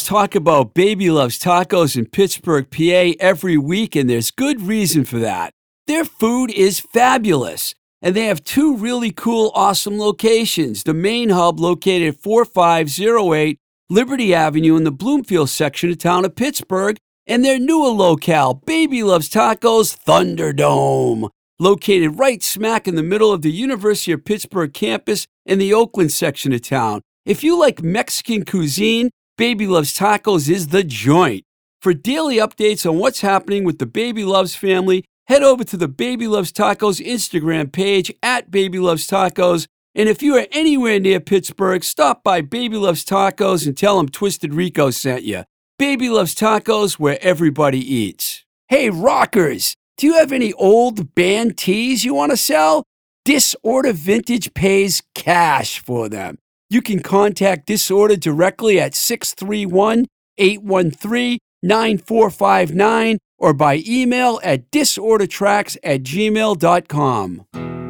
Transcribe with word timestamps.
Talk 0.00 0.34
about 0.34 0.72
Baby 0.72 1.10
Loves 1.10 1.38
Tacos 1.38 1.96
in 1.96 2.06
Pittsburgh, 2.06 2.70
PA 2.70 3.12
every 3.20 3.58
week, 3.58 3.94
and 3.94 4.08
there's 4.08 4.30
good 4.30 4.62
reason 4.62 5.04
for 5.04 5.18
that. 5.18 5.52
Their 5.86 6.04
food 6.04 6.50
is 6.50 6.80
fabulous, 6.80 7.74
and 8.00 8.16
they 8.16 8.24
have 8.26 8.42
two 8.42 8.76
really 8.76 9.10
cool, 9.10 9.52
awesome 9.54 9.98
locations. 9.98 10.84
The 10.84 10.94
main 10.94 11.28
hub 11.28 11.60
located 11.60 12.14
at 12.14 12.22
4508 12.22 13.58
Liberty 13.90 14.32
Avenue 14.32 14.76
in 14.76 14.84
the 14.84 14.90
Bloomfield 14.90 15.50
section 15.50 15.90
of 15.90 15.98
town 15.98 16.24
of 16.24 16.36
Pittsburgh, 16.36 16.96
and 17.26 17.44
their 17.44 17.58
newer 17.58 17.90
locale, 17.90 18.54
Baby 18.54 19.02
Loves 19.02 19.28
Tacos 19.28 19.94
Thunderdome, 19.94 21.28
located 21.58 22.18
right 22.18 22.42
smack 22.42 22.88
in 22.88 22.94
the 22.94 23.02
middle 23.02 23.30
of 23.30 23.42
the 23.42 23.52
University 23.52 24.12
of 24.12 24.24
Pittsburgh 24.24 24.72
campus 24.72 25.26
in 25.44 25.58
the 25.58 25.74
Oakland 25.74 26.12
section 26.12 26.54
of 26.54 26.62
town. 26.62 27.02
If 27.26 27.44
you 27.44 27.58
like 27.58 27.82
Mexican 27.82 28.44
cuisine, 28.44 29.10
Baby 29.42 29.66
Loves 29.66 29.92
Tacos 29.92 30.48
is 30.48 30.68
the 30.68 30.84
joint. 30.84 31.42
For 31.80 31.92
daily 31.92 32.36
updates 32.36 32.88
on 32.88 32.98
what's 32.98 33.22
happening 33.22 33.64
with 33.64 33.80
the 33.80 33.86
Baby 33.86 34.22
Loves 34.22 34.54
family, 34.54 35.04
head 35.26 35.42
over 35.42 35.64
to 35.64 35.76
the 35.76 35.88
Baby 35.88 36.28
Loves 36.28 36.52
Tacos 36.52 37.04
Instagram 37.04 37.72
page 37.72 38.14
at 38.22 38.52
Baby 38.52 38.78
Loves 38.78 39.04
Tacos. 39.08 39.66
And 39.96 40.08
if 40.08 40.22
you 40.22 40.36
are 40.36 40.46
anywhere 40.52 41.00
near 41.00 41.18
Pittsburgh, 41.18 41.82
stop 41.82 42.22
by 42.22 42.40
Baby 42.40 42.76
Loves 42.76 43.04
Tacos 43.04 43.66
and 43.66 43.76
tell 43.76 43.96
them 43.96 44.08
Twisted 44.08 44.54
Rico 44.54 44.90
sent 44.90 45.24
you. 45.24 45.42
Baby 45.76 46.08
Loves 46.08 46.36
Tacos, 46.36 47.00
where 47.00 47.18
everybody 47.20 47.80
eats. 47.80 48.44
Hey, 48.68 48.90
rockers, 48.90 49.74
do 49.96 50.06
you 50.06 50.14
have 50.18 50.30
any 50.30 50.52
old 50.52 51.16
band 51.16 51.58
tees 51.58 52.04
you 52.04 52.14
want 52.14 52.30
to 52.30 52.36
sell? 52.36 52.84
Disorder 53.24 53.92
Vintage 53.92 54.54
pays 54.54 55.02
cash 55.16 55.80
for 55.80 56.08
them. 56.08 56.38
You 56.72 56.80
can 56.80 57.00
contact 57.00 57.66
Disorder 57.66 58.16
directly 58.16 58.80
at 58.80 58.94
631 58.94 60.06
813 60.38 61.38
9459 61.62 63.18
or 63.36 63.52
by 63.52 63.82
email 63.86 64.40
at 64.42 64.70
disordertracks 64.70 65.76
at 65.84 66.02
gmail.com. 66.02 67.81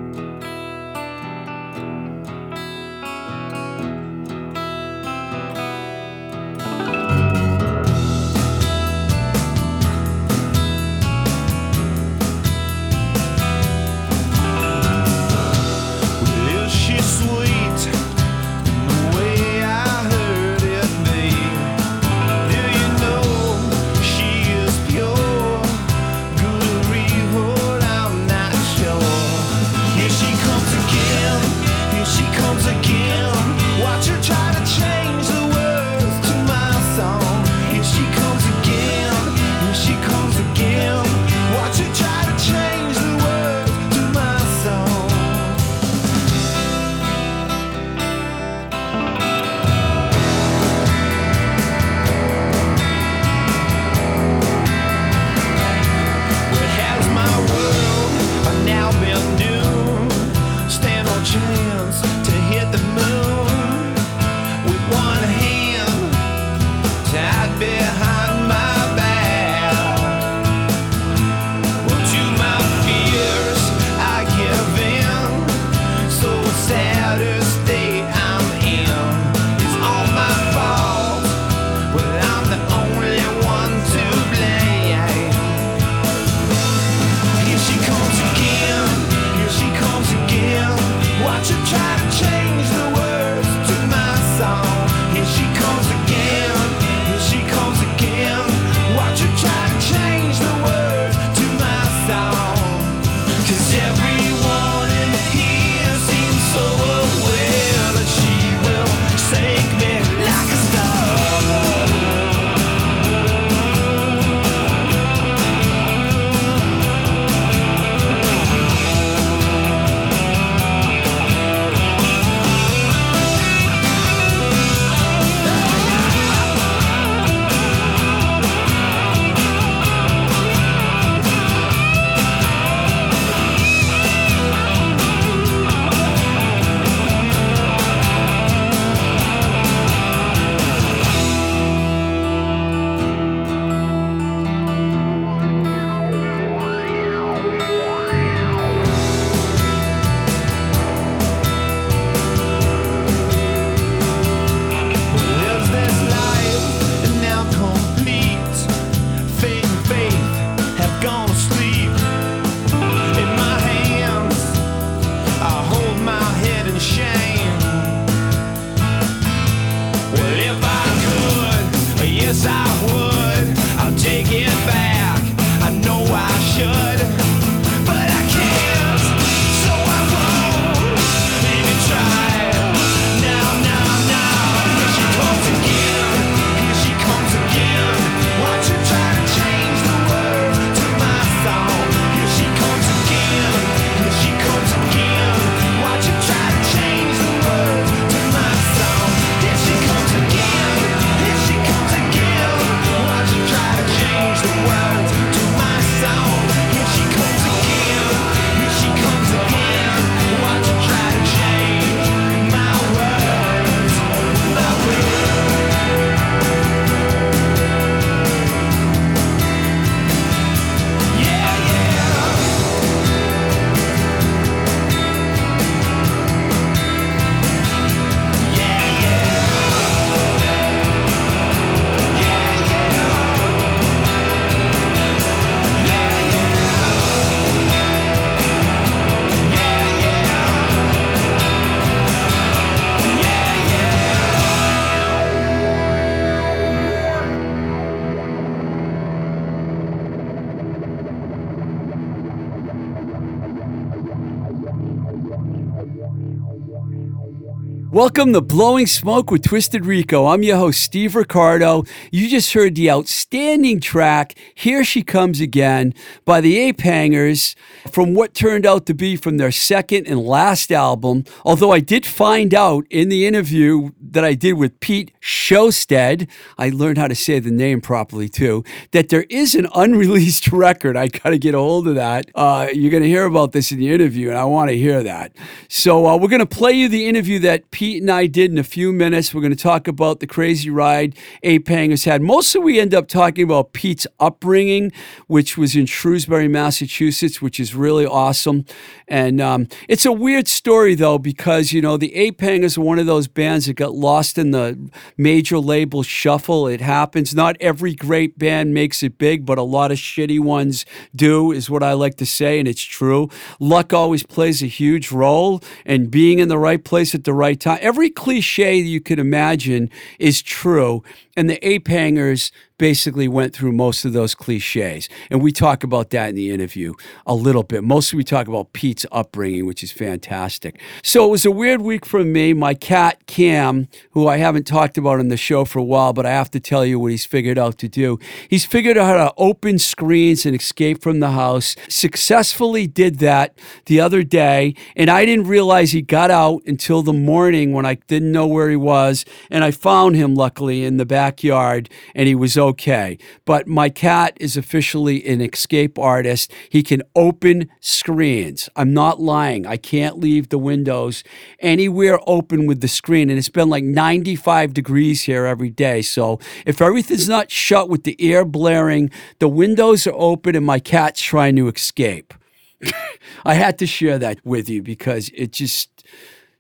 Welcome 257.93 258.33
to 258.33 258.41
Blowing 258.41 258.87
Smoke 258.87 259.31
with 259.31 259.43
Twisted 259.43 259.85
Rico. 259.85 260.29
I'm 260.29 260.43
your 260.43 260.57
host, 260.57 260.81
Steve 260.81 261.15
Ricardo. 261.15 261.85
You 262.11 262.27
just 262.27 262.55
heard 262.55 262.75
the 262.75 262.91
outstanding 262.91 263.81
track, 263.81 264.35
Here 264.55 264.83
She 264.83 265.03
Comes 265.03 265.43
Again, 265.43 265.93
by 266.25 266.41
the 266.41 266.59
Ape 266.59 266.81
Hangers, 266.81 267.55
from 267.91 268.15
what 268.15 268.33
turned 268.33 268.65
out 268.65 268.87
to 268.87 268.95
be 268.95 269.15
from 269.15 269.37
their 269.37 269.53
second 269.53 270.07
and 270.07 270.25
last 270.25 270.73
album. 270.73 271.25
Although 271.45 271.71
I 271.71 271.81
did 271.81 272.07
find 272.07 272.55
out 272.55 272.87
in 272.89 273.11
the 273.11 273.27
interview 273.27 273.91
that 274.01 274.25
I 274.25 274.33
did 274.33 274.55
with 274.55 274.81
Pete 274.81 275.13
Showstead, 275.21 276.31
I 276.57 276.71
learned 276.71 276.97
how 276.97 277.09
to 277.09 277.15
say 277.15 277.41
the 277.41 277.51
name 277.51 277.83
properly 277.83 278.31
too, 278.31 278.65
that 278.93 279.11
there 279.11 279.27
is 279.29 279.55
an 279.55 279.69
unreleased 279.75 280.49
record. 280.51 280.97
I 280.97 281.09
got 281.09 281.29
to 281.29 281.39
get 281.39 281.55
a 281.55 281.59
hold 281.59 281.87
of 281.89 281.97
that. 281.97 282.31
Uh, 282.35 282.69
you're 282.73 282.91
going 282.91 283.03
to 283.03 283.09
hear 283.09 283.27
about 283.27 283.53
this 283.53 283.71
in 283.71 283.79
the 283.79 283.93
interview, 283.93 284.31
and 284.31 284.39
I 284.39 284.47
want 284.47 284.71
to 284.71 284.79
hear 284.79 285.03
that. 285.03 285.37
So 285.69 286.07
uh, 286.07 286.17
we're 286.17 286.29
going 286.29 286.41
to 286.41 286.47
play 286.47 286.73
you 286.73 286.89
the 286.89 287.07
interview 287.07 287.39
that 287.41 287.71
Pete 287.71 287.82
Pete 287.83 288.01
and 288.01 288.13
I 288.13 288.29
did 288.29 288.53
in 288.53 288.59
a 288.59 288.63
few 288.63 288.93
minutes. 288.93 289.35
We're 289.35 289.41
going 289.41 289.57
to 289.57 289.61
talk 289.61 289.89
about 289.89 290.21
the 290.21 290.27
crazy 290.29 290.71
ride 290.71 291.17
Ape 291.43 291.67
has 291.67 292.05
had. 292.05 292.23
Mostly 292.23 292.61
we 292.61 292.79
end 292.79 292.95
up 292.95 293.09
talking 293.09 293.43
about 293.43 293.73
Pete's 293.73 294.07
upbringing, 294.21 294.93
which 295.27 295.59
was 295.59 295.75
in 295.75 295.87
Shrewsbury, 295.87 296.47
Massachusetts, 296.47 297.43
which 297.43 297.59
is 297.59 297.75
really 297.75 298.07
awesome. 298.07 298.67
And 299.09 299.41
um, 299.41 299.67
it's 299.89 300.07
a 300.07 300.13
weird 300.13 300.47
story, 300.47 300.95
though, 300.95 301.19
because, 301.19 301.73
you 301.73 301.83
know, 301.83 301.97
the 301.97 302.13
Hangers 302.39 302.79
are 302.79 302.83
one 302.83 303.01
of 303.01 303.07
those 303.07 303.27
bands 303.27 303.67
that 303.67 303.75
got 303.75 303.95
lost 303.95 304.39
in 304.39 304.53
the 304.53 304.79
major 305.17 305.59
label 305.59 306.05
shuffle. 306.05 306.69
It 306.69 306.81
happens. 306.81 307.35
Not 307.35 307.57
every 307.59 307.97
great 307.97 308.39
band 308.39 308.73
makes 308.75 309.03
it 309.03 309.19
big, 309.19 309.45
but 309.45 309.59
a 309.59 309.65
lot 309.65 309.91
of 309.91 309.99
shitty 309.99 310.39
ones 310.39 310.87
do, 311.17 311.51
is 311.51 311.69
what 311.69 311.83
I 311.83 311.95
like 311.95 312.15
to 312.19 312.27
say, 312.27 312.61
and 312.61 312.69
it's 312.69 312.81
true. 312.81 313.29
Luck 313.59 313.93
always 313.93 314.23
plays 314.23 314.63
a 314.63 314.67
huge 314.67 315.11
role, 315.11 315.61
and 315.85 316.13
being 316.13 316.39
in 316.39 316.47
the 316.47 316.59
right 316.59 316.85
place 316.85 317.13
at 317.13 317.25
the 317.25 317.35
right 317.35 317.59
time 317.59 317.72
every 317.81 318.11
cliche 318.11 318.77
you 318.77 319.01
could 319.01 319.19
imagine 319.19 319.91
is 320.19 320.43
true. 320.43 321.03
And 321.37 321.49
the 321.49 321.67
ape 321.67 321.89
hangers 321.89 322.53
basically 322.83 323.29
went 323.29 323.55
through 323.55 323.71
most 323.71 324.05
of 324.05 324.13
those 324.13 324.35
cliches. 324.35 325.09
And 325.31 325.41
we 325.41 325.53
talk 325.53 325.85
about 325.85 326.11
that 326.11 326.31
in 326.31 326.35
the 326.35 326.51
interview 326.51 326.95
a 327.27 327.35
little 327.35 327.63
bit. 327.63 327.85
Mostly 327.85 328.17
we 328.17 328.25
talk 328.25 328.49
about 328.49 328.73
Pete's 328.73 329.07
upbringing, 329.13 329.67
which 329.67 329.85
is 329.85 329.93
fantastic. 329.93 330.81
So 331.05 331.25
it 331.25 331.31
was 331.31 331.45
a 331.45 331.53
weird 331.53 331.81
week 331.81 332.05
for 332.05 332.25
me. 332.25 332.53
My 332.55 332.75
cat, 332.75 333.25
Cam, 333.27 333.87
who 334.11 334.27
I 334.27 334.39
haven't 334.39 334.67
talked 334.67 334.99
about 334.99 335.21
on 335.21 335.29
the 335.29 335.37
show 335.37 335.65
for 335.65 335.79
a 335.79 335.85
while, 335.85 336.13
but 336.13 336.27
I 336.27 336.31
have 336.31 336.51
to 336.51 336.61
tell 336.61 336.85
you 336.85 336.99
what 336.99 337.13
he's 337.13 337.25
figured 337.25 337.57
out 337.57 337.79
to 337.79 337.89
do. 337.89 338.19
He's 338.49 338.67
figured 338.67 338.99
out 338.99 339.07
how 339.07 339.29
to 339.29 339.35
open 339.37 339.79
screens 339.79 340.45
and 340.45 340.57
escape 340.57 341.03
from 341.03 341.21
the 341.21 341.31
house. 341.31 341.77
Successfully 341.89 342.89
did 342.89 343.21
that 343.21 343.57
the 343.87 344.01
other 344.01 344.25
day. 344.25 344.75
And 344.97 345.09
I 345.09 345.25
didn't 345.25 345.47
realize 345.47 345.93
he 345.93 346.03
got 346.03 346.33
out 346.33 346.63
until 346.67 347.03
the 347.03 347.13
morning 347.13 347.73
when 347.73 347.87
I 347.87 347.95
didn't 347.95 348.33
know 348.33 348.49
where 348.49 348.71
he 348.71 348.77
was. 348.77 349.25
And 349.53 349.63
I 349.63 349.71
found 349.71 350.17
him, 350.17 350.35
luckily, 350.35 350.85
in 350.85 350.97
the 350.97 351.07
back 351.07 351.22
backyard 351.23 351.89
and 352.17 352.27
he 352.27 352.35
was 352.35 352.59
okay. 352.59 353.17
But 353.45 353.69
my 353.69 353.89
cat 353.91 354.37
is 354.41 354.57
officially 354.57 355.25
an 355.25 355.41
escape 355.41 355.97
artist. 355.99 356.53
He 356.69 356.83
can 356.83 357.03
open 357.15 357.71
screens. 357.81 358.69
I'm 358.75 358.93
not 358.93 359.21
lying. 359.21 359.65
I 359.65 359.77
can't 359.77 360.19
leave 360.19 360.49
the 360.49 360.59
windows 360.59 361.23
anywhere 361.61 362.19
open 362.27 362.67
with 362.67 362.81
the 362.81 362.89
screen. 362.89 363.31
And 363.31 363.39
it's 363.39 363.49
been 363.49 363.71
like 363.71 363.85
95 363.85 364.75
degrees 364.75 365.23
here 365.23 365.47
every 365.47 365.71
day. 365.71 366.03
So 366.03 366.41
if 366.67 366.83
everything's 366.83 367.29
not 367.29 367.53
shut 367.53 367.89
with 367.89 368.03
the 368.03 368.17
air 368.19 368.45
blaring, 368.45 369.09
the 369.39 369.49
windows 369.49 370.09
are 370.09 370.15
open 370.17 370.57
and 370.57 370.67
my 370.67 370.81
cat's 370.81 371.23
trying 371.23 371.55
to 371.57 371.69
escape. 371.69 372.35
I 373.45 373.55
had 373.55 373.79
to 373.79 373.87
share 373.87 374.19
that 374.19 374.45
with 374.45 374.69
you 374.69 374.83
because 374.83 375.31
it 375.35 375.53
just 375.53 375.89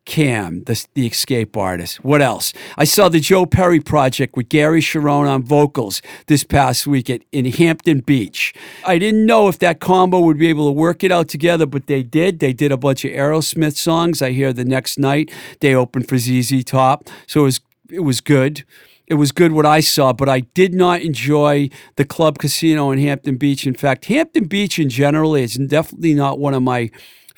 Cam, 0.04 0.64
the, 0.64 0.84
the 0.94 1.06
escape 1.06 1.56
artist. 1.56 2.04
What 2.04 2.20
else? 2.20 2.52
I 2.76 2.84
saw 2.84 3.08
the 3.08 3.20
Joe 3.20 3.46
Perry 3.46 3.78
project 3.78 4.36
with 4.36 4.48
Gary 4.48 4.80
Cherone 4.80 5.28
on 5.28 5.44
vocals 5.44 6.02
this 6.26 6.42
past 6.42 6.86
week 6.86 7.08
at, 7.08 7.22
in 7.30 7.44
Hampton 7.44 8.00
Beach. 8.00 8.52
I 8.84 8.98
didn't 8.98 9.26
know 9.26 9.46
if 9.48 9.60
that 9.60 9.78
combo 9.78 10.20
would 10.20 10.38
be 10.38 10.48
able 10.48 10.66
to 10.66 10.72
work 10.72 11.04
it 11.04 11.12
out 11.12 11.28
together, 11.28 11.66
but 11.66 11.86
they 11.86 12.02
did. 12.02 12.40
They 12.40 12.52
did 12.52 12.72
a 12.72 12.76
bunch 12.76 13.04
of 13.04 13.12
Aerosmith 13.12 13.76
songs. 13.76 14.20
I 14.20 14.32
hear 14.32 14.52
the 14.52 14.64
next 14.64 14.98
night 14.98 15.30
they 15.60 15.74
opened 15.74 16.08
for 16.08 16.18
ZZ 16.18 16.64
Top, 16.64 17.08
so 17.26 17.42
it 17.42 17.44
was 17.44 17.60
it 17.90 18.00
was 18.00 18.20
good. 18.20 18.64
It 19.06 19.14
was 19.14 19.30
good 19.30 19.52
what 19.52 19.66
I 19.66 19.80
saw, 19.80 20.12
but 20.12 20.28
I 20.28 20.40
did 20.40 20.72
not 20.72 21.02
enjoy 21.02 21.68
the 21.96 22.04
club 22.04 22.38
casino 22.38 22.90
in 22.92 22.98
Hampton 22.98 23.36
Beach. 23.36 23.66
In 23.66 23.74
fact, 23.74 24.06
Hampton 24.06 24.44
Beach 24.44 24.78
in 24.78 24.88
general 24.88 25.34
is 25.34 25.54
definitely 25.54 26.14
not 26.14 26.38
one 26.38 26.54
of 26.54 26.62
my 26.62 26.90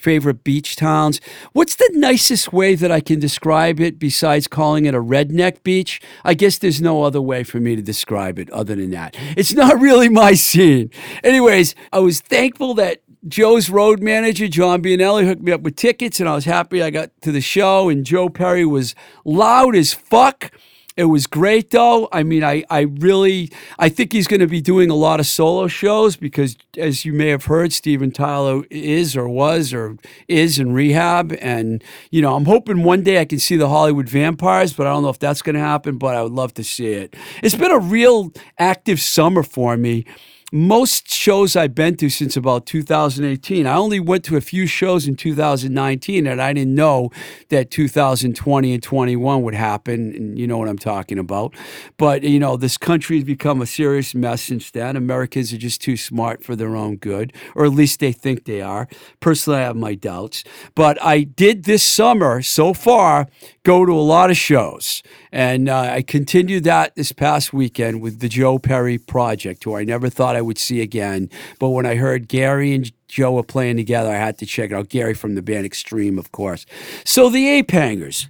favorite 0.05 0.45
beach 0.45 0.77
towns. 0.77 1.21
What's 1.55 1.77
the 1.77 1.91
nicest 1.95 2.53
way 2.53 2.75
that 2.75 2.93
I 2.93 3.01
can 3.01 3.19
describe 3.19 3.81
it 3.81 3.99
besides 3.99 4.47
calling 4.47 4.85
it 4.85 4.95
a 4.95 5.01
redneck 5.01 5.63
beach? 5.63 6.01
I 6.25 6.35
guess 6.35 6.59
there's 6.59 6.83
no 6.83 7.03
other 7.03 7.23
way 7.23 7.43
for 7.43 7.59
me 7.59 7.75
to 7.75 7.83
describe 7.83 8.39
it 8.39 8.51
other 8.51 8.77
than 8.77 8.91
that. 8.91 9.17
It's 9.37 9.55
not 9.63 9.81
really 9.81 10.11
my 10.11 10.35
scene. 10.35 10.91
Anyways, 11.25 11.75
I 11.91 12.01
was 12.01 12.21
thankful 12.21 12.75
that 12.75 13.01
Joe's 13.27 13.71
road 13.71 14.03
manager, 14.03 14.47
John 14.47 14.83
Bianelli, 14.83 15.25
hooked 15.25 15.43
me 15.43 15.53
up 15.53 15.63
with 15.63 15.77
tickets, 15.77 16.21
and 16.21 16.29
I 16.29 16.35
was 16.35 16.45
happy 16.45 16.83
I 16.83 16.91
got 16.91 17.11
to 17.23 17.33
the 17.33 17.41
show. 17.41 17.89
And 17.89 18.05
Joe 18.05 18.29
Perry 18.29 18.67
was 18.67 18.95
loud 19.25 19.75
as 19.75 19.95
fuck. 19.95 20.53
It 20.97 21.07
was 21.07 21.27
great 21.27 21.71
though. 21.71 22.09
I 22.13 22.23
mean, 22.23 22.45
I, 22.45 22.63
I 22.71 22.83
really 22.83 23.51
I 23.81 23.89
think 23.89 24.13
he's 24.13 24.29
going 24.29 24.41
to 24.41 24.47
be 24.47 24.61
doing 24.61 24.91
a 24.91 24.95
lot 24.95 25.19
of 25.19 25.27
solo 25.27 25.67
shows 25.67 26.15
because 26.17 26.57
as 26.79 27.05
you 27.05 27.13
may 27.13 27.29
have 27.29 27.47
heard, 27.47 27.73
Steven 27.73 28.13
Tyler 28.13 28.63
is 28.71 29.17
or 29.17 29.29
was 29.29 29.73
or 29.73 29.97
is 30.29 30.61
in 30.61 30.73
rehab. 30.73 31.37
And, 31.41 31.83
you 32.11 32.23
know, 32.23 32.37
I'm 32.37 32.45
hoping 32.45 32.85
one 32.85 33.03
day 33.03 33.21
I 33.21 33.25
can 33.25 33.41
see 33.41 33.57
the 33.57 33.69
Hollywood 33.69 34.09
vampires, 34.09 34.73
but 34.73 34.87
I 34.87 34.91
don't 34.91 35.03
know 35.03 35.09
if 35.09 35.19
that's 35.19 35.43
going 35.43 35.55
to 35.55 35.61
happen, 35.61 35.99
but 35.99 36.15
I 36.15 36.23
would 36.23 36.33
love 36.33 36.55
to 36.55 36.65
see 36.65 36.93
it. 36.93 37.17
It's 37.43 37.57
been 37.57 37.73
a 37.73 37.79
real 37.81 38.33
active 38.59 39.01
summer 39.01 39.43
for 39.43 39.77
me 39.77 40.05
most 40.55 41.11
shows 41.11 41.57
I've 41.57 41.75
been 41.75 41.97
to 41.97 42.09
since 42.09 42.37
about 42.37 42.65
2018. 42.65 43.67
I 43.67 43.75
only 43.75 43.99
went 43.99 44.25
to 44.27 44.37
a 44.37 44.41
few 44.41 44.69
shows 44.69 45.09
in 45.09 45.17
2019, 45.17 46.29
and 46.29 46.41
I 46.41 46.53
didn't 46.53 46.77
know 46.77 47.11
that 47.49 47.73
2020 47.73 48.73
and 48.73 48.81
21 48.81 49.43
would 49.43 49.55
happen. 49.55 50.15
And 50.15 50.39
you 50.39 50.47
know 50.47 50.57
what 50.57 50.69
I'm 50.69 50.79
talking 50.79 51.19
about. 51.19 51.57
But, 51.97 52.23
you 52.23 52.39
know, 52.39 52.57
this 52.57 52.79
country 52.79 53.17
has 53.17 53.25
become 53.25 53.61
a 53.61 53.67
serious 53.67 54.15
mess 54.15 54.43
since 54.43 54.71
then. 54.71 54.95
Americans 54.95 55.53
are 55.53 55.59
just 55.59 55.83
too 55.83 55.97
smart 55.97 56.45
for 56.45 56.55
their 56.55 56.77
own 56.77 56.99
good, 56.99 57.33
or 57.57 57.65
at 57.65 57.73
least 57.73 57.99
they 57.99 58.13
think 58.13 58.45
they 58.45 58.61
are. 58.61 58.87
Personally, 59.19 59.59
I 59.59 59.63
have 59.63 59.77
my 59.77 59.97
doubts. 59.97 60.45
But 60.77 61.03
I 61.03 61.23
did 61.23 61.65
this 61.65 61.83
summer 61.83 62.43
so 62.43 62.73
far 62.73 63.27
go 63.65 63.85
to 63.85 63.93
a 63.93 64.01
lot 64.01 64.31
of 64.31 64.37
shows. 64.37 65.03
And 65.33 65.69
uh, 65.69 65.81
I 65.81 66.03
continued 66.03 66.65
that 66.65 66.95
this 66.95 67.13
past 67.13 67.53
weekend 67.53 68.01
with 68.01 68.21
the 68.21 68.29
Joe 68.29 68.59
Perry 68.59 68.99
Project, 68.99 69.65
who 69.65 69.77
I 69.77 69.85
never 69.85 70.09
thought 70.09 70.37
I 70.37 70.43
would 70.43 70.59
see 70.59 70.81
again. 70.81 71.29
But 71.59 71.71
when 71.71 71.87
I 71.87 71.97
heard 71.97 72.29
Gary 72.29 72.75
and 72.75 72.93
Joe 73.09 73.33
were 73.33 73.43
playing 73.43 73.77
together, 73.77 74.11
I 74.11 74.17
had 74.17 74.39
to 74.39 74.47
check 74.47 74.71
it 74.71 74.75
out. 74.75 74.89
Gary 74.91 75.15
from 75.15 75.35
the 75.35 75.43
band 75.43 75.67
Extreme, 75.67 76.19
of 76.19 76.31
course. 76.31 76.67
So 77.05 77.31
the 77.31 77.49
Ape 77.49 77.71
Hangers 77.71 78.29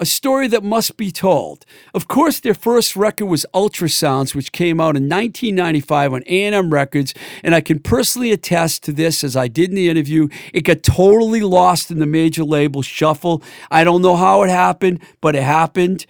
a 0.00 0.06
story 0.06 0.48
that 0.48 0.64
must 0.64 0.96
be 0.96 1.12
told. 1.12 1.66
Of 1.92 2.08
course, 2.08 2.40
their 2.40 2.54
first 2.54 2.96
record 2.96 3.26
was 3.26 3.44
Ultrasounds, 3.54 4.34
which 4.34 4.50
came 4.50 4.80
out 4.80 4.96
in 4.96 5.08
1995 5.08 6.14
on 6.14 6.22
A&M 6.26 6.72
Records, 6.72 7.12
and 7.44 7.54
I 7.54 7.60
can 7.60 7.78
personally 7.78 8.32
attest 8.32 8.82
to 8.84 8.92
this 8.92 9.22
as 9.22 9.36
I 9.36 9.46
did 9.46 9.68
in 9.68 9.76
the 9.76 9.90
interview. 9.90 10.28
It 10.54 10.62
got 10.62 10.82
totally 10.82 11.42
lost 11.42 11.90
in 11.90 11.98
the 11.98 12.06
major 12.06 12.44
label 12.44 12.80
shuffle. 12.80 13.42
I 13.70 13.84
don't 13.84 14.00
know 14.00 14.16
how 14.16 14.42
it 14.42 14.48
happened, 14.48 15.00
but 15.20 15.36
it 15.36 15.42
happened. 15.42 16.06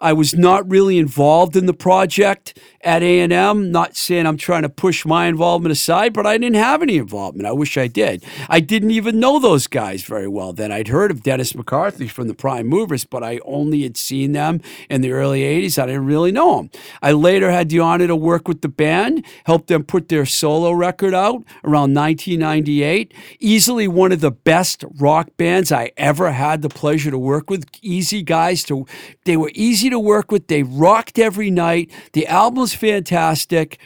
I 0.00 0.12
was 0.12 0.34
not 0.34 0.68
really 0.70 0.98
involved 0.98 1.56
in 1.56 1.66
the 1.66 1.74
project 1.74 2.58
at 2.82 3.02
A&M. 3.02 3.72
Not 3.72 3.96
saying 3.96 4.26
I'm 4.26 4.36
trying 4.36 4.62
to 4.62 4.68
push 4.68 5.04
my 5.04 5.26
involvement 5.26 5.72
aside, 5.72 6.12
but 6.12 6.24
I 6.24 6.38
didn't 6.38 6.54
have 6.54 6.82
any 6.82 6.98
involvement. 6.98 7.48
I 7.48 7.52
wish 7.52 7.76
I 7.76 7.88
did. 7.88 8.24
I 8.48 8.60
didn't 8.60 8.92
even 8.92 9.18
know 9.18 9.40
those 9.40 9.66
guys 9.66 10.04
very 10.04 10.28
well 10.28 10.52
then. 10.52 10.70
I'd 10.70 10.88
heard 10.88 11.10
of 11.10 11.24
Dennis 11.24 11.54
McCarthy 11.54 12.06
from 12.06 12.28
the 12.28 12.34
Prime 12.34 12.68
Movers, 12.68 13.04
but 13.04 13.24
I 13.24 13.40
only 13.44 13.82
had 13.82 13.96
seen 13.96 14.32
them 14.32 14.60
in 14.88 15.00
the 15.00 15.10
early 15.10 15.40
80s. 15.40 15.82
I 15.82 15.86
didn't 15.86 16.06
really 16.06 16.30
know 16.30 16.56
them. 16.56 16.70
I 17.02 17.10
later 17.12 17.50
had 17.50 17.68
the 17.68 17.80
honor 17.80 18.06
to 18.06 18.16
work 18.16 18.46
with 18.46 18.60
the 18.60 18.68
band, 18.68 19.24
help 19.44 19.66
them 19.66 19.82
put 19.82 20.08
their 20.08 20.26
solo 20.26 20.70
record 20.70 21.12
out 21.14 21.42
around 21.64 21.94
1998. 21.94 23.12
Easily 23.40 23.88
one 23.88 24.12
of 24.12 24.20
the 24.20 24.30
best 24.30 24.84
rock 25.00 25.30
bands 25.36 25.72
I 25.72 25.90
ever 25.96 26.30
had 26.30 26.62
the 26.62 26.68
pleasure 26.68 27.10
to 27.10 27.18
work 27.18 27.50
with. 27.50 27.66
Easy 27.82 28.22
guys 28.22 28.62
to 28.64 28.86
they 29.24 29.36
were 29.36 29.50
easy 29.54 29.87
to 29.90 29.98
work 29.98 30.30
with. 30.30 30.48
They 30.48 30.62
rocked 30.62 31.18
every 31.18 31.50
night. 31.50 31.90
The 32.12 32.26
album 32.26 32.60
was 32.60 32.74
fantastic. 32.74 33.78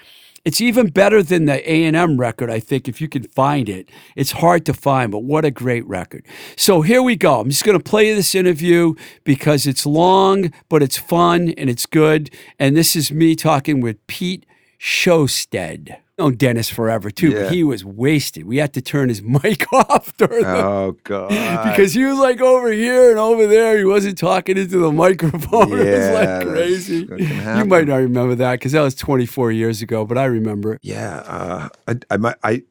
It's 0.45 0.61
even 0.61 0.89
better 0.89 1.23
than 1.23 1.45
the 1.45 1.61
A&M 1.71 2.19
record, 2.19 2.51
I 2.51 2.59
think, 2.59 2.89
if 2.89 3.01
you 3.01 3.09
can 3.09 3.23
find 3.23 3.69
it. 3.69 3.89
It's 4.17 4.33
hard 4.33 4.67
to 4.67 4.75
find, 4.75 5.13
but 5.13 5.21
what 5.21 5.45
a 5.45 5.53
great 5.53 5.87
record. 5.87 6.27
So 6.57 6.83
here 6.83 7.01
we 7.01 7.15
go. 7.15 7.41
I'm 7.41 7.49
just 7.49 7.65
going 7.65 7.79
to 7.79 7.85
play 7.85 8.13
this 8.13 8.35
interview 8.35 8.95
because 9.23 9.69
it's 9.69 9.87
long, 9.87 10.53
but 10.69 10.83
it's 10.83 10.97
fun 10.99 11.51
and 11.57 11.71
it's 11.71 11.87
good. 11.87 12.35
And 12.59 12.77
this 12.77 12.97
is 12.97 13.13
me 13.13 13.37
talking 13.37 13.81
with 13.81 14.05
Pete 14.09 14.45
Showstead. 14.81 15.97
Known 16.23 16.35
Dennis 16.37 16.69
forever 16.69 17.11
too, 17.11 17.31
Yeah. 17.31 17.43
but 17.45 17.53
he 17.53 17.65
was 17.65 17.85
wasted. 17.85 18.45
We 18.47 18.57
had 18.59 18.73
to 18.75 18.81
turn 18.83 19.09
his 19.09 19.23
mic 19.37 19.71
off 19.73 20.17
during 20.17 20.43
the 20.45 20.57
Oh 20.65 20.97
god. 21.05 21.29
because 21.71 21.93
he 21.95 22.05
was 22.05 22.19
like 22.19 22.41
over 22.41 22.71
here 22.73 23.11
and 23.11 23.19
over 23.19 23.47
there. 23.47 23.77
He 23.79 23.85
wasn't 23.85 24.19
talking 24.19 24.57
into 24.57 24.79
the 24.79 24.93
microphone. 24.93 25.73
it 25.73 25.77
was 25.79 25.87
Yeah, 25.87 26.39
like 26.39 26.49
crazy. 26.49 27.09
You 27.19 27.65
might 27.65 27.87
not 27.89 27.97
remember 27.97 28.35
that 28.37 28.53
because 28.53 28.73
that 28.73 28.83
was 28.83 28.95
24 28.95 29.53
years 29.53 29.83
ago, 29.83 30.05
but 30.05 30.19
I 30.19 30.25
remember 30.25 30.75
it. 30.75 30.81
Yeah, 30.83 31.17
uh, 31.27 31.69
I, 31.89 31.97
I, 32.11 32.35
I 32.43 32.63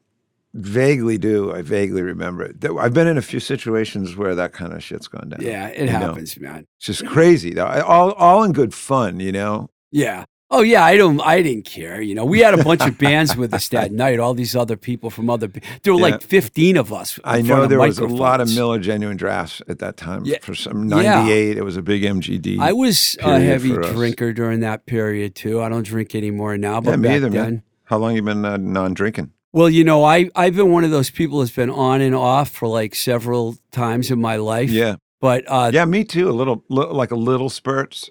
vaguely 0.54 1.16
do. 1.18 1.52
I 1.54 1.62
vaguely 1.62 2.02
remember 2.02 2.42
it. 2.44 2.56
I've 2.78 2.92
been 2.94 3.06
in 3.06 3.16
a 3.18 3.22
few 3.22 3.40
situations 3.40 4.16
where 4.16 4.34
that 4.34 4.52
kind 4.52 4.72
of 4.72 4.82
shit's 4.82 5.08
gone 5.08 5.30
down. 5.30 5.40
Yeah, 5.40 5.68
it 5.68 5.80
You 5.80 5.86
know. 5.86 5.92
happens, 5.92 6.38
man. 6.38 6.66
It's 6.78 6.86
just 6.86 7.06
crazy 7.06 7.54
though. 7.54 7.66
All, 7.66 8.12
all 8.12 8.42
in 8.44 8.52
good 8.52 8.74
fun, 8.74 9.18
you 9.20 9.32
know. 9.32 9.70
Yeah. 9.90 10.24
Oh 10.54 10.60
yeah, 10.60 10.84
I 10.84 10.96
don't. 10.98 11.18
I 11.22 11.40
didn't 11.40 11.64
care. 11.64 12.02
You 12.02 12.14
know, 12.14 12.26
we 12.26 12.40
had 12.40 12.52
a 12.52 12.62
bunch 12.62 12.82
of 12.82 12.98
bands 12.98 13.34
with 13.36 13.54
us 13.54 13.68
that 13.70 13.90
night. 13.90 14.20
All 14.20 14.34
these 14.34 14.54
other 14.54 14.76
people 14.76 15.08
from 15.08 15.30
other. 15.30 15.48
There 15.82 15.94
were 15.94 15.98
Yeah. 15.98 16.06
like 16.12 16.22
fifteen 16.22 16.76
of 16.76 16.92
us. 16.92 17.18
I 17.24 17.40
know 17.40 17.66
there 17.66 17.78
was 17.80 17.98
a 17.98 18.06
lot 18.06 18.40
of. 18.42 18.54
Miller 18.54 18.78
Genuine 18.78 19.16
Drafts 19.16 19.62
at 19.66 19.78
that 19.78 19.96
time. 19.96 20.26
Yeah. 20.26 20.36
For 20.42 20.54
some 20.54 20.88
Yeah. 20.90 21.20
'98, 21.22 21.56
it 21.56 21.64
was 21.64 21.78
a 21.78 21.82
big 21.82 22.02
MGD. 22.04 22.58
I 22.60 22.72
was 22.74 23.16
a 23.22 23.40
heavy 23.40 23.70
drinker 23.72 24.34
during 24.34 24.60
that 24.60 24.84
period 24.84 25.34
too. 25.34 25.62
I 25.62 25.68
don't 25.70 25.86
drink 25.86 26.14
anymore 26.14 26.58
now, 26.58 26.80
but 26.82 26.90
yeah, 26.90 26.96
me 26.96 27.08
back 27.08 27.16
either, 27.16 27.30
then. 27.30 27.42
man. 27.42 27.62
How 27.84 27.96
long 27.96 28.14
you 28.14 28.22
been 28.22 28.44
uh, 28.44 28.58
non-drinking? 28.58 29.30
Well, 29.54 29.68
you 29.70 29.84
know, 29.84 30.04
I 30.04 30.28
I've 30.34 30.54
been 30.56 30.70
one 30.70 30.84
of 30.84 30.90
those 30.90 31.08
people 31.10 31.38
that's 31.38 31.50
been 31.50 31.70
on 31.70 32.00
and 32.02 32.14
off 32.14 32.50
for 32.50 32.68
like 32.68 32.94
several 32.94 33.56
times 33.70 34.10
in 34.10 34.20
my 34.20 34.36
life. 34.36 34.70
Yeah, 34.70 34.96
But 35.20 35.44
uh, 35.48 35.70
yeah, 35.72 35.84
me 35.86 36.04
too. 36.04 36.28
A 36.28 36.32
little, 36.32 36.62
like 36.68 37.10
a 37.10 37.16
little 37.16 37.48
spurts. 37.48 38.10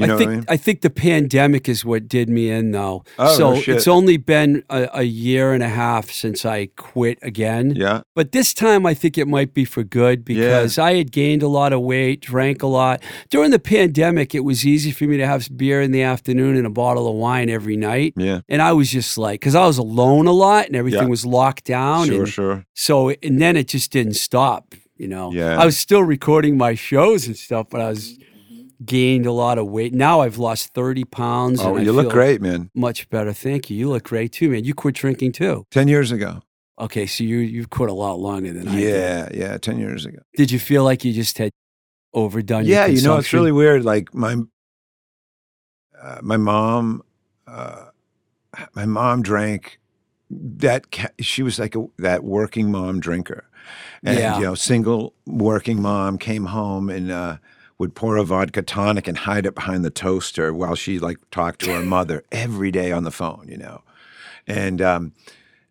You 0.00 0.06
know 0.08 0.14
I 0.14 0.18
think 0.18 0.30
I 0.30 0.34
mean? 0.34 0.44
I 0.48 0.56
think 0.56 0.80
the 0.80 0.90
pandemic 0.90 1.68
is 1.68 1.84
what 1.84 2.08
did 2.08 2.28
me 2.28 2.50
in 2.50 2.70
though. 2.72 3.04
Oh, 3.18 3.36
so 3.36 3.54
no 3.54 3.62
it's 3.66 3.88
only 3.88 4.16
been 4.16 4.64
a, 4.70 4.88
a 4.94 5.02
year 5.02 5.52
and 5.52 5.62
a 5.62 5.68
half 5.68 6.10
since 6.10 6.44
I 6.44 6.66
quit 6.76 7.18
again. 7.22 7.74
Yeah, 7.76 8.02
But 8.14 8.32
this 8.32 8.54
time 8.54 8.86
I 8.86 8.94
think 8.94 9.18
it 9.18 9.26
might 9.28 9.54
be 9.54 9.64
for 9.64 9.82
good 9.82 10.24
because 10.24 10.78
I 10.78 10.94
had 10.94 11.12
gained 11.12 11.42
a 11.42 11.48
lot 11.48 11.72
of 11.72 11.80
weight, 11.82 12.20
drank 12.20 12.62
a 12.62 12.66
lot. 12.66 13.02
During 13.30 13.50
the 13.50 13.58
pandemic, 13.58 14.34
it 14.34 14.40
was 14.40 14.66
easy 14.66 14.90
for 14.90 15.04
me 15.04 15.16
to 15.18 15.26
have 15.26 15.48
beer 15.56 15.80
in 15.80 15.90
the 15.92 16.02
afternoon 16.02 16.56
and 16.56 16.66
a 16.66 16.70
bottle 16.70 17.08
of 17.08 17.14
wine 17.16 17.48
every 17.50 17.76
night. 17.76 18.14
yeah. 18.16 18.40
And 18.48 18.60
I 18.62 18.72
was 18.72 18.90
just 18.90 19.16
like, 19.18 19.40
because 19.40 19.54
I 19.54 19.66
was 19.66 19.78
alone 19.78 20.26
a 20.26 20.32
lot 20.32 20.66
and 20.66 20.76
everything 20.76 21.02
Yeah. 21.02 21.08
was 21.08 21.24
locked 21.26 21.64
down. 21.64 22.06
Sure, 22.06 22.18
and 22.20 22.28
sure. 22.28 22.66
So, 22.74 23.10
and 23.10 23.40
then 23.40 23.56
it 23.56 23.68
just 23.68 23.90
didn't 23.92 24.14
stop, 24.14 24.74
you 24.96 25.08
know. 25.08 25.32
Yeah. 25.32 25.58
I 25.60 25.64
was 25.64 25.76
still 25.76 26.02
recording 26.02 26.56
my 26.56 26.74
shows 26.74 27.26
and 27.26 27.36
stuff, 27.36 27.66
but 27.70 27.80
I 27.80 27.88
was 27.90 28.18
gained 28.84 29.26
a 29.26 29.32
lot 29.32 29.58
of 29.58 29.66
weight. 29.66 29.92
Now 29.92 30.20
I've 30.20 30.38
lost 30.38 30.72
30 30.74 31.04
pounds. 31.04 31.60
Oh, 31.60 31.70
and 31.70 31.80
I 31.80 31.82
you 31.82 31.92
look 31.92 32.10
great, 32.10 32.40
man. 32.40 32.70
Much 32.74 33.08
better. 33.10 33.32
Thank 33.32 33.68
you. 33.70 33.76
You 33.76 33.88
look 33.90 34.04
great 34.04 34.32
too, 34.32 34.50
man. 34.50 34.64
You 34.64 34.74
quit 34.74 34.94
drinking 34.94 35.32
too. 35.32 35.66
Ten 35.70 35.88
years 35.88 36.10
ago. 36.12 36.42
Okay, 36.78 37.04
so 37.06 37.24
you 37.24 37.38
you've 37.38 37.68
quit 37.68 37.90
a 37.90 37.94
lot 37.94 38.18
longer 38.18 38.52
than 38.52 38.66
I 38.68 38.76
did. 38.76 38.82
Yeah, 38.82 39.28
yeah, 39.34 39.58
ten 39.58 39.78
years 39.78 40.06
ago. 40.06 40.20
Did 40.34 40.50
you 40.50 40.58
feel 40.58 40.82
like 40.82 41.04
you 41.04 41.12
just 41.12 41.36
had 41.36 41.50
overdone 42.14 42.64
your 42.64 42.76
yeah, 42.78 42.86
you 42.86 43.02
know, 43.02 43.18
it's 43.18 43.32
really 43.34 43.52
weird. 43.52 43.84
Like 43.84 44.14
my 44.14 44.36
uh, 46.02 46.18
my 46.22 46.38
mom, 46.38 47.02
uh, 47.46 47.86
my 48.74 48.86
mom 48.86 49.22
drank 49.22 49.78
that. 50.30 50.90
Ca- 50.90 51.10
she 51.20 51.42
was 51.42 51.58
like 51.58 51.76
a, 51.76 51.84
that 51.98 52.24
working 52.24 52.70
mom 52.70 52.98
drinker, 53.00 53.44
and 54.02 54.18
Yeah. 54.18 54.38
you 54.38 54.44
know, 54.44 54.54
single 54.54 55.12
working 55.26 55.82
mom 55.82 56.16
came 56.18 56.46
home 56.46 56.88
and. 56.88 57.10
Uh, 57.10 57.36
would 57.80 57.94
pour 57.94 58.18
a 58.18 58.24
vodka 58.24 58.60
tonic 58.60 59.08
and 59.08 59.16
hide 59.16 59.46
it 59.46 59.54
behind 59.54 59.82
the 59.82 59.90
toaster 59.90 60.52
while 60.52 60.74
she 60.74 60.98
like 60.98 61.16
talked 61.30 61.62
to 61.62 61.72
her 61.72 61.82
mother 61.82 62.22
every 62.30 62.70
day 62.70 62.92
on 62.92 63.04
the 63.04 63.10
phone, 63.10 63.46
you 63.48 63.56
know, 63.56 63.82
and 64.46 64.82
um, 64.82 65.14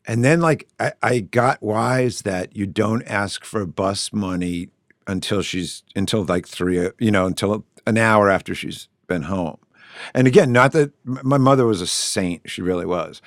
and 0.07 0.25
then 0.25 0.41
like 0.41 0.67
I, 0.79 0.93
I 1.03 1.19
got 1.19 1.61
wise 1.61 2.23
that 2.23 2.55
you 2.55 2.65
don't 2.65 3.03
ask 3.03 3.45
for 3.45 3.63
bus 3.67 4.11
money 4.11 4.69
until 5.05 5.43
she's 5.43 5.83
until 5.95 6.23
like 6.23 6.47
three, 6.47 6.89
you 6.97 7.11
know, 7.11 7.27
until 7.27 7.63
an 7.85 7.99
hour 7.99 8.27
after 8.27 8.55
she's 8.55 8.87
been 9.05 9.21
home. 9.21 9.59
And 10.15 10.25
again, 10.25 10.51
not 10.51 10.71
that 10.71 10.91
my 11.03 11.37
mother 11.37 11.67
was 11.67 11.79
a 11.79 11.87
saint; 11.87 12.49
she 12.49 12.63
really 12.63 12.87
was, 12.87 13.21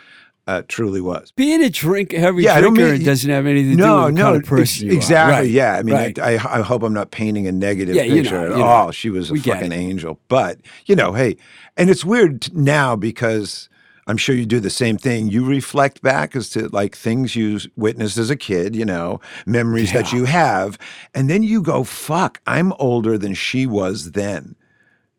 uh, 0.47 0.63
truly 0.69 1.01
was. 1.01 1.33
Being 1.37 1.63
a 1.63 1.71
drink 1.71 2.13
heavy 2.13 2.43
Yeah, 2.43 2.55
I 2.55 2.61
don't 2.61 2.75
drinker 2.75 2.95
mean- 2.99 3.05
doesn't 3.05 3.31
have 3.31 3.47
anything 3.47 3.73
to 3.73 3.77
do 3.77 3.83
No, 3.83 4.07
with 4.07 4.15
the 4.15 4.21
no, 4.21 4.33
kind 4.33 4.43
of 4.43 4.49
person 4.49 4.87
you 4.89 4.93
exactly. 4.95 5.35
Right, 5.35 5.49
Yeah, 5.51 5.77
I 5.77 5.83
mean, 5.83 5.95
right. 5.95 6.19
I, 6.19 6.33
I, 6.35 6.59
I 6.59 6.63
hope 6.63 6.83
I'm 6.83 6.93
not 6.95 7.11
painting 7.11 7.47
a 7.47 7.53
negative 7.53 7.95
Yeah, 7.95 8.03
you 8.03 8.23
picture 8.23 8.39
know, 8.41 8.45
at 8.47 8.51
you 8.53 8.57
know. 8.59 8.65
all. 8.65 8.91
She 8.91 9.11
was 9.11 9.31
a 9.31 9.35
We 9.35 9.41
fucking 9.41 9.73
angel, 9.73 10.19
but 10.29 10.59
you 10.87 10.97
know, 10.97 11.13
hey, 11.13 11.37
and 11.77 11.89
it's 11.91 12.05
weird 12.05 12.53
now 12.55 12.97
because 12.97 13.69
I'm 14.09 14.17
sure 14.17 14.35
you 14.35 14.45
do 14.47 14.59
the 14.59 14.69
same 14.69 14.99
thing. 14.99 15.29
You 15.29 15.45
reflect 15.47 16.03
back 16.03 16.35
as 16.35 16.49
to 16.51 16.67
like 16.71 16.97
things 16.97 17.37
you 17.37 17.61
witnessed 17.77 18.19
as 18.19 18.31
a 18.31 18.37
kid, 18.37 18.75
you 18.75 18.85
know, 18.85 19.21
memories 19.47 19.93
that 19.93 20.13
you 20.13 20.25
have, 20.25 20.77
and 21.15 21.31
then 21.31 21.45
you 21.45 21.63
go, 21.63 21.85
"Fuck, 21.85 22.41
I'm 22.49 22.73
older 22.81 23.17
than 23.17 23.35
she 23.35 23.65
was 23.65 24.11
then." 24.11 24.57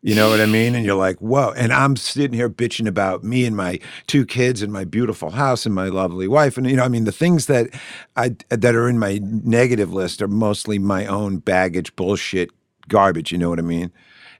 You 0.06 0.14
know 0.14 0.28
what 0.28 0.38
I 0.38 0.44
mean? 0.44 0.74
And 0.74 0.84
you're 0.84 0.96
like, 0.96 1.16
whoa. 1.20 1.54
And 1.56 1.72
I'm 1.72 1.96
sitting 1.96 2.34
here 2.34 2.50
bitching 2.50 2.86
about 2.86 3.24
me 3.24 3.46
and 3.46 3.56
my 3.56 3.80
two 4.06 4.26
kids 4.26 4.60
and 4.60 4.70
my 4.70 4.84
beautiful 4.84 5.30
house 5.30 5.64
and 5.64 5.74
my 5.74 5.88
lovely 5.88 6.28
wife. 6.28 6.58
And, 6.58 6.68
you 6.68 6.76
know, 6.76 6.84
I 6.84 6.88
mean, 6.88 7.04
the 7.04 7.10
things 7.10 7.46
that 7.46 7.70
I 8.14 8.36
that 8.50 8.74
are 8.74 8.86
in 8.86 8.98
my 8.98 9.18
negative 9.22 9.94
list 9.94 10.20
are 10.20 10.28
mostly 10.28 10.78
my 10.78 11.06
own 11.06 11.38
baggage, 11.38 11.96
bullshit, 11.96 12.50
garbage. 12.86 13.32
You 13.32 13.38
know 13.38 13.48
what 13.48 13.58
I 13.58 13.62
mean? 13.62 13.92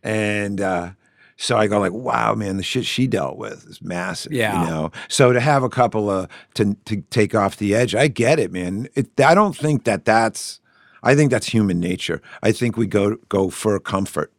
And 0.03 0.61
uh, 0.61 0.91
so 1.39 1.57
I 1.57 1.67
go 1.67 1.81
like, 1.81 1.93
wow, 1.93 2.35
man, 2.35 2.59
the 2.59 2.63
shit 2.63 2.85
she 2.85 3.07
dealt 3.07 3.39
with 3.39 3.67
is 3.67 3.81
massive. 3.81 4.33
Yeah. 4.33 4.61
You 4.61 4.71
know? 4.71 4.93
So 5.09 5.33
to 5.33 5.41
have 5.41 5.63
a 5.63 5.71
couple 5.71 6.11
of, 6.11 6.29
to, 6.57 6.77
to 6.85 7.01
take 7.09 7.35
off 7.35 7.57
the 7.57 7.75
edge, 7.75 7.95
I 7.95 8.09
get 8.09 8.39
it, 8.39 8.53
man. 8.53 8.87
It, 8.95 9.19
I 9.19 9.35
don't 9.35 9.57
think 9.57 9.85
that 9.85 10.05
that's, 10.05 10.61
I 11.03 11.15
think 11.15 11.31
that's 11.31 11.47
human 11.47 11.81
nature. 11.81 12.21
I 12.43 12.53
think 12.53 12.77
we 12.77 12.87
go 12.87 13.17
go 13.31 13.49
for 13.49 13.81
comfort. 13.81 14.31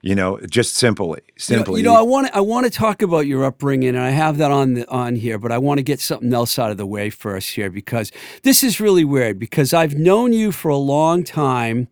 You 0.00 0.14
know, 0.14 0.38
just 0.48 0.76
simply, 0.76 1.06
You 1.08 1.12
know- 1.16 1.22
simply. 1.36 1.80
You 1.80 1.84
know, 1.86 1.94
I 1.94 2.02
want 2.02 2.28
to 2.28 2.36
I 2.36 2.40
want 2.40 2.64
to 2.66 2.70
talk 2.70 3.02
about 3.02 3.26
your 3.26 3.44
upbringing, 3.44 3.88
and 3.90 3.98
I 3.98 4.10
have 4.10 4.38
that 4.38 4.50
on 4.50 4.74
the, 4.74 4.88
on 4.88 5.16
here, 5.16 5.38
but 5.38 5.50
I 5.50 5.58
want 5.58 5.78
to 5.78 5.82
get 5.82 6.00
something 6.00 6.32
else 6.32 6.58
out 6.58 6.70
of 6.70 6.76
the 6.76 6.86
way 6.86 7.10
first 7.10 7.50
here 7.56 7.68
because 7.70 8.12
this 8.44 8.62
is 8.62 8.80
really 8.80 9.04
weird 9.04 9.38
because 9.38 9.74
I've 9.74 9.94
known 9.96 10.32
you 10.32 10.52
for 10.52 10.68
a 10.68 10.76
long 10.76 11.24
time, 11.24 11.88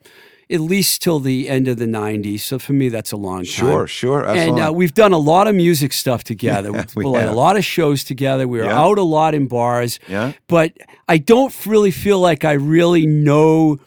at 0.49 0.61
least 0.61 1.03
till 1.03 1.19
the 1.19 1.49
end 1.49 1.67
of 1.67 1.79
the 1.79 1.87
'90s. 1.87 2.41
So 2.41 2.61
for 2.61 2.73
me, 2.75 2.89
that's 2.89 3.11
a 3.11 3.17
long 3.17 3.39
time. 3.39 3.45
Sure, 3.47 3.87
sure. 3.89 4.25
And 4.25 4.61
uh, 4.61 4.73
we've 4.73 4.95
done 4.95 5.13
a 5.13 5.19
lot 5.19 5.49
of 5.49 5.57
music 5.57 5.93
stuff 5.93 6.23
together. 6.23 6.71
Yeah, 6.73 6.85
we 6.95 7.05
we 7.05 7.11
played 7.11 7.27
a 7.29 7.33
lot 7.35 7.57
of 7.57 7.65
shows 7.65 8.05
together. 8.05 8.47
We 8.47 8.59
were 8.59 8.67
Yeah. 8.67 8.81
out 8.81 8.99
a 8.99 9.03
lot 9.03 9.35
in 9.35 9.49
bars. 9.49 9.99
Yeah. 10.09 10.33
But 10.47 10.75
I 11.09 11.19
don't 11.19 11.53
really 11.67 11.91
feel 11.91 12.21
like 12.21 12.45
I 12.45 12.53
really 12.53 13.05
know 13.07 13.79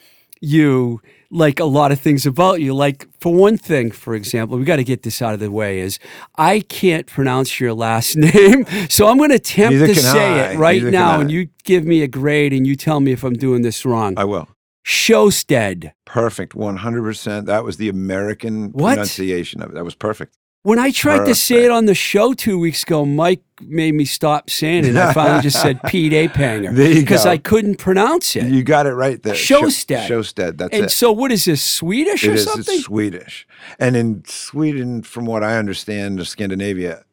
you 0.42 1.02
like 1.32 1.60
a 1.60 1.66
lot 1.66 1.92
of 1.92 2.00
things 2.00 2.26
about 2.26 2.60
you. 2.62 2.74
Like 2.74 3.08
for 3.20 3.34
one 3.34 3.58
thing, 3.58 3.92
for 3.92 4.16
example, 4.16 4.58
we 4.58 4.66
got 4.66 4.78
to 4.78 4.84
get 4.84 5.04
this 5.04 5.22
out 5.22 5.34
of 5.34 5.40
the 5.40 5.52
way 5.52 5.80
is 5.80 6.00
I 6.36 6.62
can't 6.62 7.06
pronounce 7.06 7.60
your 7.60 7.74
last 7.74 8.16
name. 8.18 8.66
So 8.90 9.08
I'm 9.08 9.18
going 9.18 9.30
to 9.30 9.36
attempt 9.36 9.74
Neither 9.74 9.88
to 9.94 9.96
say 9.96 10.50
I. 10.50 10.52
it 10.54 10.58
right 10.58 10.82
Neither 10.82 10.92
now 10.92 11.20
and 11.20 11.32
you 11.32 11.50
give 11.64 11.86
me 11.86 12.02
a 12.02 12.08
grade 12.08 12.52
and 12.54 12.66
you 12.66 12.76
tell 12.76 13.00
me 13.00 13.12
if 13.12 13.24
I'm 13.24 13.34
doing 13.36 13.62
this 13.62 13.86
wrong. 13.86 14.16
I 14.18 14.24
will. 14.26 14.48
Showstead. 14.86 15.92
Perfect. 16.06 16.54
100%. 16.54 17.46
That 17.46 17.64
was 17.64 17.78
the 17.78 17.90
American 17.90 18.72
What? 18.72 18.94
pronunciation 18.94 19.62
of 19.62 19.70
it. 19.70 19.74
That 19.76 19.86
was 19.86 19.94
perfect. 19.94 20.36
When 20.64 20.78
I 20.78 20.92
tried 20.92 21.26
to 21.26 21.36
say 21.36 21.64
it 21.64 21.72
on 21.72 21.86
the 21.86 21.96
show 21.96 22.34
two 22.34 22.60
weeks 22.60 22.84
ago, 22.84 23.06
Mike 23.06 23.42
made 23.62 23.94
me 23.94 24.04
stop 24.04 24.50
saying 24.50 24.84
it. 24.84 24.90
And 24.90 25.00
I 25.00 25.14
finally 25.14 25.42
just 25.42 25.62
said 25.62 25.82
Pete 25.86 26.12
Apanger 26.12 26.76
because. 26.76 27.26
I 27.26 27.38
couldn't 27.38 27.78
pronounce 27.78 28.36
it. 28.36 28.46
You 28.46 28.64
got 28.64 28.86
it 28.86 28.94
right 28.94 29.22
there. 29.24 29.36
Sho- 29.36 29.62
Showstead. 29.64 30.08
Showstead. 30.08 30.58
That's 30.58 30.74
and 30.74 30.86
it. 30.86 30.92
so, 30.92 31.12
what 31.12 31.32
is 31.32 31.46
this 31.46 31.62
Swedish 31.64 32.24
It 32.24 32.32
or 32.32 32.34
is. 32.34 32.44
something? 32.44 32.76
It's 32.76 32.86
Swedish. 32.86 33.48
And 33.78 33.96
in 33.96 34.24
Sweden, 34.26 35.02
from 35.04 35.26
what 35.26 35.44
I 35.44 35.58
understand, 35.58 36.26
Scandinavia, 36.28 37.04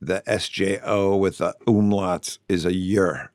the 0.00 0.22
SJO 0.26 1.18
with 1.18 1.38
the 1.38 1.54
umlauts 1.66 2.38
is 2.48 2.66
a 2.66 2.74
yer. 2.74 3.30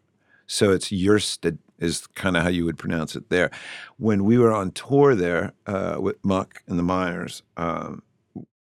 So 0.46 0.72
it's 0.72 0.89
Yersted 0.89 1.58
is 1.79 2.06
kind 2.08 2.36
of 2.38 2.44
how 2.44 2.50
you 2.50 2.65
would 2.65 2.77
pronounce 2.77 3.15
it 3.15 3.29
there. 3.29 3.50
When 3.98 4.25
we 4.25 4.38
were 4.38 4.51
on 4.51 4.72
tour 4.72 5.15
there 5.15 5.53
uh, 5.65 5.98
with 6.00 6.24
Muck 6.24 6.62
and 6.68 6.77
the 6.77 6.84
Mires, 6.84 7.41
um, 7.58 8.03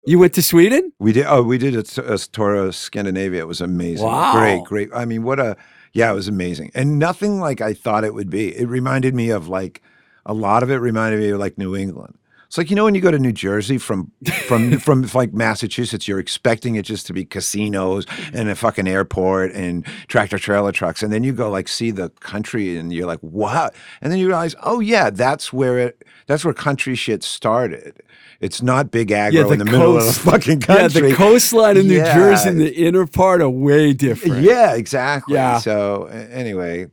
You 0.05 0.19
went 0.19 0.33
to 0.33 0.43
Sweden? 0.43 0.91
we 0.99 1.13
did. 1.13 1.25
Oh, 1.27 1.43
we 1.43 1.57
did 1.57 1.75
a, 1.75 2.13
a 2.13 2.17
tour 2.17 2.55
of 2.55 2.75
Scandinavia. 2.75 3.41
It 3.41 3.47
was 3.47 3.61
amazing. 3.61 4.05
Wow. 4.05 4.33
Great, 4.33 4.63
great. 4.65 4.89
I 4.93 5.05
mean, 5.05 5.23
what 5.23 5.39
a 5.39 5.55
yeah, 5.93 6.11
it 6.11 6.15
was 6.15 6.27
amazing, 6.27 6.71
and 6.73 6.97
nothing 6.99 7.39
like 7.39 7.61
I 7.61 7.73
thought 7.73 8.03
it 8.03 8.13
would 8.13 8.29
be. 8.29 8.55
It 8.55 8.67
reminded 8.67 9.13
me 9.13 9.29
of 9.29 9.47
like 9.47 9.81
a 10.25 10.33
lot 10.33 10.63
of 10.63 10.71
it 10.71 10.77
reminded 10.77 11.19
me 11.19 11.29
of 11.29 11.39
like 11.39 11.57
New 11.57 11.75
England. 11.75 12.17
It's 12.47 12.57
like 12.59 12.69
you 12.69 12.75
know 12.75 12.83
when 12.83 12.95
you 12.95 13.01
go 13.01 13.11
to 13.11 13.17
New 13.17 13.31
Jersey 13.31 13.77
from 13.77 14.11
from 14.47 14.77
from 14.79 15.07
like 15.13 15.33
Massachusetts, 15.33 16.07
you're 16.07 16.19
expecting 16.19 16.75
it 16.75 16.83
just 16.83 17.07
to 17.07 17.13
be 17.13 17.25
casinos 17.25 18.05
mm-hmm. 18.05 18.37
and 18.37 18.49
a 18.49 18.55
fucking 18.55 18.87
airport 18.87 19.53
and 19.53 19.85
tractor 20.07 20.37
trailer 20.37 20.71
trucks, 20.71 21.01
and 21.01 21.13
then 21.13 21.23
you 21.23 21.31
go 21.31 21.49
like 21.49 21.67
see 21.67 21.91
the 21.91 22.09
country, 22.09 22.77
and 22.77 22.91
you're 22.91 23.07
like, 23.07 23.21
what? 23.21 23.73
And 24.01 24.11
then 24.11 24.19
you 24.19 24.27
realize, 24.27 24.55
oh 24.63 24.81
yeah, 24.81 25.09
that's 25.09 25.53
where 25.53 25.79
it 25.79 26.03
that's 26.27 26.43
where 26.43 26.53
country 26.53 26.95
shit 26.95 27.23
started. 27.23 28.01
It's 28.43 28.61
not 28.61 28.91
big 28.91 29.07
aggro 29.07 29.31
Yeah, 29.31 29.43
the 29.43 29.51
in 29.53 29.59
the 29.59 29.65
middle 29.65 29.95
of 29.97 30.05
the 30.05 30.11
fucking 30.11 30.59
country. 30.59 31.01
Yeah, 31.03 31.09
the 31.09 31.15
coastline 31.15 31.77
of 31.77 31.85
New 31.85 31.95
Yeah. 31.95 32.13
Jersey 32.13 32.49
and 32.49 32.59
the 32.59 32.75
inner 32.75 33.07
part 33.07 33.41
are 33.41 33.49
way 33.49 33.93
different. 33.93 34.41
Yeah, 34.41 34.73
exactly. 34.73 35.35
Yeah. 35.35 35.59
So 35.59 36.05
anyway, 36.07 36.87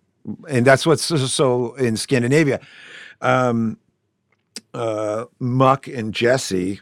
and 0.49 0.65
that's 0.65 0.87
what's 0.87 1.03
so, 1.03 1.17
so 1.17 1.75
in 1.75 1.97
Scandinavia. 1.97 2.61
Um, 3.21 3.79
uh, 4.73 5.25
Muck 5.41 5.89
and 5.89 6.15
Jesse, 6.15 6.81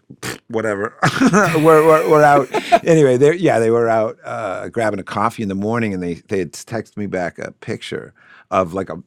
whatever, 0.48 0.98
were, 1.56 1.82
were, 1.82 2.06
were 2.10 2.22
out. 2.22 2.48
Anyway, 2.84 3.16
they 3.16 3.36
yeah, 3.36 3.58
they 3.58 3.70
were 3.70 3.88
out 3.88 4.18
uh, 4.22 4.68
grabbing 4.68 5.00
a 5.00 5.04
coffee 5.04 5.42
in 5.42 5.48
the 5.48 5.54
morning, 5.54 5.94
and 5.94 6.02
they 6.02 6.14
they 6.28 6.40
had 6.40 6.52
texted 6.52 6.98
me 6.98 7.06
back 7.06 7.38
a 7.38 7.52
picture 7.52 8.12
of 8.50 8.74
like 8.74 8.90
a 8.90 9.02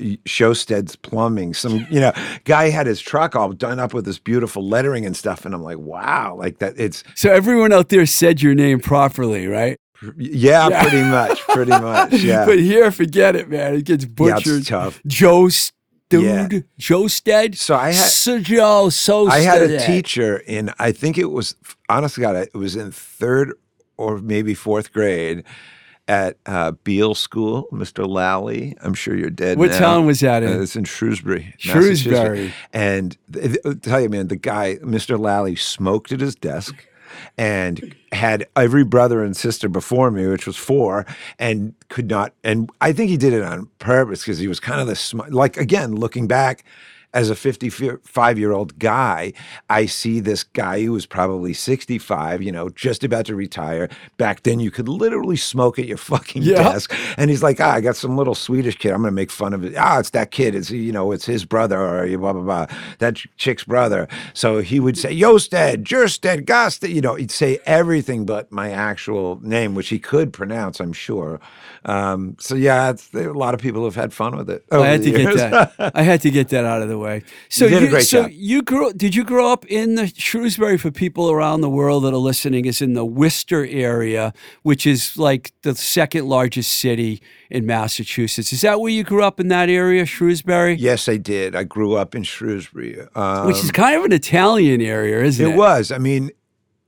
Showstead's 0.00 0.96
plumbing. 0.96 1.54
Some 1.54 1.86
you 1.90 2.00
know 2.00 2.12
guy 2.44 2.70
had 2.70 2.86
his 2.86 3.00
truck 3.00 3.34
all 3.36 3.52
done 3.52 3.78
up 3.78 3.94
with 3.94 4.04
this 4.04 4.18
beautiful 4.18 4.66
lettering 4.66 5.06
and 5.06 5.16
stuff, 5.16 5.44
and 5.44 5.54
I'm 5.54 5.62
like, 5.62 5.78
wow, 5.78 6.34
like 6.36 6.58
that. 6.58 6.74
It's 6.78 7.04
So 7.14 7.32
everyone 7.32 7.72
out 7.72 7.88
there 7.88 8.06
said 8.06 8.42
your 8.42 8.54
name 8.54 8.80
properly, 8.80 9.46
right? 9.46 9.78
yeah, 10.16 10.68
Yeah. 10.68 10.82
pretty 10.82 11.02
much, 11.02 11.40
pretty 11.48 11.70
much, 11.70 12.12
yeah. 12.22 12.44
but 12.44 12.58
here, 12.58 12.90
forget 12.90 13.36
it, 13.36 13.48
man. 13.48 13.74
It 13.76 13.84
gets 13.84 14.04
butchered. 14.04 14.46
yeah, 14.46 14.56
it's 14.58 14.68
tough. 14.68 15.00
Joe 15.06 15.48
Stead. 15.48 15.72
Yeah. 16.10 16.48
Joe 16.76 17.06
Stead. 17.06 17.56
So 17.56 17.74
I 17.74 17.92
had 17.92 18.10
Sir 18.10 18.40
Joe 18.40 18.90
so 18.90 19.28
I 19.28 19.38
had 19.38 19.62
a 19.62 19.78
teacher 19.86 20.36
in 20.38 20.70
I 20.78 20.92
think 20.92 21.16
it 21.16 21.30
was 21.30 21.54
honestly 21.88 22.20
God 22.20 22.36
it 22.36 22.52
was 22.54 22.76
in 22.76 22.90
third 22.92 23.54
or 23.96 24.18
maybe 24.18 24.52
fourth 24.52 24.92
grade 24.92 25.44
at 26.08 26.36
uh, 26.46 26.72
Beal 26.84 27.14
School, 27.14 27.68
Mr. 27.72 28.08
Lally. 28.08 28.76
I'm 28.82 28.94
sure 28.94 29.16
you're 29.16 29.30
dead. 29.30 29.58
What 29.58 29.70
now. 29.70 29.78
town 29.78 30.06
was 30.06 30.20
that 30.20 30.42
Uh, 30.42 30.46
in? 30.46 30.62
it's 30.62 30.76
in 30.76 30.84
Shrewsbury. 30.84 31.54
Shrewsbury. 31.58 32.52
And 32.72 33.16
th- 33.32 33.56
tell 33.82 34.00
you, 34.00 34.08
man, 34.08 34.28
the 34.28 34.36
guy, 34.36 34.76
Mr. 34.82 35.18
Lally, 35.18 35.54
smoked 35.56 36.10
at 36.12 36.20
his 36.20 36.34
desk 36.34 36.74
and 37.38 37.94
had 38.10 38.46
every 38.56 38.84
brother 38.84 39.22
and 39.22 39.36
sister 39.36 39.68
before 39.68 40.10
me, 40.10 40.26
which 40.26 40.46
was 40.46 40.56
four, 40.56 41.06
and 41.38 41.74
could 41.88 42.08
not. 42.08 42.32
And 42.42 42.70
I 42.80 42.92
think 42.92 43.10
he 43.10 43.16
did 43.16 43.32
it 43.32 43.42
on 43.42 43.68
purpose 43.78 44.20
because 44.22 44.38
he 44.38 44.48
was 44.48 44.58
kind 44.60 44.80
of 44.80 44.86
the 44.86 44.96
sm- 44.96 45.20
like 45.30 45.56
again 45.56 45.94
looking 45.94 46.26
back. 46.26 46.64
As 47.14 47.28
a 47.28 47.34
55 47.34 48.38
year 48.38 48.52
old 48.52 48.78
guy, 48.78 49.32
I 49.68 49.86
see 49.86 50.20
this 50.20 50.44
guy 50.44 50.82
who 50.82 50.92
was 50.92 51.04
probably 51.04 51.52
65, 51.52 52.40
you 52.42 52.50
know, 52.52 52.70
just 52.70 53.04
about 53.04 53.26
to 53.26 53.34
retire. 53.34 53.88
Back 54.16 54.44
then, 54.44 54.60
you 54.60 54.70
could 54.70 54.88
literally 54.88 55.36
smoke 55.36 55.78
at 55.78 55.86
your 55.86 55.98
fucking 55.98 56.42
Yeah. 56.42 56.62
desk. 56.62 56.94
And 57.18 57.28
he's 57.28 57.42
like, 57.42 57.60
ah, 57.60 57.72
I 57.72 57.80
got 57.82 57.96
some 57.96 58.16
little 58.16 58.34
Swedish 58.34 58.76
kid. 58.78 58.92
I'm 58.92 59.02
going 59.02 59.10
to 59.10 59.14
make 59.14 59.30
fun 59.30 59.52
of 59.52 59.62
it. 59.64 59.74
Ah, 59.76 59.98
it's 59.98 60.10
that 60.10 60.30
kid. 60.30 60.54
It's, 60.54 60.70
you 60.70 60.90
know, 60.92 61.12
it's 61.12 61.26
his 61.26 61.44
brother 61.44 61.78
or 61.78 62.06
blah, 62.16 62.32
blah, 62.32 62.42
blah. 62.42 62.66
That 62.98 63.16
chick's 63.36 63.64
brother. 63.64 64.08
So 64.32 64.60
he 64.60 64.80
would 64.80 64.96
say, 64.96 65.14
Josted, 65.14 65.84
Jersted, 65.84 66.46
Gasted. 66.46 66.90
You 66.90 67.02
know, 67.02 67.14
he'd 67.16 67.30
say 67.30 67.58
everything 67.66 68.24
but 68.24 68.50
my 68.50 68.70
actual 68.70 69.38
name, 69.42 69.74
which 69.74 69.88
he 69.90 69.98
could 69.98 70.32
pronounce, 70.32 70.80
I'm 70.80 70.92
sure. 70.94 71.40
Um, 71.84 72.36
so 72.38 72.54
yeah, 72.54 72.90
it's, 72.90 73.12
a 73.12 73.32
lot 73.32 73.52
of 73.54 73.60
people 73.60 73.84
have 73.84 73.96
had 73.96 74.12
fun 74.14 74.36
with 74.36 74.48
it. 74.48 74.64
I 74.70 74.86
had 74.86 75.02
to 75.02 75.10
get 75.10 75.24
that. 75.78 75.92
I 75.96 76.02
had 76.02 76.20
to 76.22 76.30
get 76.30 76.48
that 76.50 76.64
out 76.64 76.80
of 76.80 76.88
the 76.88 76.96
way. 76.98 77.01
So 77.48 77.68
did 77.68 77.82
a 77.82 77.88
great 77.88 78.06
so 78.06 78.22
job. 78.22 78.30
you 78.32 78.62
grew. 78.62 78.92
Did 78.92 79.14
you 79.14 79.24
grow 79.24 79.52
up 79.52 79.64
in 79.66 79.94
the 79.96 80.06
Shrewsbury? 80.06 80.78
For 80.78 80.90
people 80.90 81.30
around 81.30 81.60
the 81.60 81.70
world 81.70 82.04
that 82.04 82.12
are 82.12 82.16
listening, 82.16 82.64
is 82.64 82.80
in 82.80 82.94
the 82.94 83.04
Worcester 83.04 83.66
area, 83.66 84.32
which 84.62 84.86
is 84.86 85.16
like 85.16 85.52
the 85.62 85.74
second 85.74 86.28
largest 86.28 86.72
city 86.72 87.22
in 87.50 87.66
Massachusetts. 87.66 88.52
Is 88.52 88.62
that 88.62 88.80
where 88.80 88.92
you 88.92 89.04
grew 89.04 89.22
up 89.22 89.38
in 89.38 89.48
that 89.48 89.68
area, 89.68 90.06
Shrewsbury? 90.06 90.74
yes, 90.74 91.08
I 91.08 91.16
did. 91.16 91.54
I 91.54 91.64
grew 91.64 91.94
up 91.94 92.14
in 92.14 92.22
Shrewsbury. 92.22 93.00
Um, 93.14 93.46
Which 93.46 93.58
is 93.58 93.70
kind 93.70 93.96
of 93.96 94.04
an 94.04 94.12
Italian 94.12 94.80
area, 94.80 95.22
isn't 95.22 95.44
it? 95.44 95.52
It 95.52 95.56
was. 95.56 95.92
I 95.92 95.98
mean, 95.98 96.30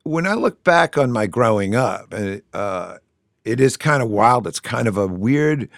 when 0.04 0.26
I 0.26 0.34
look 0.34 0.62
back 0.64 0.96
on 0.96 1.12
my 1.12 1.26
growing 1.26 1.74
up, 1.74 2.12
uh, 2.12 2.36
uh, 2.52 2.98
it 3.44 3.60
is 3.60 3.76
kind 3.76 4.02
of 4.02 4.08
wild. 4.08 4.46
It's 4.46 4.60
kind 4.60 4.88
of 4.88 4.96
a 4.96 5.06
weird 5.06 5.68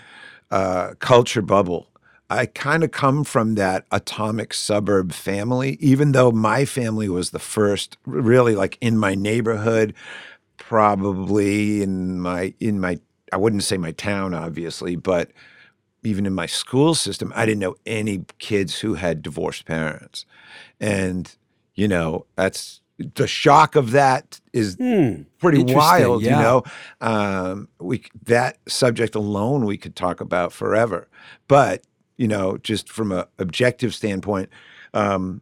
uh, 0.51 0.94
culture 0.99 1.42
bubble. 1.42 1.88
I 2.28 2.46
kind 2.46 2.82
of 2.82 2.90
come 2.90 3.22
from 3.24 3.54
that 3.54 3.86
atomic 3.92 4.52
suburb 4.52 5.12
family, 5.12 5.76
even 5.80 6.12
though 6.12 6.32
my 6.32 6.64
family 6.64 7.08
was 7.08 7.30
the 7.30 7.38
first, 7.38 7.96
really 8.04 8.56
like 8.56 8.76
in 8.80 8.98
my 8.98 9.14
neighborhood, 9.14 9.94
probably 10.56 11.82
in 11.82 12.20
my 12.20 12.52
in 12.60 12.80
my 12.80 12.98
I 13.32 13.36
wouldn't 13.36 13.62
say 13.64 13.76
my 13.76 13.92
town, 13.92 14.34
obviously, 14.34 14.96
but 14.96 15.30
even 16.02 16.26
in 16.26 16.32
my 16.34 16.46
school 16.46 16.94
system, 16.94 17.32
I 17.34 17.44
didn't 17.46 17.60
know 17.60 17.74
any 17.84 18.24
kids 18.38 18.78
who 18.80 18.94
had 18.94 19.22
divorced 19.22 19.64
parents. 19.64 20.24
And, 20.80 21.34
you 21.74 21.88
know, 21.88 22.26
that's 22.36 22.80
the 23.14 23.26
shock 23.26 23.74
of 23.76 23.90
that 23.90 24.40
is 24.52 24.76
Hmm. 24.76 25.22
pretty 25.38 25.62
wild, 25.74 26.22
yeah. 26.22 26.36
you 26.36 26.42
know. 26.42 26.62
Um, 27.00 27.68
we 27.80 28.04
that 28.24 28.58
subject 28.68 29.14
alone 29.14 29.64
we 29.66 29.76
could 29.76 29.96
talk 29.96 30.20
about 30.20 30.52
forever. 30.52 31.08
But, 31.48 31.82
you 32.16 32.29
know, 32.29 32.59
just 32.59 32.88
from 32.90 33.12
an 33.12 33.24
objective 33.38 33.94
standpoint, 33.94 34.48
um, 34.94 35.40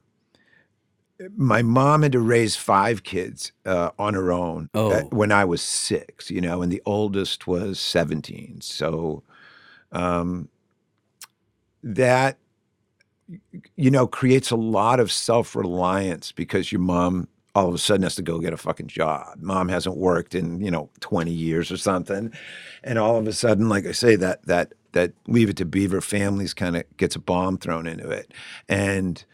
my 1.36 1.62
mom 1.62 2.02
had 2.02 2.12
to 2.12 2.20
raise 2.20 2.56
five 2.56 3.04
kids 3.04 3.52
uh, 3.64 3.90
on 3.98 4.14
her 4.14 4.32
own 4.32 4.68
Oh. 4.74 4.90
uh, 4.90 5.02
when 5.04 5.30
I 5.30 5.44
was 5.44 5.62
six, 5.62 6.30
you 6.30 6.40
know, 6.40 6.60
and 6.60 6.72
the 6.72 6.82
oldest 6.86 7.46
was 7.46 7.78
17. 7.78 8.60
So 8.60 9.22
um, 9.92 10.48
that, 11.84 12.36
you 13.76 13.90
know, 13.90 14.06
creates 14.06 14.50
a 14.50 14.56
lot 14.56 14.98
of 14.98 15.12
self 15.12 15.54
reliance 15.54 16.32
because 16.32 16.72
your 16.72 16.80
mom 16.80 17.28
all 17.54 17.68
of 17.68 17.74
a 17.74 17.78
sudden 17.78 18.02
has 18.02 18.16
to 18.16 18.22
go 18.22 18.40
get 18.40 18.52
a 18.52 18.56
fucking 18.56 18.88
job. 18.88 19.36
Mom 19.38 19.68
hasn't 19.68 19.96
worked 19.96 20.34
in, 20.34 20.60
you 20.60 20.70
know, 20.70 20.90
20 21.00 21.30
years 21.30 21.70
or 21.70 21.76
something. 21.76 22.32
And 22.82 22.98
all 22.98 23.16
of 23.16 23.26
a 23.28 23.32
sudden, 23.32 23.68
like 23.68 23.86
I 23.86 23.92
say, 23.92 24.16
that, 24.16 24.44
that, 24.46 24.74
that 24.92 25.12
leave 25.28 25.48
it 25.48 25.56
to 25.58 25.64
beaver 25.64 26.00
families 26.00 26.52
kind 26.52 26.76
of 26.76 26.84
gets 26.96 27.14
a 27.14 27.20
bomb 27.20 27.58
thrown 27.58 27.86
into 27.86 28.10
it. 28.10 28.32
And, 28.68 29.24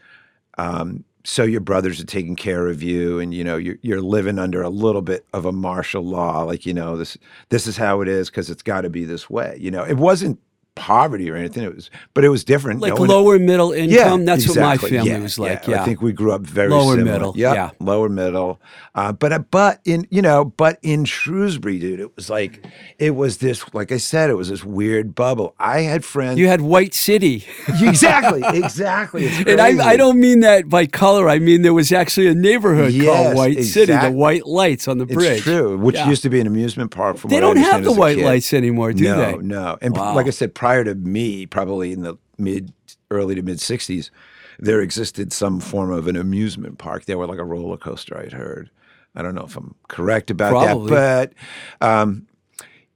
um, 0.57 1.03
so 1.23 1.43
your 1.43 1.61
brothers 1.61 1.99
are 1.99 2.05
taking 2.05 2.35
care 2.35 2.67
of 2.67 2.81
you 2.81 3.19
and 3.19 3.33
you 3.33 3.43
know 3.43 3.55
you're, 3.55 3.77
you're 3.81 4.01
living 4.01 4.39
under 4.39 4.63
a 4.63 4.69
little 4.69 5.03
bit 5.03 5.25
of 5.33 5.45
a 5.45 5.51
martial 5.51 6.03
law 6.03 6.41
like 6.41 6.65
you 6.65 6.73
know 6.73 6.97
this 6.97 7.15
this 7.49 7.67
is 7.67 7.77
how 7.77 8.01
it 8.01 8.07
is 8.07 8.29
because 8.29 8.49
it's 8.49 8.63
got 8.63 8.81
to 8.81 8.89
be 8.89 9.05
this 9.05 9.29
way 9.29 9.55
you 9.59 9.69
know 9.69 9.83
it 9.83 9.97
wasn't 9.97 10.39
poverty 10.75 11.29
or 11.29 11.35
anything 11.35 11.63
it 11.63 11.75
was 11.75 11.89
but 12.13 12.23
it 12.23 12.29
was 12.29 12.43
different 12.45 12.79
Like 12.79 12.93
No 12.93 13.01
one- 13.01 13.09
lower 13.09 13.37
middle 13.39 13.71
income. 13.73 14.21
Yeah, 14.21 14.25
That's 14.25 14.47
what 14.47 14.57
my 14.57 14.77
family 14.77 15.09
Yeah, 15.11 15.19
was 15.19 15.37
like. 15.37 15.67
I 15.67 15.71
Yeah. 15.73 15.85
think 15.85 16.01
we 16.01 16.13
grew 16.13 16.31
up 16.31 16.41
very 16.41 16.69
Lower 16.69 16.95
similar. 16.95 17.11
middle, 17.11 17.33
Yep, 17.35 17.55
yeah. 17.55 17.69
lower 17.79 18.07
middle. 18.09 18.61
Uh, 18.95 19.11
but 19.11 19.31
uh, 19.33 19.39
but 19.51 19.79
in 19.85 20.07
you 20.09 20.21
know 20.21 20.45
but 20.45 20.79
in 20.81 21.03
Shrewsbury, 21.05 21.77
dude, 21.79 21.99
it 21.99 22.15
was 22.15 22.29
like 22.29 22.65
it 22.99 23.15
was 23.15 23.37
this 23.37 23.63
like 23.73 23.91
I 23.91 23.97
said, 23.97 24.29
it 24.29 24.35
was 24.35 24.49
this 24.49 24.63
weird 24.63 25.13
bubble. 25.13 25.55
I 25.59 25.81
had 25.81 26.03
friends. 26.05 26.39
you 26.39 26.47
had 26.47 26.61
White 26.61 26.93
City. 26.93 27.45
exactly, 27.81 28.41
exactly. 28.53 29.27
And 29.47 29.59
I, 29.61 29.91
I 29.91 29.97
don't 29.97 30.19
mean 30.19 30.39
that 30.41 30.69
by 30.69 30.85
color. 30.85 31.29
I 31.29 31.39
mean 31.39 31.61
there 31.63 31.73
was 31.73 31.91
actually 31.91 32.27
a 32.27 32.35
neighborhood 32.35 32.93
Yes, 32.93 33.05
called 33.07 33.35
White 33.35 33.63
City, 33.63 33.93
the 33.93 34.11
white 34.11 34.45
lights 34.45 34.87
on 34.87 34.97
the 34.97 35.03
It's 35.05 35.13
bridge. 35.13 35.41
true, 35.41 35.77
which 35.77 35.95
Yeah. 35.95 36.09
used 36.09 36.23
to 36.23 36.29
be 36.29 36.39
an 36.39 36.47
amusement 36.47 36.91
park. 36.91 37.17
From 37.17 37.29
They 37.29 37.35
what 37.35 37.43
I 37.43 37.47
don't 37.47 37.57
have 37.57 37.83
the 37.83 37.91
white 37.91 38.17
lights 38.19 38.53
anymore, 38.53 38.93
do 38.93 39.03
no, 39.03 39.17
they? 39.17 39.37
no. 39.37 39.77
And 39.81 39.95
Wow. 39.95 40.15
like 40.15 40.27
I 40.27 40.31
said, 40.31 40.53
prior 40.61 40.83
to 40.83 40.93
me, 40.93 41.47
probably 41.47 41.91
in 41.91 42.03
the 42.03 42.15
mid, 42.37 42.71
early 43.09 43.33
to 43.33 43.41
mid 43.41 43.57
'60s, 43.57 44.11
there 44.59 44.79
existed 44.79 45.33
some 45.33 45.59
form 45.59 45.91
of 45.91 46.07
an 46.07 46.15
amusement 46.15 46.77
park. 46.77 47.05
They 47.05 47.15
were 47.15 47.25
like 47.25 47.39
a 47.39 47.43
roller 47.43 47.77
coaster. 47.77 48.15
I'd 48.15 48.31
heard. 48.31 48.69
I 49.15 49.23
don't 49.23 49.33
know 49.33 49.45
if 49.45 49.57
I'm 49.57 49.73
correct 49.87 50.29
about 50.29 50.51
Probably. 50.51 50.91
that, 50.91 51.33
but 51.81 51.87
um, 51.87 52.27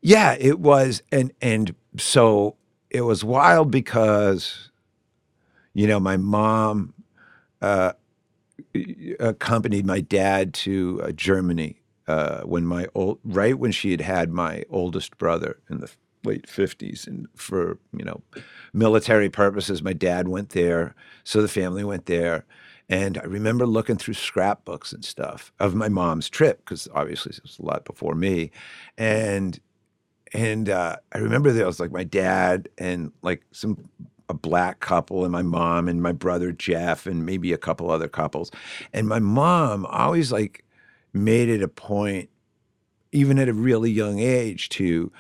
yeah, 0.04 0.36
it 0.40 0.60
was, 0.60 1.02
and 1.12 1.32
and 1.42 1.74
so 1.98 2.56
it 2.92 3.02
was 3.02 3.24
wild 3.24 3.72
because, 3.72 4.70
you 5.74 5.88
know, 5.88 6.00
my 6.00 6.18
mom 6.18 6.94
uh, 7.64 7.94
accompanied 9.20 9.88
my 9.88 10.02
dad 10.02 10.54
to 10.54 11.02
uh, 11.04 11.12
Germany 11.14 11.82
uh, 12.08 12.42
when 12.42 12.64
my 12.64 12.86
old 12.94 13.18
right 13.24 13.58
when 13.58 13.72
she 13.72 13.90
had 13.90 14.02
had 14.02 14.30
my 14.30 14.64
oldest 14.70 15.18
brother 15.18 15.58
in 15.68 15.80
the 15.80 15.90
late 16.26 16.50
fifties, 16.50 17.08
and 17.08 17.28
for 17.36 17.78
you 17.98 18.06
know 18.06 18.22
military 18.74 19.30
purposes, 19.30 19.82
my 19.82 19.94
dad 19.94 20.28
went 20.28 20.50
there, 20.50 20.96
so 21.24 21.42
the 21.42 21.48
family 21.48 21.84
went 21.84 22.06
there. 22.06 22.46
And 22.88 23.18
I 23.18 23.24
remember 23.24 23.66
looking 23.66 23.98
through 23.98 24.14
scrapbooks 24.14 24.94
and 24.94 25.04
stuff 25.04 25.52
of 25.60 25.74
my 25.74 25.90
mom's 25.90 26.30
trip 26.30 26.60
because 26.60 26.88
obviously 26.94 27.32
it 27.32 27.42
was 27.42 27.58
a 27.58 27.66
lot 27.66 27.86
before 27.86 28.16
me, 28.16 28.52
and 28.98 29.60
and 30.34 30.70
uh, 30.70 30.98
I 31.14 31.18
remember 31.20 31.52
there 31.52 31.66
was 31.66 31.80
like 31.80 31.92
my 31.92 32.04
dad 32.04 32.70
and 32.78 33.12
like 33.22 33.44
some 33.52 33.90
a 34.30 34.34
black 34.34 34.80
couple 34.80 35.24
and 35.24 35.32
my 35.32 35.42
mom 35.42 35.88
and 35.88 36.02
my 36.02 36.12
brother 36.12 36.52
Jeff 36.52 37.06
and 37.06 37.26
maybe 37.26 37.54
a 37.54 37.58
couple 37.58 37.92
other 37.92 38.08
couples. 38.08 38.52
And 38.94 39.08
my 39.08 39.20
mom 39.20 39.86
always 39.86 40.32
like 40.32 40.64
made 41.14 41.50
it 41.50 41.62
a 41.62 41.68
point, 41.68 42.30
even 43.12 43.38
at 43.40 43.50
a 43.50 43.54
really 43.54 43.92
young 43.92 44.20
age, 44.20 44.70
to 44.70 45.12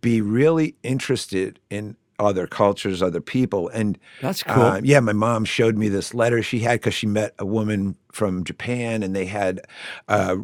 be 0.00 0.20
really 0.20 0.76
interested 0.82 1.60
in 1.70 1.96
other 2.18 2.46
cultures, 2.46 3.02
other 3.02 3.20
people. 3.20 3.68
And 3.68 3.98
That's 4.20 4.42
cool. 4.42 4.62
uh, 4.62 4.80
yeah, 4.82 5.00
my 5.00 5.12
mom 5.12 5.44
showed 5.44 5.76
me 5.76 5.88
this 5.88 6.14
letter 6.14 6.42
she 6.42 6.60
had 6.60 6.80
because 6.80 6.94
she 6.94 7.06
met 7.06 7.34
a 7.38 7.46
woman 7.46 7.96
from 8.12 8.44
Japan, 8.44 9.02
and 9.02 9.16
they 9.16 9.24
had 9.26 9.62
uh, 10.08 10.36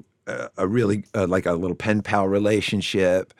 a, 0.57 0.66
really 0.66 1.05
uh, 1.14 1.27
like 1.27 1.47
a 1.47 1.53
little 1.53 1.77
pen 1.77 2.03
pal 2.03 2.27
relationship. 2.27 3.35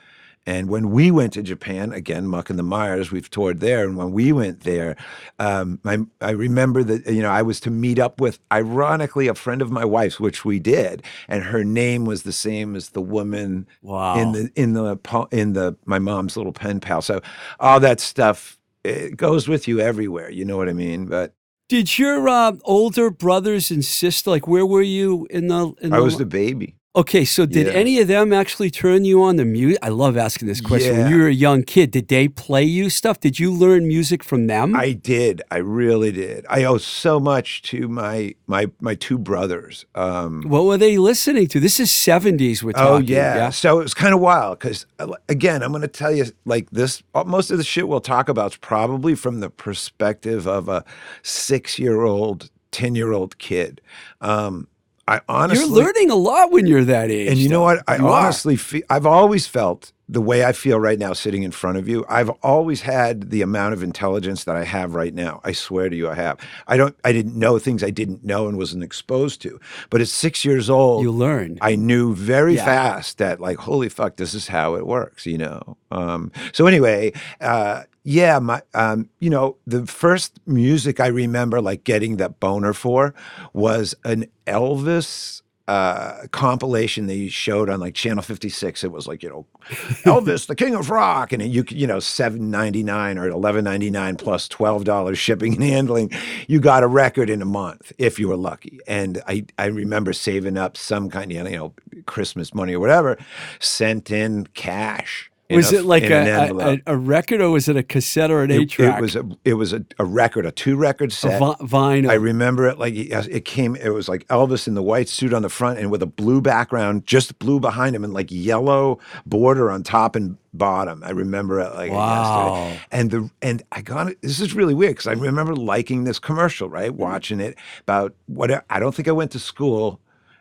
And 0.47 0.69
when 0.69 0.91
we 0.91 1.11
went 1.11 1.33
to 1.33 1.43
Japan, 1.43 1.93
again, 1.93 2.27
Muck 2.29 2.51
and 2.51 2.59
the 2.59 2.63
Mires, 2.63 3.11
we've 3.11 3.29
toured 3.29 3.59
there. 3.61 3.85
And 3.85 3.97
when 3.97 4.13
we 4.13 4.33
went 4.33 4.61
there, 4.61 4.97
um, 5.41 5.81
my, 5.83 5.99
I 6.21 6.31
remember 6.31 6.85
that, 6.85 7.07
you 7.13 7.21
know, 7.23 7.31
I 7.31 7.43
was 7.43 7.59
to 7.61 7.71
meet 7.71 7.99
up 7.99 8.21
with, 8.21 8.39
ironically, 8.53 9.27
a 9.29 9.35
friend 9.35 9.61
of 9.61 9.71
my 9.73 9.85
wife's, 9.85 10.21
which 10.21 10.45
we 10.45 10.59
did. 10.61 11.03
And 11.29 11.43
her 11.43 11.65
name 11.65 12.05
was 12.05 12.23
the 12.23 12.33
same 12.33 12.77
as 12.77 12.91
the 12.91 13.03
woman 13.03 13.67
Wow. 13.83 14.17
in 14.19 14.33
the, 14.33 14.51
in 14.55 14.73
the, 14.75 15.27
in 15.33 15.53
the, 15.55 15.77
my 15.85 15.99
mom's 15.99 16.37
little 16.37 16.53
pen 16.53 16.79
pal. 16.81 17.03
So 17.03 17.21
all 17.59 17.81
that 17.81 17.99
stuff, 18.01 18.59
it 18.85 19.17
goes 19.17 19.49
with 19.49 19.67
you 19.67 19.81
everywhere. 19.81 20.31
You 20.31 20.45
know 20.45 20.57
what 20.57 20.69
I 20.69 20.73
mean? 20.75 21.07
But 21.07 21.35
Did 21.69 21.99
your 21.99 22.29
uh, 22.29 22.53
older 22.63 23.11
brothers 23.11 23.73
and 23.73 23.85
sister 23.85 24.31
like 24.31 24.47
where 24.47 24.65
were 24.65 24.83
you 24.83 25.27
in 25.29 25.49
the? 25.49 25.75
In 25.81 25.93
I 25.93 25.97
the 25.97 26.05
was 26.05 26.19
the 26.19 26.25
baby. 26.27 26.77
Okay. 26.97 27.25
So 27.25 27.47
did 27.47 27.67
Yeah. 27.67 27.73
any 27.75 28.01
of 28.01 28.09
them 28.09 28.33
actually 28.33 28.71
turn 28.71 29.05
you 29.05 29.23
on 29.23 29.37
the 29.37 29.45
music? 29.45 29.79
I 29.83 29.91
love 29.91 30.17
asking 30.17 30.49
this 30.49 30.61
question. 30.61 30.97
When 30.97 31.11
you 31.13 31.19
were 31.19 31.29
a 31.29 31.33
young 31.33 31.63
kid, 31.63 31.91
did 31.91 32.09
they 32.09 32.27
play 32.29 32.65
you 32.65 32.89
stuff? 32.91 33.21
Did 33.21 33.39
you 33.39 33.53
learn 33.53 33.87
music 33.87 34.25
from 34.25 34.47
them? 34.47 34.75
I 34.75 34.93
did. 34.93 35.43
I 35.51 35.59
really 35.59 36.11
did. 36.11 36.47
I 36.49 36.65
owe 36.65 36.79
so 36.79 37.21
much 37.21 37.63
to 37.71 37.87
my 37.89 38.35
my 38.47 38.71
my 38.81 38.95
two 38.95 39.19
brothers. 39.19 39.85
Um, 39.95 40.43
what 40.47 40.65
were 40.65 40.79
they 40.79 40.97
listening 40.99 41.47
to? 41.49 41.61
This 41.61 41.79
is 41.79 41.91
seventies. 41.93 42.65
We're 42.65 42.73
talking. 42.73 42.87
Oh 42.89 42.99
talking. 43.01 43.09
yeah. 43.15 43.51
So 43.51 43.79
it 43.81 43.83
was 43.85 43.95
kind 43.95 44.15
of 44.15 44.21
wild 44.21 44.59
because 44.59 44.87
again, 45.29 45.63
I'm 45.63 45.71
going 45.73 45.83
to 45.83 45.89
tell 45.89 46.13
you 46.13 46.25
like 46.45 46.71
this. 46.71 47.03
uh, 47.15 47.25
Most 47.25 47.51
of 47.51 47.59
the 47.59 47.65
shit 47.65 47.87
we'll 47.89 48.01
talk 48.01 48.29
about 48.29 48.53
is 48.53 48.57
probably 48.57 49.15
from 49.15 49.41
the 49.41 49.51
perspective 49.51 50.47
of 50.47 50.69
a 50.69 50.85
six 51.23 51.79
year 51.79 52.03
old, 52.03 52.51
ten 52.71 52.95
year 52.95 53.13
old 53.13 53.39
kid. 53.39 53.81
Um, 54.21 54.67
I 55.09 55.21
honestly, 55.29 55.65
You're 55.67 55.85
learning 55.85 56.11
a 56.11 56.17
lot 56.17 56.51
when 56.51 56.67
you're 56.67 56.85
that 56.85 57.11
age. 57.11 57.29
and 57.29 57.39
you 57.39 57.49
know 57.49 57.63
what? 57.63 57.83
I 57.87 57.97
You 57.97 58.09
honestly 58.09 58.57
feel. 58.57 58.83
I've 58.91 59.07
always 59.07 59.47
felt 59.47 59.93
the 60.09 60.21
way 60.21 60.45
I 60.45 60.53
feel 60.53 60.79
right 60.79 60.99
now, 60.99 61.13
sitting 61.13 61.43
in 61.43 61.51
front 61.51 61.79
of 61.79 61.89
you. 61.89 62.05
I've 62.09 62.31
always 62.43 62.81
had 62.83 63.31
the 63.31 63.43
amount 63.43 63.75
of 63.75 63.83
intelligence 63.83 64.45
that 64.45 64.55
I 64.57 64.65
have 64.65 64.95
right 64.95 65.13
now. 65.15 65.41
I 65.45 65.53
swear 65.53 65.89
to 65.89 65.97
you, 65.97 66.09
I 66.09 66.15
have. 66.15 66.39
I 66.67 66.77
don't. 66.77 66.97
I 67.05 67.13
didn't 67.13 67.37
know 67.37 67.59
things 67.59 67.83
I 67.85 67.91
didn't 67.91 68.25
know 68.25 68.49
and 68.49 68.57
wasn't 68.59 68.83
exposed 68.83 69.43
to. 69.43 69.61
But 69.91 70.01
at 70.01 70.09
six 70.09 70.45
years 70.45 70.69
old, 70.69 71.03
you 71.05 71.13
learn. 71.13 71.59
I 71.61 71.77
knew 71.77 72.15
very 72.15 72.57
Yeah. 72.57 72.65
fast 72.65 73.19
that 73.19 73.41
like, 73.41 73.59
holy 73.59 73.89
fuck, 73.89 74.17
this 74.17 74.35
is 74.35 74.49
how 74.49 74.75
it 74.75 74.87
works, 74.87 75.25
you 75.27 75.39
know. 75.39 75.77
Um, 75.93 76.33
so 76.53 76.67
anyway, 76.67 77.13
uh, 77.41 77.83
yeah, 78.07 78.39
my, 78.39 78.63
um, 78.73 79.11
you 79.19 79.29
know, 79.29 79.57
the 79.67 79.85
first 79.85 80.39
music 80.47 81.01
I 81.01 81.09
remember 81.09 81.61
like 81.61 81.83
getting 81.83 82.19
that 82.19 82.39
boner 82.39 82.73
for 82.73 83.15
was 83.53 83.97
an 84.05 84.27
Elvis 84.47 85.43
uh 85.69 86.29
compilation 86.31 87.09
they 87.09 87.27
showed 87.27 87.69
on 87.69 87.81
like 87.81 87.93
channel 87.93 88.23
56 88.23 88.85
it 88.85 88.93
was 88.93 89.09
like 89.09 89.25
you 89.25 89.29
know 89.29 89.47
elvis 90.05 90.47
the 90.47 90.55
king 90.55 90.77
of 90.77 90.91
rock 90.91 91.33
and 91.33 91.43
you 91.43 91.65
you 91.71 91.89
know 91.89 91.97
7.99 91.97 93.17
or 93.17 93.29
11.99 93.33 94.17
plus 94.17 94.49
$12 94.49 95.17
shipping 95.17 95.55
and 95.57 95.65
handling. 95.65 96.13
You 96.47 96.61
got 96.61 96.85
a 96.85 96.87
record 96.87 97.29
in 97.29 97.43
a 97.43 97.47
month 97.47 97.91
if 97.99 98.21
you 98.21 98.29
were 98.29 98.37
lucky. 98.37 98.79
And 98.87 99.21
i 99.27 99.45
i 99.59 99.65
remember 99.67 100.13
saving 100.13 100.57
up 100.57 100.77
some 100.77 101.11
kind 101.11 101.33
of 101.33 101.51
you 101.51 101.57
know 101.57 101.75
christmas 102.07 102.55
money 102.55 102.73
or 102.73 102.79
whatever 102.79 103.19
sent 103.59 104.13
in 104.13 104.47
cash 104.55 105.33
was 105.55 105.73
a- 105.73 105.77
it 105.79 105.85
like 105.85 106.03
a, 106.05 106.51
a, 106.51 106.95
a 106.95 106.97
record 106.97 107.41
or 107.41 107.51
was 107.51 107.69
it 107.69 107.77
a 107.77 107.83
cassette 107.83 108.31
or 108.33 108.43
an 108.43 108.51
eight 108.51 108.71
track? 108.71 108.99
It 108.99 109.03
was 109.03 109.15
a 109.15 109.25
it 109.45 109.55
was 109.55 109.73
a, 109.73 109.85
a 109.99 110.05
record, 110.05 110.45
a 110.47 110.51
two 110.51 110.77
record 110.77 111.11
a 111.11 111.15
set. 111.15 111.39
vi- 111.39 111.55
vinyl. 111.61 112.11
I 112.11 112.15
remember 112.15 112.67
it 112.67 112.79
like 112.79 112.95
it 112.95 113.45
came. 113.45 113.77
It 113.77 113.91
was 113.91 114.09
like 114.09 114.27
Elvis 114.27 114.67
in 114.67 114.75
the 114.75 114.83
white 114.83 115.09
suit 115.09 115.33
on 115.33 115.43
the 115.43 115.49
front 115.49 115.79
and 115.79 115.91
with 115.91 116.03
a 116.03 116.07
blue 116.07 116.41
background, 116.41 117.07
just 117.07 117.39
blue 117.39 117.61
behind 117.61 117.95
him, 117.95 118.03
and 118.03 118.13
like 118.13 118.27
yellow 118.31 118.99
border 119.25 119.71
on 119.71 119.83
top 119.85 120.17
and 120.17 120.37
bottom. 120.53 121.03
I 121.05 121.11
remember 121.11 121.61
it 121.61 121.73
like 121.75 121.93
Wow. 121.93 122.57
yesterday. 122.65 122.81
And 122.91 123.11
the 123.13 123.31
and 123.43 123.63
I 123.71 123.83
got 123.83 124.09
it. 124.09 124.23
This 124.23 124.41
is 124.41 124.55
really 124.55 124.75
weird 124.75 124.93
because 124.97 125.07
I 125.07 125.13
remember 125.13 125.55
liking 125.55 126.05
this 126.05 126.19
commercial, 126.19 126.69
right? 126.69 126.91
Mm-hmm. 126.91 127.03
Watching 127.03 127.41
it 127.41 127.57
about 127.83 128.15
what 128.27 128.65
I 128.71 128.81
don't 128.81 128.95
think 128.95 129.07
I 129.07 129.13
went 129.13 129.31
to 129.33 129.39
school 129.39 130.01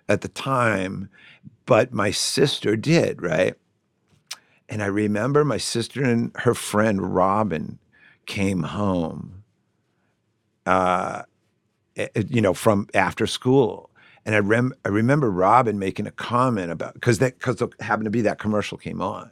at 0.10 0.22
the 0.22 0.28
time, 0.30 1.10
but 1.66 1.92
my 1.94 2.12
sister 2.12 2.76
did, 2.76 3.22
right? 3.22 3.56
And 4.70 4.84
I 4.84 4.88
remember 4.88 5.46
my 5.46 5.58
sister 5.58 6.04
and 6.04 6.32
her 6.38 6.56
friend 6.56 7.16
Robin 7.16 7.80
came 8.26 8.64
home, 8.64 9.44
uh, 10.66 11.24
eh, 11.98 12.08
eh, 12.16 12.24
you 12.30 12.42
know, 12.42 12.54
from 12.54 12.88
after 12.94 13.28
school. 13.28 13.92
And 14.26 14.36
I, 14.36 14.40
rem- 14.40 14.74
I 14.86 14.90
remember 14.90 15.32
Robin 15.32 15.80
making 15.80 16.08
a 16.08 16.12
comment 16.12 16.72
about 16.72 16.96
because 16.96 17.20
that 17.20 17.40
because 17.40 17.62
happened 17.82 18.06
to 18.06 18.12
be 18.12 18.22
that 18.22 18.40
commercial 18.40 18.78
came 18.78 19.02
on, 19.02 19.32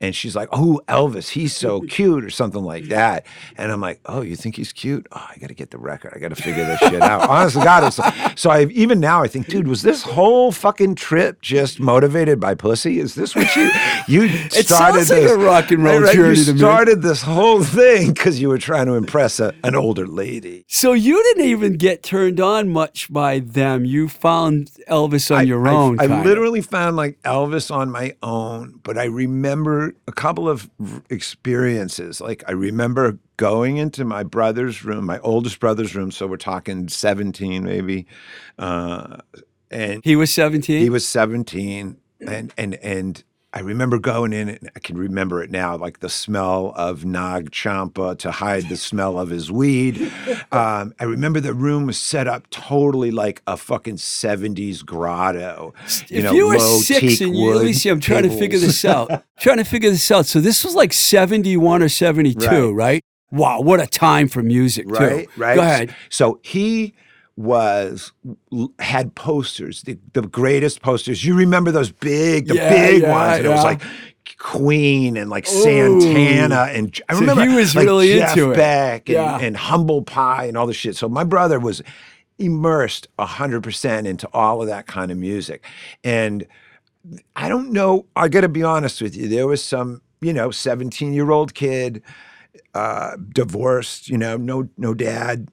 and 0.00 0.14
she's 0.14 0.34
like, 0.36 0.48
"Oh, 0.52 0.80
Elvis, 0.88 1.30
he's 1.30 1.54
so 1.54 1.80
cute," 1.88 2.24
or 2.24 2.30
something 2.30 2.62
like 2.62 2.84
that. 2.84 3.26
And 3.56 3.70
I'm 3.72 3.80
like, 3.80 4.00
"Oh, 4.06 4.22
you 4.22 4.36
think 4.36 4.56
he's 4.56 4.72
cute? 4.72 5.06
Oh, 5.12 5.26
I 5.30 5.36
got 5.38 5.48
to 5.48 5.54
get 5.54 5.70
the 5.70 5.78
record. 5.78 6.12
I 6.14 6.18
got 6.18 6.28
to 6.28 6.36
figure 6.36 6.64
this 6.64 6.78
shit 6.80 7.02
out." 7.02 7.28
Honestly, 7.28 7.62
God, 7.62 7.84
it's, 7.84 8.40
so 8.40 8.50
I 8.50 8.64
even 8.66 9.00
now 9.00 9.22
I 9.22 9.28
think, 9.28 9.46
dude, 9.46 9.68
was 9.68 9.82
this 9.82 10.02
whole 10.02 10.52
fucking 10.52 10.94
trip 10.96 11.40
just 11.42 11.80
motivated 11.80 12.40
by 12.40 12.54
pussy? 12.54 12.98
Is 12.98 13.14
this 13.14 13.34
what 13.34 13.54
you 13.56 13.70
you 14.08 14.22
It 14.54 14.66
started 14.66 15.06
sounds 15.06 15.10
like 15.10 15.20
this 15.22 15.30
a 15.32 15.38
rock 15.38 15.70
and 15.70 15.82
roll 15.84 16.00
right, 16.00 16.14
journey 16.14 16.38
You 16.38 16.56
started 16.58 17.02
this 17.02 17.22
whole 17.22 17.62
thing 17.64 18.12
because 18.12 18.40
you 18.40 18.48
were 18.48 18.58
trying 18.58 18.86
to 18.86 18.94
impress 18.94 19.40
a, 19.40 19.54
an 19.62 19.74
older 19.74 20.06
lady. 20.06 20.64
so 20.68 20.92
you 20.92 21.22
didn't 21.22 21.46
even 21.46 21.76
get 21.76 22.02
turned 22.02 22.40
on 22.40 22.68
much 22.68 23.12
by 23.12 23.38
them. 23.40 23.84
You 23.84 24.08
found 24.08 24.70
Elvis 24.88 25.34
on 25.34 25.46
your 25.46 25.66
I, 25.66 25.72
own. 25.72 25.98
I, 26.00 26.06
kinda. 26.06 26.24
literally 26.24 26.60
found 26.62 26.96
like 26.96 27.20
Elvis 27.22 27.74
on 27.74 27.90
my 27.90 28.14
own, 28.22 28.80
but 28.82 28.98
I 28.98 29.04
remember 29.04 29.83
a 30.06 30.12
couple 30.12 30.48
of 30.48 30.70
experiences. 31.10 32.20
Like 32.20 32.44
I 32.46 32.52
remember 32.52 33.18
going 33.36 33.76
into 33.78 34.04
my 34.04 34.22
brother's 34.22 34.84
room, 34.84 35.06
my 35.06 35.18
oldest 35.20 35.60
brother's 35.60 35.94
room. 35.94 36.10
So 36.10 36.26
we're 36.26 36.36
talking 36.36 36.88
17 36.88 37.64
maybe. 37.64 38.06
Uh, 38.58 39.18
and 39.70 40.00
He 40.04 40.16
was 40.16 40.32
17? 40.32 40.80
he 40.80 40.90
was 40.90 41.06
17 41.06 41.96
and 42.26 42.52
and 42.56 42.74
and 42.76 43.24
I 43.56 43.60
remember 43.60 44.00
going 44.00 44.32
in 44.32 44.48
and 44.48 44.68
I 44.74 44.80
can 44.80 44.98
remember 44.98 45.40
it 45.40 45.48
now, 45.48 45.76
like 45.76 46.00
the 46.00 46.08
smell 46.08 46.72
of 46.76 47.04
Nag 47.04 47.52
Champa 47.52 48.16
to 48.16 48.32
hide 48.32 48.68
the 48.68 48.76
smell 48.76 49.16
of 49.18 49.30
his 49.30 49.50
weed. 49.50 50.10
Um, 50.52 50.94
I 51.00 51.04
remember 51.04 51.40
the 51.40 51.52
room 51.54 51.86
was 51.86 51.98
set 51.98 52.28
up 52.28 52.48
totally 52.50 53.10
like 53.10 53.42
a 53.46 53.56
fucking 53.56 53.96
70s 53.96 54.84
grotto. 54.86 55.74
if 56.08 56.32
you 56.32 56.46
were 56.48 56.58
low 56.58 56.78
six 56.78 57.20
and 57.20 57.36
you, 57.36 57.46
wood 57.46 57.56
let 57.56 57.64
me 57.64 57.72
see, 57.72 57.88
I'm 57.88 57.98
trying 57.98 58.22
to 58.22 58.30
figure 58.30 58.58
this 58.60 58.84
out. 58.84 59.24
trying 59.40 59.56
to 59.56 59.64
figure 59.64 59.90
this 59.90 60.08
out. 60.12 60.26
So 60.26 60.40
this 60.40 60.64
was 60.64 60.76
like 60.76 60.92
71 60.92 61.82
or 61.82 61.88
72, 61.88 62.46
Right. 62.46 62.68
right? 62.74 63.04
Wow, 63.32 63.62
what 63.62 63.80
a 63.80 63.86
time 63.88 64.28
for 64.28 64.42
music, 64.44 64.86
right 64.88 65.24
too. 65.24 65.30
right 65.40 65.56
Go 65.56 65.62
ahead. 65.62 65.96
so 66.08 66.38
he 66.44 66.94
was 67.36 68.12
had 68.78 69.14
posters 69.16 69.82
the, 69.82 69.98
the 70.12 70.22
greatest 70.22 70.82
posters 70.82 71.24
you 71.24 71.34
remember 71.34 71.72
those 71.72 71.90
big 71.90 72.46
the 72.46 72.54
Yeah, 72.54 72.68
big 72.68 73.02
yeah, 73.02 73.10
ones 73.10 73.38
and 73.38 73.46
it 73.46 73.50
was 73.50 73.64
like 73.64 73.82
queen 74.38 75.16
and 75.16 75.30
like 75.30 75.46
Ooh. 75.48 75.62
santana 75.62 76.68
and 76.70 77.00
i 77.08 77.14
So 77.14 77.20
remember 77.20 77.42
he 77.42 77.56
was 77.56 77.74
like 77.74 77.86
really 77.86 78.08
Jeff 78.14 78.36
into 78.36 78.52
it. 78.52 78.56
beck 78.56 79.08
and, 79.08 79.14
Yeah. 79.16 79.38
and 79.40 79.56
humble 79.56 80.02
pie 80.02 80.44
and 80.44 80.56
all 80.56 80.66
the 80.68 80.72
shit 80.72 80.94
so 80.96 81.08
my 81.08 81.24
brother 81.24 81.58
was 81.58 81.82
immersed 82.38 83.08
100% 83.18 84.06
into 84.06 84.28
all 84.32 84.60
of 84.62 84.68
that 84.68 84.86
kind 84.86 85.10
of 85.10 85.18
music 85.18 85.64
and 86.04 86.46
I 87.36 87.50
don't 87.50 87.70
know. 87.70 88.06
I 88.16 88.28
got 88.28 88.40
to 88.42 88.48
be 88.48 88.62
honest 88.62 89.02
with 89.02 89.14
you. 89.14 89.28
There 89.28 89.46
was 89.46 89.62
some, 89.62 90.00
you 90.22 90.32
know, 90.32 90.50
17 90.50 91.12
year 91.12 91.30
old 91.30 91.52
kid, 91.52 92.02
uh, 92.74 93.16
divorced, 93.28 94.08
you 94.08 94.16
know, 94.16 94.38
no, 94.38 94.70
no 94.78 94.94
dad. 94.94 95.48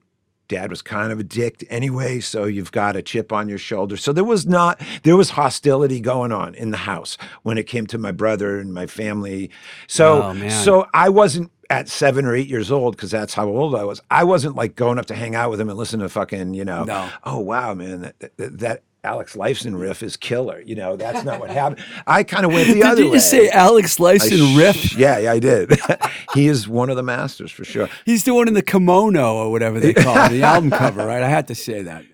Dad 0.52 0.70
was 0.70 0.82
kind 0.82 1.14
of 1.14 1.20
a 1.20 1.24
dick 1.24 1.66
anyway, 1.70 2.20
so 2.20 2.44
you've 2.44 2.74
got 2.74 2.98
a 2.98 3.02
chip 3.02 3.32
on 3.32 3.48
your 3.48 3.58
shoulder. 3.58 3.96
So 3.96 4.12
there 4.12 4.26
was 4.26 4.46
not, 4.46 4.82
there 5.04 5.16
was 5.16 5.30
hostility 5.30 6.02
going 6.02 6.34
on 6.34 6.56
in 6.56 6.72
the 6.72 6.78
house 6.78 7.18
when 7.44 7.58
it 7.58 7.64
came 7.68 7.88
to 7.88 7.98
my 7.98 8.12
brother 8.12 8.60
and 8.60 8.74
my 8.74 8.86
family. 8.86 9.50
So, 9.88 10.22
Oh, 10.24 10.50
so 10.50 10.88
I 10.94 11.08
wasn't 11.08 11.52
at 11.70 11.88
seven 11.88 12.26
or 12.26 12.36
eight 12.36 12.50
years 12.50 12.70
old 12.70 12.98
because 12.98 13.12
that's 13.12 13.34
how 13.34 13.48
old 13.48 13.76
I 13.76 13.86
was. 13.86 14.02
I 14.12 14.26
wasn't 14.26 14.58
like 14.58 14.76
going 14.76 15.00
up 15.00 15.06
to 15.06 15.16
hang 15.16 15.36
out 15.36 15.52
with 15.52 15.62
him 15.62 15.70
and 15.70 15.78
listen 15.78 16.02
to 16.02 16.10
fucking, 16.10 16.54
you 16.54 16.66
know, 16.66 16.84
No. 16.84 17.10
oh 17.24 17.40
wow, 17.40 17.74
man, 17.74 18.02
that, 18.02 18.20
that, 18.38 18.60
that 18.60 18.84
Alex 19.04 19.36
Lifeson 19.36 19.80
riff 19.80 20.04
is 20.04 20.16
killer. 20.16 20.62
You 20.64 20.76
know, 20.76 20.96
that's 20.96 21.24
not 21.24 21.40
what 21.40 21.50
happened. 21.62 21.84
I 22.06 22.24
kind 22.24 22.46
of 22.46 22.52
went 22.54 22.68
the 22.68 22.76
Did 22.76 22.84
other 22.84 22.90
way. 22.92 22.96
Did 22.96 23.06
you 23.06 23.12
way. 23.14 23.20
say 23.20 23.50
Alex 23.50 24.00
I 24.00 24.04
Lyson 24.04 24.38
sh- 24.38 24.56
riff? 24.58 24.96
Yeah, 24.98 25.18
yeah, 25.18 25.32
I 25.32 25.40
did. 25.40 25.80
he 26.34 26.48
is 26.48 26.68
one 26.68 26.90
of 26.90 26.96
the 26.98 27.04
masters 27.04 27.52
for 27.52 27.64
sure. 27.64 27.90
He's 28.06 28.24
the 28.26 28.34
one 28.34 28.48
in 28.48 28.54
the 28.54 28.62
kimono 28.62 29.36
or 29.36 29.52
whatever 29.52 29.80
they 29.80 29.94
call 29.94 30.26
it, 30.26 30.30
the 30.30 30.44
album 30.44 30.70
cover, 30.72 31.06
right? 31.06 31.24
I 31.24 31.30
had 31.30 31.48
to 31.48 31.56
say 31.56 31.82
that. 31.82 32.06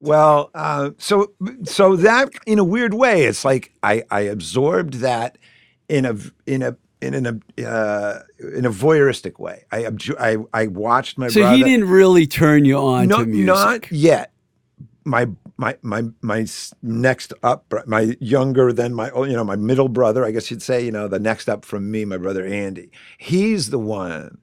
Well, 0.00 0.50
uh, 0.54 0.90
so 0.98 1.32
so 1.64 1.96
that 1.96 2.28
in 2.46 2.58
a 2.58 2.64
weird 2.64 2.92
way, 2.92 3.24
it's 3.24 3.44
like 3.44 3.72
I, 3.82 4.02
I 4.10 4.20
absorbed 4.22 4.94
that 4.94 5.38
in 5.88 6.04
a 6.04 6.16
in 6.46 6.60
a 6.62 6.76
in 7.00 7.14
an 7.14 7.42
uh, 7.64 8.18
in 8.54 8.66
a 8.66 8.70
voyeuristic 8.70 9.38
way. 9.38 9.64
I 9.72 9.88
I 10.18 10.36
I 10.52 10.66
watched 10.66 11.16
my 11.16 11.28
So 11.28 11.40
brother. 11.40 11.56
he 11.56 11.62
didn't 11.64 11.88
really 11.88 12.26
turn 12.26 12.66
you 12.66 12.76
on 12.76 13.08
no, 13.08 13.20
to 13.20 13.26
music. 13.26 13.46
not 13.46 13.92
yet. 13.92 14.32
My 15.04 15.28
my 15.56 15.76
my 15.82 16.04
my 16.22 16.46
next 16.82 17.32
up, 17.42 17.72
my 17.86 18.16
younger 18.20 18.72
than 18.72 18.94
my 18.94 19.10
oh, 19.10 19.24
you 19.24 19.34
know 19.34 19.44
my 19.44 19.56
middle 19.56 19.88
brother, 19.88 20.24
I 20.24 20.30
guess 20.30 20.50
you'd 20.50 20.62
say, 20.62 20.84
you 20.84 20.92
know, 20.92 21.08
the 21.08 21.18
next 21.18 21.48
up 21.48 21.64
from 21.64 21.90
me, 21.90 22.04
my 22.04 22.16
brother 22.16 22.44
Andy. 22.46 22.90
He's 23.18 23.70
the 23.70 23.78
one, 23.78 24.38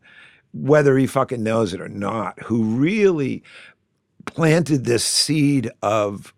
whether 0.54 0.98
he 0.98 1.08
fucking 1.08 1.44
knows 1.44 1.74
it 1.74 1.82
or 1.82 1.90
not, 1.90 2.40
who 2.44 2.64
really 2.64 3.44
planted 4.26 4.86
this 4.86 5.04
seed 5.06 5.72
of 5.82 6.34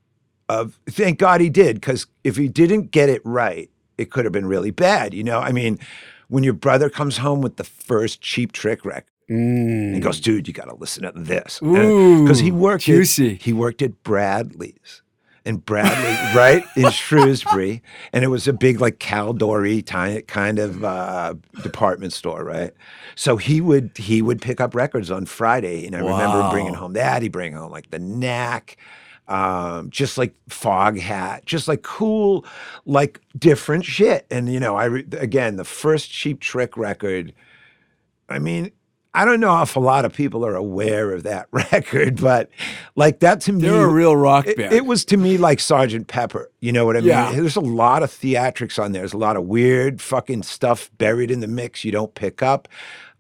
of 0.50 0.80
thank 0.90 1.20
God 1.20 1.42
he 1.42 1.50
did 1.50 1.76
because 1.78 2.08
if 2.24 2.38
he 2.38 2.48
didn't 2.50 2.92
get 2.92 3.10
it 3.10 3.22
right, 3.26 3.70
it 3.98 4.12
could 4.12 4.26
have 4.26 4.34
been 4.34 4.48
really 4.48 4.72
bad. 4.72 5.14
You 5.14 5.24
know, 5.24 5.40
I 5.40 5.52
mean, 5.52 5.80
when 6.30 6.44
your 6.44 6.54
brother 6.54 6.90
comes 6.90 7.18
home 7.18 7.42
with 7.42 7.58
the 7.58 7.64
first 7.66 8.22
cheap 8.22 8.52
trick 8.54 8.86
record. 8.86 9.13
And 9.30 9.96
he 9.96 10.02
goes, 10.02 10.20
dude, 10.20 10.48
you 10.48 10.54
got 10.54 10.66
to 10.66 10.76
listen 10.76 11.04
to 11.04 11.12
this. 11.12 11.60
Because 11.60 12.40
he 12.40 12.52
worked 12.52 12.84
juicy. 12.84 13.34
At, 13.36 13.42
he 13.44 13.54
worked 13.54 13.82
at 13.82 14.04
Bradley's. 14.04 15.02
And 15.46 15.64
Bradley, 15.66 16.36
right 16.40 16.64
in 16.78 16.90
Shrewsbury, 16.90 17.84
and 18.14 18.24
it 18.24 18.30
was 18.30 18.48
a 18.48 18.54
big 18.54 18.80
like 18.80 19.00
Caldori 19.00 19.86
kind 20.26 20.58
of 20.58 20.86
uh, 20.86 21.34
department 21.64 22.14
store, 22.14 22.46
right? 22.46 22.72
So 23.16 23.36
he 23.36 23.60
would 23.60 23.92
he 23.98 24.22
would 24.22 24.42
pick 24.42 24.62
up 24.62 24.74
records 24.74 25.12
on 25.12 25.26
Friday, 25.26 25.86
and 25.86 25.98
I 25.98 26.00
remember 26.00 26.44
him 26.44 26.50
bringing 26.50 26.74
home 26.76 26.94
that. 26.94 27.22
He 27.22 27.28
bring 27.28 27.52
home 27.52 27.74
like 27.74 27.92
the 27.92 28.00
Knack, 28.00 28.78
um, 29.28 29.90
just 29.90 30.18
like 30.18 30.34
Foghat, 30.50 31.44
just 31.44 31.68
like 31.68 31.82
cool, 31.82 32.46
like 32.86 33.20
different 33.38 33.84
shit. 33.84 34.26
And 34.32 34.48
you 34.48 34.62
know, 34.62 34.78
I 34.78 34.86
re- 34.86 35.08
again 35.12 35.58
the 35.58 35.66
first 35.66 36.10
Cheap 36.10 36.40
Trick 36.40 36.78
record. 36.78 37.34
I 38.30 38.40
mean, 38.40 38.72
I 39.16 39.26
don't 39.26 39.40
know 39.40 39.62
if 39.62 39.76
a 39.76 39.80
lot 39.80 40.06
of 40.06 40.14
people 40.14 40.44
are 40.46 40.56
aware 40.56 41.12
of 41.12 41.24
that 41.24 41.48
record, 41.52 42.20
but 42.20 42.50
like 42.96 43.20
that 43.20 43.42
to 43.42 43.54
me, 43.54 43.62
They're 43.62 43.84
a 43.84 43.88
real 43.88 44.16
rock 44.16 44.46
band. 44.46 44.74
it 44.74 44.86
was 44.86 45.06
to 45.06 45.18
me 45.18 45.38
like 45.38 45.60
Sergeant 45.60 46.08
Pepper. 46.08 46.50
You 46.62 46.72
know 46.72 46.86
what 46.86 46.98
I 46.98 47.02
mean? 47.02 47.10
Yeah. 47.10 47.32
There's 47.32 47.56
a 47.56 47.62
lot 47.62 48.02
of 48.02 48.10
theatrics 48.10 48.82
on 48.82 48.92
there. 48.92 49.02
There's 49.02 49.14
a 49.14 49.18
lot 49.18 49.38
of 49.38 49.44
weird 49.44 50.02
fucking 50.02 50.44
stuff 50.44 50.90
buried 50.98 51.30
in 51.30 51.42
the 51.42 51.48
mix 51.48 51.86
you 51.86 51.92
don't 51.92 52.16
pick 52.16 52.42
up. 52.42 52.68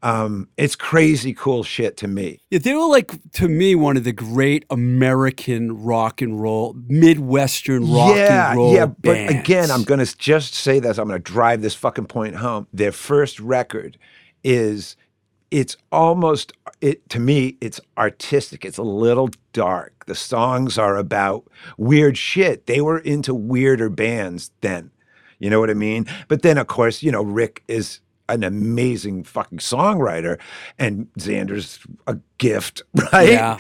Um, 0.02 0.50
it's 0.58 0.76
crazy 0.76 1.34
cool 1.34 1.64
shit 1.64 1.96
to 1.98 2.10
me. 2.10 2.40
Yeah, 2.50 2.60
they 2.60 2.74
were 2.74 2.88
like 2.88 3.12
to 3.34 3.48
me 3.48 3.74
one 3.74 3.96
of 3.96 4.04
the 4.04 4.12
great 4.12 4.66
American 4.70 5.82
rock 5.82 6.22
and 6.22 6.42
roll, 6.42 6.76
Midwestern 6.90 7.90
rock 7.90 8.16
yeah, 8.18 8.50
and 8.50 8.58
roll. 8.58 8.74
yeah. 8.74 8.88
But 8.88 9.30
again. 9.30 9.72
I'm 9.72 9.84
gonna 9.84 10.06
just 10.06 10.56
say 10.56 10.80
this. 10.80 10.98
I'm 10.98 11.08
gonna 11.08 11.20
drive 11.20 11.62
this 11.62 11.76
fucking 11.76 12.08
point 12.08 12.36
home. 12.36 12.68
Their 12.74 12.92
first 12.92 13.40
record 13.40 13.98
is 14.44 14.98
it's 15.54 15.78
almost 15.92 16.52
it 16.82 17.08
to 17.10 17.20
me 17.20 17.58
it's 17.62 17.80
artistic. 17.96 18.66
It's 18.66 18.80
a 18.80 18.84
little 18.84 19.30
dark. 19.54 20.06
The 20.08 20.16
songs 20.16 20.80
are 20.80 20.98
about 20.98 21.46
weird 21.78 22.18
shit. 22.18 22.66
They 22.66 22.82
were 22.82 22.98
into 22.98 23.36
weirder 23.36 23.90
bands 23.90 24.50
then. 24.62 24.90
You 25.38 25.52
know 25.52 25.60
what 25.60 25.70
i 25.70 25.76
mean? 25.76 26.08
But 26.28 26.42
then 26.42 26.58
of 26.58 26.68
course 26.68 27.04
you 27.04 27.12
know 27.12 27.22
rick 27.22 27.64
is 27.68 28.00
an 28.30 28.44
amazing 28.44 29.26
fucking 29.26 29.60
songwriter 29.60 30.40
and 30.80 31.08
Zander's 31.20 31.80
a 32.08 32.18
gift 32.40 32.82
right? 33.14 33.30
Yeah. 33.30 33.58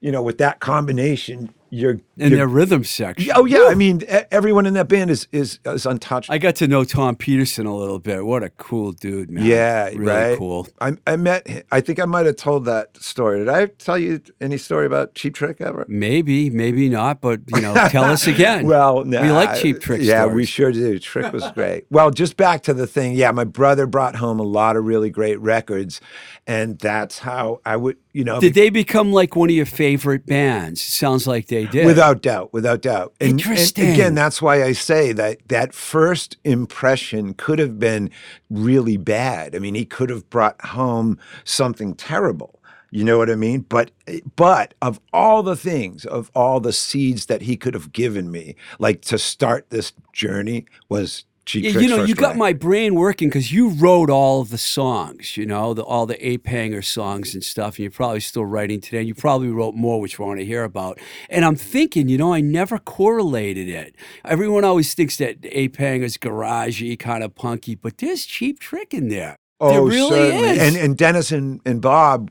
you 0.00 0.10
know 0.10 0.22
with 0.22 0.38
that 0.38 0.58
combination 0.58 1.54
you're, 1.70 1.92
in 1.92 2.02
you're 2.16 2.30
their 2.30 2.48
rhythm 2.48 2.84
section. 2.84 3.30
oh 3.34 3.44
yeah 3.44 3.64
i 3.68 3.74
mean 3.74 4.02
everyone 4.30 4.66
in 4.66 4.74
that 4.74 4.88
band 4.88 5.10
is 5.10 5.26
is, 5.32 5.58
is 5.64 5.84
untouched 5.86 6.30
I 6.30 6.38
got 6.38 6.56
to 6.56 6.66
know 6.68 6.84
Tom 6.84 7.16
Petersson 7.16 7.66
a 7.66 7.76
little 7.76 7.98
bit. 7.98 8.24
What 8.24 8.42
a 8.42 8.50
cool 8.50 8.92
dude, 8.92 9.30
man. 9.30 9.44
Yeah, 9.44 9.86
really 9.86 10.04
right. 10.06 10.38
cool. 10.38 10.66
I, 10.80 10.92
I 11.06 11.16
met. 11.16 11.64
I 11.70 11.80
think 11.80 11.98
I 12.00 12.04
might 12.04 12.26
have 12.26 12.36
told 12.36 12.64
that 12.66 12.96
story. 13.02 13.38
Did 13.38 13.48
I 13.48 13.66
tell 13.66 13.98
you 13.98 14.20
any 14.40 14.56
story 14.58 14.86
about 14.86 15.14
Cheap 15.14 15.34
Trick 15.34 15.60
ever? 15.60 15.84
Maybe, 15.88 16.50
maybe 16.50 16.88
not, 16.88 17.20
but 17.20 17.40
you 17.54 17.60
know, 17.60 17.74
tell 17.88 18.04
us 18.04 18.26
again. 18.34 18.66
Well, 18.66 19.04
we 19.04 19.18
like 19.30 19.60
cheap 19.60 19.80
trick 19.80 20.00
Yeah, 20.02 20.22
stories. 20.22 20.34
we 20.36 20.44
sure 20.46 20.72
do. 20.72 20.98
Trick 20.98 21.32
was 21.32 21.48
great. 21.54 21.86
well, 21.90 22.10
just 22.10 22.36
back 22.36 22.62
to 22.64 22.74
the 22.74 22.86
thing. 22.86 23.14
Yeah, 23.14 23.30
my 23.32 23.44
brother 23.44 23.86
brought 23.86 24.16
home 24.16 24.38
a 24.40 24.44
lot 24.44 24.76
of 24.76 24.84
really 24.84 25.10
great 25.10 25.38
records, 25.40 26.00
and 26.46 26.78
that's 26.78 27.20
how 27.20 27.60
I 27.64 27.76
would, 27.76 27.96
you 28.16 28.24
know, 28.24 28.40
Did 28.40 28.54
they 28.54 28.70
become 28.70 29.12
like 29.12 29.36
one 29.36 29.50
of 29.50 29.54
your 29.54 29.66
favorite 29.66 30.24
bands? 30.24 30.80
Sounds 30.80 31.26
like 31.26 31.48
they 31.48 31.66
did. 31.66 31.84
Without 31.84 32.22
doubt, 32.22 32.50
without 32.50 32.80
doubt. 32.80 33.12
And, 33.20 33.32
and 33.32 33.40
Interesting. 33.40 33.90
again, 33.90 34.14
that's 34.14 34.40
why 34.40 34.64
I 34.64 34.72
say 34.72 35.12
that 35.12 35.46
that 35.48 35.74
first 35.74 36.38
impression 36.42 37.34
could 37.34 37.58
have 37.58 37.78
been 37.78 38.10
really 38.48 38.96
bad. 38.96 39.54
I 39.54 39.58
mean, 39.58 39.74
he 39.74 39.84
could 39.84 40.08
have 40.08 40.30
brought 40.30 40.58
home 40.64 41.18
something 41.44 41.94
terrible. 41.94 42.58
You 42.90 43.04
know 43.04 43.18
what 43.18 43.28
I 43.28 43.34
mean? 43.34 43.66
But 43.68 43.90
but 44.34 44.72
of 44.80 44.98
all 45.12 45.42
the 45.42 45.56
things, 45.56 46.06
of 46.06 46.30
all 46.34 46.58
the 46.58 46.72
seeds 46.72 47.26
that 47.26 47.42
he 47.42 47.54
could 47.58 47.74
have 47.74 47.92
given 47.92 48.30
me, 48.30 48.56
like 48.78 49.02
to 49.02 49.18
start 49.18 49.68
this 49.68 49.92
journey 50.14 50.64
was 50.88 51.26
Cheap 51.46 51.64
Yeah, 51.64 51.80
you 51.80 51.88
know, 51.88 52.04
you 52.04 52.14
got 52.14 52.36
my 52.36 52.52
brain 52.52 52.94
working 52.96 53.28
because 53.28 53.52
you 53.52 53.68
wrote 53.70 54.10
all 54.10 54.40
of 54.40 54.50
the 54.50 54.58
songs, 54.58 55.36
you 55.36 55.46
know, 55.46 55.72
the, 55.74 55.82
all 55.84 56.04
the 56.04 56.28
Ape 56.28 56.46
Hanger 56.46 56.82
songs 56.82 57.34
and 57.34 57.42
stuff, 57.44 57.74
and 57.76 57.78
you're 57.84 57.90
probably 57.90 58.20
still 58.20 58.44
writing 58.44 58.80
today. 58.80 58.98
And 58.98 59.08
you 59.08 59.14
probably 59.14 59.48
wrote 59.48 59.74
more, 59.76 60.00
which 60.00 60.18
we 60.18 60.24
want 60.26 60.40
to 60.40 60.44
hear 60.44 60.64
about. 60.64 60.98
And 61.30 61.44
I'm 61.44 61.56
thinking, 61.56 62.08
you 62.08 62.18
know, 62.18 62.34
I 62.34 62.40
never 62.40 62.78
correlated 62.78 63.68
it. 63.68 63.94
Everyone 64.24 64.64
always 64.64 64.92
thinks 64.92 65.16
that 65.18 65.38
Ape 65.44 65.76
Hanger's 65.76 66.16
garagey, 66.18 66.98
kind 66.98 67.22
of 67.22 67.34
punky, 67.34 67.74
but 67.76 67.98
there's 67.98 68.26
Cheap 68.26 68.58
Trick 68.58 68.92
in 68.92 69.08
there. 69.08 69.36
there 69.60 69.80
Oh, 69.80 69.86
really 69.86 70.10
certainly. 70.10 70.48
is. 70.50 70.58
And 70.58 70.76
and 70.76 70.98
Dennis 70.98 71.30
and, 71.30 71.60
and 71.64 71.80
Bob, 71.80 72.30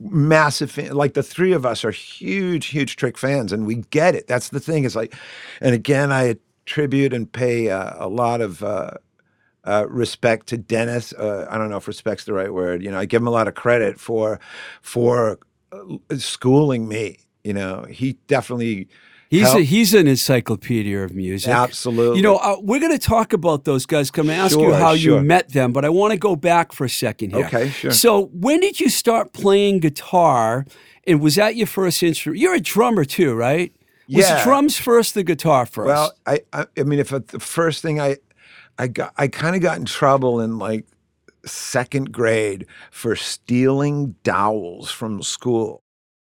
massive 0.00 0.70
fan. 0.70 0.94
Like 0.94 1.14
the 1.14 1.22
three 1.22 1.52
of 1.52 1.66
us 1.66 1.84
are 1.84 1.90
huge, 1.90 2.66
huge 2.66 2.96
Trick 2.96 3.18
fans, 3.18 3.52
and 3.52 3.66
we 3.66 3.76
get 3.90 4.14
it. 4.14 4.26
That's 4.26 4.48
the 4.48 4.60
thing. 4.60 4.84
Is 4.84 4.96
like, 4.96 5.14
and 5.60 5.74
again, 5.74 6.10
I 6.10 6.36
attribute 6.66 7.12
and 7.12 7.30
pay 7.30 7.70
uh, 7.70 7.92
a 7.98 8.08
lot 8.08 8.40
of. 8.40 8.62
Uh, 8.62 8.92
uh, 9.68 9.84
respect 9.88 10.46
to 10.46 10.56
Dennis. 10.56 11.12
Uh, 11.12 11.44
I 11.50 11.58
don't 11.58 11.70
know 11.70 11.76
if 11.78 11.88
respect's 11.88 12.22
the 12.22 12.32
right 12.32 12.54
word. 12.54 12.84
You 12.84 12.92
know, 12.92 13.00
I 13.00 13.04
give 13.04 13.20
him 13.20 13.26
a 13.26 13.32
lot 13.32 13.48
of 13.48 13.56
credit 13.56 13.98
for 13.98 14.38
for 14.80 15.40
uh, 15.72 16.16
schooling 16.16 16.86
me. 16.86 17.18
You 17.42 17.52
know, 17.52 17.84
he 17.90 18.12
definitely 18.28 18.86
He's 19.28 19.52
a, 19.52 19.60
he's 19.62 19.92
an 19.92 20.06
encyclopedia 20.06 21.02
of 21.02 21.12
music. 21.14 21.50
absolutely. 21.52 22.18
You 22.18 22.22
know, 22.22 22.36
uh, 22.36 22.58
we're 22.60 22.78
going 22.78 22.92
to 22.92 22.98
talk 22.98 23.32
about 23.32 23.64
those 23.64 23.84
guys. 23.84 24.10
Come 24.12 24.30
and 24.30 24.40
ask 24.40 24.56
you 24.56 24.66
Sure, 24.66 24.74
how 24.74 24.92
you 24.92 25.20
met 25.20 25.48
them, 25.48 25.72
but 25.72 25.84
I 25.84 25.88
want 25.88 26.12
to 26.12 26.16
go 26.16 26.36
back 26.36 26.72
for 26.72 26.84
a 26.84 26.88
second 26.88 27.30
here. 27.34 27.46
Okay, 27.46 27.70
sure. 27.70 27.90
So, 27.90 28.26
when 28.26 28.60
did 28.60 28.78
you 28.78 28.88
start 28.88 29.32
playing 29.32 29.80
guitar? 29.80 30.64
And 31.08 31.20
was 31.20 31.34
that 31.34 31.56
your 31.56 31.66
first 31.66 32.04
instrument? 32.04 32.40
You're 32.40 32.54
a 32.54 32.60
drummer 32.60 33.04
too, 33.04 33.34
right? 33.34 33.74
Was 34.08 34.28
Yeah. 34.28 34.44
drums 34.44 34.76
first, 34.76 35.14
the 35.14 35.24
guitar 35.24 35.66
first? 35.66 35.86
Well, 35.86 36.12
I, 36.26 36.40
I, 36.52 36.66
I 36.78 36.82
mean, 36.84 36.98
if 36.98 37.12
it- 37.12 37.28
the 37.28 37.40
first 37.40 37.82
thing 37.82 38.00
I, 38.00 38.16
I 38.78 38.86
got, 38.88 39.12
I 39.16 39.28
kind 39.28 39.56
of 39.56 39.62
got 39.62 39.78
in 39.78 39.84
trouble 39.84 40.40
in 40.40 40.58
like 40.58 40.86
second 41.44 42.12
grade 42.12 42.66
for 42.90 43.16
stealing 43.16 44.14
dowels 44.22 44.90
from 44.90 45.22
school 45.22 45.82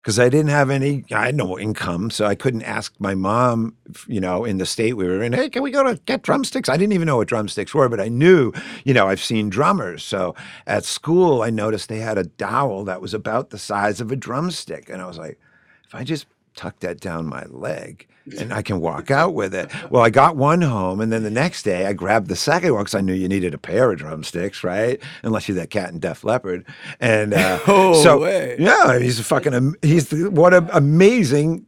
because 0.01 0.19
I 0.19 0.27
didn't 0.27 0.49
have 0.49 0.69
any, 0.69 1.05
I 1.13 1.27
had 1.27 1.35
no 1.35 1.57
income, 1.57 2.09
so 2.11 2.25
I 2.25 2.35
couldn't 2.35 2.63
ask 2.63 2.93
my 2.99 3.15
mom, 3.15 3.77
you 4.05 4.19
know, 4.19 4.43
in 4.43 4.57
the 4.57 4.65
state 4.65 4.97
we 4.97 5.05
were 5.05 5.23
in, 5.23 5.31
hey, 5.31 5.49
can 5.49 5.63
we 5.63 5.71
go 5.71 5.81
to 5.83 5.95
get 6.05 6.23
drumsticks? 6.23 6.67
I 6.67 6.75
didn't 6.75 6.91
even 6.91 7.05
know 7.05 7.15
what 7.17 7.29
drumsticks 7.29 7.73
were, 7.73 7.87
but 7.87 8.01
I 8.01 8.09
knew, 8.09 8.51
you 8.83 8.93
know, 8.93 9.07
I've 9.07 9.23
seen 9.23 9.49
drummers. 9.49 10.03
So 10.03 10.35
at 10.67 10.83
school, 10.83 11.41
I 11.41 11.49
noticed 11.51 11.87
they 11.87 11.99
had 11.99 12.17
a 12.17 12.25
dowel 12.25 12.83
that 12.83 13.01
was 13.01 13.13
about 13.13 13.49
the 13.51 13.57
size 13.57 14.01
of 14.01 14.11
a 14.11 14.17
drumstick, 14.17 14.89
and 14.89 15.01
I 15.01 15.05
was 15.07 15.17
like, 15.17 15.39
if 15.85 15.95
I 15.95 16.03
just 16.03 16.25
tuck 16.55 16.79
that 16.79 16.99
down 16.99 17.25
my 17.27 17.43
leg 17.45 18.07
and 18.39 18.53
I 18.53 18.61
can 18.61 18.79
walk 18.79 19.11
out 19.11 19.33
with 19.33 19.53
it. 19.53 19.69
Well, 19.91 20.01
I 20.01 20.09
got 20.09 20.37
one 20.37 20.61
home, 20.61 21.01
and 21.01 21.11
then 21.11 21.23
the 21.23 21.29
next 21.29 21.63
day 21.63 21.85
I 21.87 21.91
grabbed 21.91 22.29
the 22.29 22.37
second 22.37 22.73
one 22.73 22.83
because 22.83 22.95
I 22.95 23.01
knew 23.01 23.11
you 23.13 23.27
needed 23.27 23.53
a 23.53 23.57
pair 23.57 23.91
of 23.91 23.97
drumsticks, 23.99 24.63
right? 24.63 25.01
Unless 25.23 25.49
you're 25.49 25.57
that 25.57 25.71
cat 25.71 25.89
and 25.89 25.99
Def 25.99 26.23
Leppard. 26.23 26.65
And 27.01 27.33
uh, 27.33 27.59
Oh, 27.67 28.01
so, 28.01 28.21
way. 28.21 28.55
yeah, 28.57 28.97
he's 28.99 29.19
a 29.19 29.25
fucking, 29.25 29.75
he's 29.81 30.07
the, 30.07 30.31
what 30.31 30.53
an 30.53 30.69
amazing. 30.71 31.65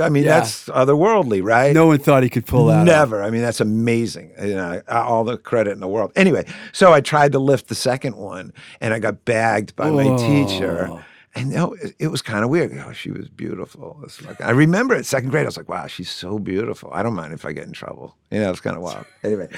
I 0.00 0.08
mean, 0.08 0.24
Yeah. 0.24 0.40
that's 0.40 0.68
otherworldly, 0.70 1.40
right? 1.40 1.72
no 1.72 1.86
one 1.86 1.98
thought 2.00 2.24
he 2.24 2.28
could 2.30 2.46
pull 2.46 2.66
that. 2.66 2.84
Never. 2.84 3.22
I 3.22 3.30
mean, 3.30 3.42
that's 3.42 3.60
amazing. 3.60 4.32
You 4.42 4.54
know, 4.56 4.82
all 4.88 5.22
the 5.22 5.38
credit 5.38 5.70
in 5.70 5.78
the 5.78 5.86
world. 5.86 6.10
Anyway, 6.16 6.46
so 6.72 6.92
I 6.92 7.00
tried 7.00 7.30
to 7.30 7.38
lift 7.38 7.68
the 7.68 7.76
second 7.76 8.16
one, 8.16 8.52
and 8.80 8.92
I 8.92 8.98
got 8.98 9.24
bagged 9.24 9.76
by 9.76 9.88
my 9.90 10.16
teacher. 10.16 10.90
And 11.34 11.50
know, 11.50 11.72
it, 11.72 11.94
it 11.98 12.08
was 12.08 12.20
kind 12.20 12.44
of 12.44 12.50
weird. 12.50 12.72
Oh, 12.86 12.92
she 12.92 13.10
was 13.10 13.28
beautiful. 13.28 13.98
It's 14.04 14.20
like, 14.22 14.40
I 14.42 14.50
remember 14.50 14.94
it, 14.94 15.06
second 15.06 15.30
grade. 15.30 15.44
I 15.44 15.46
was 15.46 15.56
like, 15.56 15.68
wow, 15.68 15.86
she's 15.86 16.10
so 16.10 16.38
beautiful. 16.38 16.90
I 16.92 17.02
don't 17.02 17.14
mind 17.14 17.32
if 17.32 17.46
I 17.46 17.52
get 17.52 17.64
in 17.64 17.72
trouble. 17.72 18.16
You 18.30 18.40
know, 18.40 18.50
it's 18.50 18.60
kind 18.60 18.76
of 18.76 18.82
wild. 18.82 19.06
Anyway, 19.24 19.48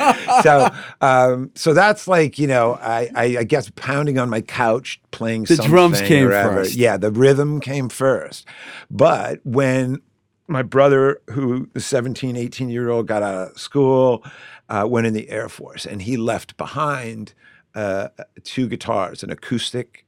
so 0.43 0.71
um, 1.01 1.51
so 1.57 1.75
that's 1.75 2.07
like 2.07 2.39
you 2.39 2.47
know, 2.47 2.75
I, 2.75 3.11
I 3.15 3.25
I 3.39 3.45
guess 3.45 3.71
pounding 3.75 4.19
on 4.19 4.31
my 4.31 4.41
couch 4.41 5.01
playing 5.11 5.45
The 5.45 5.57
drums 5.57 6.01
came 6.01 6.29
first. 6.29 6.77
Yeah, 6.77 6.97
the 6.97 7.11
rhythm 7.11 7.61
came 7.61 7.89
first. 7.89 8.47
But 8.89 9.41
when 9.45 10.01
my 10.47 10.63
brother, 10.63 11.21
who 11.31 11.69
is 11.75 11.87
17, 11.87 12.37
18 12.37 12.69
year 12.69 12.91
old, 12.91 13.07
got 13.07 13.23
out 13.23 13.53
of 13.53 13.59
school, 13.59 14.25
uh, 14.69 14.87
went 14.89 15.07
in 15.07 15.13
the 15.15 15.29
Air 15.29 15.49
Force, 15.49 15.87
and 15.87 16.03
he 16.03 16.17
left 16.17 16.57
behind 16.57 17.35
uh, 17.75 18.09
two 18.45 18.69
guitars, 18.69 19.23
an 19.23 19.31
acoustic, 19.31 20.04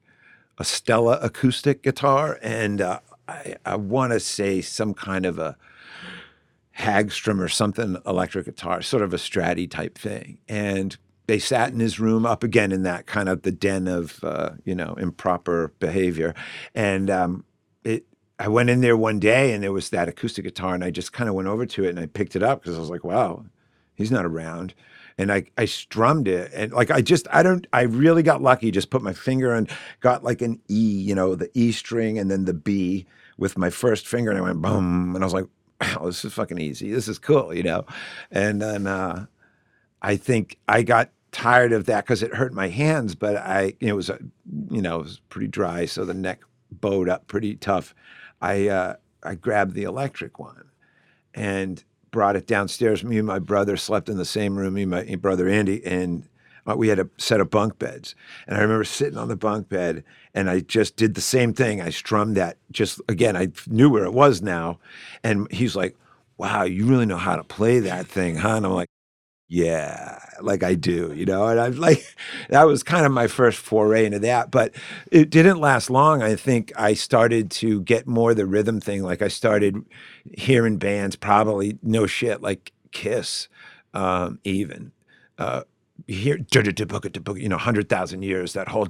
a 0.59 0.65
Stella 0.65 1.19
acoustic 1.23 1.83
guitar, 1.83 2.39
and 2.43 2.81
uh, 2.81 3.01
I, 3.29 3.57
I 3.65 3.77
want 3.77 4.13
to 4.13 4.21
say 4.21 4.61
some 4.61 4.95
kind 4.95 5.27
of 5.27 5.39
a 5.39 5.57
Hagstrom 6.79 7.41
or 7.41 7.49
something 7.49 7.97
electric 8.07 8.45
guitar, 8.45 8.83
sort 8.83 9.03
of 9.03 9.15
a 9.15 9.17
Stratty 9.17 9.71
type 9.71 9.97
thing. 9.97 10.39
And 10.49 10.97
they 11.27 11.39
sat 11.39 11.73
in 11.73 11.81
his 11.81 11.99
room 11.99 12.27
up 12.27 12.45
again 12.45 12.71
in 12.71 12.83
that 12.83 13.07
kind 13.07 13.29
of 13.29 13.43
the 13.43 13.53
den 13.53 13.89
of 13.89 14.23
uh, 14.23 14.51
you 14.65 14.75
know 14.75 14.95
improper 14.95 15.73
behavior, 15.79 16.35
and 16.75 17.11
um, 17.11 17.45
it. 17.85 18.05
I 18.39 18.49
went 18.49 18.69
in 18.69 18.83
there 18.83 18.99
one 18.99 19.19
day 19.19 19.55
and 19.55 19.63
there 19.63 19.73
was 19.73 19.89
that 19.91 20.11
acoustic 20.11 20.45
guitar, 20.45 20.75
and 20.75 20.85
I 20.85 20.91
just 20.91 21.13
kind 21.15 21.29
of 21.29 21.35
went 21.35 21.49
over 21.49 21.65
to 21.65 21.85
it 21.85 21.89
and 21.89 21.99
I 21.99 22.05
picked 22.05 22.37
it 22.37 22.43
up 22.43 22.61
because 22.61 22.77
I 22.77 22.81
was 22.81 22.91
like, 22.91 23.03
wow, 23.03 23.47
he's 23.95 24.11
not 24.11 24.27
around. 24.27 24.75
And 25.19 25.33
I, 25.33 25.45
I 25.57 25.65
strummed 25.65 26.29
it 26.29 26.53
and 26.55 26.73
like 26.73 26.91
I 26.91 27.01
just 27.01 27.27
I 27.33 27.43
don't 27.43 27.67
I 27.73 27.83
really 27.83 28.23
got 28.23 28.43
lucky. 28.43 28.71
Just 28.71 28.91
put 28.91 29.03
my 29.03 29.15
finger 29.15 29.55
and 29.55 29.71
got 30.01 30.23
like 30.23 30.43
an 30.43 30.61
E, 30.69 30.75
you 30.75 31.15
know, 31.15 31.35
the 31.35 31.51
E 31.55 31.73
string 31.73 32.19
and 32.19 32.31
then 32.31 32.45
the 32.45 32.55
B 32.55 33.07
with 33.39 33.59
my 33.59 33.71
first 33.71 34.07
finger, 34.07 34.31
and 34.31 34.39
I 34.39 34.43
went 34.43 34.63
boom, 34.63 35.15
and 35.15 35.23
I 35.23 35.27
was 35.27 35.35
like, 35.35 35.47
wow, 35.81 36.07
this 36.07 36.25
is 36.25 36.33
fucking 36.33 36.59
easy. 36.59 36.91
This 36.91 37.09
is 37.09 37.19
cool, 37.19 37.55
you 37.55 37.63
know. 37.63 37.85
And 38.31 38.61
then 38.63 38.87
uh, 38.87 39.27
I 40.03 40.17
think 40.17 40.59
I 40.69 40.83
got 40.83 41.11
tired 41.33 41.73
of 41.73 41.87
that 41.87 42.05
because 42.05 42.23
it 42.23 42.35
hurt 42.35 42.55
my 42.55 42.69
hands, 42.69 43.15
but 43.15 43.37
I 43.37 43.75
it 43.81 43.93
was 43.93 44.11
you 44.71 44.83
know 44.83 45.01
it 45.01 45.05
was 45.05 45.21
pretty 45.29 45.49
dry, 45.49 45.87
so 45.87 46.05
the 46.05 46.15
neck 46.15 46.43
bowed 46.71 47.09
up 47.09 47.27
pretty 47.27 47.57
tough. 47.57 47.95
I 48.41 48.69
uh, 48.69 48.97
I 49.23 49.35
grabbed 49.35 49.75
the 49.75 49.85
electric 49.85 50.39
one 50.39 50.65
and 51.35 51.85
brought 52.11 52.37
it 52.37 52.47
downstairs. 52.47 53.05
Me 53.05 53.19
and 53.19 53.27
my 53.27 53.39
brother 53.39 53.77
slept 53.77 54.09
in 54.09 54.17
the 54.17 54.25
same 54.25 54.57
room. 54.57 54.75
Me 54.75 54.83
and 54.83 54.91
my 54.91 55.15
brother 55.17 55.49
Andy, 55.49 55.85
and 55.85 56.29
uh, 56.67 56.75
we 56.77 56.89
had 56.89 56.99
a 56.99 57.09
set 57.19 57.41
of 57.41 57.51
bunk 57.51 57.79
beds. 57.79 58.15
And 58.47 58.57
I 58.57 58.61
remember 58.61 58.85
sitting 58.85 59.19
on 59.19 59.29
the 59.29 59.37
bunk 59.37 59.69
bed, 59.69 60.05
and 60.35 60.51
I 60.51 60.61
just 60.61 60.97
did 60.97 61.15
the 61.15 61.21
same 61.21 61.53
thing. 61.53 61.81
I 61.81 61.91
strummed 61.91 62.37
that. 62.37 62.57
Just 62.71 63.01
again, 63.09 63.37
I 63.37 63.49
knew 63.67 63.91
where 63.91 64.05
it 64.05 64.13
was 64.13 64.43
now. 64.43 64.79
And 65.23 65.51
he's 65.53 65.77
like, 65.77 65.97
"Wow, 66.39 66.65
you 66.65 66.87
really 66.87 67.07
know 67.07 67.17
how 67.17 67.37
to 67.37 67.45
play 67.45 67.81
that 67.81 68.07
thing, 68.07 68.37
huh?" 68.37 68.57
And 68.57 68.67
I'm 68.67 68.73
like, 68.73 68.89
"Yeah, 69.49 70.19
like 70.43 70.63
I 70.63 70.75
do," 70.75 71.13
you 71.15 71.27
know. 71.27 71.47
And 71.49 71.61
I'm 71.61 71.77
like, 71.77 72.05
that 72.51 72.65
was 72.65 72.83
kind 72.83 73.07
of 73.07 73.13
my 73.13 73.27
first 73.29 73.59
foray 73.59 74.07
into 74.07 74.19
that. 74.21 74.51
But 74.51 74.75
it 75.13 75.31
didn't 75.31 75.61
last 75.61 75.91
long. 75.91 76.23
I 76.23 76.37
think 76.37 76.73
I 76.77 76.95
started 76.95 77.51
to 77.53 77.83
get 77.83 78.07
more 78.07 78.35
the 78.35 78.47
rhythm 78.47 78.81
thing. 78.81 79.03
Like 79.03 79.23
I 79.23 79.29
started 79.29 79.85
hearing 80.33 80.79
bands, 80.79 81.17
probably 81.17 81.79
no 81.83 82.07
shit, 82.07 82.43
like 82.43 82.73
Kiss, 82.93 83.49
um, 83.95 84.41
even. 84.45 84.93
Uh, 85.39 85.63
hear 86.07 86.39
you 87.37 87.49
know, 87.49 87.57
hundred 87.59 87.89
thousand 87.89 88.23
years, 88.23 88.53
that 88.53 88.69
whole 88.69 88.87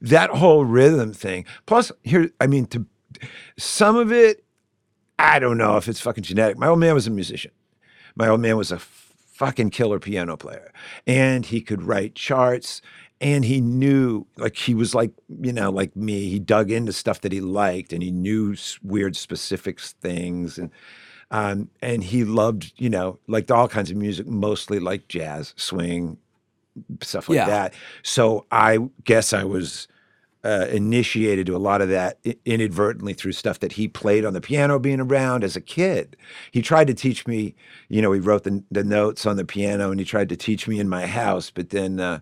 that 0.00 0.30
whole 0.30 0.64
rhythm 0.64 1.12
thing. 1.12 1.44
Plus, 1.66 1.92
here, 2.02 2.30
I 2.40 2.46
mean, 2.46 2.66
to 2.66 2.86
some 3.58 3.96
of 3.96 4.12
it, 4.12 4.44
I 5.22 5.38
don't 5.38 5.58
know 5.58 5.76
if 5.76 5.88
it's 5.88 6.00
fucking 6.00 6.24
genetic. 6.24 6.58
My 6.58 6.68
old 6.68 6.80
man 6.80 6.94
was 6.94 7.06
a 7.06 7.10
musician. 7.10 7.52
My 8.16 8.28
old 8.28 8.40
man 8.40 8.56
was 8.56 8.72
a 8.72 8.78
fucking 8.78 9.70
killer 9.70 10.00
piano 10.00 10.36
player, 10.36 10.72
and 11.06 11.46
he 11.46 11.60
could 11.62 11.82
write 11.82 12.14
charts. 12.14 12.82
And 13.20 13.44
he 13.44 13.60
knew, 13.60 14.26
like 14.36 14.56
he 14.56 14.74
was 14.74 14.94
like 14.96 15.12
you 15.40 15.52
know, 15.52 15.70
like 15.70 15.94
me. 15.96 16.28
He 16.28 16.40
dug 16.40 16.70
into 16.72 16.92
stuff 16.92 17.20
that 17.22 17.32
he 17.32 17.40
liked, 17.40 17.92
and 17.92 18.02
he 18.02 18.10
knew 18.10 18.56
weird 18.82 19.16
specific 19.16 19.80
things, 19.80 20.58
and 20.58 20.70
um, 21.30 21.70
and 21.82 22.04
he 22.04 22.24
loved, 22.24 22.72
you 22.78 22.90
know, 22.90 23.18
like 23.28 23.50
all 23.50 23.68
kinds 23.68 23.90
of 23.90 23.96
music, 23.96 24.26
mostly 24.26 24.80
like 24.80 25.08
jazz, 25.08 25.54
swing, 25.56 26.18
stuff 27.02 27.28
like 27.28 27.36
Yeah. 27.36 27.46
that. 27.46 27.74
So 28.02 28.46
I 28.50 28.78
guess 29.04 29.32
I 29.32 29.44
was 29.44 29.88
uh, 30.44 30.66
initiated 30.70 31.46
to 31.46 31.56
a 31.56 31.58
lot 31.58 31.80
of 31.80 31.88
that 31.88 32.18
inadvertently 32.44 33.12
through 33.14 33.32
stuff 33.32 33.60
that 33.60 33.72
he 33.72 33.86
played 33.88 34.24
on 34.24 34.32
the 34.34 34.40
piano 34.40 34.78
being 34.78 35.00
around 35.00 35.44
as 35.44 35.56
a 35.56 35.60
kid. 35.60 36.16
He 36.50 36.62
tried 36.62 36.88
to 36.88 36.94
teach 36.94 37.26
me, 37.26 37.54
you 37.88 38.02
know, 38.02 38.12
he 38.12 38.20
wrote 38.20 38.44
the, 38.44 38.62
the 38.70 38.84
notes 38.84 39.24
on 39.26 39.36
the 39.36 39.44
piano 39.44 39.90
and 39.90 40.00
he 40.00 40.06
tried 40.06 40.28
to 40.30 40.36
teach 40.36 40.66
me 40.66 40.80
in 40.80 40.88
my 40.88 41.06
house, 41.06 41.50
but 41.50 41.70
then, 41.70 42.00
uh, 42.00 42.18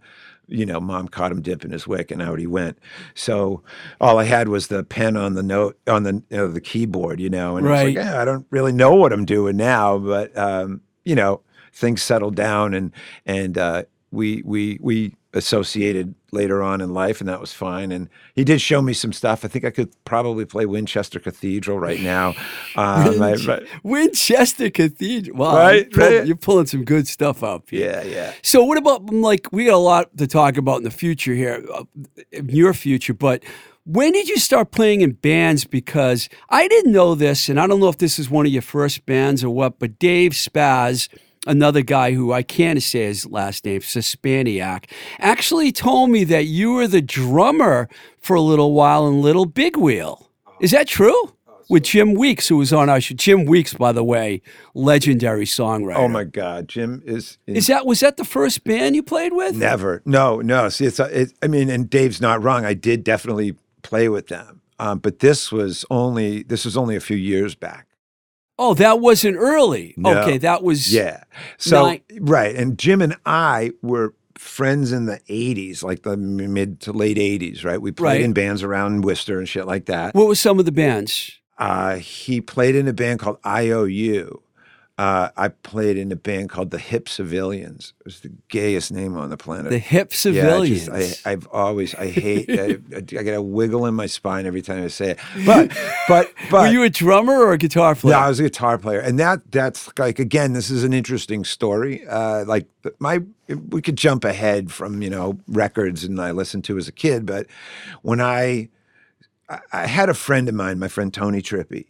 you 0.49 0.67
know, 0.67 0.81
mom 0.81 1.09
caught 1.09 1.33
him 1.33 1.41
dipping 1.43 1.71
his 1.71 1.87
wick 1.87 2.11
and 2.11 2.21
out 2.21 2.39
he 2.39 2.47
went. 2.47 2.79
So 3.15 3.63
all 4.01 4.19
I 4.19 4.25
had 4.25 4.49
was 4.49 4.67
the 4.69 4.83
pen 4.85 5.17
on 5.17 5.35
the 5.35 5.43
note 5.45 5.79
on 5.87 6.03
the 6.03 6.15
you 6.29 6.37
know, 6.37 6.49
the 6.49 6.61
keyboard, 6.61 7.21
you 7.21 7.31
know, 7.31 7.57
and 7.57 7.67
I 7.67 7.71
was 7.71 7.83
Right. 7.85 7.97
like, 7.97 8.05
"Eh, 8.07 8.21
I 8.21 8.25
don't 8.25 8.47
really 8.51 8.73
know 8.73 8.95
what 8.95 9.13
I'm 9.13 9.25
doing 9.25 9.57
now, 9.57 9.97
but 9.99 10.37
um, 10.37 10.81
you 11.05 11.15
know, 11.15 11.41
things 11.73 12.03
settled 12.03 12.35
down 12.35 12.75
and 12.75 12.93
and 13.27 13.57
uh, 13.57 13.85
we 14.11 14.43
we 14.45 14.79
we 14.83 15.15
associated 15.33 16.15
later 16.33 16.63
on 16.63 16.81
in 16.81 16.93
life, 16.93 17.21
and 17.21 17.29
that 17.29 17.41
was 17.41 17.53
fine. 17.53 17.93
And 17.93 18.09
he 18.35 18.45
did 18.45 18.61
show 18.61 18.83
me 18.83 18.93
some 18.93 19.13
stuff. 19.13 19.45
I 19.45 19.49
think 19.49 19.65
I 19.65 19.71
could 19.71 19.93
probably 20.05 20.45
play 20.45 20.67
Winchester 20.67 21.19
Cathedral 21.21 21.79
right 21.79 22.01
now. 22.01 22.35
Um, 22.77 23.21
I- 23.23 23.37
but- 23.45 23.65
Winchester 23.83 24.71
Cathedral. 24.71 25.37
Wow, 25.37 25.57
Right, 25.57 25.89
you're, 25.91 25.91
pull- 26.09 26.19
right. 26.19 26.27
you're 26.27 26.37
pulling 26.37 26.67
some 26.67 26.85
good 26.85 27.07
stuff 27.09 27.43
up. 27.43 27.71
here. 27.71 27.91
yeah, 27.91 28.03
yeah. 28.05 28.33
So 28.43 28.63
what 28.65 28.79
about 28.79 29.11
like 29.13 29.49
we 29.53 29.65
got 29.67 29.75
a 29.75 29.77
lot 29.79 30.17
to 30.19 30.27
talk 30.27 30.57
about 30.57 30.79
in 30.79 30.85
the 30.85 30.91
future 30.91 31.35
here, 31.35 31.65
uh, 31.75 31.85
in 32.33 32.49
your 32.49 32.73
future, 32.75 33.13
but 33.15 33.43
when 33.87 34.13
did 34.13 34.29
you 34.29 34.39
start 34.39 34.71
playing 34.71 35.01
in 35.01 35.13
bands? 35.13 35.65
Because 35.65 36.29
I 36.49 36.69
didn't 36.69 36.93
know 36.93 37.15
this, 37.17 37.49
and 37.49 37.59
I 37.59 37.67
don't 37.67 37.81
know 37.81 37.89
if 37.89 37.99
this 37.99 38.19
is 38.19 38.31
one 38.31 38.47
of 38.47 38.53
your 38.53 38.63
first 38.63 39.05
bands 39.07 39.43
or 39.43 39.51
what, 39.51 39.79
but 39.81 39.99
Dave 39.99 40.33
Spaz, 40.33 41.09
another 41.47 41.83
guy 41.83 42.13
who 42.13 42.33
I 42.33 42.43
can't 42.43 42.83
say 42.83 43.05
his 43.05 43.27
last 43.27 43.65
name, 43.65 43.81
Suspaniac, 43.81 44.85
actually 45.19 45.73
told 45.73 46.11
me 46.11 46.25
that 46.25 46.47
you 46.47 46.73
were 46.73 46.87
the 46.87 47.03
drummer 47.03 47.89
for 48.19 48.35
a 48.37 48.41
little 48.41 48.73
while 48.73 49.07
in 49.09 49.23
Little 49.23 49.47
Big 49.47 49.77
Wheel. 49.77 50.29
Is 50.61 50.71
that 50.73 50.87
true? 50.87 51.35
With 51.69 51.85
Jim 51.85 52.15
Weeks, 52.15 52.49
who 52.49 52.57
was 52.57 52.73
on 52.73 52.89
our 52.89 53.01
show. 53.01 53.15
Jim 53.15 53.45
Weeks, 53.45 53.75
by 53.75 53.93
the 53.93 54.03
way, 54.03 54.43
legendary 54.75 55.45
songwriter. 55.45 55.99
Oh 55.99 56.09
my 56.09 56.25
God, 56.25 56.67
Jim 56.67 57.01
is 57.07 57.39
Is 57.47 57.69
that 57.69 57.87
was 57.87 58.01
that 58.01 58.17
the 58.17 58.25
first 58.25 58.65
band 58.65 58.97
you 58.97 59.05
played 59.05 59.33
with? 59.33 59.55
Never. 59.55 60.03
No, 60.05 60.41
no. 60.41 60.69
See, 60.69 60.87
it's, 60.87 60.99
it, 60.99 61.33
I 61.43 61.47
mean, 61.47 61.71
and 61.71 61.89
Dave's 61.89 62.21
not 62.21 62.43
wrong. 62.43 62.65
I 62.65 62.75
did 62.75 63.05
definitely 63.05 63.55
play 63.83 64.09
with 64.09 64.27
them. 64.27 64.63
Um, 64.81 64.99
but 64.99 65.21
this 65.21 65.53
was 65.53 65.85
only, 65.91 66.43
this 66.43 66.65
was 66.65 66.77
only 66.77 66.97
a 66.97 67.01
few 67.01 67.17
years 67.17 67.55
back. 67.55 67.87
Oh, 68.63 68.75
that 68.75 69.01
wasn't 69.01 69.37
early. 69.39 69.95
No. 69.97 70.19
Okay, 70.21 70.37
that 70.39 70.63
was 70.63 70.93
Yeah. 70.93 71.25
So, 71.57 71.87
Nine- 71.87 72.03
right. 72.21 72.55
And 72.55 72.79
Jim 72.79 73.01
and 73.01 73.17
I 73.25 73.71
were 73.83 74.15
friends 74.37 74.93
in 74.93 75.07
the 75.07 75.19
80s, 75.29 75.83
like 75.83 76.03
the 76.03 76.17
mid 76.17 76.81
to 76.81 76.93
late 76.93 77.17
80s, 77.19 77.65
right? 77.65 77.81
We 77.81 77.91
played 77.91 78.07
Right. 78.07 78.21
in 78.21 78.33
bands 78.35 78.63
around 78.63 79.03
Worcester 79.05 79.39
and 79.39 79.49
shit 79.49 79.67
like 79.67 79.87
that. 79.87 80.15
What 80.15 80.29
was 80.29 80.39
some 80.41 80.59
of 80.59 80.65
the 80.67 80.73
bands? 80.73 81.33
Uh, 81.59 81.97
he 81.97 82.41
played 82.41 82.75
in 82.75 82.87
a 82.89 82.93
band 82.93 83.19
called 83.21 83.39
IOU. 83.47 84.43
Uh, 85.01 85.31
I 85.35 85.49
played 85.49 85.97
in 85.97 86.13
a 86.13 86.17
band 86.17 86.51
called 86.51 86.71
the 86.73 86.79
Hip 86.79 87.09
Civilians. 87.09 87.95
It 88.01 88.05
was 88.05 88.21
the 88.21 88.31
gayest 88.51 88.93
name 88.93 89.17
on 89.17 89.31
the 89.31 89.39
planet. 89.39 89.71
The 89.71 89.79
Hip 89.79 90.11
Yeah, 90.11 90.17
Civilians. 90.17 90.89
just, 90.89 91.27
I, 91.27 91.31
I've 91.31 91.47
always, 91.47 91.95
I 91.95 92.09
hate, 92.09 92.51
I, 92.61 92.77
I 92.95 93.01
get 93.01 93.29
a 93.29 93.41
wiggle 93.41 93.87
in 93.87 93.95
my 93.95 94.05
spine 94.05 94.45
every 94.45 94.61
time 94.61 94.85
I 94.85 94.89
say 94.89 95.13
it. 95.13 95.19
But, 95.47 95.71
but, 96.07 96.31
but. 96.51 96.65
were 96.65 96.67
you 96.67 96.83
a 96.83 96.91
drummer 96.91 97.33
or 97.33 97.55
a 97.55 97.57
guitar 97.57 97.95
player? 97.95 98.15
Yeah, 98.15 98.27
I 98.27 98.29
was 98.29 98.41
a 98.41 98.43
guitar 98.43 98.77
player, 98.77 99.01
and 99.01 99.19
that 99.19 99.51
that's 99.51 99.89
like 99.99 100.19
again, 100.19 100.53
this 100.53 100.69
is 100.69 100.85
an 100.85 100.93
interesting 100.93 101.45
story. 101.45 102.07
Uh, 102.07 102.45
like 102.45 102.67
my, 102.99 103.23
we 103.71 103.81
could 103.81 103.97
jump 103.97 104.23
ahead 104.23 104.71
from 104.71 105.01
you 105.01 105.09
know 105.09 105.39
records 105.49 106.05
and 106.05 106.21
I 106.21 106.33
listened 106.33 106.65
to 106.65 106.77
as 106.77 106.89
a 106.89 106.93
kid, 106.93 107.25
but 107.25 107.47
when 108.03 108.21
I, 108.21 108.69
I, 109.49 109.61
I 109.73 109.87
had 109.87 110.11
a 110.11 110.15
friend 110.15 110.47
of 110.47 110.55
mine, 110.55 110.79
my 110.79 110.89
friend 110.89 111.11
Tony 111.11 111.41
Trippy, 111.41 111.87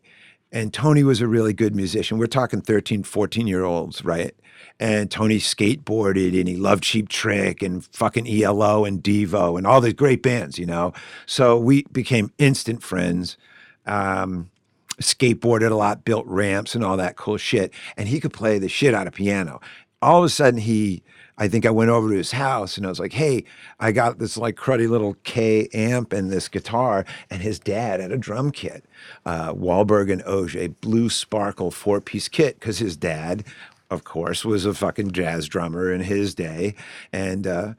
and 0.53 0.73
Tony 0.73 1.03
was 1.03 1.21
a 1.21 1.29
really 1.29 1.53
good 1.53 1.75
musician. 1.75 2.19
We're 2.19 2.27
talking 2.27 2.61
13, 2.61 3.03
14 3.03 3.47
year 3.47 3.65
olds, 3.65 4.05
right? 4.05 4.35
And 4.79 5.11
Tony 5.11 5.39
skateboarded 5.39 6.39
and 6.39 6.49
he 6.49 6.57
loved 6.57 6.83
Cheap 6.83 7.09
Trick 7.09 7.63
and 7.63 7.85
fucking 7.85 8.27
ELO 8.27 8.85
and 8.85 9.03
Devo 9.03 9.57
and 9.57 9.67
all 9.67 9.81
these 9.81 9.95
great 9.95 10.23
bands, 10.23 10.59
you 10.59 10.67
know? 10.67 10.93
So 11.27 11.59
we 11.59 11.85
became 11.93 12.33
instant 12.39 12.83
friends. 12.83 13.37
Um, 13.87 14.51
skateboarded 15.01 15.71
a 15.71 15.75
lot, 15.75 16.05
built 16.05 16.27
ramps 16.27 16.75
and 16.75 16.85
all 16.85 16.97
that 16.97 17.17
cool 17.17 17.37
shit. 17.37 17.73
And 17.97 18.09
he 18.09 18.21
could 18.21 18.33
play 18.33 18.59
the 18.59 18.69
shit 18.69 18.95
out 18.95 19.07
of 19.07 19.15
piano. 19.15 19.61
All 20.03 20.19
of 20.19 20.25
a 20.25 20.29
sudden, 20.29 20.61
he, 20.61 21.03
I 21.41 21.49
think 21.49 21.67
I 21.67 21.71
went 21.71 21.91
over 21.91 22.11
to 22.11 22.17
his 22.17 22.33
house 22.33 22.77
and 22.77 22.87
I 22.87 22.91
was 22.91 23.01
like, 23.01 23.15
"Hey, 23.15 23.45
I 23.81 23.91
got 23.91 24.19
this 24.19 24.37
like 24.37 24.57
cruddy 24.57 24.89
little 24.89 25.17
K 25.25 25.69
amp 25.73 26.13
and 26.13 26.31
this 26.31 26.49
guitar." 26.49 27.05
And 27.31 27.43
his 27.43 27.59
dad 27.59 27.99
had 28.01 28.13
a 28.13 28.19
drum 28.19 28.53
kit, 28.53 28.85
uh, 29.25 29.55
Walberg 29.55 30.13
and 30.13 30.23
Auge 30.25 30.75
Blue 30.83 31.09
Sparkle 31.09 31.71
four 31.71 32.01
piece 32.01 32.29
kit, 32.29 32.61
because 32.61 32.79
his 32.79 32.97
dad, 32.97 33.45
of 33.91 34.05
course, 34.05 34.45
was 34.45 34.67
a 34.67 34.75
fucking 34.75 35.13
jazz 35.13 35.49
drummer 35.49 35.93
in 35.93 36.03
his 36.03 36.35
day, 36.35 36.75
and. 37.13 37.47
Uh, 37.47 37.75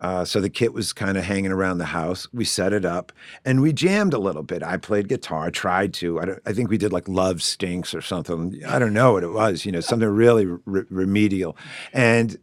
uh, 0.00 0.24
so 0.24 0.40
the 0.40 0.48
kit 0.48 0.72
was 0.72 0.92
kind 0.92 1.18
of 1.18 1.24
hanging 1.24 1.50
around 1.50 1.78
the 1.78 1.86
house. 1.86 2.28
We 2.32 2.44
set 2.44 2.72
it 2.72 2.84
up 2.84 3.10
and 3.44 3.60
we 3.60 3.72
jammed 3.72 4.14
a 4.14 4.18
little 4.18 4.44
bit. 4.44 4.62
I 4.62 4.76
played 4.76 5.08
guitar, 5.08 5.50
tried 5.50 5.92
to. 5.94 6.20
I, 6.20 6.26
I 6.46 6.52
think 6.52 6.70
we 6.70 6.78
did 6.78 6.92
like 6.92 7.08
Love 7.08 7.42
Stinks 7.42 7.92
or 7.94 8.00
something. 8.00 8.62
I 8.64 8.78
don't 8.78 8.92
know 8.92 9.14
what 9.14 9.24
it 9.24 9.32
was, 9.32 9.66
you 9.66 9.72
know, 9.72 9.80
something 9.80 10.08
really 10.08 10.46
re- 10.46 10.84
remedial. 10.88 11.56
And, 11.92 12.38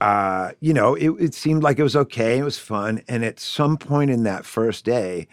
uh, 0.00 0.52
you 0.60 0.72
know, 0.72 0.94
it, 0.94 1.10
it 1.18 1.34
seemed 1.34 1.62
like 1.62 1.78
it 1.78 1.82
was 1.82 1.96
okay. 1.96 2.38
It 2.38 2.44
was 2.44 2.58
fun. 2.58 3.02
And 3.08 3.24
at 3.24 3.40
some 3.40 3.76
point 3.76 4.10
in 4.10 4.22
that 4.24 4.44
first 4.44 4.84
day, 4.84 5.26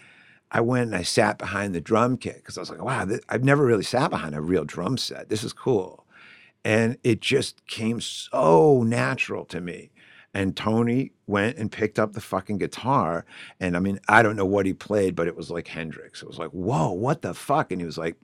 I 0.50 0.60
went 0.60 0.86
and 0.86 0.96
I 0.96 1.02
sat 1.02 1.38
behind 1.38 1.74
the 1.74 1.80
drum 1.80 2.16
kit 2.16 2.36
because 2.36 2.56
I 2.56 2.60
was 2.60 2.70
like, 2.70 2.82
wow, 2.82 3.04
th- 3.04 3.22
I've 3.28 3.44
never 3.44 3.64
really 3.64 3.84
sat 3.84 4.10
behind 4.10 4.34
a 4.34 4.40
real 4.40 4.64
drum 4.64 4.96
set. 4.96 5.28
This 5.28 5.44
is 5.44 5.52
cool. 5.52 6.06
And 6.64 6.98
it 7.04 7.20
just 7.20 7.64
came 7.66 8.00
so 8.00 8.82
natural 8.82 9.44
to 9.46 9.60
me. 9.60 9.90
And 10.34 10.56
Tony 10.56 11.12
went 11.26 11.56
and 11.56 11.72
picked 11.72 11.98
up 11.98 12.12
the 12.12 12.20
fucking 12.20 12.58
guitar. 12.58 13.24
And 13.60 13.76
I 13.76 13.80
mean, 13.80 14.00
I 14.08 14.22
don't 14.22 14.36
know 14.36 14.44
what 14.44 14.66
he 14.66 14.74
played, 14.74 15.14
but 15.14 15.28
it 15.28 15.36
was 15.36 15.50
like 15.50 15.68
Hendrix. 15.68 16.22
It 16.22 16.28
was 16.28 16.38
like, 16.38 16.50
whoa, 16.50 16.90
what 16.92 17.22
the 17.22 17.34
fuck? 17.34 17.72
And 17.72 17.80
he 17.80 17.86
was 17.86 17.98
like, 17.98 18.16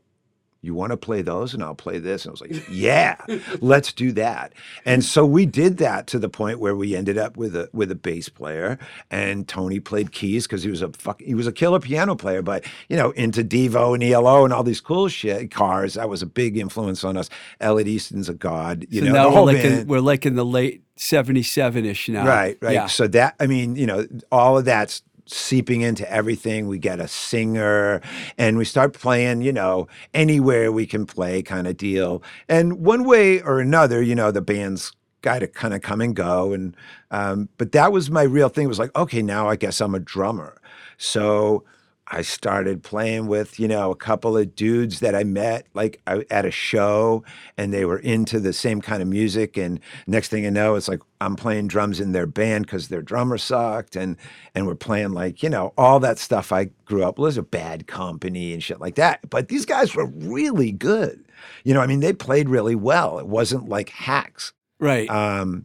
you 0.62 0.74
want 0.74 0.92
to 0.92 0.96
play 0.96 1.22
those 1.22 1.52
and 1.52 1.62
I'll 1.62 1.74
play 1.74 1.98
this. 1.98 2.24
And 2.24 2.30
I 2.30 2.32
was 2.32 2.40
like, 2.40 2.64
yeah, 2.70 3.16
let's 3.60 3.92
do 3.92 4.12
that. 4.12 4.52
And 4.84 5.04
so 5.04 5.26
we 5.26 5.44
did 5.44 5.78
that 5.78 6.06
to 6.08 6.20
the 6.20 6.28
point 6.28 6.60
where 6.60 6.76
we 6.76 6.94
ended 6.94 7.18
up 7.18 7.36
with 7.36 7.56
a 7.56 7.68
with 7.72 7.90
a 7.90 7.96
bass 7.96 8.28
player 8.28 8.78
and 9.10 9.46
Tony 9.48 9.80
played 9.80 10.12
keys 10.12 10.46
because 10.46 10.62
he 10.62 10.70
was 10.70 10.80
a 10.80 10.88
fuck 10.90 11.20
he 11.20 11.34
was 11.34 11.48
a 11.48 11.52
killer 11.52 11.80
piano 11.80 12.14
player, 12.14 12.42
but 12.42 12.64
you 12.88 12.96
know, 12.96 13.10
into 13.10 13.42
Devo 13.42 13.94
and 13.94 14.02
ELO 14.04 14.44
and 14.44 14.52
all 14.52 14.62
these 14.62 14.80
cool 14.80 15.08
shit 15.08 15.50
cars. 15.50 15.94
That 15.94 16.08
was 16.08 16.22
a 16.22 16.26
big 16.26 16.56
influence 16.56 17.02
on 17.02 17.16
us. 17.16 17.28
Elliot 17.60 17.88
Easton's 17.88 18.28
a 18.28 18.34
god, 18.34 18.86
you 18.88 19.00
so 19.00 19.06
know. 19.06 19.12
now 19.12 19.34
we're 19.34 19.52
like 19.52 19.64
in, 19.64 19.86
we're 19.88 20.00
like 20.00 20.24
in 20.24 20.36
the 20.36 20.44
late 20.44 20.84
'77 20.94 21.84
ish 21.84 22.08
now. 22.08 22.24
Right, 22.24 22.56
right. 22.60 22.74
Yeah. 22.74 22.86
So 22.86 23.08
that 23.08 23.34
I 23.40 23.48
mean, 23.48 23.74
you 23.74 23.86
know, 23.86 24.06
all 24.30 24.58
of 24.58 24.64
that's 24.64 25.02
seeping 25.26 25.80
into 25.80 26.10
everything. 26.10 26.66
We 26.66 26.78
get 26.78 27.00
a 27.00 27.08
singer 27.08 28.00
and 28.38 28.58
we 28.58 28.64
start 28.64 28.92
playing, 28.92 29.42
you 29.42 29.52
know, 29.52 29.88
anywhere 30.14 30.72
we 30.72 30.86
can 30.86 31.06
play 31.06 31.42
kind 31.42 31.66
of 31.66 31.76
deal. 31.76 32.22
And 32.48 32.84
one 32.84 33.04
way 33.04 33.40
or 33.40 33.60
another, 33.60 34.02
you 34.02 34.14
know, 34.14 34.30
the 34.30 34.42
band's 34.42 34.92
got 35.22 35.38
to 35.38 35.46
kind 35.46 35.72
of 35.72 35.82
come 35.82 36.00
and 36.00 36.14
go. 36.14 36.52
And 36.52 36.76
um, 37.10 37.48
but 37.56 37.72
that 37.72 37.92
was 37.92 38.10
my 38.10 38.22
real 38.22 38.48
thing. 38.48 38.64
It 38.64 38.68
was 38.68 38.78
like, 38.78 38.94
okay, 38.96 39.22
now 39.22 39.48
I 39.48 39.56
guess 39.56 39.80
I'm 39.80 39.94
a 39.94 40.00
drummer. 40.00 40.60
So 40.98 41.64
I 42.08 42.22
started 42.22 42.82
playing 42.82 43.26
with, 43.26 43.60
you 43.60 43.68
know, 43.68 43.90
a 43.90 43.96
couple 43.96 44.36
of 44.36 44.54
dudes 44.54 45.00
that 45.00 45.14
I 45.14 45.24
met 45.24 45.66
like 45.72 46.00
at 46.06 46.44
a 46.44 46.50
show 46.50 47.24
and 47.56 47.72
they 47.72 47.84
were 47.84 47.98
into 47.98 48.40
the 48.40 48.52
same 48.52 48.80
kind 48.80 49.00
of 49.00 49.08
music. 49.08 49.56
And 49.56 49.78
next 50.06 50.28
thing 50.28 50.44
you 50.44 50.50
know, 50.50 50.74
it's 50.74 50.88
like 50.88 51.00
I'm 51.20 51.36
playing 51.36 51.68
drums 51.68 52.00
in 52.00 52.12
their 52.12 52.26
band 52.26 52.66
because 52.66 52.88
their 52.88 53.02
drummer 53.02 53.38
sucked. 53.38 53.96
And 53.96 54.16
and 54.54 54.66
we're 54.66 54.74
playing 54.74 55.12
like, 55.12 55.42
you 55.42 55.48
know, 55.48 55.72
all 55.78 56.00
that 56.00 56.18
stuff 56.18 56.52
I 56.52 56.70
grew 56.84 57.04
up 57.04 57.18
with, 57.18 57.38
a 57.38 57.42
bad 57.42 57.86
company 57.86 58.52
and 58.52 58.62
shit 58.62 58.80
like 58.80 58.96
that. 58.96 59.30
But 59.30 59.48
these 59.48 59.64
guys 59.64 59.94
were 59.94 60.06
really 60.06 60.72
good. 60.72 61.24
You 61.64 61.72
know, 61.72 61.80
I 61.80 61.86
mean, 61.86 62.00
they 62.00 62.12
played 62.12 62.48
really 62.48 62.74
well. 62.74 63.18
It 63.20 63.26
wasn't 63.26 63.68
like 63.68 63.88
hacks. 63.90 64.52
Right. 64.80 65.08
Um, 65.08 65.64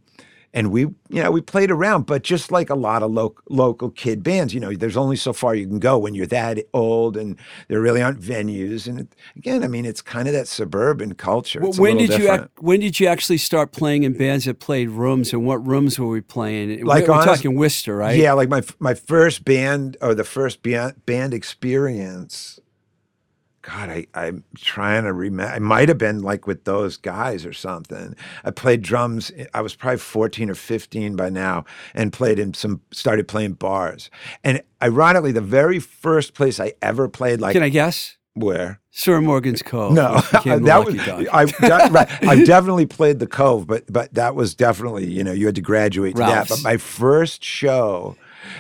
and 0.54 0.72
we, 0.72 0.82
you 0.82 0.96
know, 1.24 1.30
we 1.32 1.42
played 1.42 1.70
around, 1.70 2.06
but 2.06 2.24
just 2.24 2.52
like 2.52 2.70
a 2.70 2.76
lot 2.76 3.04
of 3.04 3.12
local 3.12 3.44
local 3.50 3.90
kid 3.90 4.24
bands, 4.24 4.54
you 4.54 4.60
know, 4.60 4.74
there's 4.74 4.98
only 4.98 5.16
so 5.16 5.34
far 5.34 5.54
you 5.54 5.68
can 5.68 5.80
go 5.80 5.98
when 5.98 6.16
you're 6.16 6.26
that 6.28 6.60
old, 6.74 7.18
and 7.18 7.38
there 7.68 7.82
really 7.82 8.02
aren't 8.02 8.22
venues. 8.22 8.88
And 8.88 9.02
it, 9.02 9.16
again, 9.36 9.64
I 9.64 9.68
mean, 9.68 9.86
it's 9.86 10.02
kind 10.02 10.28
of 10.28 10.34
that 10.34 10.48
suburban 10.48 11.16
culture. 11.16 11.60
Well, 11.62 11.74
when 11.74 11.98
did 11.98 12.18
you 12.18 12.32
ac- 12.32 12.46
when 12.60 12.80
did 12.80 13.00
you 13.00 13.08
actually 13.08 13.38
start 13.38 13.72
playing 13.72 14.04
in 14.04 14.14
bands 14.18 14.46
that 14.46 14.60
played 14.60 14.90
rooms 14.90 15.34
and 15.34 15.46
what 15.46 15.66
rooms 15.66 16.00
were 16.00 16.08
we 16.08 16.22
playing? 16.22 16.86
Like, 16.86 17.08
we're, 17.08 17.18
we're 17.18 17.26
talking 17.26 17.56
Worcester, 17.56 17.96
right? 17.96 18.18
Yeah, 18.18 18.34
like 18.34 18.50
my 18.50 18.62
my 18.80 18.94
first 18.94 19.46
band 19.46 19.98
or 20.02 20.16
the 20.16 20.24
first 20.24 20.64
band 20.64 21.06
band 21.06 21.34
experience. 21.34 22.60
God, 23.68 23.90
I, 23.90 24.08
I'm 24.14 24.46
trying 24.56 25.04
to 25.04 25.12
remember. 25.12 25.54
I 25.54 25.60
might 25.60 25.90
have 25.90 25.98
been 25.98 26.22
like 26.22 26.48
with 26.48 26.64
those 26.64 26.96
guys 26.96 27.46
or 27.46 27.52
something. 27.52 28.16
I 28.46 28.52
played 28.52 28.82
drums. 28.82 29.30
I 29.54 29.60
was 29.60 29.76
probably 29.76 29.98
14 29.98 30.50
or 30.50 30.56
15 30.56 31.18
by 31.18 31.30
now 31.30 31.66
and 31.94 32.14
played 32.14 32.40
in 32.40 32.54
some, 32.54 32.80
started 32.92 33.28
playing 33.28 33.54
bars. 33.54 34.10
And 34.42 34.62
ironically, 34.82 35.34
the 35.34 35.42
very 35.42 35.80
first 35.80 36.34
place 36.34 36.62
I 36.62 36.74
ever 36.82 37.10
played, 37.10 37.42
like, 37.42 37.54
Can 37.54 37.64
I 37.64 37.68
guess? 37.68 38.16
where? 38.36 38.80
Sir 38.92 39.20
Morgan's 39.20 39.62
Cove. 39.62 39.94
No, 39.94 40.16
which 40.16 40.32
became 40.32 40.60
the 40.64 40.66
that 40.68 40.86
was 40.86 40.96
I. 41.30 41.46
de- 41.46 41.92
right, 41.92 42.24
I 42.24 42.44
definitely 42.46 42.86
played 42.86 43.20
the 43.20 43.28
Cove, 43.28 43.68
but 43.68 43.84
but 43.92 44.14
that 44.14 44.34
was 44.34 44.56
definitely 44.56 45.08
you 45.08 45.24
know 45.24 45.34
you 45.34 45.46
had 45.46 45.56
to 45.56 45.62
graduate 45.62 46.16
to 46.16 46.22
that. 46.22 46.30
Ralph's. 46.30 46.50
But 46.50 46.64
my 46.64 46.78
first 46.78 47.44
show 47.44 48.16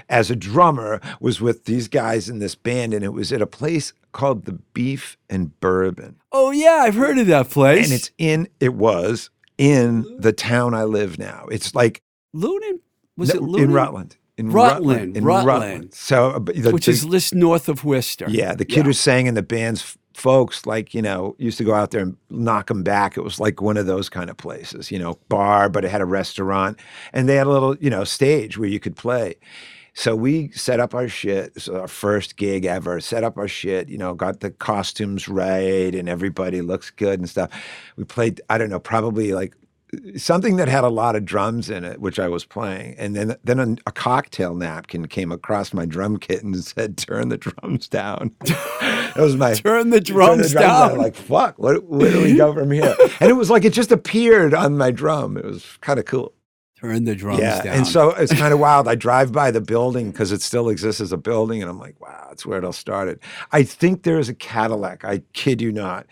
as 0.09 0.29
a 0.29 0.35
drummer 0.35 0.99
was 1.19 1.39
with 1.39 1.65
these 1.65 1.87
guys 1.87 2.29
in 2.29 2.39
this 2.39 2.55
band, 2.55 2.93
and 2.93 3.03
it 3.03 3.13
was 3.13 3.31
at 3.31 3.41
a 3.41 3.47
place 3.47 3.93
called 4.17 4.45
the 4.45 4.53
Beef 4.73 5.15
and 5.29 5.57
Bourbon, 5.59 6.15
oh 6.31 6.51
yeah, 6.51 6.79
I've 6.81 6.95
heard 6.95 7.17
of 7.19 7.27
that 7.27 7.49
place. 7.49 7.85
and 7.85 7.93
it's 7.93 8.11
in 8.17 8.47
it 8.59 8.73
was 8.73 9.29
in 9.57 10.05
the 10.19 10.33
town 10.33 10.73
I 10.73 10.83
live 10.83 11.17
now. 11.17 11.45
It's 11.51 11.73
like 11.75 12.01
Lunan. 12.35 12.79
Was 13.15 13.29
it 13.29 13.41
Lunan? 13.41 13.63
in 13.63 13.71
Rutland? 13.71 14.17
In 14.37 14.51
Rutland, 14.51 15.17
in 15.17 15.23
Rutland. 15.23 15.93
So, 15.95 16.29
uh, 16.29 16.39
the, 16.39 16.69
Which 16.71 16.85
the- 16.85 16.91
is 16.91 17.05
just 17.05 17.33
north 17.33 17.67
of 17.69 17.83
Worcester. 17.83 18.27
Yeah, 18.29 18.53
the 18.53 18.65
kid 18.65 18.85
who 18.85 18.93
sang 18.93 19.25
in 19.25 19.33
the 19.33 19.41
band's 19.41 19.97
folks, 20.13 20.65
like, 20.65 20.93
you 20.93 21.01
know, 21.01 21.35
used 21.39 21.57
to 21.59 21.63
go 21.63 21.73
out 21.73 21.89
there 21.91 22.01
and 22.01 22.17
knock 22.29 22.67
them 22.67 22.83
back. 22.83 23.17
It 23.17 23.21
was 23.21 23.39
like 23.39 23.61
one 23.61 23.77
of 23.77 23.85
those 23.87 24.09
kind 24.09 24.29
of 24.29 24.37
places, 24.37 24.91
you 24.91 24.99
know, 24.99 25.17
bar, 25.29 25.69
but 25.69 25.85
it 25.85 25.89
had 25.91 26.01
a 26.01 26.05
restaurant. 26.05 26.79
And 27.13 27.27
they 27.29 27.35
had 27.35 27.47
a 27.47 27.49
little, 27.51 27.75
you 27.77 27.89
know, 27.89 28.03
stage 28.03 28.57
where 28.59 28.69
you 28.69 28.79
could 28.79 28.95
play. 28.95 29.35
So 29.97 30.15
we 30.15 30.51
set 30.51 30.79
up 30.79 30.93
our 30.93 31.07
shit. 31.07 31.55
This 31.55 31.67
was 31.67 31.75
our 31.75 31.87
first 31.87 32.37
gig 32.37 32.65
ever. 32.65 32.99
Set 32.99 33.23
up 33.23 33.35
our 33.35 33.47
shit, 33.47 33.89
you 33.89 33.97
know, 33.97 34.13
got 34.13 34.41
the 34.41 34.51
costumes 34.51 35.27
right 35.27 35.95
and 35.95 36.07
everybody 36.07 36.61
looks 36.61 36.91
good 36.91 37.19
and 37.19 37.27
stuff. 37.27 37.49
We 37.95 38.03
played, 38.03 38.39
I 38.47 38.59
don't 38.59 38.69
know, 38.69 38.79
probably 38.79 39.33
like 39.33 39.55
something 40.15 40.57
that 40.57 40.67
had 40.67 40.83
a 40.83 40.89
lot 40.89 41.15
of 41.15 41.25
drums 41.25 41.71
in 41.71 41.83
it, 41.83 41.99
which 41.99 42.19
I 42.19 42.27
was 42.27 42.45
playing. 42.45 42.93
And 42.99 43.15
then 43.15 43.37
then 43.43 43.59
a, 43.59 43.75
a 43.87 43.91
cocktail 43.91 44.53
napkin 44.53 45.07
came 45.07 45.31
across 45.31 45.73
my 45.73 45.87
drum 45.87 46.17
kit 46.17 46.43
and 46.43 46.55
said, 46.63 46.97
"Turn 46.97 47.29
the 47.29 47.37
drums 47.37 47.87
down." 47.87 48.35
that 48.41 49.15
was 49.17 49.35
my 49.35 49.53
Turn 49.55 49.89
the 49.89 49.99
turn 49.99 50.15
drums 50.15 50.53
the 50.53 50.59
down. 50.59 50.97
Like 50.99 51.15
fuck, 51.15 51.57
what, 51.57 51.83
where 51.85 52.11
do 52.11 52.21
we 52.21 52.35
go 52.35 52.53
from 52.53 52.69
here? 52.69 52.95
and 53.19 53.31
it 53.31 53.35
was 53.35 53.49
like 53.49 53.65
it 53.65 53.73
just 53.73 53.91
appeared 53.91 54.53
on 54.53 54.77
my 54.77 54.91
drum. 54.91 55.37
It 55.37 55.45
was 55.45 55.65
kind 55.81 55.97
of 55.97 56.05
cool. 56.05 56.33
Turn 56.79 57.05
the 57.05 57.15
drums 57.15 57.41
yeah, 57.41 57.61
down. 57.63 57.77
and 57.77 57.87
so 57.87 58.11
it's 58.11 58.31
kind 58.33 58.53
of 58.53 58.59
wild. 58.59 58.87
I 58.87 58.93
drive 58.93 59.31
by 59.31 59.49
the 59.49 59.61
building 59.61 60.11
because 60.11 60.31
it 60.31 60.43
still 60.43 60.69
exists 60.69 61.01
as 61.01 61.11
a 61.11 61.17
building, 61.17 61.61
and 61.63 61.71
I'm 61.71 61.79
like, 61.79 61.99
wow, 61.99 62.27
that's 62.29 62.45
where 62.45 62.59
it 62.59 62.63
all 62.63 62.71
started. 62.71 63.19
I 63.51 63.63
think 63.63 64.03
there's 64.03 64.29
a 64.29 64.35
Cadillac. 64.35 65.03
I 65.03 65.23
kid 65.33 65.59
you 65.59 65.71
not, 65.71 66.05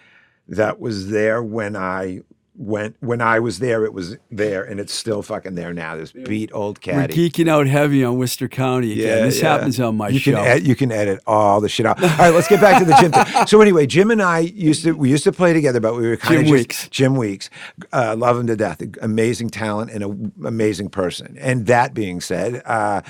that 0.47 0.79
was 0.79 1.11
there 1.11 1.43
when 1.43 1.75
I 1.75 2.21
went. 2.57 2.95
When 2.99 3.21
I 3.21 3.39
was 3.39 3.59
there, 3.59 3.85
it 3.85 3.93
was 3.93 4.17
there, 4.31 4.63
and 4.63 4.79
it's 4.79 4.93
still 4.93 5.21
fucking 5.21 5.55
there 5.55 5.73
now. 5.73 5.95
This 5.95 6.11
beat 6.11 6.51
old 6.53 6.81
caddy. 6.81 7.13
We're 7.13 7.29
geeking 7.29 7.49
out 7.49 7.67
heavy 7.67 8.03
on 8.03 8.17
Worcester 8.17 8.47
County 8.47 8.93
again. 8.93 9.25
this 9.25 9.41
yeah. 9.41 9.51
happens 9.51 9.79
on 9.79 9.97
my 9.97 10.09
you 10.09 10.19
show. 10.19 10.35
Can 10.35 10.45
ed- 10.45 10.67
you 10.67 10.75
can 10.75 10.91
edit 10.91 11.21
all 11.27 11.61
the 11.61 11.69
shit 11.69 11.85
out. 11.85 12.01
All 12.03 12.09
right, 12.09 12.33
let's 12.33 12.47
get 12.47 12.61
back 12.61 12.79
to 12.79 12.85
the 12.85 12.95
Jim. 12.95 13.11
thing. 13.11 13.47
So 13.47 13.61
anyway, 13.61 13.85
Jim 13.85 14.11
and 14.11 14.21
I 14.21 14.39
used 14.39 14.83
to 14.83 14.93
we 14.93 15.09
used 15.09 15.23
to 15.25 15.31
play 15.31 15.53
together, 15.53 15.79
but 15.79 15.95
we 15.95 16.07
were 16.07 16.17
kind 16.17 16.35
of 16.35 16.45
Jim 16.45 16.47
just, 16.47 16.59
Weeks. 16.59 16.89
Jim 16.89 17.15
Weeks, 17.15 17.49
uh, 17.91 18.15
love 18.17 18.37
him 18.37 18.47
to 18.47 18.55
death, 18.55 18.81
amazing 19.01 19.49
talent 19.49 19.91
and 19.91 20.03
an 20.03 20.33
amazing 20.45 20.89
person. 20.89 21.37
And 21.39 21.65
that 21.67 21.93
being 21.93 22.21
said, 22.21 22.61
uh, 22.65 23.01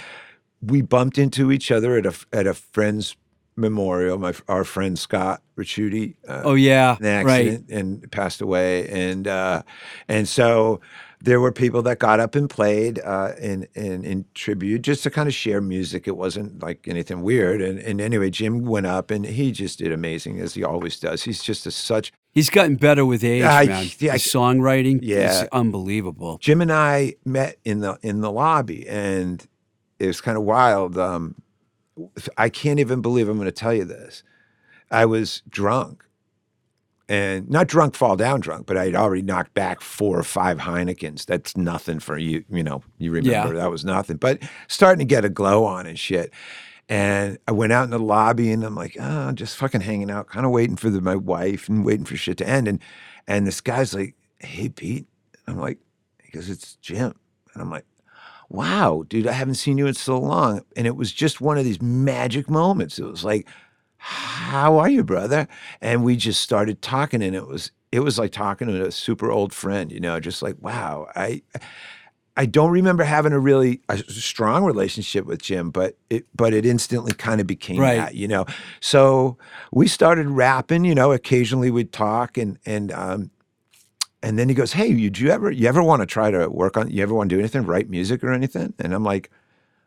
we 0.62 0.82
bumped 0.82 1.18
into 1.18 1.52
each 1.52 1.72
other 1.72 1.98
at 1.98 2.06
a 2.06 2.16
at 2.34 2.48
a 2.48 2.54
friend's 2.54 3.16
memorial. 3.56 4.18
My 4.18 4.34
our 4.48 4.64
friend 4.64 4.98
Scott 4.98 5.42
Ricciuti. 5.58 6.16
Uh, 6.28 6.42
oh 6.44 6.54
yeah, 6.56 6.98
an 7.02 7.26
right. 7.26 7.62
and 7.70 8.10
passed 8.12 8.42
away 8.42 8.88
and 8.90 9.28
uh 9.28 9.62
and 10.08 10.28
so 10.28 10.82
there 11.22 11.40
were 11.40 11.52
people 11.52 11.82
that 11.82 11.98
got 11.98 12.20
up 12.20 12.36
and 12.36 12.50
played 12.50 13.00
uh 13.04 13.32
in 13.42 13.68
in 13.74 14.04
in 14.04 14.26
tribute 14.34 14.82
just 14.82 15.02
to 15.04 15.10
kind 15.10 15.28
of 15.28 15.34
share 15.34 15.62
music 15.62 16.08
it 16.08 16.18
wasn't 16.18 16.62
like 16.62 16.88
anything 16.88 17.22
weird 17.24 17.62
and 17.62 17.80
and 17.80 18.02
anyway 18.02 18.30
Jim 18.30 18.64
went 18.66 18.86
up 18.86 19.10
and 19.12 19.26
he 19.26 19.52
just 19.52 19.80
did 19.80 19.92
amazing 19.92 20.40
as 20.40 20.54
he 20.54 20.64
always 20.64 21.00
does 21.00 21.24
he's 21.24 21.42
just 21.42 21.66
a 21.66 21.72
such 21.72 22.12
He's 22.32 22.50
gotten 22.50 22.76
better 22.76 23.06
with 23.06 23.24
age, 23.24 23.44
I- 23.44 23.64
man. 23.66 23.88
yeah, 23.98 24.12
His 24.12 24.24
songwriting 24.24 25.00
Yeah. 25.02 25.44
is 25.44 25.48
unbelievable. 25.54 26.38
Jim 26.42 26.60
and 26.60 26.70
I 26.70 27.16
met 27.24 27.56
in 27.64 27.80
the 27.80 27.98
in 28.02 28.20
the 28.20 28.30
lobby 28.30 28.86
and 28.90 29.42
it 30.00 30.08
was 30.08 30.20
kind 30.20 30.38
of 30.38 30.44
wild 30.44 30.98
um 30.98 31.36
I 32.38 32.50
can't 32.50 32.80
even 32.80 33.02
believe 33.02 33.30
I'm 33.30 33.38
going 33.38 33.46
to 33.46 33.52
tell 33.52 33.74
you 33.74 33.86
this 33.86 34.24
I 34.92 35.06
was 35.06 35.42
drunk 35.50 36.04
and 37.08 37.48
not 37.50 37.68
drunk, 37.68 37.96
fall 37.96 38.16
down 38.16 38.40
drunk, 38.40 38.66
but 38.66 38.78
I'd 38.78 38.96
already 38.96 39.22
knocked 39.22 39.54
back 39.54 39.80
four 39.82 40.18
or 40.18 40.24
five 40.24 40.58
Heinekens. 40.58 41.26
That's 41.26 41.56
nothing 41.56 42.00
for 42.00 42.18
you, 42.18 42.44
you 42.50 42.64
know. 42.64 42.82
You 42.98 43.12
remember 43.12 43.54
Yeah. 43.54 43.62
that 43.62 43.70
was 43.72 43.86
nothing, 43.86 44.18
but 44.18 44.42
starting 44.68 45.00
to 45.00 45.06
get 45.06 45.24
a 45.24 45.30
glow 45.30 45.66
on 45.66 45.86
and 45.86 46.00
shit. 46.00 46.34
And 46.90 47.38
I 47.48 47.52
went 47.52 47.74
out 47.74 47.86
in 47.86 47.90
the 47.92 48.00
lobby 48.00 48.52
and 48.52 48.64
I'm 48.64 48.76
like, 48.76 48.96
oh, 49.00 49.04
I'm 49.28 49.36
just 49.36 49.58
fucking 49.58 49.82
hanging 49.82 50.12
out, 50.12 50.28
kind 50.28 50.46
of 50.46 50.52
waiting 50.52 50.76
for 50.76 50.90
the, 50.90 51.02
my 51.02 51.16
wife 51.16 51.68
and 51.70 51.84
waiting 51.86 52.06
for 52.06 52.16
shit 52.16 52.38
to 52.40 52.48
end. 52.48 52.68
And 52.68 52.80
and 53.28 53.48
this 53.48 53.60
guy's 53.62 53.94
like, 53.94 54.16
hey 54.40 54.70
Pete, 54.70 55.08
I'm 55.48 55.60
like, 55.60 55.80
he 56.24 56.32
goes, 56.32 56.48
it's 56.50 56.76
Jim, 56.76 57.14
and 57.54 57.62
I'm 57.62 57.72
like 57.72 57.86
wow, 58.50 59.04
dude, 59.08 59.28
I 59.28 59.34
haven't 59.34 59.56
seen 59.56 59.78
you 59.78 59.88
in 59.88 59.94
so 59.94 60.20
long. 60.20 60.62
And 60.76 60.88
it 60.88 60.96
was 60.96 61.12
just 61.12 61.42
one 61.42 61.58
of 61.58 61.64
these 61.66 61.82
magic 61.82 62.50
moments. 62.50 63.00
It 63.00 63.06
was 63.06 63.24
like, 63.24 63.48
how 63.98 64.78
are 64.78 64.90
you, 64.90 65.04
brother? 65.04 65.48
And 65.82 66.04
we 66.04 66.16
just 66.16 66.42
started 66.42 66.82
talking, 66.82 67.24
and 67.24 67.36
it 67.36 67.48
was 67.48 67.72
it 67.92 68.02
was 68.02 68.20
like 68.20 68.32
talking 68.32 68.68
to 68.68 68.86
a 68.86 68.92
super 68.92 69.32
old 69.32 69.54
friend, 69.54 69.92
you 69.92 70.00
know, 70.00 70.20
just 70.20 70.42
like, 70.42 70.58
wow, 70.60 71.08
I 71.16 71.42
I 72.38 72.46
don't 72.46 72.72
remember 72.72 73.04
having 73.06 73.32
a 73.32 73.40
really 73.40 73.82
a 73.88 73.98
strong 73.98 74.66
relationship 74.66 75.26
with 75.26 75.42
Jim, 75.42 75.72
but 75.72 75.98
it 76.10 76.26
but 76.36 76.54
it 76.54 76.66
instantly 76.66 77.14
kind 77.14 77.40
of 77.40 77.48
became 77.48 77.80
Right. 77.80 77.96
that, 77.98 78.16
you 78.16 78.28
know. 78.28 78.46
So 78.82 79.38
we 79.72 79.88
started 79.88 80.28
rapping, 80.28 80.84
you 80.86 80.94
know, 80.94 81.14
occasionally 81.14 81.72
we'd 81.72 81.94
talk 81.94 82.38
and 82.38 82.60
and 82.66 82.92
um 82.92 83.32
and 84.26 84.40
then 84.40 84.50
he 84.50 84.56
goes, 84.56 84.74
"Hey, 84.74 84.88
you, 84.88 85.12
do 85.12 85.24
you 85.24 85.30
ever 85.30 85.52
you 85.52 85.68
ever 85.68 85.84
want 85.84 86.02
to 86.02 86.08
try 86.08 86.32
to 86.32 86.50
work 86.50 86.78
on? 86.78 86.90
You 86.90 87.04
ever 87.04 87.14
want 87.14 87.30
to 87.30 87.36
do 87.36 87.40
anything, 87.40 87.64
write 87.64 87.92
music 87.92 88.24
or 88.24 88.32
anything?" 88.32 88.74
And 88.80 88.92
I'm 88.92 89.04
like, 89.04 89.30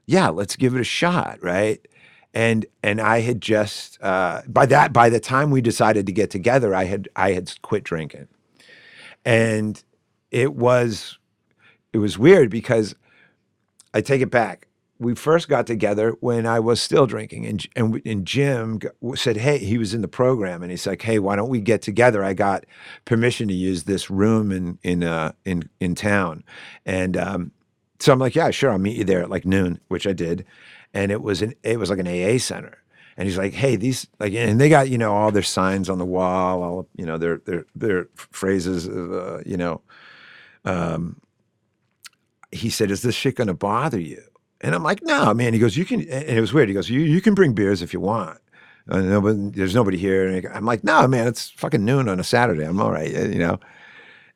"Yeah, 0.06 0.28
let's 0.28 0.54
give 0.54 0.76
it 0.76 0.80
a 0.80 0.84
shot, 0.84 1.42
right?" 1.42 1.84
And 2.32 2.64
and 2.80 3.00
I 3.00 3.20
had 3.20 3.40
just 3.42 4.00
uh, 4.00 4.42
by 4.46 4.64
that 4.66 4.92
by 4.92 5.10
the 5.10 5.18
time 5.18 5.50
we 5.50 5.60
decided 5.60 6.06
to 6.06 6.12
get 6.12 6.30
together, 6.30 6.72
I 6.72 6.84
had 6.84 7.08
I 7.16 7.32
had 7.32 7.52
quit 7.62 7.82
drinking, 7.82 8.28
and 9.24 9.82
it 10.30 10.54
was 10.54 11.18
it 11.92 11.98
was 11.98 12.16
weird 12.16 12.48
because 12.48 12.94
I 13.92 14.00
take 14.00 14.22
it 14.22 14.30
back. 14.30 14.67
We 15.00 15.14
first 15.14 15.48
got 15.48 15.66
together 15.66 16.12
when 16.20 16.46
I 16.46 16.60
was 16.60 16.80
still 16.80 17.06
drinking, 17.06 17.46
and 17.46 17.66
and, 17.76 18.02
and 18.04 18.26
Jim 18.26 18.80
said, 19.14 19.36
"Hey, 19.38 19.58
he 19.58 19.78
was 19.78 19.94
in 19.94 20.02
the 20.02 20.08
program, 20.08 20.62
and 20.62 20.70
he's 20.72 20.86
like, 20.86 21.02
hey, 21.02 21.18
why 21.20 21.36
don't 21.36 21.50
we 21.50 21.60
get 21.60 21.82
together? 21.82 22.24
I 22.24 22.34
got 22.34 22.64
permission 23.04 23.48
to 23.48 23.54
use 23.54 23.84
this 23.84 24.10
room 24.10 24.52
in 24.52 24.78
in 24.82 25.04
uh, 25.04 25.32
in 25.44 25.68
in 25.80 25.94
town, 25.94 26.44
and 26.86 27.16
um, 27.16 27.52
so 28.00 28.12
I'm 28.12 28.18
like, 28.18 28.34
yeah, 28.36 28.50
sure, 28.50 28.70
I'll 28.72 28.78
meet 28.78 28.96
you 28.96 29.04
there 29.04 29.22
at 29.22 29.30
like 29.30 29.46
noon, 29.46 29.80
which 29.88 30.06
I 30.06 30.12
did, 30.14 30.44
and 30.94 31.12
it 31.12 31.22
was 31.22 31.42
an 31.42 31.54
it 31.62 31.78
was 31.78 31.90
like 31.90 32.00
an 32.00 32.08
AA 32.08 32.38
center." 32.38 32.78
And 33.16 33.28
he's 33.28 33.38
like, 33.38 33.54
"Hey, 33.54 33.76
these 33.76 34.06
like, 34.20 34.34
and 34.34 34.60
they 34.60 34.68
got 34.68 34.88
you 34.90 34.98
know 34.98 35.14
all 35.14 35.32
their 35.32 35.42
signs 35.42 35.90
on 35.90 35.98
the 35.98 36.06
wall, 36.06 36.62
all 36.62 36.88
you 36.96 37.06
know 37.06 37.18
their 37.18 37.38
their 37.46 37.66
their 37.76 38.08
phrases, 38.16 38.86
of, 38.86 39.12
uh, 39.12 39.40
you 39.46 39.56
know, 39.56 39.82
he 42.52 42.70
said, 42.70 42.90
"Is 42.90 43.02
this 43.02 43.14
shit 43.14 43.36
going 43.36 43.48
to 43.48 43.54
bother 43.54 44.00
you?" 44.00 44.22
And 44.60 44.74
I'm 44.74 44.82
like, 44.82 45.02
"No, 45.02 45.32
man." 45.34 45.52
He 45.52 45.58
goes, 45.58 45.76
"You 45.76 45.84
can," 45.84 46.00
and 46.00 46.38
it 46.38 46.40
was 46.40 46.52
weird. 46.52 46.68
He 46.68 46.74
goes, 46.74 46.90
"You 46.90 47.00
you 47.00 47.20
can 47.20 47.34
bring 47.34 47.52
beers 47.52 47.82
if 47.82 47.92
you 47.92 48.00
want." 48.00 48.38
Uh, 48.88 49.00
nobody, 49.00 49.50
there's 49.50 49.74
nobody 49.74 49.98
here. 49.98 50.26
And 50.26 50.46
I'm 50.48 50.64
like, 50.64 50.82
"No, 50.82 51.06
man. 51.06 51.26
It's 51.28 51.50
fucking 51.50 51.84
noon 51.84 52.08
on 52.08 52.18
a 52.18 52.24
Saturday. 52.24 52.64
I'm 52.64 52.80
all 52.80 52.90
right, 52.90 53.14
uh, 53.14 53.26
you 53.26 53.38
know." 53.38 53.60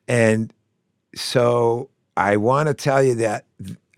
And 0.07 0.53
so 1.15 1.89
I 2.17 2.37
want 2.37 2.67
to 2.67 2.73
tell 2.73 3.03
you 3.03 3.15
that 3.15 3.45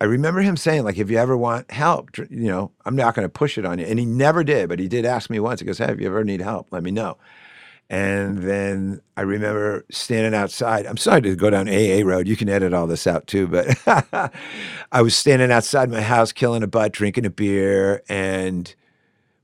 I 0.00 0.04
remember 0.04 0.40
him 0.40 0.56
saying, 0.56 0.84
like, 0.84 0.98
if 0.98 1.10
you 1.10 1.16
ever 1.16 1.36
want 1.36 1.70
help, 1.70 2.16
you 2.18 2.48
know, 2.48 2.70
I'm 2.84 2.96
not 2.96 3.14
going 3.14 3.24
to 3.24 3.30
push 3.30 3.56
it 3.56 3.64
on 3.64 3.78
you. 3.78 3.86
And 3.86 3.98
he 3.98 4.04
never 4.04 4.44
did, 4.44 4.68
but 4.68 4.78
he 4.78 4.88
did 4.88 5.06
ask 5.06 5.30
me 5.30 5.40
once. 5.40 5.60
He 5.60 5.66
goes, 5.66 5.78
"Hey, 5.78 5.92
if 5.92 6.00
you 6.00 6.06
ever 6.06 6.24
need 6.24 6.40
help, 6.40 6.68
let 6.70 6.82
me 6.82 6.90
know." 6.90 7.16
And 7.88 8.38
then 8.38 9.00
I 9.16 9.20
remember 9.20 9.84
standing 9.90 10.34
outside. 10.34 10.86
I'm 10.86 10.96
sorry 10.96 11.22
to 11.22 11.36
go 11.36 11.50
down 11.50 11.68
AA 11.68 12.02
road. 12.04 12.26
You 12.26 12.36
can 12.36 12.48
edit 12.48 12.74
all 12.74 12.88
this 12.88 13.06
out 13.06 13.28
too, 13.28 13.46
but 13.46 13.78
I 14.92 15.02
was 15.02 15.14
standing 15.14 15.52
outside 15.52 15.90
my 15.90 16.00
house, 16.00 16.32
killing 16.32 16.64
a 16.64 16.66
butt, 16.66 16.92
drinking 16.92 17.26
a 17.26 17.30
beer, 17.30 18.02
and 18.08 18.74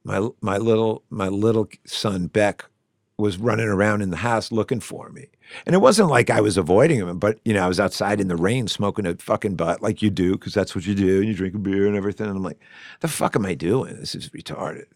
my 0.04 0.28
my 0.40 0.58
little 0.58 1.04
my 1.08 1.28
little 1.28 1.68
son 1.86 2.26
Beck 2.26 2.64
was 3.16 3.38
running 3.38 3.68
around 3.68 4.02
in 4.02 4.10
the 4.10 4.16
house 4.16 4.50
looking 4.50 4.80
for 4.80 5.10
me. 5.10 5.28
And 5.66 5.74
it 5.74 5.80
wasn't 5.80 6.08
like 6.08 6.30
I 6.30 6.40
was 6.40 6.56
avoiding 6.56 6.98
him, 6.98 7.18
but 7.18 7.38
you 7.44 7.54
know, 7.54 7.64
I 7.64 7.68
was 7.68 7.78
outside 7.78 8.20
in 8.20 8.28
the 8.28 8.36
rain 8.36 8.66
smoking 8.68 9.06
a 9.06 9.14
fucking 9.14 9.54
butt 9.54 9.82
like 9.82 10.02
you 10.02 10.10
do, 10.10 10.32
because 10.32 10.54
that's 10.54 10.74
what 10.74 10.86
you 10.86 10.94
do. 10.94 11.18
And 11.18 11.28
you 11.28 11.34
drink 11.34 11.54
a 11.54 11.58
beer 11.58 11.86
and 11.86 11.96
everything. 11.96 12.26
And 12.26 12.36
I'm 12.36 12.42
like, 12.42 12.58
the 13.00 13.08
fuck 13.08 13.36
am 13.36 13.46
I 13.46 13.54
doing? 13.54 13.98
This 13.98 14.14
is 14.14 14.30
retarded. 14.30 14.86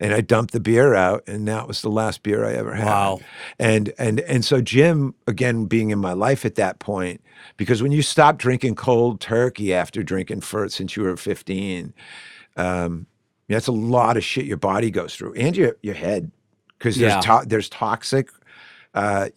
And 0.00 0.14
I 0.14 0.20
dumped 0.20 0.52
the 0.52 0.60
beer 0.60 0.94
out, 0.94 1.24
and 1.26 1.48
that 1.48 1.66
was 1.66 1.82
the 1.82 1.90
last 1.90 2.22
beer 2.22 2.44
I 2.44 2.52
ever 2.54 2.74
had. 2.74 2.86
Wow. 2.86 3.20
And 3.58 3.92
and 3.98 4.20
and 4.20 4.44
so 4.44 4.60
Jim, 4.60 5.14
again, 5.26 5.64
being 5.66 5.90
in 5.90 5.98
my 5.98 6.12
life 6.12 6.44
at 6.44 6.54
that 6.56 6.78
point, 6.78 7.20
because 7.56 7.82
when 7.82 7.92
you 7.92 8.02
stop 8.02 8.38
drinking 8.38 8.76
cold 8.76 9.20
turkey 9.20 9.74
after 9.74 10.02
drinking 10.02 10.42
for 10.42 10.68
since 10.68 10.96
you 10.96 11.02
were 11.02 11.16
15, 11.16 11.92
um, 12.56 13.06
that's 13.48 13.66
a 13.66 13.72
lot 13.72 14.16
of 14.16 14.24
shit 14.24 14.44
your 14.44 14.56
body 14.56 14.90
goes 14.90 15.14
through 15.16 15.34
and 15.34 15.56
your 15.56 15.76
your 15.82 15.94
head, 15.94 16.30
because 16.78 16.96
there's 16.96 17.14
Yeah. 17.14 17.20
to- 17.40 17.46
there's 17.48 17.68
toxic 17.68 18.28
uh, 18.94 19.28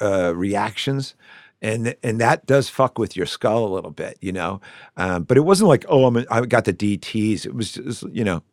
uh, 0.00 0.32
reactions. 0.34 1.14
And, 1.60 1.96
and 2.04 2.20
that 2.20 2.46
does 2.46 2.68
fuck 2.68 2.98
with 3.00 3.16
your 3.16 3.26
skull 3.26 3.66
a 3.66 3.74
little 3.74 3.90
bit, 3.90 4.16
you 4.20 4.30
know. 4.30 4.60
Um, 4.96 5.24
but 5.24 5.36
it 5.36 5.40
wasn't 5.40 5.66
like, 5.66 5.84
oh, 5.88 6.04
I'm 6.06 6.16
a, 6.18 6.24
I 6.30 6.46
got 6.46 6.66
the 6.66 6.72
DTS. 6.72 7.46
It 7.46 7.52
was 7.54 7.72
just, 7.72 8.04
you 8.12 8.22
know, 8.22 8.44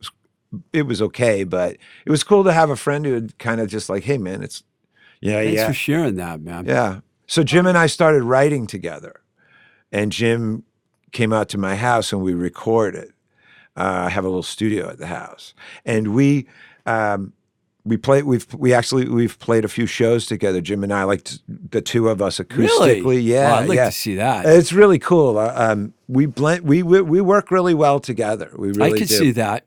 it 0.73 0.83
was 0.83 1.01
okay, 1.01 1.43
but 1.43 1.77
it 2.05 2.09
was 2.09 2.23
cool 2.23 2.43
to 2.43 2.53
have 2.53 2.69
a 2.69 2.75
friend 2.75 3.05
who 3.05 3.13
would 3.13 3.37
kind 3.37 3.59
of 3.59 3.69
just 3.69 3.89
like, 3.89 4.03
hey, 4.03 4.17
man, 4.17 4.43
it's, 4.43 4.63
yeah, 5.21 5.41
Thanks 5.41 5.53
yeah, 5.55 5.67
for 5.67 5.73
sharing 5.73 6.15
that, 6.15 6.41
man. 6.41 6.65
yeah. 6.65 6.99
So 7.27 7.43
Jim 7.43 7.65
and 7.65 7.77
I 7.77 7.87
started 7.87 8.23
writing 8.23 8.67
together, 8.67 9.21
and 9.91 10.11
Jim 10.11 10.63
came 11.11 11.33
out 11.33 11.49
to 11.49 11.57
my 11.57 11.75
house 11.75 12.11
and 12.13 12.21
we 12.21 12.33
recorded. 12.33 13.11
Uh, 13.77 14.05
I 14.05 14.09
have 14.09 14.23
a 14.23 14.27
little 14.27 14.43
studio 14.43 14.89
at 14.89 14.99
the 14.99 15.07
house, 15.07 15.53
and 15.85 16.13
we 16.13 16.47
um, 16.85 17.33
we 17.83 17.97
play. 17.97 18.21
We've 18.23 18.45
we 18.53 18.73
actually 18.73 19.09
we've 19.09 19.37
played 19.39 19.65
a 19.65 19.67
few 19.67 19.85
shows 19.85 20.25
together. 20.25 20.61
Jim 20.61 20.83
and 20.83 20.93
I, 20.93 21.03
like 21.03 21.27
the 21.47 21.81
two 21.81 22.07
of 22.09 22.21
us 22.21 22.39
acoustically. 22.39 23.01
Really? 23.01 23.19
Yeah, 23.19 23.51
Wow, 23.51 23.59
I'd 23.59 23.69
like 23.69 23.75
yeah. 23.77 23.85
to 23.85 23.91
see 23.91 24.15
that. 24.15 24.45
It's 24.45 24.71
really 24.71 24.99
cool. 24.99 25.37
Uh, 25.37 25.53
um, 25.55 25.93
we 26.07 26.25
blend. 26.25 26.63
We, 26.63 26.83
we 26.83 27.01
we 27.01 27.19
work 27.21 27.51
really 27.51 27.73
well 27.73 27.99
together. 27.99 28.51
We 28.55 28.69
really 28.69 28.93
I 28.93 28.97
can 28.97 29.07
do. 29.07 29.15
see 29.15 29.31
that. 29.31 29.65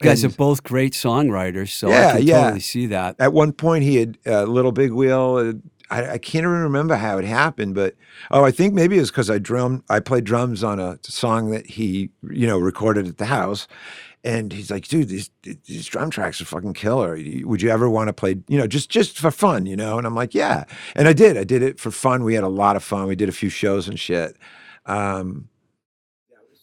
You 0.00 0.08
guys 0.08 0.24
And- 0.24 0.32
are 0.32 0.36
both 0.36 0.62
great 0.62 0.92
songwriters, 0.92 1.68
so 1.70 1.88
Yeah, 1.88 2.08
I 2.08 2.12
can 2.18 2.26
yeah. 2.26 2.42
totally 2.42 2.60
see 2.60 2.86
that. 2.86 3.16
At 3.18 3.32
one 3.32 3.52
point, 3.52 3.84
he 3.84 3.96
had 3.96 4.18
uh, 4.26 4.42
Little 4.44 4.72
Big 4.72 4.92
Wheel. 4.92 5.36
Uh, 5.36 5.52
I, 5.90 6.12
I 6.12 6.18
can't 6.18 6.42
even 6.44 6.50
remember 6.62 6.96
how 6.96 7.18
it 7.18 7.24
happened, 7.24 7.74
but 7.74 7.94
oh, 8.30 8.44
I 8.44 8.50
think 8.50 8.74
maybe 8.74 8.96
it 8.96 9.00
was 9.00 9.10
because 9.10 9.30
I 9.30 9.38
drum. 9.38 9.84
I 9.88 10.00
played 10.00 10.24
drums 10.24 10.64
on 10.64 10.80
a 10.80 10.98
song 11.02 11.50
that 11.50 11.66
he, 11.66 12.10
you 12.30 12.46
know, 12.46 12.58
recorded 12.58 13.06
at 13.06 13.18
the 13.18 13.26
house, 13.26 13.68
and 14.24 14.50
he's 14.52 14.70
like, 14.70 14.88
"Dude, 14.88 15.08
these 15.08 15.30
these 15.42 15.86
drum 15.86 16.10
tracks 16.10 16.40
are 16.40 16.46
fucking 16.46 16.72
killer. 16.72 17.18
Would 17.44 17.60
you 17.62 17.68
ever 17.70 17.88
want 17.88 18.08
to 18.08 18.12
play, 18.14 18.36
you 18.48 18.58
know, 18.58 18.66
just 18.66 18.88
just 18.90 19.18
for 19.18 19.30
fun, 19.30 19.66
you 19.66 19.76
know?" 19.76 19.98
And 19.98 20.06
I'm 20.06 20.14
like, 20.14 20.34
"Yeah," 20.34 20.64
and 20.96 21.06
I 21.06 21.12
did. 21.12 21.36
I 21.36 21.44
did 21.44 21.62
it 21.62 21.78
for 21.78 21.90
fun. 21.90 22.24
We 22.24 22.34
had 22.34 22.44
a 22.44 22.48
lot 22.48 22.76
of 22.76 22.82
fun. 22.82 23.06
We 23.06 23.14
did 23.14 23.28
a 23.28 23.32
few 23.32 23.50
shows 23.50 23.86
and 23.86 24.00
shit. 24.00 24.36
Um, 24.86 25.48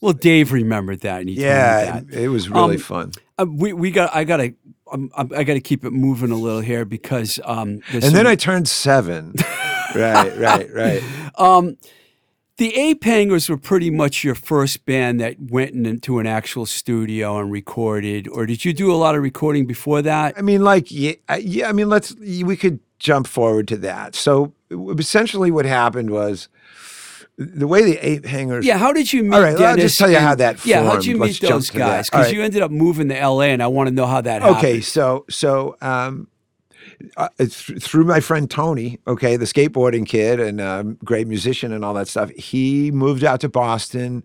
Well, 0.02 0.14
Dave 0.14 0.52
remembered 0.52 1.02
that, 1.02 1.22
and 1.22 1.30
he 1.30 1.36
yeah, 1.36 1.86
that. 2.02 2.04
it, 2.12 2.24
it 2.24 2.28
was 2.30 2.50
really 2.50 2.76
Um, 2.76 2.82
fun. 2.82 3.12
Uh, 3.40 3.46
we 3.48 3.72
we 3.74 3.92
got 3.92 4.14
I 4.14 4.24
gotta 4.24 4.54
um, 4.92 5.10
um, 5.16 5.32
I 5.36 5.44
gotta 5.44 5.62
keep 5.62 5.86
it 5.86 5.92
moving 5.92 6.32
a 6.32 6.36
little 6.36 6.60
here 6.62 6.86
because 6.86 7.40
um 7.46 7.82
And 7.94 8.04
then 8.04 8.28
I 8.28 8.36
turned 8.36 8.68
seven. 8.68 9.34
right, 9.96 10.38
right, 10.38 10.74
right. 10.74 11.04
um 11.38 11.78
the 12.58 12.76
Ape 12.76 13.04
Hangers 13.04 13.50
were 13.50 13.58
pretty 13.58 13.90
much 13.90 14.24
your 14.24 14.36
first 14.36 14.86
band 14.86 15.20
that 15.20 15.36
went 15.40 15.72
into 15.88 16.20
an 16.20 16.28
actual 16.28 16.68
studio 16.68 17.40
and 17.40 17.52
recorded, 17.52 18.28
or 18.28 18.46
did 18.46 18.64
you 18.66 18.72
do 18.74 18.92
a 18.92 18.98
lot 18.98 19.16
of 19.16 19.24
recording 19.24 19.66
before 19.66 20.04
that? 20.04 20.36
I 20.38 20.42
mean, 20.42 20.62
like, 20.64 20.92
yeah, 20.92 21.14
yeah. 21.40 21.70
I 21.70 21.72
mean, 21.72 21.90
let's. 21.90 22.14
We 22.20 22.56
could 22.56 22.80
jump 23.00 23.26
forward 23.26 23.68
to 23.70 23.78
that. 23.78 24.14
So 24.14 24.54
essentially, 25.00 25.50
what 25.50 25.66
happened 25.66 26.12
was 26.12 26.50
the 27.46 27.68
way 27.68 27.84
the 27.84 27.98
ape 27.98 28.26
hangers. 28.26 28.66
Yeah, 28.66 28.78
how 28.78 28.94
did 28.94 29.12
you 29.12 29.24
meet? 29.24 29.36
All 29.36 29.42
right, 29.42 29.60
I'll 29.60 29.76
just 29.76 29.98
tell 29.98 30.10
you 30.10 30.18
and- 30.18 30.26
how 30.26 30.36
that 30.36 30.60
Formed. 30.60 30.70
Yeah, 30.70 30.84
how 30.84 30.96
did 30.96 31.06
you 31.06 31.18
Let's 31.18 31.42
meet 31.42 31.50
those 31.50 31.70
guys? 31.70 32.10
Because 32.10 32.26
right. 32.26 32.34
you 32.34 32.42
ended 32.44 32.62
up 32.62 32.72
moving 32.72 33.10
to 33.10 33.18
L.A. 33.18 33.48
and 33.48 33.62
I 33.62 33.68
want 33.68 33.88
to 33.88 33.94
know 33.94 34.06
how 34.06 34.22
that 34.22 34.42
happened. 34.42 34.58
Okay, 34.58 34.82
so 34.82 35.26
so 35.30 35.76
um, 35.82 36.28
uh, 37.18 37.30
th- 37.38 37.82
through 37.82 38.04
my 38.06 38.20
friend 38.20 38.50
Tony, 38.50 39.00
okay, 39.08 39.36
the 39.38 39.46
skateboarding 39.46 40.06
kid 40.06 40.40
and 40.40 40.60
um, 40.62 40.98
great 41.04 41.28
musician 41.28 41.72
and 41.72 41.84
all 41.86 41.94
that 41.96 42.08
stuff. 42.08 42.30
He 42.32 42.92
moved 42.92 43.24
out 43.24 43.40
to 43.42 43.50
Boston, 43.50 44.24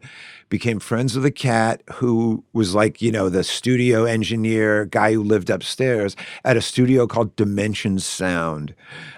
became 0.48 0.78
friends 0.78 1.16
with 1.16 1.24
a 1.24 1.30
cat 1.30 1.82
who 1.94 2.44
was 2.52 2.74
like 2.74 3.02
you 3.02 3.10
know 3.10 3.28
the 3.28 3.42
studio 3.42 4.04
engineer 4.04 4.84
guy 4.86 5.12
who 5.12 5.22
lived 5.22 5.50
upstairs 5.50 6.14
at 6.44 6.56
a 6.56 6.62
studio 6.62 7.06
called 7.06 7.34
Dimension 7.36 7.98
Sound 7.98 8.74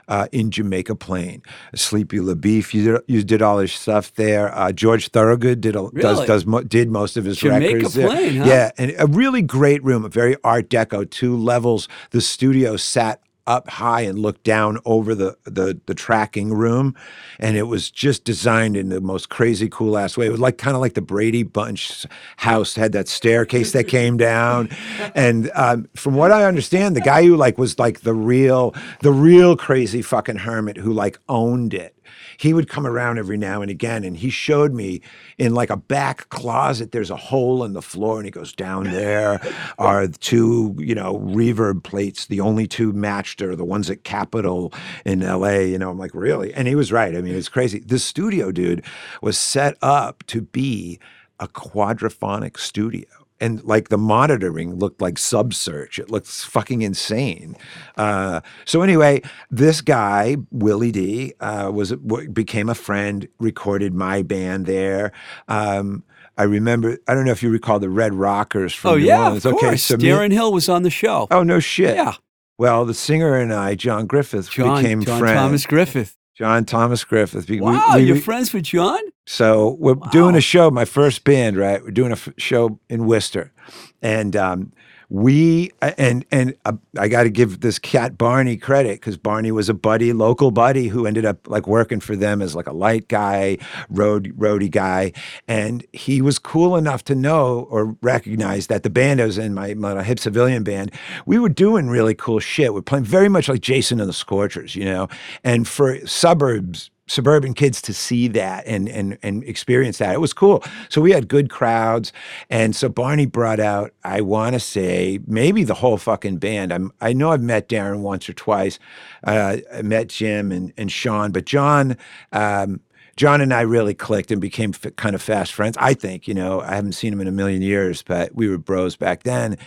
uh, 0.09 0.27
in 0.33 0.51
Jamaica 0.51 0.95
Plain. 0.95 1.43
Sleepy 1.75 2.19
LaBeef, 2.19 2.73
you 2.73 2.85
did, 2.93 3.01
you 3.07 3.23
did 3.23 3.43
all 3.43 3.59
his 3.59 3.73
stuff 3.73 4.15
there. 4.15 4.55
Uh, 4.57 4.73
George 4.73 5.09
Thorogood 5.09 5.61
did 5.61 5.77
a, 5.77 5.83
Really? 5.93 6.27
does 6.27 6.47
mo- 6.47 6.63
did 6.63 6.91
most 6.91 7.17
of 7.19 7.25
his 7.27 7.37
Jamaica 7.39 7.75
records 7.75 7.95
there. 7.95 8.09
Plain, 8.09 8.37
huh? 8.39 8.45
Yeah, 8.47 8.71
and 8.79 8.95
a 8.99 9.07
really 9.07 9.43
great 9.43 9.85
room, 9.85 10.05
a 10.05 10.09
very 10.09 10.37
Art 10.45 10.71
Deco, 10.71 11.09
two 11.11 11.37
levels. 11.37 11.89
The 12.11 12.21
studio 12.23 12.77
sat 12.79 13.21
up 13.49 13.69
high 13.69 14.03
and 14.03 14.19
looked 14.19 14.45
down 14.45 14.79
over 14.85 15.15
the 15.15 15.37
the 15.45 15.81
the 15.87 15.95
tracking 15.95 16.53
room, 16.53 16.95
and 17.41 17.57
it 17.57 17.65
was 17.65 17.91
just 17.91 18.23
designed 18.23 18.77
in 18.77 18.91
the 18.91 19.01
most 19.01 19.31
crazy 19.31 19.69
cool 19.69 19.99
ass 19.99 20.17
way. 20.17 20.27
It 20.27 20.31
was 20.31 20.41
like 20.41 20.59
kind 20.59 20.77
of 20.77 20.81
like 20.81 20.95
the 20.95 21.01
Brady 21.01 21.43
Bunch 21.43 22.07
house 22.37 22.75
had 22.75 22.93
that 22.93 23.09
staircase 23.09 23.73
that 23.73 23.89
came 23.89 24.19
down, 24.19 24.69
and 25.15 25.51
um, 25.55 25.89
from 25.97 26.15
what 26.15 26.31
I 26.31 26.45
understand, 26.45 26.95
the 26.95 27.01
guy 27.01 27.25
who 27.25 27.37
like 27.37 27.59
was 27.59 27.79
like 27.79 28.03
the 28.03 28.15
real 28.15 28.75
the 29.01 29.13
real 29.13 29.57
crazy 29.57 30.03
fucking 30.03 30.37
hermit 30.37 30.77
who 30.77 30.93
like 30.93 31.19
owned 31.29 31.75
it 31.75 31.98
he 32.39 32.55
would 32.55 32.69
come 32.69 32.87
around 32.87 33.19
every 33.19 33.37
now 33.37 33.61
and 33.61 33.71
again 33.71 34.05
and 34.05 34.17
he 34.17 34.31
showed 34.31 34.73
me 34.73 35.01
in 35.37 35.55
like 35.55 35.71
a 35.71 35.77
back 35.77 36.29
closet 36.31 36.93
there's 36.93 37.11
a 37.11 37.17
hole 37.17 37.65
in 37.65 37.75
the 37.75 37.83
floor 37.83 38.17
and 38.17 38.25
he 38.25 38.31
goes 38.31 38.53
down 38.53 38.85
there 38.85 39.41
are 39.79 40.07
two 40.07 40.75
you 40.79 40.95
know 40.95 41.19
reverb 41.19 41.83
plates 41.83 42.27
the 42.27 42.41
only 42.41 42.67
two 42.67 42.93
matched 42.93 43.43
are 43.43 43.57
the 43.57 43.65
ones 43.65 43.91
at 43.91 44.05
capitol 44.05 44.73
in 45.05 45.21
la 45.21 45.49
you 45.49 45.79
know? 45.79 45.91
I'm 45.91 45.99
like 45.99 46.15
really? 46.15 46.53
And 46.55 46.69
he 46.69 46.75
was 46.75 46.93
right. 46.93 47.17
I 47.17 47.21
mean 47.21 47.35
it's 47.35 47.49
crazy. 47.49 47.81
This 47.81 48.05
studio 48.05 48.53
dude 48.53 48.85
was 49.23 49.39
set 49.39 49.77
up 49.83 50.25
to 50.29 50.43
be 50.43 50.99
a 51.41 51.49
quadraphonic 51.49 52.59
studio 52.59 53.07
and 53.41 53.63
like 53.65 53.89
the 53.89 53.99
monitoring 53.99 54.77
looked 54.77 55.01
like 55.01 55.15
subsearch. 55.15 55.99
It 55.99 56.11
looks 56.11 56.45
fucking 56.45 56.83
insane. 56.83 57.57
Uh, 57.97 58.41
so 58.65 58.83
anyway, 58.83 59.23
this 59.51 59.81
guy 59.81 60.37
Willie 60.51 60.93
D 60.93 61.35
uh, 61.41 61.71
was 61.73 61.93
became 62.33 62.69
a 62.69 62.75
friend. 62.75 63.29
Recorded 63.39 63.95
my 63.95 64.23
band 64.23 64.67
there. 64.67 65.13
Um, 65.49 66.05
I 66.37 66.45
remember. 66.45 66.99
I 67.09 67.15
don't 67.15 67.25
know 67.25 67.33
if 67.33 67.43
you 67.43 67.51
recall 67.51 67.79
the 67.81 67.91
Red 67.91 68.15
Rockers 68.15 68.73
from 68.75 68.91
Oh 68.93 68.97
New 68.97 69.07
yeah, 69.07 69.25
Orleans. 69.25 69.45
of 69.47 69.55
course. 69.55 69.83
so 69.83 69.97
me- 69.97 70.05
Darren 70.05 70.33
Hill 70.33 70.53
was 70.53 70.69
on 70.69 70.83
the 70.83 70.91
show. 70.91 71.27
oh 71.31 71.43
no 71.43 71.59
shit. 71.61 71.97
yeah, 71.97 72.15
Well, 72.59 72.85
the 72.85 72.95
singer 72.95 73.35
and 73.37 73.53
I, 73.53 73.75
John 73.75 74.07
Griffith, 74.07 74.49
John, 74.51 74.83
became 74.83 75.03
John 75.03 75.19
friends. 75.19 75.37
Thomas 75.37 75.67
Griffith. 75.67 76.17
John 76.39 76.65
Thomas 76.65 77.03
Griffith. 77.03 77.49
We- 77.51 77.61
Wow, 77.61 77.95
we- 77.97 78.03
you're 78.05 78.17
friends 78.17 78.53
with 78.53 78.63
John? 78.63 79.01
So 79.27 79.77
we're 79.81 79.97
doing 80.13 80.37
a 80.37 80.41
show, 80.41 80.71
my 80.71 80.85
first 80.85 81.25
band, 81.25 81.57
right? 81.57 81.83
We're 81.83 81.91
doing 81.91 82.11
a 82.13 82.15
f- 82.15 82.29
show 82.39 82.79
in 82.89 83.07
Worcester, 83.07 83.53
and 84.01 84.37
um, 84.37 84.73
we 85.11 85.71
and 85.81 86.25
and 86.31 86.55
uh, 86.67 86.73
I 86.99 87.09
got 87.09 87.23
to 87.23 87.31
give 87.31 87.61
this 87.61 87.79
cat 87.79 88.19
Barney 88.19 88.59
credit 88.59 89.01
because 89.01 89.17
Barney 89.17 89.51
was 89.51 89.71
a 89.71 89.75
buddy, 89.75 90.13
local 90.13 90.51
buddy, 90.51 90.89
who 90.89 91.07
ended 91.07 91.25
up 91.25 91.49
like 91.49 91.67
working 91.67 92.01
for 92.01 92.15
them 92.15 92.43
as 92.43 92.55
like 92.55 92.67
a 92.67 92.73
light 92.73 93.09
guy, 93.09 93.57
road 93.89 94.37
roadie 94.37 94.71
guy, 94.71 95.13
and 95.47 95.87
he 95.93 96.21
was 96.21 96.39
cool 96.39 96.77
enough 96.77 97.05
to 97.05 97.15
know 97.15 97.67
or 97.71 97.97
recognize 98.03 98.67
that 98.67 98.83
the 98.83 98.91
band 98.91 99.21
I 99.21 99.27
was 99.27 99.39
in, 99.39 99.55
my, 99.55 99.73
my 99.75 100.03
hip 100.03 100.19
civilian 100.19 100.63
band, 100.63 100.93
we 101.25 101.39
were 101.39 101.49
doing 101.49 101.89
really 101.89 102.15
cool 102.15 102.39
shit. 102.39 102.75
We're 102.75 102.83
playing 102.83 103.05
very 103.05 103.31
much 103.31 103.49
like 103.49 103.61
Jason 103.61 104.01
and 104.01 104.09
the 104.09 104.15
Scorchers, 104.15 104.77
you 104.77 104.85
know, 104.85 105.09
and 105.43 105.67
for 105.67 106.07
suburbs 106.07 106.91
suburban 107.09 107.55
kids 107.55 107.83
to 107.83 107.93
see 107.93 108.29
that 108.29 108.67
and 108.67 108.89
and 108.89 109.19
and 109.23 109.43
experience 109.45 109.99
that. 109.99 110.15
It 110.15 110.21
was 110.21 110.33
cool. 110.33 110.63
So 110.89 111.01
we 111.01 111.11
had 111.11 111.29
good 111.29 111.51
crowds, 111.51 112.13
and 112.51 112.77
so 112.77 112.89
Barney 112.89 113.27
brought 113.27 113.61
out. 113.61 113.93
I 114.05 114.21
want 114.21 114.55
to 114.55 114.61
say 114.61 115.19
maybe 115.27 115.65
the 115.65 115.75
whole 115.75 115.99
fucking 115.99 116.37
band. 116.39 116.73
I'm 116.73 116.93
I 117.01 117.13
know 117.13 117.33
I've 117.33 117.43
met 117.43 117.69
Darren 117.69 118.01
once 118.01 118.29
or 118.29 118.33
twice. 118.35 118.79
Uh, 119.25 119.59
I 119.75 119.83
met 119.83 120.09
Jim 120.09 120.53
and 120.53 120.73
and 120.77 120.93
Sean, 120.93 121.33
but 121.33 121.45
John. 121.45 121.97
Um, 122.33 122.81
John 123.17 123.41
and 123.41 123.53
I 123.53 123.63
really 123.63 123.95
clicked 123.95 124.31
and 124.31 124.41
became 124.41 124.73
kind 124.73 125.17
of 125.17 125.21
fast 125.21 125.53
friends. 125.53 125.77
I 125.81 125.93
think, 125.93 126.29
you 126.29 126.35
know, 126.35 126.61
I 126.61 126.77
haven't 126.77 126.93
seen 126.93 127.13
him 127.13 127.21
in 127.21 127.27
a 127.27 127.33
million 127.33 127.63
years, 127.63 128.01
but 128.01 128.33
we 128.33 128.49
were 128.49 128.59
bros 128.59 128.95
back 128.95 129.25
then. 129.25 129.59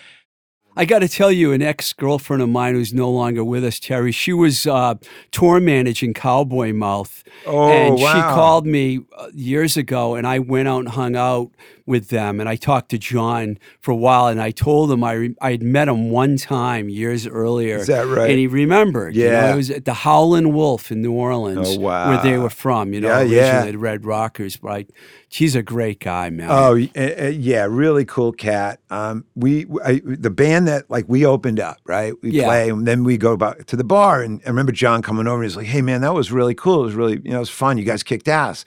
I 0.75 0.85
got 0.85 0.99
to 0.99 1.09
tell 1.09 1.31
you, 1.31 1.51
an 1.51 1.61
ex 1.61 1.91
girlfriend 1.91 2.41
of 2.41 2.49
mine 2.49 2.75
who's 2.75 2.93
no 2.93 3.09
longer 3.09 3.43
with 3.43 3.63
us, 3.65 3.79
Terry, 3.79 4.11
she 4.11 4.31
was 4.31 4.65
uh, 4.65 4.95
tour 5.31 5.59
managing 5.59 6.13
Cowboy 6.13 6.71
Mouth. 6.73 7.23
Oh, 7.45 7.69
and 7.69 7.99
she 7.99 8.05
called 8.05 8.65
me 8.65 9.01
uh, 9.17 9.27
years 9.33 9.75
ago, 9.75 10.15
and 10.15 10.25
I 10.25 10.39
went 10.39 10.67
out 10.67 10.79
and 10.79 10.89
hung 10.89 11.15
out 11.15 11.51
with 11.85 12.09
them. 12.09 12.39
And 12.39 12.47
I 12.47 12.55
talked 12.55 12.89
to 12.91 12.97
John 12.97 13.57
for 13.79 13.91
a 13.91 13.95
while, 13.95 14.27
and 14.27 14.41
I 14.41 14.51
told 14.51 14.91
him 14.91 15.03
I, 15.03 15.31
I 15.41 15.51
had 15.51 15.63
met 15.63 15.87
him 15.87 16.09
one 16.09 16.37
time 16.37 16.89
years 16.89 17.27
earlier. 17.27 17.77
Is 17.77 17.87
that 17.87 18.07
right? 18.07 18.29
And 18.29 18.39
he 18.39 18.47
remembered. 18.47 19.15
you 19.15 19.25
know, 19.25 19.31
Yeah. 19.31 19.53
it 19.53 19.55
was 19.55 19.69
at 19.71 19.85
the 19.85 19.93
Howlin' 19.93 20.53
Wolf 20.53 20.91
in 20.91 21.01
New 21.01 21.13
Orleans, 21.13 21.77
Oh, 21.77 21.79
where 21.79 22.21
they 22.21 22.37
were 22.37 22.49
from, 22.49 22.93
you 22.93 23.01
know, 23.01 23.07
Yeah, 23.21 23.39
originally 23.47 23.71
yeah. 23.71 23.77
Red 23.77 24.05
Rockers. 24.05 24.57
But 24.57 24.71
I, 24.71 24.85
he's 25.29 25.55
a 25.55 25.63
great 25.63 25.99
guy, 25.99 26.29
man. 26.29 26.47
Oh 26.51 26.77
uh, 26.95 27.25
uh, 27.25 27.27
yeah, 27.27 27.65
really 27.69 28.05
cool 28.05 28.31
cat. 28.31 28.79
Um, 28.89 29.25
we 29.35 29.65
I, 29.83 30.01
the 30.05 30.29
band 30.29 30.67
that 30.67 30.89
like 30.89 31.05
we 31.07 31.25
opened 31.25 31.59
up, 31.59 31.77
right? 31.85 32.13
We 32.21 32.31
Yeah. 32.31 32.45
play, 32.45 32.69
and 32.69 32.87
then 32.87 33.03
we 33.03 33.17
go 33.17 33.37
back 33.37 33.65
to 33.65 33.75
the 33.75 33.83
bar, 33.83 34.21
and 34.21 34.41
I 34.45 34.49
remember 34.49 34.71
John 34.71 35.01
coming 35.01 35.27
over. 35.27 35.41
and 35.41 35.49
He's 35.49 35.55
like, 35.57 35.67
"Hey 35.67 35.81
man, 35.81 36.01
that 36.01 36.13
was 36.13 36.31
really 36.31 36.53
cool. 36.55 36.81
It 36.81 36.85
was 36.85 36.95
really 36.95 37.21
you 37.23 37.31
know 37.31 37.37
it 37.37 37.39
was 37.39 37.49
fun. 37.49 37.77
You 37.77 37.83
guys 37.85 38.03
kicked 38.03 38.27
ass." 38.27 38.65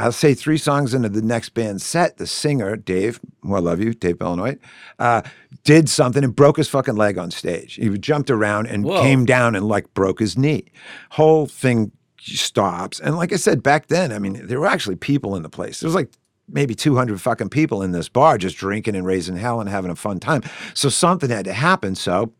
I'll 0.00 0.12
say 0.12 0.32
three 0.32 0.56
songs 0.56 0.94
into 0.94 1.10
the 1.10 1.20
next 1.20 1.50
band 1.50 1.82
set, 1.82 2.16
the 2.16 2.26
singer 2.26 2.74
Dave, 2.74 3.20
who 3.42 3.54
I 3.54 3.58
love 3.58 3.80
you, 3.80 3.92
Dave 3.92 4.18
Bellanoit, 4.18 4.58
uh, 4.98 5.20
did 5.62 5.90
something 5.90 6.24
and 6.24 6.34
broke 6.34 6.56
his 6.56 6.68
fucking 6.68 6.96
leg 6.96 7.18
on 7.18 7.30
stage. 7.30 7.74
He 7.74 7.90
jumped 7.98 8.30
around 8.30 8.66
and 8.66 8.84
Whoa. 8.84 9.02
came 9.02 9.26
down 9.26 9.54
and 9.54 9.68
like 9.68 9.92
broke 9.92 10.18
his 10.18 10.38
knee. 10.38 10.72
Whole 11.10 11.44
thing 11.44 11.92
stops. 12.18 12.98
And 12.98 13.16
like 13.16 13.30
I 13.34 13.36
said 13.36 13.62
back 13.62 13.88
then, 13.88 14.10
I 14.10 14.18
mean, 14.18 14.46
there 14.46 14.58
were 14.58 14.66
actually 14.66 14.96
people 14.96 15.36
in 15.36 15.42
the 15.42 15.50
place. 15.50 15.80
There 15.80 15.88
was 15.88 15.94
like 15.94 16.10
maybe 16.48 16.74
200 16.74 17.20
fucking 17.20 17.50
people 17.50 17.82
in 17.82 17.92
this 17.92 18.08
bar 18.08 18.38
just 18.38 18.56
drinking 18.56 18.96
and 18.96 19.04
raising 19.04 19.36
hell 19.36 19.60
and 19.60 19.68
having 19.68 19.90
a 19.90 19.96
fun 19.96 20.18
time. 20.18 20.42
So 20.72 20.88
something 20.88 21.28
had 21.28 21.44
to 21.44 21.52
happen. 21.52 21.94
So 21.94 22.32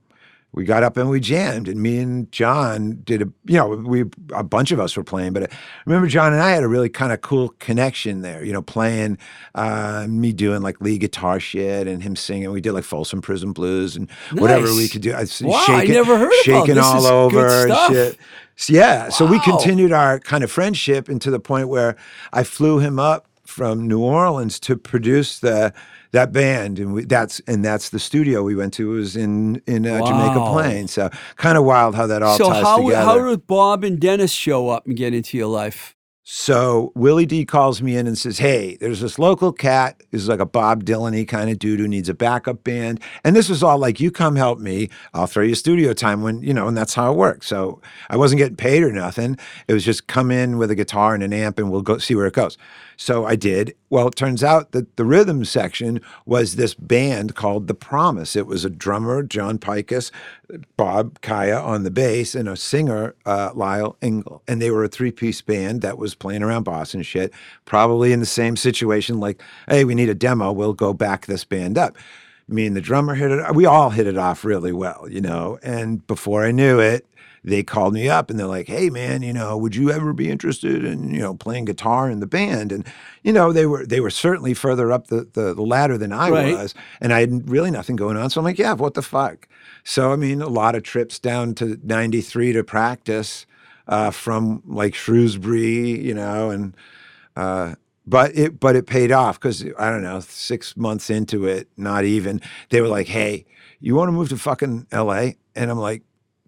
we 0.53 0.65
got 0.65 0.83
up 0.83 0.97
and 0.97 1.09
we 1.09 1.21
jammed 1.21 1.69
and 1.69 1.81
me 1.81 1.99
and 1.99 2.31
John 2.33 3.01
did 3.05 3.23
a 3.23 3.27
you 3.45 3.57
know 3.57 3.69
we 3.69 4.05
a 4.33 4.43
bunch 4.43 4.73
of 4.73 4.81
us 4.81 4.97
were 4.97 5.05
playing 5.05 5.33
but 5.33 5.45
I 5.45 5.57
remember 5.87 6.09
John 6.09 6.33
and 6.33 6.43
I 6.43 6.51
had 6.51 6.63
a 6.63 6.69
really 6.69 6.89
kind 6.89 7.13
of 7.13 7.21
cool 7.21 7.51
connection 7.61 8.23
there 8.23 8.45
you 8.45 8.53
know 8.53 8.63
playing 8.63 9.19
uh, 9.55 10.07
me 10.09 10.33
doing 10.33 10.63
like 10.63 10.81
lead 10.81 11.01
guitar 11.01 11.41
shit 11.41 11.87
and 11.87 12.03
him 12.03 12.17
singing. 12.17 12.51
We 12.51 12.61
did 12.61 12.73
like 12.73 12.85
Folsom 12.85 13.23
Prison 13.23 13.53
Blues 13.53 13.97
and 13.97 14.11
whatever 14.33 14.67
we 14.75 14.89
could 14.89 15.03
do. 15.03 15.15
I 15.15 15.27
Wow, 15.43 15.65
I 15.69 15.85
never 15.85 16.19
heard 16.19 16.33
shaking 16.43 16.75
this. 16.75 16.85
all 16.85 17.07
over 17.07 17.47
and 17.47 17.73
stuff. 17.73 17.93
shit. 17.93 18.19
So, 18.57 18.73
yeah 18.75 19.09
so 19.09 19.25
we 19.25 19.41
continued 19.41 19.93
our 19.93 20.19
kind 20.19 20.45
of 20.45 20.51
friendship 20.51 21.09
and 21.09 21.21
to 21.23 21.31
the 21.31 21.41
point 21.41 21.69
where 21.69 21.97
I 22.33 22.45
flew 22.45 22.79
him 22.79 22.99
up 22.99 23.27
from 23.47 23.89
New 23.89 24.01
Orleans 24.01 24.61
to 24.61 24.77
produce 24.77 25.39
the 25.41 25.73
that 26.13 26.33
band 26.33 26.79
and 26.79 26.93
we, 26.93 27.05
that's 27.05 27.41
and 27.47 27.65
that's 27.65 27.91
the 27.91 27.99
studio 27.99 28.43
we 28.43 28.55
went 28.55 28.75
to 28.75 28.93
it 28.93 28.97
was 28.97 29.17
in 29.17 29.63
in 29.67 29.87
uh, 29.87 30.05
Jamaica 30.05 30.51
Plain. 30.51 30.89
So 30.89 31.11
kind 31.37 31.57
of 31.57 31.65
wild 31.65 31.95
how 31.95 32.07
that 32.07 32.23
all 32.23 32.37
so 32.37 32.49
ties 32.49 32.65
how, 32.65 32.79
together. 32.79 33.05
how 33.05 33.29
did 33.29 33.47
Bob 33.47 33.85
and 33.85 34.01
Dennis 34.01 34.33
show 34.33 34.69
up 34.69 34.87
and 34.87 34.97
get 34.97 35.15
into 35.15 35.37
your 35.37 35.49
life? 35.49 35.95
So 36.33 36.93
Willie 36.95 37.27
D 37.27 37.45
calls 37.45 37.83
me 37.83 37.97
in 37.97 38.07
and 38.07 38.17
says, 38.17 38.39
"Hey, 38.39 38.77
there's 38.77 39.01
this 39.01 39.19
local 39.19 39.53
cat 39.53 40.01
who's 40.13 40.29
like 40.29 40.39
a 40.39 40.47
Bob 40.47 40.85
Dylan 40.85 41.27
kind 41.27 41.51
of 41.51 41.59
dude 41.59 41.81
who 41.81 41.89
needs 41.89 42.09
a 42.09 42.15
backup 42.15 42.63
band." 42.63 43.01
And 43.25 43.35
this 43.35 43.49
was 43.49 43.65
all 43.65 43.79
like, 43.79 43.99
"You 43.99 44.13
come 44.13 44.37
help 44.37 44.61
me, 44.61 44.91
I'll 45.13 45.27
throw 45.27 45.43
you 45.43 45.57
studio 45.57 45.93
time 45.93 46.23
when 46.23 46.41
you 46.41 46.55
know." 46.55 46.69
And 46.69 46.77
that's 46.77 46.95
how 46.95 47.11
it 47.11 47.17
worked. 47.17 47.47
So 47.47 47.81
I 48.09 48.17
wasn't 48.17 48.39
getting 48.39 48.55
paid 48.55 48.85
or 48.85 48.93
nothing. 48.93 49.39
It 49.67 49.75
was 49.75 49.85
just 49.85 50.07
come 50.07 50.31
in 50.31 50.57
with 50.57 50.71
a 50.71 50.77
guitar 50.77 51.15
and 51.15 51.25
an 51.25 51.33
amp, 51.33 51.59
and 51.59 51.69
we'll 51.69 51.83
go 51.83 51.99
see 51.99 52.15
where 52.15 52.27
it 52.27 52.35
goes. 52.35 52.57
So 53.01 53.25
I 53.25 53.35
did. 53.35 53.75
Well, 53.89 54.09
it 54.09 54.15
turns 54.15 54.45
out 54.45 54.73
that 54.73 54.99
the 54.99 55.07
rhythm 55.07 55.47
section 55.47 56.03
was 56.27 56.57
this 56.57 56.75
band 56.75 57.35
called 57.35 57.67
The 57.67 57.75
Promise. 57.75 58.37
It 58.37 58.47
was 58.47 58.63
a 58.63 58.71
drummer, 58.71 59.23
John 59.23 59.59
Pikus, 59.59 60.11
Bob 60.77 61.23
Kaya 61.23 61.59
on 61.59 61.83
the 61.83 61.91
bass, 61.91 62.35
and 62.35 62.47
a 62.47 62.59
singer, 62.59 63.15
uh, 63.25 63.53
Lyle 63.55 63.97
Engel. 64.03 64.43
And 64.47 64.61
they 64.61 64.71
were 64.71 64.85
a 64.85 64.89
three 64.89 65.13
piece 65.13 65.41
band 65.41 65.81
that 65.81 65.97
was 65.97 66.15
playing 66.21 66.45
around 66.45 66.63
Boston 66.63 67.03
shit, 67.03 67.33
probably 67.65 68.13
in 68.13 68.21
the 68.21 68.27
same 68.27 68.55
situation 68.57 69.19
like, 69.19 69.43
hey, 69.69 69.85
we 69.85 69.97
need 69.97 70.09
a 70.09 70.15
demo, 70.15 70.53
we'll 70.53 70.73
go 70.75 70.93
back 70.93 71.27
this 71.27 71.45
band 71.45 71.77
up. 71.77 71.97
Me 72.47 72.67
and 72.67 72.77
the 72.77 72.81
drummer 72.81 73.15
hit 73.15 73.31
it, 73.33 73.55
we 73.55 73.65
all 73.67 73.91
hit 73.91 74.07
it 74.07 74.17
off 74.17 74.45
really 74.45 74.73
well, 74.73 75.07
you 75.09 75.21
know. 75.21 75.59
And 75.63 76.07
before 76.07 76.45
I 76.45 76.51
knew 76.53 76.79
it, 76.81 77.07
they 77.43 77.63
called 77.63 77.95
me 77.95 78.07
up 78.09 78.29
and 78.29 78.39
they're 78.39 78.47
like, 78.47 78.67
"Hey, 78.67 78.91
man, 78.91 79.23
you 79.23 79.33
know, 79.33 79.57
would 79.57 79.75
you 79.75 79.91
ever 79.91 80.13
be 80.13 80.29
interested 80.31 80.85
in 80.85 81.11
you 81.15 81.21
know 81.21 81.33
playing 81.35 81.65
guitar 81.65 82.11
in 82.11 82.21
the 82.21 82.27
band?" 82.27 82.71
And 82.71 82.85
you 83.23 83.33
know, 83.33 83.51
they 83.53 83.65
were 83.67 83.87
they 83.87 84.01
were 84.01 84.11
certainly 84.11 84.53
further 84.53 84.93
up 84.93 85.07
the 85.07 85.27
the, 85.33 85.55
the 85.55 85.63
ladder 85.63 85.97
than 85.97 86.13
I 86.13 86.29
Right. 86.29 86.55
was, 86.55 86.75
and 87.01 87.15
I 87.15 87.21
had 87.21 87.49
really 87.49 87.71
nothing 87.71 87.97
going 87.97 88.19
on. 88.19 88.29
So 88.29 88.41
I'm 88.41 88.45
like, 88.45 88.59
"Yeah, 88.59 88.75
what 88.75 88.93
the 88.95 89.01
fuck?" 89.01 89.49
So 89.85 90.13
I 90.13 90.17
mean, 90.17 90.43
a 90.43 90.49
lot 90.49 90.75
of 90.75 90.83
trips 90.83 91.19
down 91.19 91.55
to 91.55 91.79
'93 91.83 92.53
to 92.53 92.63
practice 92.63 93.47
uh, 93.91 94.11
from 94.13 94.63
like 94.67 94.95
Shrewsbury, 94.95 96.01
you 96.01 96.15
know, 96.15 96.51
and 96.51 96.75
uh, 97.37 97.75
but 98.07 98.35
it 98.37 98.59
but 98.59 98.77
it 98.77 98.87
paid 98.87 99.13
off 99.13 99.39
because 99.39 99.65
I 99.79 99.91
don't 99.91 100.03
know, 100.03 100.21
six 100.21 100.77
months 100.77 101.11
into 101.11 101.45
it, 101.47 101.69
not 101.77 102.05
even, 102.05 102.41
they 102.71 102.81
were 102.81 102.89
like, 102.89 103.09
"Hey, 103.09 103.45
you 103.81 103.97
want 103.97 104.09
to 104.09 104.13
move 104.13 104.31
to 104.31 104.39
fucking 104.39 104.87
L.A.?" 104.93 105.37
And 105.57 105.71
I'm 105.71 105.79
like, 105.79 106.03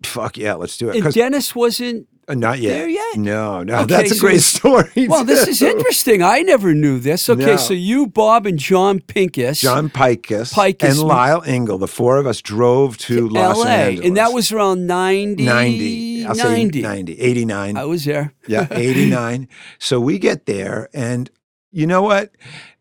"Fuck 0.04 0.38
yeah, 0.38 0.54
let's 0.54 0.78
do 0.78 0.88
it." 0.88 0.96
And 0.96 1.12
Dennis 1.12 1.54
wasn't 1.54 2.06
Uh, 2.28 2.34
not 2.34 2.60
yet. 2.60 2.70
there 2.78 2.88
yet? 2.88 3.16
No, 3.16 3.62
no. 3.64 3.78
Okay, 3.80 3.86
that's 3.86 4.12
a 4.12 4.14
so- 4.14 4.20
great 4.20 4.40
story. 4.56 5.08
Well, 5.08 5.24
this 5.24 5.48
is 5.48 5.60
interesting. 5.60 6.22
I 6.22 6.40
never 6.42 6.72
knew 6.72 7.00
this. 7.00 7.28
Okay, 7.28 7.44
No. 7.44 7.56
so 7.56 7.74
you, 7.74 8.06
Bob, 8.06 8.46
and 8.46 8.58
John 8.58 9.00
Pincus, 9.00 9.60
John 9.60 9.90
Pikus, 9.90 10.52
Pikus. 10.54 10.88
and 10.88 10.98
Lyle 11.00 11.42
Engel, 11.44 11.78
the 11.78 11.88
four 11.88 12.18
of 12.18 12.26
us 12.28 12.40
drove 12.40 12.96
to 12.98 13.28
Los 13.28 13.56
L.A., 13.58 13.68
Angeles. 13.68 14.06
and 14.06 14.16
that 14.16 14.32
was 14.32 14.52
around 14.52 14.86
90. 14.86 15.44
90. 15.44 16.24
I'll 16.26 16.34
90. 16.36 16.78
say 16.80 16.88
90, 16.88 17.18
89. 17.20 17.76
I 17.76 17.84
was 17.84 18.04
there. 18.04 18.32
yeah, 18.46 18.68
89. 18.70 19.48
So 19.80 19.98
we 20.00 20.18
get 20.20 20.46
there, 20.46 20.88
and 20.94 21.28
you 21.72 21.86
know 21.86 22.02
what? 22.02 22.30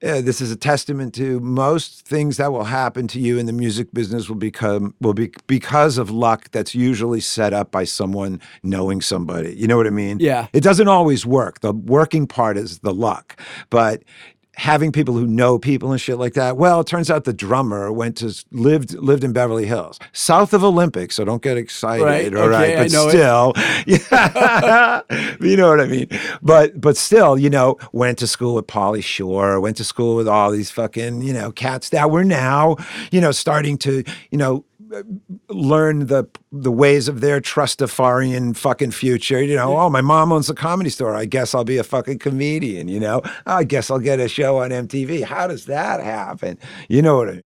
Uh, 0.03 0.19
this 0.21 0.41
is 0.41 0.51
a 0.51 0.55
testament 0.55 1.13
to 1.15 1.39
most 1.39 2.05
things 2.05 2.37
that 2.37 2.51
will 2.51 2.65
happen 2.65 3.07
to 3.07 3.19
you 3.19 3.39
in 3.39 3.45
the 3.45 3.53
music 3.53 3.93
business 3.93 4.27
will 4.27 4.35
become 4.35 4.93
will 4.99 5.13
be 5.13 5.31
because 5.47 5.97
of 5.97 6.11
luck 6.11 6.49
that's 6.51 6.75
usually 6.75 7.21
set 7.21 7.53
up 7.53 7.71
by 7.71 7.85
someone 7.85 8.41
knowing 8.63 8.99
somebody. 8.99 9.55
You 9.55 9.67
know 9.67 9.77
what 9.77 9.87
I 9.87 9.91
mean? 9.91 10.17
Yeah. 10.19 10.47
It 10.53 10.61
doesn't 10.61 10.89
always 10.89 11.25
work. 11.25 11.61
The 11.61 11.71
working 11.71 12.27
part 12.27 12.57
is 12.57 12.79
the 12.79 12.93
luck, 12.93 13.39
but 13.69 14.03
having 14.55 14.91
people 14.91 15.13
who 15.13 15.25
know 15.25 15.57
people 15.57 15.91
and 15.91 15.99
shit 16.01 16.17
like 16.17 16.33
that. 16.33 16.57
Well, 16.57 16.81
it 16.81 16.87
turns 16.87 17.09
out 17.09 17.23
the 17.23 17.33
drummer 17.33 17.91
went 17.91 18.17
to 18.17 18.33
lived 18.51 18.93
lived 18.95 19.23
in 19.23 19.33
Beverly 19.33 19.65
Hills, 19.65 19.99
south 20.11 20.53
of 20.53 20.63
Olympic. 20.63 21.11
So 21.11 21.23
don't 21.23 21.41
get 21.41 21.57
excited, 21.57 22.03
Right, 22.03 22.35
all 22.35 22.49
right? 22.49 22.71
okay, 22.71 22.77
I 22.77 22.83
But 22.83 22.91
still, 23.09 23.53
yeah, 23.87 25.01
you 25.39 25.55
know 25.57 25.69
what 25.69 25.79
I 25.79 25.87
mean. 25.87 26.07
But 26.41 26.79
but 26.79 26.97
still, 26.97 27.37
you 27.37 27.49
know, 27.49 27.77
went 27.93 28.17
to 28.19 28.27
school 28.27 28.55
with 28.55 28.67
Pauly 28.67 29.03
Shore, 29.03 29.59
went 29.59 29.77
to 29.77 29.83
school 29.83 30.15
with 30.15 30.27
all 30.27 30.51
these 30.51 30.69
fucking 30.71 31.21
you 31.21 31.33
know 31.33 31.51
cats 31.51 31.89
that 31.89 32.11
were 32.11 32.23
now 32.23 32.75
you 33.11 33.21
know 33.21 33.31
starting 33.31 33.77
to 33.79 34.03
you 34.31 34.37
know 34.37 34.65
learn 35.49 36.07
the 36.07 36.25
the 36.51 36.71
ways 36.71 37.07
of 37.07 37.21
their 37.21 37.41
trustafarian 37.41 38.55
fucking 38.55 38.91
future. 38.91 39.41
You 39.41 39.55
know, 39.55 39.77
oh, 39.77 39.89
my 39.89 40.01
mom 40.01 40.31
owns 40.31 40.49
a 40.49 40.55
comedy 40.55 40.89
store. 40.89 41.15
I 41.15 41.25
guess 41.25 41.55
I'll 41.55 41.63
be 41.63 41.77
a 41.77 41.83
fucking 41.83 42.19
comedian. 42.19 42.87
You 42.87 42.99
know, 42.99 43.21
I 43.45 43.63
guess 43.63 43.89
I'll 43.89 43.99
get 43.99 44.19
a 44.19 44.27
show 44.27 44.59
on 44.59 44.71
MTV. 44.71 45.23
How 45.23 45.47
does 45.47 45.65
that 45.65 46.01
happen? 46.01 46.57
You 46.89 47.01
know 47.01 47.17
what 47.17 47.29
I 47.29 47.41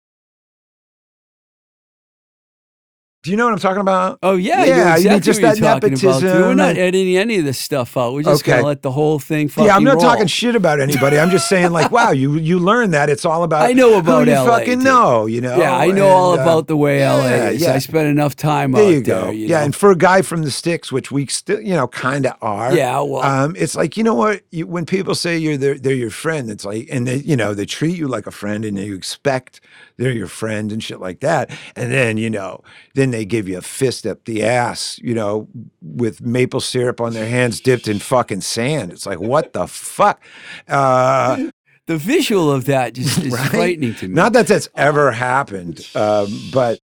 Do 3.22 3.30
you 3.30 3.36
know 3.36 3.44
what 3.44 3.52
I'm 3.52 3.58
talking 3.58 3.82
about? 3.82 4.18
Oh 4.22 4.36
yeah, 4.36 4.64
Yeah, 4.64 4.96
you're 4.96 5.10
I 5.10 5.14
mean, 5.16 5.20
just 5.22 5.42
that 5.42 5.58
about. 5.58 5.82
We're 5.82 6.54
not 6.54 6.78
editing 6.78 7.18
any 7.18 7.36
of 7.36 7.44
this 7.44 7.58
stuff 7.58 7.94
out. 7.98 8.14
We're 8.14 8.22
just 8.22 8.42
Okay. 8.42 8.52
gonna 8.52 8.66
let 8.66 8.80
the 8.80 8.90
whole 8.92 9.18
thing 9.18 9.50
yeah, 9.58 9.76
I'm 9.76 9.84
not 9.84 9.96
roll. 9.96 10.02
talking 10.04 10.26
shit 10.26 10.56
about 10.56 10.80
anybody. 10.80 11.18
I'm 11.18 11.28
just 11.28 11.46
saying, 11.46 11.70
like, 11.70 11.90
wow, 11.90 12.12
you 12.12 12.36
you 12.36 12.58
learn 12.58 12.92
that 12.92 13.10
it's 13.10 13.26
all 13.26 13.42
about. 13.44 13.68
I 13.68 13.74
know 13.74 13.98
about 13.98 14.24
who 14.26 14.30
you 14.32 14.38
LA, 14.38 14.46
fucking 14.46 14.78
dude. 14.78 14.84
know, 14.84 15.26
you 15.26 15.42
know. 15.42 15.58
Yeah, 15.58 15.76
I 15.76 15.88
know 15.90 16.06
all 16.08 16.30
uh, 16.32 16.42
about 16.42 16.66
the 16.66 16.78
way 16.78 17.06
LA 17.06 17.24
yeah, 17.28 17.48
is. 17.50 17.60
yeah. 17.60 17.74
I 17.74 17.78
spent 17.78 18.08
enough 18.08 18.36
time 18.36 18.72
There 18.72 18.84
out 18.84 18.88
you 18.88 19.00
there. 19.02 19.24
go. 19.24 19.30
You 19.32 19.48
yeah, 19.48 19.58
know? 19.58 19.64
and 19.66 19.76
for 19.76 19.90
a 19.90 19.96
guy 19.96 20.22
from 20.22 20.42
the 20.42 20.50
sticks, 20.50 20.90
which 20.90 21.12
we 21.12 21.26
still, 21.26 21.60
you 21.60 21.74
know, 21.74 21.88
kind 21.88 22.24
of 22.24 22.36
are. 22.40 22.74
Yeah, 22.74 23.00
well- 23.00 23.22
um, 23.22 23.54
it's 23.58 23.74
like 23.76 23.98
you 23.98 24.02
know 24.02 24.14
what? 24.14 24.40
You, 24.50 24.66
when 24.66 24.86
people 24.86 25.14
say 25.14 25.36
you're 25.36 25.58
their, 25.58 25.74
they're 25.76 25.92
your 25.92 26.10
friend, 26.10 26.50
it's 26.50 26.64
like, 26.64 26.88
and 26.90 27.06
they, 27.06 27.16
you 27.16 27.36
know, 27.36 27.52
they 27.52 27.66
treat 27.66 27.98
you 27.98 28.08
like 28.08 28.26
a 28.26 28.30
friend, 28.30 28.64
and 28.64 28.78
you 28.78 28.94
expect 28.94 29.60
they're 29.98 30.10
your 30.12 30.28
friend 30.28 30.72
and 30.72 30.82
shit 30.82 31.00
like 31.00 31.20
that, 31.20 31.50
and 31.76 31.92
then 31.92 32.16
you 32.16 32.30
know, 32.30 32.62
then 32.94 33.09
they 33.10 33.24
give 33.24 33.48
you 33.48 33.58
a 33.58 33.62
fist 33.62 34.06
up 34.06 34.24
the 34.24 34.42
ass, 34.42 34.98
you 35.02 35.14
know, 35.14 35.48
with 35.82 36.20
maple 36.20 36.60
syrup 36.60 37.00
on 37.00 37.12
their 37.12 37.28
hands 37.28 37.60
dipped 37.60 37.88
in 37.88 37.98
fucking 37.98 38.40
sand. 38.42 38.92
It's 38.92 39.06
like 39.06 39.20
what 39.20 39.52
the 39.52 39.66
fuck. 39.66 40.20
Uh, 40.68 41.50
the 41.86 41.96
visual 41.96 42.50
of 42.52 42.66
that 42.66 42.94
just 42.94 43.18
is 43.24 43.32
Right? 43.32 43.50
frightening 43.50 43.94
to 43.96 44.08
me. 44.08 44.14
not 44.14 44.32
that 44.34 44.46
that's 44.46 44.68
ever 44.74 45.10
happened, 45.12 45.86
um, 45.94 46.26
but 46.52 46.78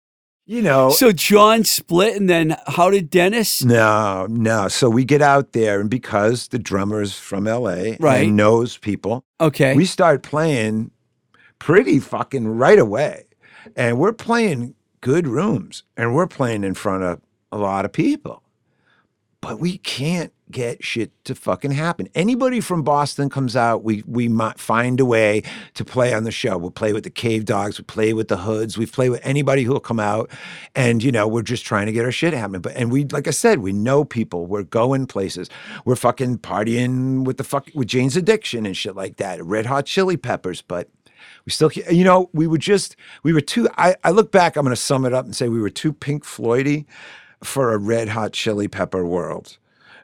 you 0.47 0.61
know, 0.61 0.91
so 0.91 1.11
John 1.11 1.63
split, 1.63 2.15
and 2.15 2.29
then 2.29 2.55
how 2.67 2.91
did 2.91 3.09
Dennis? 3.09 3.63
No, 3.63 4.27
no. 4.29 4.67
So 4.67 4.89
we 4.91 5.03
get 5.03 5.21
out 5.23 5.53
there, 5.53 5.79
and 5.81 5.89
because 5.89 6.49
the 6.49 6.59
drummer's 6.59 7.17
from 7.17 7.45
LA 7.45 7.95
Right. 7.99 8.27
and 8.27 8.35
knows 8.35 8.77
people, 8.77 9.25
Okay, 9.41 9.75
we 9.75 9.85
start 9.85 10.21
playing 10.21 10.91
pretty 11.57 11.99
fucking 11.99 12.47
right 12.47 12.77
away. 12.77 13.23
And 13.75 13.97
we're 13.97 14.13
playing 14.13 14.75
good 15.05 15.27
rooms 15.27 15.83
and 15.95 16.15
we're 16.15 16.25
playing 16.25 16.63
in 16.63 16.73
front 16.73 17.03
of 17.03 17.21
a 17.51 17.59
lot 17.59 17.85
of 17.85 17.93
people. 17.93 18.41
But 19.39 19.59
we 19.59 19.77
can't 19.77 20.33
get 20.49 20.83
shit 20.83 21.11
to 21.25 21.35
fucking 21.35 21.73
happen. 21.73 22.09
Anybody 22.15 22.59
from 22.59 22.81
Boston 22.81 23.29
comes 23.29 23.55
out, 23.55 23.83
we 23.83 24.03
we 24.07 24.27
might 24.27 24.57
find 24.57 24.99
a 24.99 25.05
way 25.05 25.43
to 25.75 25.85
play 25.85 26.11
on 26.11 26.23
the 26.23 26.31
show. 26.31 26.57
We'll 26.57 26.71
play 26.71 26.91
with 26.91 27.03
the 27.03 27.11
Cave 27.11 27.45
Dogs, 27.45 27.77
we 27.77 27.83
play 27.83 28.13
with 28.13 28.29
the 28.29 28.37
Hoods, 28.37 28.79
we 28.79 28.87
play 28.87 29.09
with 29.09 29.21
anybody 29.23 29.61
who'll 29.61 29.79
come 29.79 29.99
out, 29.99 30.31
and 30.73 31.03
you 31.03 31.11
know 31.11 31.27
we're 31.27 31.43
just 31.43 31.67
trying 31.67 31.85
to 31.85 31.91
get 31.91 32.03
our 32.03 32.11
shit 32.11 32.33
happening. 32.33 32.61
But 32.61 32.75
and 32.75 32.91
we, 32.91 33.05
like 33.05 33.27
I 33.27 33.31
said, 33.31 33.59
we 33.59 33.73
know 33.73 34.05
people. 34.05 34.47
We're 34.47 34.63
going 34.63 35.05
places. 35.05 35.51
We're 35.85 35.97
fucking 35.97 36.39
partying 36.39 37.25
with 37.25 37.37
the 37.37 37.43
fuck 37.43 37.69
with 37.75 37.87
Jane's 37.87 38.17
Addiction 38.17 38.65
and 38.65 38.75
shit 38.75 38.95
like 38.95 39.17
that. 39.17 39.43
Red 39.45 39.67
Hot 39.67 39.85
Chili 39.85 40.17
Peppers, 40.17 40.63
but 40.63 40.89
we 41.45 41.51
still, 41.51 41.71
you 41.71 42.03
know, 42.03 42.29
we 42.33 42.47
were 42.47 42.57
just, 42.57 42.95
we 43.23 43.31
were 43.33 43.41
too, 43.41 43.67
I, 43.77 43.95
I 44.03 44.11
look 44.11 44.31
back, 44.31 44.55
I'm 44.55 44.63
going 44.63 44.75
to 44.75 44.81
sum 44.81 45.05
it 45.05 45.13
up 45.13 45.25
and 45.25 45.35
say 45.35 45.47
we 45.49 45.61
were 45.61 45.69
too 45.69 45.93
Pink 45.93 46.23
Floydy 46.23 46.85
for 47.43 47.73
a 47.73 47.77
red 47.77 48.09
hot 48.09 48.33
chili 48.33 48.67
pepper 48.67 49.05
world. 49.05 49.57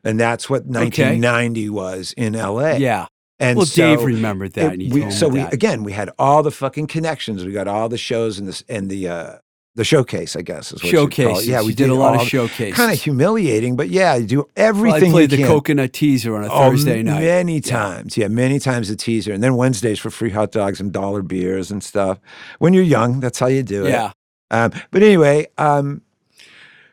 And 0.03 0.19
that's 0.19 0.49
what 0.49 0.65
1990 0.65 1.69
was 1.69 2.13
in 2.17 2.33
LA. 2.33 2.73
yeah. 2.73 3.05
And 3.39 3.57
Well, 3.57 3.65
so 3.65 3.95
Dave 3.95 4.05
remembered 4.05 4.53
that. 4.53 4.73
it- 4.79 4.93
we, 4.93 5.09
so 5.09 5.27
we, 5.27 5.39
that. 5.39 5.51
again, 5.51 5.83
we 5.83 5.93
had 5.93 6.11
all 6.19 6.43
the 6.43 6.51
fucking 6.51 6.85
connections. 6.87 7.43
We 7.43 7.51
got 7.51 7.67
all 7.67 7.89
the 7.89 7.97
shows 7.97 8.37
and 8.37 8.47
this, 8.47 8.63
and 8.69 8.87
the, 8.87 9.07
uh, 9.07 9.35
the 9.75 9.83
showcase, 9.85 10.35
I 10.35 10.41
guess, 10.41 10.73
is 10.73 10.83
what 10.83 10.91
it. 10.93 11.45
Yeah, 11.45 11.61
we 11.61 11.67
You 11.67 11.73
did 11.73 11.89
a 11.89 11.95
lot 11.95 12.19
of 12.19 12.27
showcases. 12.27 12.75
Kind 12.75 12.91
of 12.91 13.01
humiliating, 13.01 13.77
but 13.77 13.89
yeah, 13.89 14.15
you 14.15 14.27
do 14.27 14.37
Well, 14.39 14.49
everything 14.57 15.09
I 15.09 15.11
played 15.11 15.29
the 15.29 15.43
coconut 15.43 15.93
teaser 15.93 16.35
on 16.35 16.43
a 16.43 16.51
Oh, 16.51 16.69
Thursday 16.69 17.01
night. 17.01 17.21
Many 17.21 17.61
times. 17.61 18.17
Yeah, 18.17 18.27
many 18.27 18.59
times 18.59 18.89
the 18.89 18.97
teaser. 18.97 19.31
And 19.31 19.41
then 19.41 19.55
Wednesdays 19.55 19.97
for 19.99 20.09
free 20.09 20.31
hot 20.31 20.51
dogs 20.51 20.81
and 20.81 20.91
dollar 20.91 21.21
beers 21.21 21.71
and 21.71 21.81
stuff. 21.81 22.19
When 22.59 22.73
you're 22.73 22.83
young, 22.83 23.21
that's 23.21 23.39
how 23.39 23.47
you 23.47 23.63
do 23.63 23.85
it. 23.85 23.91
Yeah. 23.91 24.11
Um, 24.49 24.73
but 24.91 25.03
anyway, 25.03 25.47
um, 25.57 26.01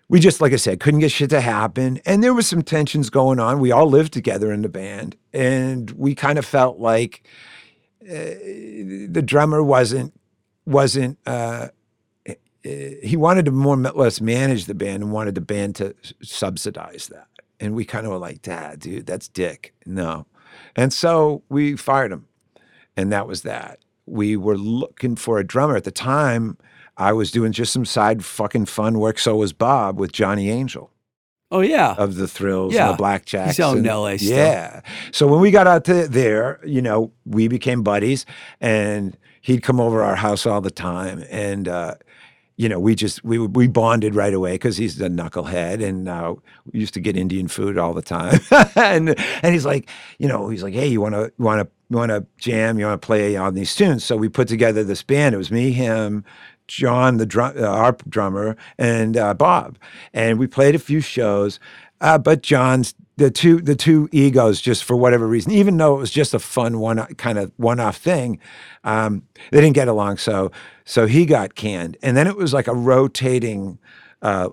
we 0.09 0.21
just, 0.21 0.41
like 0.41 0.53
I 0.53 0.57
said, 0.57 0.79
couldn't 0.79 1.01
get 1.01 1.11
shit 1.11 1.31
to 1.31 1.41
happen. 1.41 2.01
And 2.07 2.23
there 2.23 2.33
was 2.33 2.47
some 2.47 2.63
tensions 2.63 3.11
going 3.11 3.41
on. 3.41 3.59
We 3.59 3.73
all 3.73 3.89
lived 3.89 4.13
together 4.13 4.53
in 4.53 4.63
the 4.63 4.69
band. 4.69 5.17
And 5.33 5.91
we 5.91 6.15
kind 6.15 6.39
of 6.39 6.47
felt 6.47 6.79
like 6.79 7.27
uh, 8.03 8.15
the 8.15 9.23
drummer 9.25 9.65
wasn't, 9.65 10.15
wasn't, 10.65 11.19
uh, 11.27 11.69
he 13.03 13.17
wanted 13.17 13.45
to 13.47 13.51
more 13.51 13.75
or 13.77 13.91
less 13.93 14.21
manage 14.21 14.65
the 14.67 14.75
band 14.75 15.03
and 15.03 15.13
wanted 15.13 15.35
the 15.35 15.41
band 15.41 15.77
to 15.77 15.95
subsidize 16.23 17.09
that. 17.09 17.27
And 17.61 17.75
we 17.75 17.85
kind 17.85 18.07
of 18.07 18.13
were 18.13 18.19
like, 18.19 18.43
Dad, 18.43 18.81
dude, 18.81 19.07
that's 19.07 19.29
dick. 19.29 19.75
No. 19.85 20.27
And 20.77 20.93
so 20.93 21.43
we 21.49 21.77
fired 21.77 22.13
him. 22.13 22.27
And 22.97 23.13
that 23.13 23.27
was 23.27 23.43
that. 23.43 23.81
We 24.07 24.37
were 24.37 24.57
looking 24.57 25.17
for 25.17 25.39
a 25.39 25.45
drummer 25.47 25.77
at 25.77 25.85
the 25.85 25.91
time. 25.91 26.57
I 26.97 27.13
was 27.13 27.31
doing 27.31 27.53
just 27.53 27.73
some 27.73 27.85
side 27.85 28.25
fucking 28.25 28.67
fun 28.67 28.99
work. 28.99 29.19
So 29.19 29.37
was 29.37 29.53
Bob 29.53 29.99
with 30.01 30.13
Johnny 30.13 30.51
Angel 30.51 30.91
Oh 31.51 31.61
yeah. 31.61 31.95
of 31.97 32.17
the 32.17 32.27
Thrills 32.29 32.75
Yeah. 32.75 32.91
and 32.91 32.99
the 32.99 33.03
Blackjacks. 33.03 33.47
He's 33.47 33.61
out 33.61 33.77
in 33.79 33.85
LA 33.85 34.17
still. 34.17 34.37
Yeah. 34.37 34.81
So 35.13 35.27
when 35.27 35.41
we 35.41 35.51
got 35.51 35.67
out 35.67 35.85
to 35.87 36.09
there, 36.09 36.61
you 36.65 36.83
know, 36.83 37.13
we 37.25 37.49
became 37.49 37.83
buddies 37.83 38.27
and 38.61 39.17
he'd 39.41 39.63
come 39.63 39.81
over 39.81 40.03
our 40.03 40.17
house 40.17 40.45
all 40.47 40.61
the 40.61 40.71
time. 40.71 41.25
And, 41.31 41.69
uh, 41.69 41.95
you 42.59 42.69
know, 42.69 42.81
we 42.81 42.97
just 42.97 43.25
we 43.25 43.39
we 43.39 43.69
bonded 43.69 44.17
right 44.17 44.35
away 44.35 44.55
because 44.55 44.77
he's 44.77 45.01
a 45.01 45.09
knucklehead, 45.09 45.83
and 45.83 46.09
uh, 46.09 46.35
we 46.71 46.81
used 46.81 46.93
to 46.95 47.01
get 47.01 47.17
Indian 47.17 47.47
food 47.47 47.79
all 47.79 47.95
the 47.95 48.03
time. 48.03 48.41
and 48.75 49.15
and 49.43 49.55
he's 49.55 49.65
like, 49.65 49.89
you 50.19 50.27
know, 50.27 50.49
he's 50.49 50.65
like, 50.65 50.75
hey, 50.75 50.89
you 50.89 51.01
want 51.01 51.15
to 51.15 51.33
want 51.39 51.61
to 51.61 51.69
want 51.89 52.11
to 52.11 52.27
jam, 52.37 52.77
you 52.77 52.85
want 52.85 53.01
to 53.01 53.07
play 53.07 53.37
on 53.37 53.55
these 53.55 53.75
tunes. 53.77 54.03
So 54.03 54.17
we 54.17 54.29
put 54.29 54.49
together 54.49 54.83
this 54.83 55.05
band. 55.05 55.37
It 55.37 55.39
was 55.39 55.53
me, 55.53 55.71
him, 55.71 56.25
John, 56.67 57.19
the 57.19 57.27
drum, 57.27 57.55
uh, 57.57 57.63
our 57.63 57.97
drummer, 58.09 58.57
and 58.77 59.17
uh, 59.17 59.35
Bob, 59.35 59.79
and 60.13 60.37
we 60.37 60.49
played 60.49 60.75
a 60.75 60.81
few 60.81 61.01
shows. 61.01 61.61
Uh, 62.01 62.19
but 62.19 62.43
John's 62.43 62.93
the 63.19 63.31
two 63.31 63.61
the 63.61 63.77
two 63.77 64.09
egos 64.13 64.63
just 64.63 64.85
for 64.85 64.97
whatever 64.97 65.29
reason, 65.29 65.53
even 65.53 65.77
though 65.77 65.97
it 65.97 66.01
was 66.01 66.13
just 66.13 66.35
a 66.35 66.41
fun 66.41 66.81
one 66.81 67.05
kind 67.17 67.39
of 67.39 67.53
one 67.59 67.81
off 67.81 67.99
thing, 67.99 68.41
um, 68.85 69.25
they 69.53 69.61
didn't 69.61 69.75
get 69.75 69.89
along. 69.89 70.19
So 70.19 70.53
so 70.87 71.07
he 71.07 71.27
got 71.27 71.57
canned, 71.57 71.99
and 72.03 72.17
then 72.17 72.29
it 72.29 72.37
was 72.37 72.55
like 72.55 72.69
a 72.69 72.75
rotating. 72.75 73.79
Uh, 74.23 74.51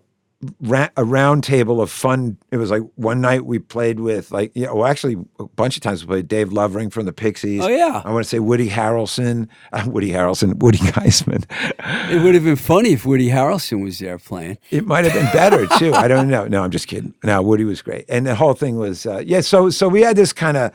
ra- 0.62 0.89
a 0.98 1.04
round 1.04 1.43
table 1.43 1.82
of 1.82 1.89
fun. 1.91 2.38
It 2.52 2.58
was 2.58 2.72
like 2.72 2.82
one 2.96 3.22
night 3.22 3.46
we 3.46 3.60
played 3.60 4.00
with 4.00 4.32
like 4.32 4.52
yeah, 4.56 4.72
well 4.72 4.86
actually 4.86 5.18
a 5.39 5.46
bunch 5.46 5.78
of 5.78 5.84
times 5.84 6.04
we 6.04 6.08
played 6.08 6.28
Dave 6.28 6.52
Lovering 6.54 6.89
from 6.89 7.06
the 7.06 7.14
Pixies. 7.14 7.62
Oh, 7.64 7.68
yeah. 7.68 8.02
I 8.04 8.12
want 8.12 8.24
to 8.24 8.30
say 8.30 8.39
Woody 8.39 8.70
Harrelson, 8.70 9.48
uh, 9.74 9.84
Woody 9.88 10.12
Harrelson, 10.12 10.56
Woody 10.62 10.78
Geisman. 10.80 11.46
It 12.12 12.22
would 12.24 12.36
have 12.36 12.43
been 12.43 12.56
funny 12.56 12.93
if 12.93 13.06
Woody 13.06 13.30
Harrelson 13.30 13.84
was 13.84 14.00
there 14.00 14.18
playing. 14.18 14.58
It 14.72 14.86
might 14.86 15.06
have 15.06 15.14
been 15.14 15.32
better 15.34 15.68
too. 15.78 15.93
I 15.93 16.08
don't 16.08 16.28
know. 16.30 16.48
No, 16.48 16.64
I'm 16.64 16.72
just 16.72 16.88
kidding. 16.88 17.14
No, 17.24 17.41
Woody 17.41 17.64
was 17.64 17.82
great, 17.82 18.06
and 18.10 18.26
the 18.26 18.36
whole 18.36 18.54
thing 18.54 18.78
was 18.78 19.06
uh, 19.06 19.24
yeah. 19.26 19.41
So 19.41 19.70
so 19.70 19.88
we 19.88 20.02
had 20.02 20.16
this 20.16 20.34
kind 20.34 20.58
of 20.58 20.72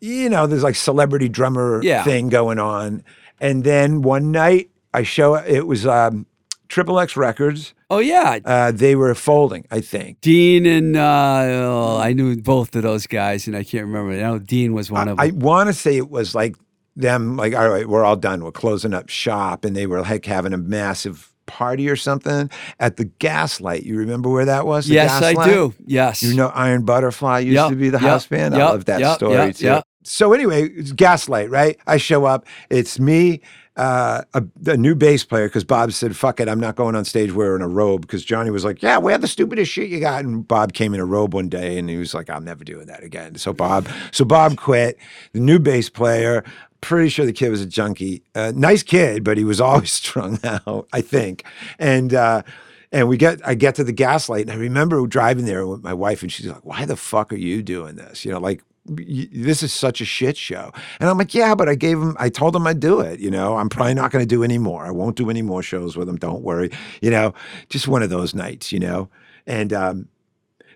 you 0.00 0.28
know 0.28 0.46
there's 0.46 0.62
like 0.62 0.76
celebrity 0.76 1.28
drummer 1.28 1.80
Yeah. 1.82 2.04
thing 2.04 2.28
going 2.28 2.58
on, 2.58 3.02
and 3.40 3.64
then 3.64 4.02
one 4.02 4.30
night 4.32 4.70
I 4.94 5.02
show 5.02 5.34
it 5.34 5.66
was 5.66 5.86
um, 5.86 6.26
Triple 6.68 6.98
X 7.00 7.16
Records. 7.16 7.74
Oh 7.90 8.00
yeah, 8.00 8.38
Uh, 8.44 8.70
they 8.70 8.94
were 8.96 9.14
folding, 9.14 9.64
I 9.70 9.80
think. 9.80 10.20
Dean 10.20 10.66
and 10.66 10.94
uh, 10.96 11.42
oh, 11.46 11.98
I 11.98 12.12
knew 12.12 12.36
both 12.36 12.76
of 12.76 12.82
those 12.82 13.06
guys, 13.06 13.46
and 13.46 13.56
I 13.56 13.64
can't 13.64 13.86
remember. 13.86 14.12
I 14.12 14.16
know 14.16 14.38
Dean 14.38 14.74
was 14.74 14.90
one 14.90 15.08
of 15.08 15.16
them. 15.16 15.24
I 15.26 15.30
want 15.30 15.68
to 15.68 15.72
say 15.72 15.96
it 15.96 16.10
was 16.10 16.34
like 16.34 16.56
them, 16.96 17.36
like, 17.36 17.54
all 17.54 17.68
right, 17.70 17.88
we're 17.88 18.04
all 18.04 18.16
done. 18.16 18.44
We're 18.44 18.52
closing 18.52 18.92
up 18.92 19.08
shop. 19.08 19.64
And 19.64 19.74
they 19.74 19.86
were 19.86 20.02
like 20.02 20.26
having 20.26 20.52
a 20.52 20.58
massive 20.58 21.32
party 21.46 21.88
or 21.88 21.96
something 21.96 22.50
at 22.78 22.98
the 22.98 23.04
Gaslight. 23.06 23.84
You 23.84 23.96
remember 23.96 24.28
where 24.28 24.44
that 24.44 24.66
was? 24.66 24.86
The 24.86 24.94
yes, 24.94 25.22
I 25.22 25.32
do. 25.46 25.72
Yes, 25.86 26.22
You 26.22 26.34
know, 26.34 26.48
Iron 26.48 26.84
Butterfly 26.84 27.38
used 27.38 27.54
Yep, 27.54 27.70
to 27.70 27.76
be 27.76 27.88
the 27.88 27.98
yep, 27.98 28.02
house 28.10 28.26
band. 28.26 28.54
I 28.54 28.58
love 28.58 28.84
that 28.84 29.00
yep, 29.00 29.16
story 29.16 29.32
yep, 29.32 29.56
too. 29.56 29.64
yep. 29.64 29.84
So 30.02 30.34
anyway, 30.34 30.68
it's 30.68 30.92
Gaslight, 30.92 31.48
right? 31.50 31.78
I 31.86 31.96
show 31.96 32.26
up. 32.26 32.44
It's 32.68 32.98
me, 33.00 33.40
uh, 33.78 34.22
a, 34.34 34.44
a 34.66 34.76
new 34.76 34.94
bass 34.94 35.24
player, 35.24 35.46
because 35.46 35.64
Bob 35.64 35.92
said, 35.92 36.16
"Fuck 36.16 36.40
it, 36.40 36.48
I'm 36.48 36.60
not 36.60 36.76
going 36.76 36.96
on 36.96 37.04
stage 37.04 37.32
wearing 37.32 37.62
a 37.62 37.68
robe." 37.68 38.02
Because 38.02 38.24
Johnny 38.24 38.50
was 38.50 38.64
like, 38.64 38.82
"Yeah, 38.82 38.98
wear 38.98 39.16
the 39.16 39.28
stupidest 39.28 39.70
shit 39.70 39.88
you 39.88 40.00
got." 40.00 40.24
And 40.24 40.46
Bob 40.46 40.72
came 40.72 40.94
in 40.94 41.00
a 41.00 41.04
robe 41.06 41.32
one 41.32 41.48
day, 41.48 41.78
and 41.78 41.88
he 41.88 41.96
was 41.96 42.12
like, 42.12 42.28
"I'm 42.28 42.44
never 42.44 42.64
doing 42.64 42.86
that 42.88 43.02
again." 43.04 43.36
So 43.36 43.52
Bob, 43.52 43.88
so 44.10 44.24
Bob 44.24 44.56
quit. 44.56 44.98
The 45.32 45.40
new 45.40 45.58
bass 45.58 45.88
player. 45.88 46.44
Pretty 46.80 47.08
sure 47.08 47.26
the 47.26 47.32
kid 47.32 47.50
was 47.50 47.60
a 47.60 47.66
junkie. 47.66 48.22
Uh, 48.36 48.52
nice 48.54 48.84
kid, 48.84 49.24
but 49.24 49.36
he 49.36 49.44
was 49.44 49.60
always 49.62 49.92
strung 49.92 50.38
out, 50.44 50.88
I 50.92 51.00
think. 51.00 51.44
And 51.78 52.14
uh, 52.14 52.42
and 52.90 53.08
we 53.08 53.16
get, 53.16 53.46
I 53.46 53.54
get 53.54 53.74
to 53.76 53.84
the 53.84 53.92
gaslight, 53.92 54.42
and 54.42 54.50
I 54.50 54.54
remember 54.54 55.06
driving 55.06 55.44
there 55.44 55.66
with 55.66 55.82
my 55.82 55.92
wife, 55.92 56.22
and 56.22 56.32
she's 56.32 56.46
like, 56.46 56.64
"Why 56.64 56.84
the 56.84 56.96
fuck 56.96 57.32
are 57.32 57.36
you 57.36 57.62
doing 57.62 57.96
this?" 57.96 58.24
You 58.24 58.32
know, 58.32 58.38
like 58.40 58.62
this 58.88 59.62
is 59.62 59.72
such 59.72 60.00
a 60.00 60.04
shit 60.04 60.36
show. 60.36 60.72
And 61.00 61.08
I'm 61.08 61.18
like, 61.18 61.34
yeah, 61.34 61.54
but 61.54 61.68
I 61.68 61.74
gave 61.74 61.98
him, 61.98 62.16
I 62.18 62.28
told 62.28 62.56
him 62.56 62.66
I'd 62.66 62.80
do 62.80 63.00
it. 63.00 63.20
You 63.20 63.30
know, 63.30 63.56
I'm 63.56 63.68
probably 63.68 63.94
not 63.94 64.10
going 64.10 64.22
to 64.22 64.26
do 64.26 64.42
any 64.42 64.58
more. 64.58 64.84
I 64.84 64.90
won't 64.90 65.16
do 65.16 65.30
any 65.30 65.42
more 65.42 65.62
shows 65.62 65.96
with 65.96 66.08
him. 66.08 66.16
Don't 66.16 66.42
worry. 66.42 66.70
You 67.00 67.10
know, 67.10 67.34
just 67.68 67.88
one 67.88 68.02
of 68.02 68.10
those 68.10 68.34
nights. 68.34 68.72
You 68.72 68.80
know, 68.80 69.08
and 69.46 69.72
um, 69.72 70.08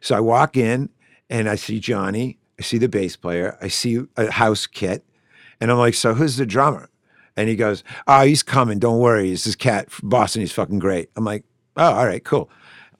so 0.00 0.16
I 0.16 0.20
walk 0.20 0.56
in 0.56 0.90
and 1.30 1.48
I 1.48 1.56
see 1.56 1.80
Johnny. 1.80 2.38
I 2.58 2.62
see 2.62 2.78
the 2.78 2.88
bass 2.88 3.16
player. 3.16 3.56
I 3.60 3.68
see 3.68 4.00
a 4.16 4.30
house 4.30 4.66
kit, 4.66 5.04
and 5.60 5.70
I'm 5.70 5.78
like, 5.78 5.94
so 5.94 6.14
who's 6.14 6.36
the 6.36 6.46
drummer? 6.46 6.88
And 7.36 7.48
he 7.48 7.56
goes, 7.56 7.82
oh, 8.06 8.22
he's 8.22 8.42
coming. 8.42 8.78
Don't 8.78 8.98
worry. 8.98 9.32
It's 9.32 9.44
this 9.44 9.56
cat 9.56 9.90
from 9.90 10.10
Boston. 10.10 10.40
He's 10.40 10.52
fucking 10.52 10.78
great. 10.78 11.08
I'm 11.16 11.24
like, 11.24 11.44
oh, 11.78 11.94
all 11.94 12.06
right, 12.06 12.22
cool. 12.22 12.50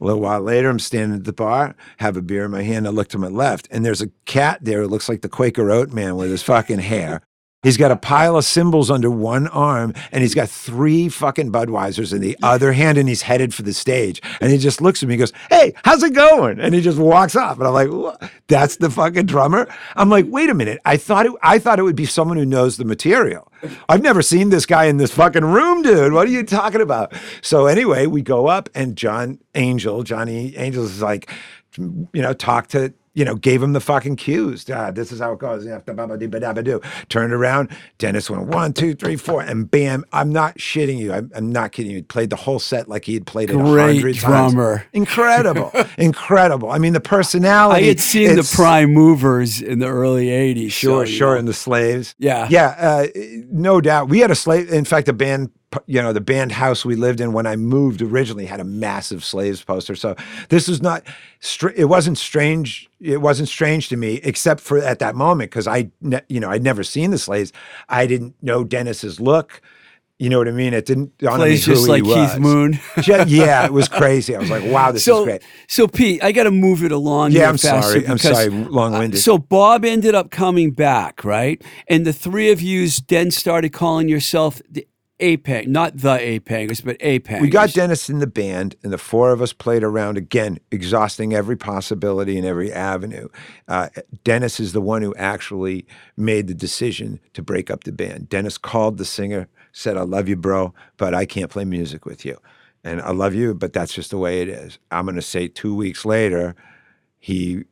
A 0.02 0.04
little 0.04 0.20
while 0.20 0.40
later, 0.40 0.68
I'm 0.68 0.80
standing 0.80 1.16
at 1.16 1.24
the 1.24 1.32
bar, 1.32 1.76
have 1.98 2.16
a 2.16 2.22
beer 2.22 2.44
in 2.46 2.50
my 2.50 2.62
hand. 2.64 2.88
I 2.88 2.90
look 2.90 3.06
to 3.10 3.18
my 3.18 3.28
left, 3.28 3.68
and 3.70 3.84
there's 3.84 4.02
a 4.02 4.08
cat 4.24 4.58
there 4.60 4.82
who 4.82 4.88
looks 4.88 5.08
like 5.08 5.22
the 5.22 5.28
Quaker 5.28 5.70
Oat 5.70 5.92
man 5.92 6.16
with 6.16 6.28
his 6.28 6.42
fucking 6.42 6.80
hair. 6.80 7.22
He's 7.62 7.76
got 7.76 7.90
a 7.90 7.96
pile 7.96 8.36
of 8.36 8.44
cymbals 8.44 8.90
under 8.90 9.10
one 9.10 9.46
arm, 9.48 9.94
and 10.10 10.22
he's 10.22 10.34
got 10.34 10.48
three 10.48 11.08
fucking 11.08 11.52
Budweisers 11.52 12.12
in 12.12 12.20
the 12.20 12.36
other 12.42 12.72
hand, 12.72 12.98
and 12.98 13.08
he's 13.08 13.22
headed 13.22 13.54
for 13.54 13.62
the 13.62 13.72
stage. 13.72 14.20
And 14.40 14.50
he 14.50 14.58
just 14.58 14.80
looks 14.80 15.02
at 15.02 15.08
me 15.08 15.14
and 15.14 15.20
goes, 15.20 15.32
Hey, 15.48 15.72
how's 15.84 16.02
it 16.02 16.12
going? 16.14 16.58
And 16.58 16.74
he 16.74 16.80
just 16.80 16.98
walks 16.98 17.36
off. 17.36 17.58
And 17.58 17.66
I'm 17.66 17.72
like, 17.72 17.88
"What? 17.88 18.30
That's 18.48 18.76
the 18.76 18.90
fucking 18.90 19.26
drummer? 19.26 19.68
I'm 19.96 20.10
like, 20.10 20.26
wait 20.28 20.50
a 20.50 20.54
minute. 20.54 20.80
I 20.84 20.96
thought 20.96 21.26
it 21.26 21.32
I 21.42 21.58
thought 21.58 21.78
it 21.78 21.82
would 21.84 21.96
be 21.96 22.04
someone 22.06 22.36
who 22.36 22.44
knows 22.44 22.76
the 22.76 22.84
material. 22.84 23.50
I've 23.88 24.02
never 24.02 24.22
seen 24.22 24.50
this 24.50 24.66
guy 24.66 24.84
in 24.84 24.96
this 24.96 25.12
fucking 25.12 25.44
room, 25.44 25.82
dude. 25.82 26.12
What 26.12 26.26
are 26.26 26.30
you 26.30 26.42
talking 26.42 26.80
about? 26.80 27.14
So 27.40 27.66
anyway, 27.66 28.06
we 28.06 28.22
go 28.22 28.48
up 28.48 28.68
and 28.74 28.96
John 28.96 29.38
Angel, 29.54 30.02
Johnny 30.02 30.56
Angel 30.56 30.84
is 30.84 31.00
like, 31.00 31.30
you 31.78 32.08
know, 32.12 32.32
talk 32.34 32.66
to, 32.68 32.92
you 33.14 33.24
know, 33.24 33.34
gave 33.34 33.62
him 33.62 33.72
the 33.72 33.80
fucking 33.80 34.16
cues. 34.16 34.68
Ah, 34.70 34.90
this 34.90 35.12
is 35.12 35.20
how 35.20 35.32
it 35.32 35.38
goes. 35.38 35.64
You 35.64 35.70
have 35.70 35.84
to. 35.84 36.80
Turned 37.08 37.32
around. 37.32 37.70
Dennis 37.98 38.30
went 38.30 38.46
one, 38.46 38.72
two, 38.72 38.94
three, 38.94 39.16
four, 39.16 39.42
and 39.42 39.70
bam. 39.70 40.04
I'm 40.12 40.32
not 40.32 40.56
shitting 40.56 40.98
you. 40.98 41.12
I'm, 41.12 41.30
I'm 41.34 41.52
not 41.52 41.72
kidding 41.72 41.92
you. 41.92 41.98
He 41.98 42.02
played 42.02 42.30
the 42.30 42.36
whole 42.36 42.58
set 42.58 42.88
like 42.88 43.04
he 43.04 43.14
had 43.14 43.26
played 43.26 43.50
it 43.50 43.56
a 43.56 43.58
hundred 43.58 44.16
times. 44.16 44.52
drummer. 44.52 44.86
Incredible. 44.92 45.72
Incredible. 45.98 46.70
I 46.70 46.78
mean, 46.78 46.94
the 46.94 47.00
personality. 47.00 47.84
I 47.84 47.88
had 47.88 48.00
seen 48.00 48.36
the 48.36 48.50
prime 48.54 48.92
movers 48.92 49.60
in 49.60 49.78
the 49.78 49.88
early 49.88 50.26
'80s. 50.26 50.72
Sure, 50.72 51.04
so, 51.04 51.10
you 51.10 51.16
sure. 51.16 51.32
know. 51.34 51.40
And 51.40 51.48
the 51.48 51.54
slaves. 51.54 52.14
Yeah. 52.18 52.46
Yeah. 52.50 52.74
Uh, 52.78 53.06
no 53.50 53.80
doubt. 53.80 54.08
We 54.08 54.20
had 54.20 54.30
a 54.30 54.34
slave. 54.34 54.72
In 54.72 54.84
fact, 54.84 55.08
a 55.08 55.12
band, 55.12 55.50
you 55.86 56.02
know, 56.02 56.12
the 56.12 56.20
band 56.20 56.52
house 56.52 56.84
we 56.84 56.96
lived 56.96 57.20
in 57.20 57.32
when 57.32 57.46
I 57.46 57.56
moved 57.56 58.02
originally 58.02 58.46
had 58.46 58.60
a 58.60 58.64
massive 58.64 59.24
slaves 59.24 59.62
poster. 59.62 59.94
So 59.94 60.16
this 60.48 60.68
was 60.68 60.82
not, 60.82 61.02
it 61.74 61.86
wasn't 61.86 62.18
strange. 62.18 62.88
It 63.00 63.20
wasn't 63.20 63.48
strange 63.48 63.88
to 63.88 63.96
me, 63.96 64.20
except 64.22 64.60
for 64.60 64.78
at 64.78 64.98
that 65.00 65.14
moment, 65.14 65.50
because 65.50 65.66
I, 65.66 65.90
you 66.28 66.40
know, 66.40 66.50
I'd 66.50 66.62
never 66.62 66.82
seen 66.82 67.10
the 67.10 67.18
slaves. 67.18 67.52
I 67.88 68.06
didn't 68.06 68.34
know 68.42 68.64
Dennis's 68.64 69.20
look. 69.20 69.60
You 70.22 70.30
know 70.30 70.38
what 70.38 70.46
I 70.46 70.52
mean? 70.52 70.72
It 70.72 70.86
didn't 70.86 71.18
dawn 71.18 71.32
on 71.32 71.40
me 71.40 71.46
plays 71.46 71.66
just 71.66 71.88
like 71.88 72.04
Keith. 72.04 72.38
Moon. 72.38 72.78
Yeah, 73.26 73.64
it 73.64 73.72
was 73.72 73.88
crazy. 73.88 74.36
I 74.36 74.38
was 74.38 74.50
like, 74.50 74.62
wow, 74.64 74.92
this 74.92 75.00
is 75.00 75.06
so, 75.06 75.24
great. 75.24 75.42
so 75.66 75.88
Pete, 75.88 76.22
I 76.22 76.30
got 76.30 76.44
to 76.44 76.52
move 76.52 76.84
it 76.84 76.92
along. 76.92 77.32
Yeah, 77.32 77.48
I'm 77.48 77.58
sorry. 77.58 78.06
I'm 78.06 78.18
sorry. 78.18 78.48
Long-winded. 78.48 79.20
So 79.20 79.36
Bob 79.36 79.84
ended 79.84 80.14
up 80.14 80.30
coming 80.30 80.70
back, 80.70 81.24
right? 81.24 81.60
And 81.88 82.06
the 82.06 82.12
three 82.12 82.52
of 82.52 82.62
you 82.62 82.88
then 83.08 83.32
started 83.32 83.72
calling 83.72 84.08
yourself 84.08 84.62
the 84.70 84.86
Apang, 85.22 85.68
not 85.68 85.96
the 85.98 86.18
Apangers, 86.18 86.84
but 86.84 86.98
Apangers. 86.98 87.40
We 87.40 87.48
got 87.48 87.72
Dennis 87.72 88.10
in 88.10 88.18
the 88.18 88.26
band, 88.26 88.74
and 88.82 88.92
the 88.92 88.98
four 88.98 89.30
of 89.30 89.40
us 89.40 89.52
played 89.52 89.84
around 89.84 90.18
again, 90.18 90.58
exhausting 90.72 91.32
every 91.32 91.56
possibility 91.56 92.36
and 92.36 92.46
every 92.46 92.72
avenue. 92.72 93.28
Uh, 93.68 93.88
Dennis 94.24 94.58
is 94.58 94.72
the 94.72 94.80
one 94.80 95.02
who 95.02 95.14
actually 95.14 95.86
made 96.16 96.48
the 96.48 96.54
decision 96.54 97.20
to 97.34 97.42
break 97.42 97.70
up 97.70 97.84
the 97.84 97.92
band. 97.92 98.28
Dennis 98.28 98.58
called 98.58 98.98
the 98.98 99.04
singer, 99.04 99.48
said, 99.70 99.96
I 99.96 100.02
love 100.02 100.28
you, 100.28 100.36
bro, 100.36 100.74
but 100.96 101.14
I 101.14 101.24
can't 101.24 101.50
play 101.50 101.64
music 101.64 102.04
with 102.04 102.24
you. 102.24 102.38
And 102.82 103.00
I 103.00 103.12
love 103.12 103.32
you, 103.32 103.54
but 103.54 103.72
that's 103.72 103.94
just 103.94 104.10
the 104.10 104.18
way 104.18 104.42
it 104.42 104.48
is. 104.48 104.78
I'm 104.90 105.04
going 105.04 105.14
to 105.14 105.22
say 105.22 105.46
two 105.46 105.74
weeks 105.74 106.04
later, 106.04 106.56
he 107.20 107.64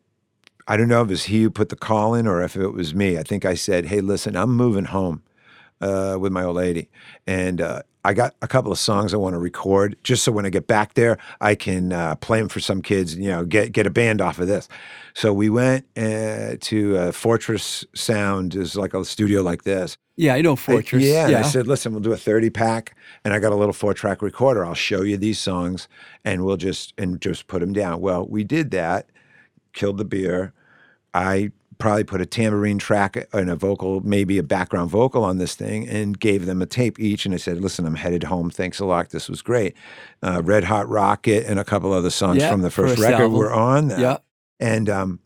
I 0.68 0.76
don't 0.76 0.86
know 0.86 1.00
if 1.00 1.08
it 1.08 1.10
was 1.10 1.24
he 1.24 1.42
who 1.42 1.50
put 1.50 1.68
the 1.68 1.74
call 1.74 2.14
in 2.14 2.28
or 2.28 2.42
if 2.44 2.54
it 2.54 2.68
was 2.68 2.94
me. 2.94 3.18
I 3.18 3.24
think 3.24 3.44
I 3.44 3.54
said, 3.54 3.86
"Hey, 3.86 4.00
listen, 4.00 4.36
I'm 4.36 4.54
moving 4.54 4.84
home 4.84 5.24
uh, 5.80 6.16
with 6.20 6.32
my 6.32 6.44
old 6.44 6.56
lady, 6.56 6.88
and 7.26 7.60
uh, 7.60 7.82
I 8.04 8.14
got 8.14 8.34
a 8.42 8.48
couple 8.48 8.72
of 8.72 8.78
songs 8.78 9.12
I 9.12 9.18
want 9.18 9.34
to 9.34 9.38
record, 9.38 9.96
just 10.02 10.24
so 10.24 10.32
when 10.32 10.46
I 10.46 10.50
get 10.50 10.66
back 10.66 10.94
there, 10.94 11.18
I 11.40 11.54
can 11.54 11.92
uh, 11.92 12.14
play 12.16 12.38
them 12.38 12.48
for 12.48 12.60
some 12.60 12.82
kids. 12.82 13.16
You 13.16 13.28
know, 13.28 13.44
get 13.44 13.72
get 13.72 13.86
a 13.86 13.90
band 13.90 14.20
off 14.20 14.38
of 14.38 14.46
this." 14.46 14.68
So 15.14 15.32
we 15.32 15.50
went 15.50 15.86
uh, 15.96 16.56
to 16.60 16.96
uh, 16.96 17.12
Fortress 17.12 17.84
Sound, 17.94 18.54
is 18.54 18.76
like 18.76 18.94
a 18.94 19.04
studio 19.04 19.42
like 19.42 19.64
this. 19.64 19.98
Yeah, 20.16 20.34
I 20.34 20.42
know 20.42 20.54
Fortress. 20.54 21.02
Yeah, 21.02 21.22
and 21.22 21.32
yeah. 21.32 21.38
I 21.38 21.42
said, 21.42 21.66
listen, 21.66 21.92
we'll 21.92 22.02
do 22.02 22.12
a 22.12 22.16
30 22.16 22.50
pack 22.50 22.94
and 23.24 23.32
I 23.32 23.38
got 23.38 23.52
a 23.52 23.56
little 23.56 23.72
four 23.72 23.94
track 23.94 24.20
recorder. 24.20 24.66
I'll 24.66 24.74
show 24.74 25.00
you 25.00 25.16
these 25.16 25.38
songs 25.38 25.88
and 26.26 26.44
we'll 26.44 26.58
just 26.58 26.92
and 26.98 27.20
just 27.20 27.46
put 27.46 27.60
them 27.60 27.72
down. 27.72 28.02
Well, 28.02 28.26
we 28.26 28.44
did 28.44 28.70
that, 28.72 29.08
killed 29.72 29.96
the 29.96 30.04
beer. 30.04 30.52
I 31.14 31.52
probably 31.80 32.04
put 32.04 32.20
a 32.20 32.26
tambourine 32.26 32.78
track 32.78 33.26
and 33.32 33.50
a 33.50 33.56
vocal, 33.56 34.00
maybe 34.02 34.38
a 34.38 34.42
background 34.42 34.90
vocal 34.90 35.24
on 35.24 35.38
this 35.38 35.54
thing 35.54 35.88
and 35.88 36.20
gave 36.20 36.46
them 36.46 36.62
a 36.62 36.66
tape 36.66 37.00
each. 37.00 37.24
And 37.26 37.34
I 37.34 37.38
said, 37.38 37.60
listen, 37.60 37.86
I'm 37.86 37.96
headed 37.96 38.22
home. 38.24 38.50
Thanks 38.50 38.78
a 38.78 38.84
lot. 38.84 39.10
This 39.10 39.28
was 39.28 39.42
great. 39.42 39.74
Uh, 40.22 40.42
Red 40.44 40.64
Hot 40.64 40.88
Rocket 40.88 41.46
and 41.46 41.58
a 41.58 41.64
couple 41.64 41.92
other 41.92 42.10
songs 42.10 42.38
Yeah, 42.38 42.50
from 42.50 42.62
the 42.62 42.70
first, 42.70 42.96
first 42.96 43.02
record 43.08 43.22
album. 43.24 43.38
were 43.38 43.52
on 43.52 43.88
that. 43.88 43.98
yeah, 43.98 44.16
And 44.60 44.88
um, 44.88 45.20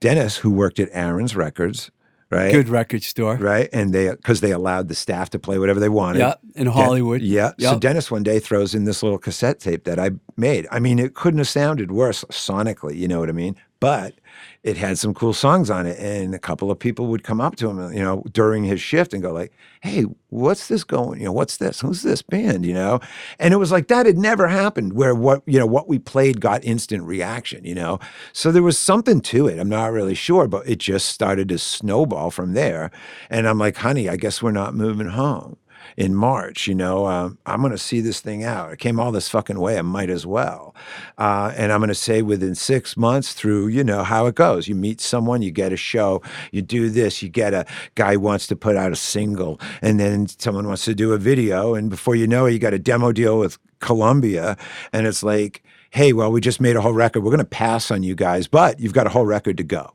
Dennis, 0.00 0.36
who 0.38 0.50
worked 0.50 0.78
at 0.80 0.88
Aaron's 0.92 1.36
Records, 1.36 1.90
right? 2.30 2.52
good 2.52 2.68
record 2.68 3.02
store. 3.02 3.36
right? 3.36 3.68
And 3.72 3.92
they 3.92 4.10
because 4.10 4.40
they 4.40 4.50
allowed 4.52 4.88
the 4.88 4.94
staff 4.94 5.30
to 5.30 5.38
play 5.38 5.58
whatever 5.58 5.78
they 5.80 5.88
wanted. 5.88 6.20
Yeah, 6.20 6.34
in 6.54 6.64
Den- 6.64 6.72
Hollywood. 6.72 7.20
yeah. 7.22 7.52
So 7.58 7.78
Dennis 7.78 8.10
one 8.10 8.22
day 8.22 8.38
throws 8.38 8.74
in 8.74 8.84
this 8.84 9.02
little 9.02 9.18
cassette 9.18 9.60
tape 9.60 9.84
that 9.84 9.98
I 9.98 10.10
made. 10.36 10.66
I 10.70 10.78
mean, 10.80 10.98
it 10.98 11.14
couldn't 11.14 11.38
have 11.38 11.48
sounded 11.48 11.90
worse 11.92 12.24
sonically. 12.30 12.96
You 12.96 13.08
know 13.08 13.20
what 13.20 13.28
I 13.28 13.32
mean? 13.32 13.56
But 13.80 14.14
it 14.62 14.76
had 14.76 14.98
some 14.98 15.14
cool 15.14 15.32
songs 15.32 15.70
on 15.70 15.86
it, 15.86 15.98
and 15.98 16.34
a 16.34 16.38
couple 16.38 16.70
of 16.70 16.78
people 16.78 17.06
would 17.06 17.24
come 17.24 17.40
up 17.40 17.56
to 17.56 17.70
him, 17.70 17.92
you 17.92 18.02
know, 18.02 18.22
during 18.32 18.64
his 18.64 18.80
shift 18.80 19.12
and 19.14 19.22
go 19.22 19.32
like, 19.32 19.52
"Hey, 19.80 20.04
what's 20.28 20.68
this 20.68 20.84
going? 20.84 21.20
You 21.20 21.26
know, 21.26 21.32
what's 21.32 21.56
this? 21.56 21.80
Who's 21.80 22.02
this 22.02 22.22
band? 22.22 22.66
You 22.66 22.74
know?" 22.74 23.00
And 23.38 23.54
it 23.54 23.58
was 23.58 23.72
like 23.72 23.88
that 23.88 24.06
had 24.06 24.18
never 24.18 24.48
happened 24.48 24.94
where 24.94 25.14
what 25.14 25.42
you 25.46 25.58
know 25.58 25.66
what 25.66 25.88
we 25.88 25.98
played 25.98 26.40
got 26.40 26.64
instant 26.64 27.04
reaction. 27.04 27.64
You 27.64 27.74
know, 27.74 27.98
so 28.32 28.52
there 28.52 28.62
was 28.62 28.78
something 28.78 29.20
to 29.22 29.46
it. 29.48 29.58
I'm 29.58 29.68
not 29.68 29.92
really 29.92 30.14
sure, 30.14 30.48
but 30.48 30.68
it 30.68 30.78
just 30.78 31.08
started 31.08 31.48
to 31.48 31.58
snowball 31.58 32.30
from 32.30 32.54
there. 32.54 32.90
And 33.30 33.48
I'm 33.48 33.58
like, 33.58 33.76
"Honey, 33.78 34.08
I 34.08 34.16
guess 34.16 34.42
we're 34.42 34.50
not 34.52 34.74
moving 34.74 35.08
home." 35.08 35.56
In 35.96 36.14
March. 36.14 36.66
You 36.66 36.74
know, 36.74 37.06
um, 37.06 37.38
I'm 37.46 37.60
going 37.60 37.72
to 37.72 37.78
see 37.78 38.00
this 38.00 38.20
thing 38.20 38.44
out. 38.44 38.70
I 38.70 38.76
came 38.76 39.00
all 39.00 39.12
this 39.12 39.28
fucking 39.28 39.58
way. 39.58 39.78
I 39.78 39.82
might 39.82 40.10
as 40.10 40.26
well. 40.26 40.74
Uh, 41.18 41.52
and 41.56 41.72
I'm 41.72 41.80
going 41.80 41.88
to 41.88 41.94
say 41.94 42.22
within 42.22 42.54
six 42.54 42.96
months 42.96 43.32
through, 43.32 43.68
you 43.68 43.84
know, 43.84 44.02
how 44.02 44.26
it 44.26 44.34
goes. 44.34 44.68
You 44.68 44.74
meet 44.74 45.00
someone, 45.00 45.42
you 45.42 45.50
get 45.50 45.72
a 45.72 45.76
show, 45.76 46.22
you 46.52 46.62
do 46.62 46.90
this, 46.90 47.22
you 47.22 47.28
get 47.28 47.54
a 47.54 47.64
guy 47.94 48.16
wants 48.16 48.46
to 48.48 48.56
put 48.56 48.76
out 48.76 48.92
a 48.92 48.96
single, 48.96 49.60
and 49.82 49.98
then 49.98 50.28
someone 50.28 50.66
wants 50.66 50.84
to 50.84 50.94
do 50.94 51.12
a 51.12 51.18
video. 51.18 51.74
And 51.74 51.90
before 51.90 52.14
you 52.14 52.26
know 52.26 52.46
it, 52.46 52.52
you 52.52 52.58
got 52.58 52.74
a 52.74 52.78
demo 52.78 53.12
deal 53.12 53.38
with 53.38 53.58
Columbia. 53.80 54.56
And 54.92 55.06
it's 55.06 55.22
like, 55.22 55.62
hey, 55.90 56.12
well, 56.12 56.30
we 56.30 56.40
just 56.40 56.60
made 56.60 56.76
a 56.76 56.80
whole 56.80 56.92
record. 56.92 57.22
We're 57.22 57.30
going 57.30 57.38
to 57.38 57.44
pass 57.44 57.90
on 57.90 58.02
you 58.02 58.14
guys, 58.14 58.46
but 58.46 58.78
you've 58.80 58.92
got 58.92 59.06
a 59.06 59.10
whole 59.10 59.26
record 59.26 59.56
to 59.56 59.64
go. 59.64 59.92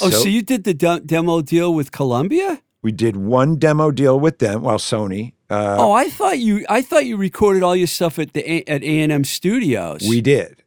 Oh, 0.00 0.10
so, 0.10 0.24
you 0.24 0.42
did 0.42 0.64
the 0.64 0.74
de- 0.74 1.00
demo 1.00 1.42
deal 1.42 1.74
with 1.74 1.92
Columbia? 1.92 2.62
We 2.82 2.92
did 2.92 3.16
one 3.16 3.56
demo 3.56 3.90
deal 3.90 4.18
with 4.18 4.38
them, 4.38 4.62
well, 4.62 4.78
Sony, 4.78 5.32
Uh, 5.50 5.76
oh, 5.78 5.92
I 5.92 6.08
thought 6.08 6.38
you. 6.38 6.64
I 6.68 6.82
thought 6.82 7.04
you 7.06 7.16
recorded 7.16 7.62
all 7.62 7.76
your 7.76 7.86
stuff 7.86 8.18
at 8.18 8.32
the 8.32 8.40
A- 8.50 8.64
at 8.66 8.82
A 8.82 9.00
and 9.00 9.12
M 9.12 9.24
Studios. 9.24 10.00
we 10.08 10.20
did. 10.20 10.62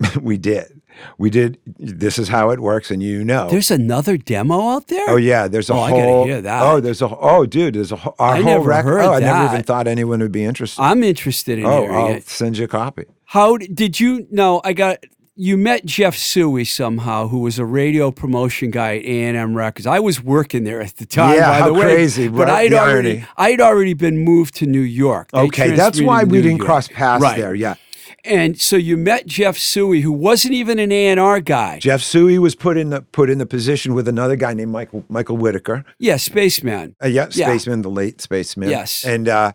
we 0.20 0.36
did. 0.36 0.80
We 1.16 1.30
did. 1.30 1.58
This 1.78 2.18
is 2.18 2.28
how 2.28 2.50
it 2.50 2.60
works, 2.60 2.90
and 2.90 3.02
you 3.02 3.24
know. 3.24 3.48
There's 3.48 3.70
another 3.70 4.18
demo 4.18 4.68
out 4.68 4.88
there. 4.88 5.08
Oh 5.08 5.16
yeah, 5.16 5.48
there's 5.48 5.70
a 5.70 5.72
Oh, 5.72 5.80
I 5.80 5.90
whole. 5.90 6.00
gotta 6.20 6.24
hear 6.32 6.42
that. 6.42 6.62
Oh, 6.62 6.80
there's 6.80 7.00
a. 7.00 7.08
Oh, 7.08 7.46
dude, 7.46 7.74
there's 7.74 7.90
a. 7.92 7.96
whole- 7.96 8.14
Our 8.18 8.34
I 8.34 8.36
whole 8.36 8.44
never 8.44 8.64
record. 8.68 8.88
heard 8.90 9.04
oh, 9.06 9.12
I 9.14 9.20
never 9.20 9.46
even 9.54 9.62
thought 9.62 9.86
anyone 9.88 10.20
would 10.20 10.30
be 10.32 10.44
interested. 10.44 10.82
I'm 10.82 11.02
interested 11.02 11.58
in 11.58 11.64
oh, 11.64 11.80
hearing 11.80 11.96
I'll 11.96 12.08
it. 12.16 12.28
send 12.28 12.58
you 12.58 12.66
a 12.66 12.68
copy. 12.68 13.04
How 13.24 13.56
did 13.56 13.98
you 13.98 14.26
know? 14.30 14.60
I 14.64 14.74
got 14.74 14.98
you 15.42 15.56
met 15.56 15.84
Jeff 15.84 16.16
Suey 16.16 16.64
somehow, 16.64 17.28
who 17.28 17.38
was 17.40 17.58
a 17.58 17.64
radio 17.64 18.10
promotion 18.10 18.70
guy 18.70 18.96
at 18.98 19.04
A 19.04 19.22
and 19.24 19.36
M 19.36 19.56
Records. 19.56 19.86
I 19.86 19.98
was 20.00 20.22
working 20.22 20.64
there 20.64 20.80
at 20.80 20.96
the 20.96 21.06
time. 21.06 21.34
Yeah, 21.36 21.48
by 21.50 21.58
how 21.58 21.66
the 21.66 21.72
way, 21.74 21.80
crazy, 21.94 22.28
But 22.28 22.48
right? 22.48 22.72
I'd 22.72 22.74
already. 22.74 23.24
I'd 23.36 23.60
already 23.60 23.94
been 23.94 24.18
moved 24.18 24.54
to 24.56 24.66
New 24.66 24.80
York. 24.80 25.30
They 25.32 25.38
Okay, 25.40 25.70
that's 25.72 26.00
why 26.00 26.24
we 26.24 26.38
New 26.38 26.42
didn't 26.42 26.56
York. 26.58 26.66
cross 26.66 26.88
paths 26.88 27.22
Right. 27.22 27.38
there. 27.38 27.54
Yeah, 27.54 27.74
And 28.24 28.60
so 28.60 28.76
you 28.76 28.96
met 28.96 29.26
Jeff 29.26 29.58
Suey, 29.58 30.02
who 30.02 30.12
wasn't 30.12 30.54
even 30.54 30.78
an 30.78 30.92
A 30.92 31.08
and 31.08 31.18
R 31.18 31.40
guy. 31.40 31.80
Jeff 31.80 32.02
Suey 32.02 32.38
was 32.38 32.54
put 32.54 32.76
in 32.76 32.90
the 32.90 33.02
put 33.02 33.28
in 33.28 33.38
the 33.38 33.46
position 33.46 33.94
with 33.94 34.06
another 34.06 34.36
guy 34.36 34.54
named 34.54 34.70
Michael 34.70 35.04
Michael 35.08 35.36
Whitaker. 35.36 35.84
yeah, 35.98 36.16
spaceman. 36.18 36.94
Uh, 37.02 37.08
yeah, 37.08 37.26
Yeah. 37.32 37.48
spaceman, 37.48 37.82
the 37.82 37.90
late 37.90 38.20
spaceman. 38.20 38.70
Yes. 38.70 39.02
and 39.04 39.28
uh, 39.28 39.52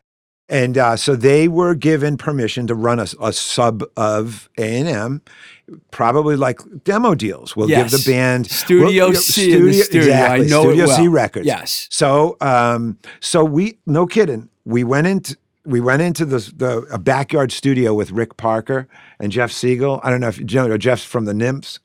and 0.49 0.77
uh, 0.77 0.95
so 0.95 1.15
they 1.15 1.47
were 1.47 1.75
given 1.75 2.15
permission 2.17 2.67
to 2.67 2.75
run 2.75 2.99
a, 2.99 3.07
a 3.21 3.31
sub 3.33 3.83
of 3.97 4.49
A 4.57 4.79
and 4.79 4.87
M, 4.87 5.21
probably 5.91 6.35
like 6.35 6.59
demo 6.83 7.15
deals. 7.15 7.55
We'll 7.55 7.69
Yes. 7.69 7.91
give 7.91 8.03
the 8.03 8.11
band 8.11 8.49
Studio 8.49 9.09
we'll- 9.09 9.15
C 9.15 9.51
the 9.59 9.73
studio. 9.73 10.01
Exactly, 10.07 10.45
I 10.45 10.49
know 10.49 10.61
Studio 10.63 10.85
it 10.85 10.95
C. 10.95 11.07
Records. 11.07 11.45
Yes. 11.45 11.87
So, 11.91 12.37
um, 12.41 12.97
so 13.19 13.43
we 13.43 13.77
no 13.85 14.05
kidding. 14.05 14.49
We 14.65 14.83
went 14.83 15.07
into 15.07 15.35
we 15.65 15.81
went 15.81 16.01
into 16.01 16.25
the 16.25 16.37
the 16.55 16.87
a 16.91 16.97
backyard 16.97 17.51
studio 17.51 17.93
with 17.93 18.11
Rick 18.11 18.37
Parker 18.37 18.87
and 19.19 19.31
Jeff 19.31 19.51
Siegel. 19.51 19.99
I 20.03 20.09
don't 20.09 20.21
know 20.21 20.29
if 20.29 20.39
you 20.39 20.45
know 20.45 20.77
Jeff's 20.77 21.03
from 21.03 21.25
the 21.25 21.33
Nymphs 21.33 21.79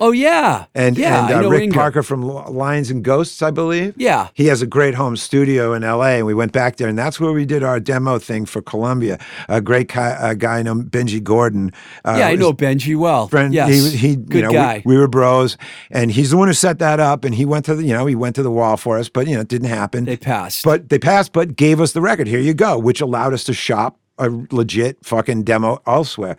Oh 0.00 0.12
yeah, 0.12 0.66
and 0.74 0.96
yeah, 0.96 1.28
and 1.28 1.44
uh, 1.46 1.48
Rick 1.50 1.64
Inga. 1.64 1.74
Parker 1.74 2.02
from 2.02 2.22
Lions 2.22 2.90
and 2.90 3.02
Ghosts, 3.04 3.42
I 3.42 3.50
believe. 3.50 3.94
Yeah, 3.96 4.28
He 4.34 4.46
has 4.46 4.62
a 4.62 4.66
great 4.66 4.94
home 4.94 5.16
studio 5.16 5.72
in 5.74 5.82
LA, 5.82 6.16
and 6.18 6.26
we 6.26 6.34
went 6.34 6.52
back 6.52 6.76
there, 6.76 6.88
and 6.88 6.98
that's 6.98 7.18
where 7.20 7.32
we 7.32 7.44
did 7.44 7.62
our 7.62 7.80
demo 7.80 8.18
thing 8.18 8.46
for 8.46 8.62
Columbia. 8.62 9.18
A 9.48 9.60
great 9.60 9.88
guy, 9.88 10.16
a 10.20 10.34
guy 10.34 10.62
named 10.62 10.90
Benji 10.90 11.22
Gordon. 11.22 11.72
Uh, 12.04 12.16
yeah, 12.18 12.28
I 12.28 12.34
know 12.36 12.52
Benji 12.52 12.96
well. 12.96 13.28
Friend, 13.28 13.52
yes, 13.52 13.92
he, 13.92 13.96
he 13.96 14.16
good 14.16 14.34
you 14.34 14.42
know, 14.42 14.48
we- 14.48 14.54
guy. 14.54 14.82
We, 14.84 14.96
were 14.96 15.08
bros, 15.08 15.56
and 15.90 16.10
he's 16.10 16.30
the 16.30 16.36
one 16.36 16.48
who 16.48 16.54
set 16.54 16.78
that 16.78 17.00
up. 17.00 17.24
And 17.24 17.34
he 17.34 17.44
went 17.44 17.64
to 17.66 17.74
the, 17.74 17.84
you 17.84 17.92
know, 17.92 18.06
he 18.06 18.14
went 18.14 18.36
to 18.36 18.42
the 18.42 18.50
wall 18.50 18.76
for 18.76 18.98
us, 18.98 19.08
but 19.08 19.26
you 19.26 19.34
know, 19.34 19.40
it 19.40 19.48
didn't 19.48 19.68
happen. 19.68 20.04
they 20.04 20.16
passed. 20.16 20.64
But 20.64 20.88
they 20.88 20.98
passed, 20.98 21.32
but 21.32 21.56
gave 21.56 21.80
us 21.80 21.92
the 21.92 22.00
record. 22.00 22.26
Here 22.26 22.40
you 22.40 22.54
go, 22.54 22.78
which 22.78 23.00
allowed 23.00 23.34
us 23.34 23.44
to 23.44 23.52
shop 23.52 23.98
a 24.18 24.30
legit 24.50 24.98
fucking 25.04 25.44
demo 25.44 25.80
elsewhere. 25.86 26.36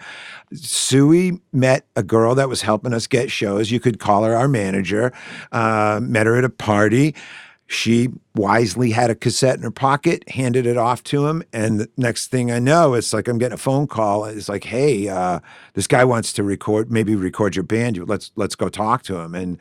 Suey 0.54 1.40
met 1.54 1.86
a 1.96 2.04
girl 2.04 2.36
that 2.36 2.50
was 2.50 2.62
helping 2.62 2.94
us 2.94 3.08
get 3.08 3.32
shows. 3.32 3.72
You 3.72 3.80
could 3.80 4.00
call 4.00 4.24
her 4.24 4.36
our 4.36 4.48
manager. 4.48 5.14
Uh, 5.52 6.00
met 6.02 6.26
her 6.28 6.36
at 6.38 6.44
a 6.44 6.50
party. 6.50 7.16
She 7.68 8.10
wisely 8.34 8.90
had 8.90 9.12
a 9.12 9.16
cassette 9.16 9.58
in 9.58 9.62
her 9.62 9.70
pocket, 9.70 10.28
handed 10.28 10.66
it 10.66 10.76
off 10.76 11.04
to 11.04 11.28
him, 11.28 11.44
and 11.54 11.80
the 11.82 11.90
next 11.98 12.28
thing 12.32 12.52
I 12.52 12.58
know, 12.58 12.96
it's 12.96 13.14
like 13.14 13.28
I'm 13.28 13.38
getting 13.38 13.54
a 13.54 13.58
phone 13.58 13.86
call. 13.86 14.26
It's 14.26 14.50
like, 14.50 14.64
"Hey, 14.64 15.08
uh, 15.08 15.40
this 15.76 15.86
guy 15.86 16.04
wants 16.04 16.34
to 16.34 16.44
record, 16.44 16.92
maybe 16.92 17.16
record 17.16 17.56
your 17.56 17.62
band. 17.64 17.96
You- 17.96 18.06
Let's 18.06 18.32
let's 18.36 18.56
go 18.56 18.70
talk 18.70 19.04
to 19.04 19.18
him." 19.20 19.36
And 19.36 19.60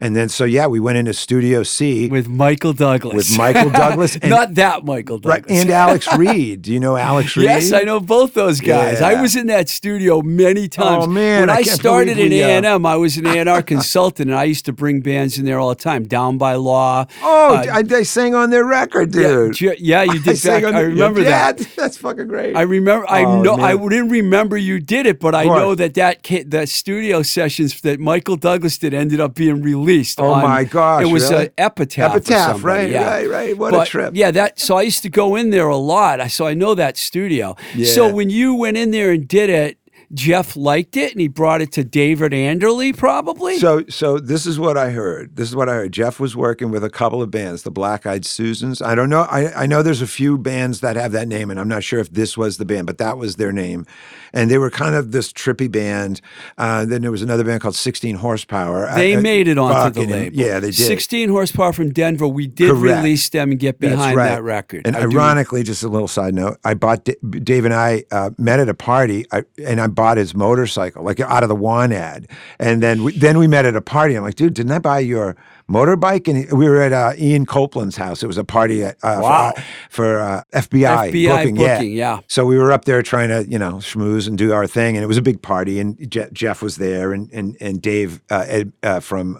and 0.00 0.16
then 0.16 0.28
so 0.28 0.44
yeah, 0.44 0.66
we 0.66 0.80
went 0.80 0.98
into 0.98 1.12
Studio 1.12 1.62
C 1.62 2.08
with 2.08 2.28
Michael 2.28 2.72
Douglas. 2.72 3.14
with 3.14 3.36
Michael 3.38 3.70
Douglas 3.70 4.16
and 4.22 4.30
Not 4.30 4.54
that 4.54 4.84
Michael 4.84 5.18
Douglas. 5.18 5.48
Right, 5.50 5.58
and 5.60 5.70
Alex 5.70 6.08
Reed. 6.16 6.62
Do 6.62 6.72
you 6.72 6.80
know 6.80 6.96
Alex 6.96 7.36
Reed? 7.36 7.44
Yes, 7.44 7.72
I 7.72 7.82
know 7.82 8.00
both 8.00 8.34
those 8.34 8.60
guys. 8.60 9.00
I 9.02 9.20
was 9.20 9.36
in 9.36 9.46
that 9.48 9.68
studio 9.68 10.22
many 10.22 10.68
times. 10.68 11.04
Oh, 11.04 11.08
man, 11.08 11.40
when 11.42 11.50
I 11.50 11.56
I, 11.56 11.62
started 11.62 12.18
in 12.18 12.30
we, 12.30 12.40
A 12.42 12.44
uh, 12.46 12.56
and 12.56 12.66
M, 12.66 12.86
I 12.86 12.96
was 12.96 13.16
an 13.16 13.26
A 13.32 13.38
and 13.38 13.48
R 13.48 13.62
consultant, 13.62 14.30
and 14.30 14.38
I 14.38 14.44
used 14.44 14.64
to 14.66 14.72
bring 14.72 15.00
bands 15.00 15.38
in 15.38 15.44
there 15.44 15.58
all 15.58 15.68
the 15.68 15.74
time. 15.74 16.04
Down 16.04 16.38
by 16.38 16.54
Law. 16.54 17.06
Oh, 17.22 17.54
uh, 17.56 17.66
I, 17.72 17.82
they 17.82 18.04
sang 18.04 18.34
on 18.34 18.50
their 18.50 18.64
record, 18.64 19.10
dude. 19.12 19.54
Ju- 19.54 19.76
yeah, 19.78 20.02
you 20.02 20.18
did. 20.20 20.38
sang 20.38 20.62
Back, 20.62 20.68
on 20.72 20.76
I 20.76 20.80
remember 20.80 21.20
yeah, 21.20 21.52
that. 21.52 21.68
That's 21.76 21.96
fucking 21.98 22.26
great. 22.28 22.56
I 22.56 22.62
remember. 22.62 23.06
I 23.08 23.24
Oh, 23.24 23.42
know. 23.42 23.54
I 23.56 23.76
didn't 23.76 24.08
remember 24.08 24.56
you 24.56 24.80
did 24.80 25.04
it, 25.06 25.20
but 25.20 25.34
I 25.34 25.44
know 25.44 25.74
that 25.74 25.94
that 25.94 26.22
that 26.46 26.68
studio 26.68 27.22
sessions 27.22 27.80
that 27.82 28.00
Michael 28.00 28.36
Douglas 28.36 28.78
did 28.78 28.94
ended 28.94 29.20
up 29.20 29.34
being 29.34 29.60
released. 29.60 29.89
Oh, 30.18 30.30
on- 30.32 30.42
my 30.42 30.64
gosh, 30.64 31.02
It 31.02 31.12
was 31.12 31.30
really? 31.30 31.46
an 31.46 31.52
epitaph. 31.58 32.14
Epitaph, 32.16 32.62
right, 32.64 32.90
yeah. 32.90 33.04
right, 33.10 33.28
right. 33.28 33.58
What 33.58 33.72
But, 33.72 33.88
a 33.88 33.90
trip. 33.90 34.12
Yeah, 34.14 34.30
that. 34.30 34.58
So 34.60 34.76
I 34.76 34.82
used 34.82 35.02
to 35.02 35.10
go 35.10 35.36
in 35.36 35.50
there 35.50 35.68
a 35.68 35.76
lot. 35.76 36.20
I 36.20 36.28
so 36.28 36.46
I 36.46 36.54
know 36.54 36.74
that 36.74 36.96
studio. 36.96 37.56
Yeah. 37.74 37.92
So 37.92 38.08
when 38.12 38.30
you 38.30 38.54
went 38.54 38.76
in 38.76 38.90
there 38.92 39.10
and 39.10 39.26
did 39.26 39.50
it, 39.50 39.78
Jeff 40.12 40.56
liked 40.56 40.96
it, 40.96 41.12
and 41.12 41.20
he 41.20 41.28
brought 41.28 41.62
it 41.62 41.70
to 41.72 41.84
David 41.84 42.32
Anderle, 42.32 42.96
probably. 42.96 43.58
So, 43.58 43.84
so 43.88 44.18
this 44.18 44.44
is 44.44 44.58
what 44.58 44.76
I 44.76 44.90
heard. 44.90 45.36
This 45.36 45.48
is 45.48 45.54
what 45.54 45.68
I 45.68 45.74
heard. 45.74 45.92
Jeff 45.92 46.18
was 46.18 46.34
working 46.36 46.70
with 46.72 46.82
a 46.82 46.90
couple 46.90 47.22
of 47.22 47.30
bands, 47.30 47.62
the 47.62 47.70
Black 47.70 48.06
Eyed 48.06 48.24
Susans. 48.24 48.82
I 48.82 48.94
don't 48.96 49.08
know. 49.08 49.20
I, 49.22 49.52
I 49.62 49.66
know 49.66 49.82
there's 49.82 50.02
a 50.02 50.06
few 50.08 50.36
bands 50.36 50.80
that 50.80 50.96
have 50.96 51.12
that 51.12 51.28
name, 51.28 51.50
and 51.50 51.60
I'm 51.60 51.68
not 51.68 51.84
sure 51.84 52.00
if 52.00 52.10
this 52.10 52.36
was 52.36 52.56
the 52.56 52.64
band, 52.64 52.86
but 52.88 52.98
that 52.98 53.18
was 53.18 53.36
their 53.36 53.52
name. 53.52 53.86
And 54.32 54.50
they 54.50 54.58
were 54.58 54.70
kind 54.70 54.94
of 54.94 55.12
this 55.12 55.32
trippy 55.32 55.70
band. 55.70 56.20
Uh, 56.58 56.84
then 56.84 57.02
there 57.02 57.10
was 57.10 57.22
another 57.22 57.44
band 57.44 57.60
called 57.60 57.74
16 57.76 58.16
Horsepower. 58.16 58.90
they 58.94 59.14
I- 59.14 59.18
I- 59.18 59.22
made 59.22 59.46
it 59.48 59.58
onto 59.58 60.00
the 60.00 60.06
label. 60.06 60.36
Yeah, 60.36 60.58
they 60.60 60.68
did. 60.70 60.86
16 60.86 61.28
horsepower 61.28 61.72
from 61.72 61.92
Denver. 61.92 62.26
We 62.26 62.46
did 62.46 62.70
Correct. 62.70 63.02
release 63.04 63.28
them 63.28 63.50
and 63.52 63.60
get 63.60 63.78
behind 63.78 64.16
right. 64.16 64.28
that 64.28 64.42
record. 64.42 64.86
And 64.86 64.96
I 64.96 65.00
do- 65.06 65.10
ironically, 65.12 65.62
just 65.62 65.82
a 65.82 65.88
little 65.88 66.08
side 66.08 66.34
note, 66.34 66.58
I 66.64 66.74
bought 66.74 67.04
D- 67.04 67.16
Dave 67.42 67.64
and 67.64 67.74
I 67.74 68.04
uh, 68.10 68.30
met 68.38 68.60
at 68.60 68.68
a 68.68 68.74
party, 68.74 69.24
I, 69.32 69.44
and 69.64 69.80
I 69.80 69.86
bought 70.00 70.16
his 70.16 70.34
motorcycle, 70.34 71.02
like 71.04 71.20
out 71.20 71.42
of 71.42 71.48
the 71.48 71.54
one 71.56 71.92
ad. 71.92 72.26
And 72.58 72.82
then 72.82 73.04
we, 73.04 73.12
then 73.18 73.38
we 73.38 73.46
met 73.46 73.64
at 73.66 73.76
a 73.76 73.80
party. 73.82 74.14
I'm 74.16 74.22
like, 74.22 74.34
dude, 74.34 74.54
didn't 74.54 74.72
I 74.72 74.78
buy 74.78 75.00
your 75.00 75.36
motorbike? 75.68 76.26
And 76.28 76.38
he, 76.38 76.54
we 76.54 76.68
were 76.68 76.80
at 76.80 76.92
uh, 76.92 77.12
Ian 77.18 77.44
Copeland's 77.46 77.96
house. 77.96 78.22
It 78.22 78.26
was 78.26 78.38
a 78.38 78.44
party 78.44 78.82
at, 78.84 78.96
uh, 79.02 79.20
Wow. 79.22 79.52
for, 79.56 79.62
for 79.90 80.20
uh, 80.20 80.42
FBI, 80.52 81.10
FBI 81.12 81.28
booking. 81.36 81.54
booking, 81.56 81.92
yeah. 81.92 82.20
So 82.28 82.46
we 82.46 82.56
were 82.58 82.72
up 82.72 82.84
there 82.86 83.02
trying 83.02 83.28
to, 83.28 83.46
you 83.48 83.58
know, 83.58 83.74
schmooze 83.74 84.26
and 84.26 84.38
do 84.38 84.52
our 84.52 84.66
thing, 84.66 84.96
and 84.96 85.04
it 85.04 85.06
was 85.06 85.18
a 85.18 85.22
big 85.22 85.42
party. 85.42 85.78
And 85.80 85.96
Je- 86.10 86.28
Jeff 86.32 86.62
was 86.62 86.76
there, 86.76 87.12
and 87.12 87.30
and 87.32 87.56
and 87.60 87.80
Dave 87.82 88.20
uh, 88.30 88.44
Ed, 88.48 88.72
uh, 88.82 89.00
from. 89.00 89.36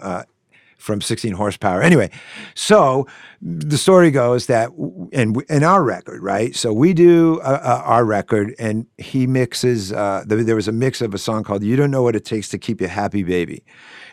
From 0.81 0.99
16 0.99 1.33
horsepower. 1.33 1.81
Anyway, 1.83 2.09
so 2.55 3.07
the 3.39 3.77
story 3.77 4.09
goes 4.09 4.47
that, 4.47 4.71
and 5.13 5.39
in 5.47 5.63
our 5.63 5.83
record, 5.83 6.23
right? 6.23 6.55
So 6.55 6.73
we 6.73 6.93
do 6.93 7.39
uh, 7.41 7.59
uh, 7.63 7.81
our 7.85 8.03
record, 8.03 8.55
and 8.57 8.87
he 8.97 9.27
mixes. 9.27 9.93
Uh, 9.93 10.23
there, 10.25 10.43
there 10.43 10.55
was 10.55 10.67
a 10.67 10.71
mix 10.71 10.99
of 10.99 11.13
a 11.13 11.19
song 11.19 11.43
called 11.43 11.63
"You 11.63 11.75
Don't 11.75 11.91
Know 11.91 12.01
What 12.01 12.15
It 12.15 12.25
Takes 12.25 12.49
to 12.49 12.57
Keep 12.57 12.81
You 12.81 12.87
Happy, 12.87 13.21
Baby," 13.21 13.63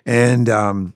and 0.05 0.51
um, 0.51 0.93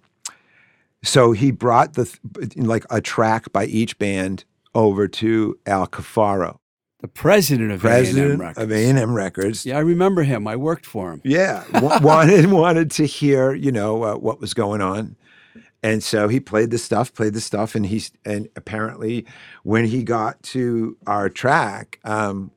so 1.02 1.32
he 1.32 1.50
brought 1.50 1.94
the 1.94 2.12
like 2.56 2.84
a 2.90 3.00
track 3.00 3.52
by 3.52 3.64
each 3.64 3.98
band 3.98 4.44
over 4.74 5.08
to 5.08 5.58
Al 5.66 5.86
Cafaro, 5.86 6.58
the 7.00 7.08
president 7.08 7.72
of 7.72 7.84
A&M 7.84 7.90
president 7.90 8.40
Records. 8.40 8.58
of 8.58 8.72
A&M 8.72 9.14
Records. 9.14 9.66
Yeah, 9.66 9.76
I 9.76 9.80
remember 9.80 10.22
him. 10.22 10.46
I 10.46 10.56
worked 10.56 10.86
for 10.86 11.12
him. 11.12 11.20
Yeah, 11.24 11.64
wanted 12.00 12.50
wanted 12.50 12.90
to 12.92 13.06
hear, 13.06 13.52
you 13.52 13.72
know, 13.72 14.04
uh, 14.04 14.14
what 14.14 14.40
was 14.40 14.54
going 14.54 14.80
on, 14.80 15.16
and 15.82 16.02
so 16.04 16.28
he 16.28 16.40
played 16.40 16.70
the 16.70 16.78
stuff, 16.78 17.14
played 17.14 17.34
the 17.34 17.40
stuff, 17.42 17.74
and 17.74 17.86
he's 17.86 18.12
and 18.24 18.48
apparently 18.56 19.26
when 19.64 19.86
he 19.86 20.04
got 20.04 20.42
to 20.44 20.96
our 21.06 21.28
track, 21.30 22.00
um, 22.04 22.52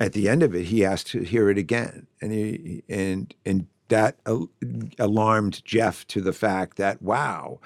at 0.00 0.12
the 0.14 0.28
end 0.28 0.42
of 0.42 0.54
it, 0.54 0.66
he 0.66 0.84
asked 0.84 1.08
to 1.08 1.22
hear 1.22 1.50
it 1.50 1.58
again, 1.58 2.06
and 2.20 2.32
he 2.32 2.82
and 2.88 3.34
and 3.46 3.66
that 3.88 4.16
al- 4.26 4.50
alarmed 4.98 5.64
Jeff 5.64 6.06
to 6.08 6.20
the 6.20 6.32
fact 6.32 6.78
that 6.78 7.02
wow, 7.02 7.60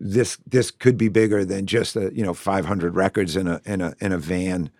this 0.00 0.38
this 0.46 0.70
could 0.70 0.98
be 0.98 1.08
bigger 1.08 1.44
than 1.44 1.66
just 1.66 1.96
a 1.96 2.12
you 2.14 2.24
know 2.24 2.34
500 2.34 2.96
records 2.96 3.36
in 3.36 3.48
a 3.48 3.60
in 3.66 3.80
a 3.80 3.94
in 4.00 4.12
a 4.12 4.18
van. 4.18 4.70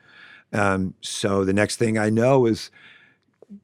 Um, 0.53 0.95
so 1.03 1.45
the 1.45 1.53
next 1.55 1.77
thing 1.77 1.99
I 1.99 2.11
know 2.11 2.47
is 2.47 2.71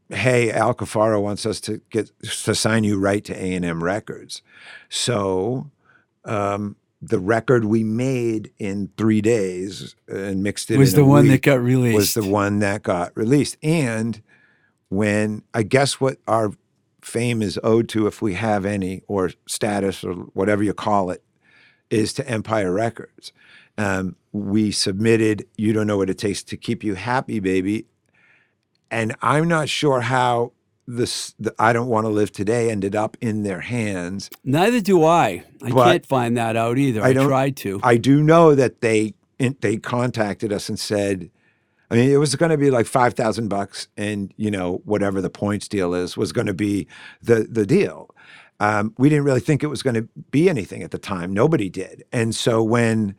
hey, 0.08 0.50
Al 0.50 0.74
Cafaro 0.74 1.20
wants 1.22 1.46
us 1.46 1.60
to 1.62 1.80
get 1.90 2.10
to 2.20 2.54
sign 2.54 2.84
you 2.84 2.98
right 2.98 3.24
to 3.24 3.34
A 3.34 3.54
and 3.54 3.64
M 3.64 3.82
Records. 3.82 4.42
So 4.88 5.70
um, 6.24 6.76
the 7.02 7.18
record 7.18 7.64
we 7.64 7.84
made 7.84 8.50
in 8.58 8.90
three 8.96 9.20
days 9.20 9.94
and 10.08 10.42
mixed 10.42 10.70
it 10.70 10.78
Was 10.78 10.94
in 10.94 11.00
a 11.00 11.02
the 11.02 11.08
one 11.08 11.28
that 11.28 11.42
got 11.42 11.60
released. 11.60 11.96
was 11.96 12.14
the 12.14 12.26
one 12.28 12.58
that 12.60 12.82
got 12.82 13.16
released. 13.16 13.56
And 13.62 14.22
when 14.88 15.42
I 15.54 15.62
guess 15.62 16.00
what 16.00 16.18
our 16.26 16.52
fame 17.02 17.42
is 17.42 17.58
owed 17.62 17.88
to, 17.90 18.06
if 18.06 18.20
we 18.20 18.34
have 18.34 18.64
any, 18.64 19.02
or 19.06 19.30
status, 19.46 20.02
or 20.02 20.14
whatever 20.14 20.62
you 20.62 20.74
call 20.74 21.10
it, 21.10 21.22
is 21.90 22.12
to 22.14 22.28
Empire 22.28 22.72
Records. 22.72 23.32
Um, 23.78 24.16
we 24.32 24.72
submitted 24.72 25.46
"You 25.56 25.72
Don't 25.72 25.86
Know 25.86 25.98
What 25.98 26.10
It 26.10 26.18
Takes 26.18 26.42
to 26.44 26.56
Keep 26.56 26.82
You 26.82 26.94
Happy, 26.94 27.40
Baby," 27.40 27.86
and 28.90 29.14
I'm 29.22 29.48
not 29.48 29.68
sure 29.68 30.00
how 30.02 30.52
this 30.86 31.34
the 31.38 31.54
"I 31.58 31.72
Don't 31.72 31.88
Want 31.88 32.04
to 32.04 32.10
Live 32.10 32.32
Today" 32.32 32.70
ended 32.70 32.94
up 32.94 33.16
in 33.20 33.42
their 33.42 33.60
hands. 33.60 34.30
Neither 34.44 34.80
do 34.80 35.04
I. 35.04 35.42
I 35.62 35.70
But 35.70 35.84
can't 35.84 36.06
find 36.06 36.36
that 36.36 36.56
out 36.56 36.78
either. 36.78 37.02
I 37.02 37.08
I, 37.08 37.12
don't- 37.12 37.26
tried 37.28 37.56
to. 37.58 37.80
I 37.82 37.96
do 37.96 38.22
know 38.22 38.54
that 38.54 38.80
they 38.80 39.14
they 39.60 39.76
contacted 39.76 40.52
us 40.52 40.68
and 40.68 40.78
said, 40.78 41.30
I 41.90 41.94
mean, 41.96 42.10
it 42.10 42.16
was 42.16 42.34
going 42.36 42.50
to 42.50 42.56
be 42.58 42.70
like 42.70 42.86
five 42.86 43.14
thousand 43.14 43.48
bucks, 43.48 43.88
and 43.96 44.32
you 44.36 44.50
know 44.50 44.80
whatever 44.84 45.20
the 45.20 45.30
points 45.30 45.68
deal 45.68 45.92
is 45.94 46.16
was 46.16 46.32
going 46.32 46.46
to 46.46 46.54
be 46.54 46.86
the 47.22 47.46
the 47.50 47.66
deal. 47.66 48.10
Um, 48.58 48.94
we 48.96 49.10
didn't 49.10 49.24
really 49.24 49.40
think 49.40 49.62
it 49.62 49.66
was 49.66 49.82
going 49.82 49.94
to 49.96 50.08
be 50.30 50.48
anything 50.48 50.82
at 50.82 50.90
the 50.90 50.98
time. 50.98 51.34
Nobody 51.34 51.68
did, 51.68 52.04
and 52.12 52.34
so 52.34 52.62
when 52.62 53.14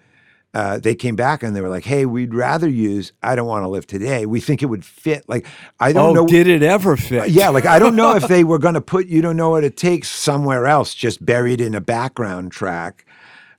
uh, 0.53 0.79
they 0.79 0.95
came 0.95 1.15
back 1.15 1.43
and 1.43 1.55
they 1.55 1.61
were 1.61 1.69
like, 1.69 1.85
"Hey, 1.85 2.05
we'd 2.05 2.33
rather 2.33 2.67
use 2.69 3.11
I 3.21 3.35
don't 3.35 3.47
want 3.47 3.63
to 3.63 3.67
live 3.67 3.85
today. 3.85 4.25
We 4.25 4.39
think 4.39 4.63
it 4.63 4.67
would 4.67 4.85
fit." 4.85 5.27
Like 5.27 5.45
I 5.79 5.93
don't 5.93 6.09
Oh, 6.09 6.13
know. 6.13 6.27
did 6.27 6.47
it 6.47 6.63
ever 6.63 6.97
fit? 6.97 7.29
Yeah, 7.29 7.49
like 7.49 7.65
I 7.65 7.79
don't 7.79 7.95
know 7.95 8.15
if 8.15 8.27
they 8.27 8.43
were 8.43 8.57
going 8.59 8.73
to 8.75 8.81
put 8.81 9.07
"You 9.07 9.21
Don't 9.21 9.37
Know 9.37 9.51
What 9.51 9.63
It 9.63 9.77
Takes" 9.77 10.09
somewhere 10.09 10.65
else, 10.65 10.93
just 10.95 11.25
buried 11.25 11.61
in 11.61 11.75
a 11.75 11.81
background 11.81 12.51
track, 12.51 13.05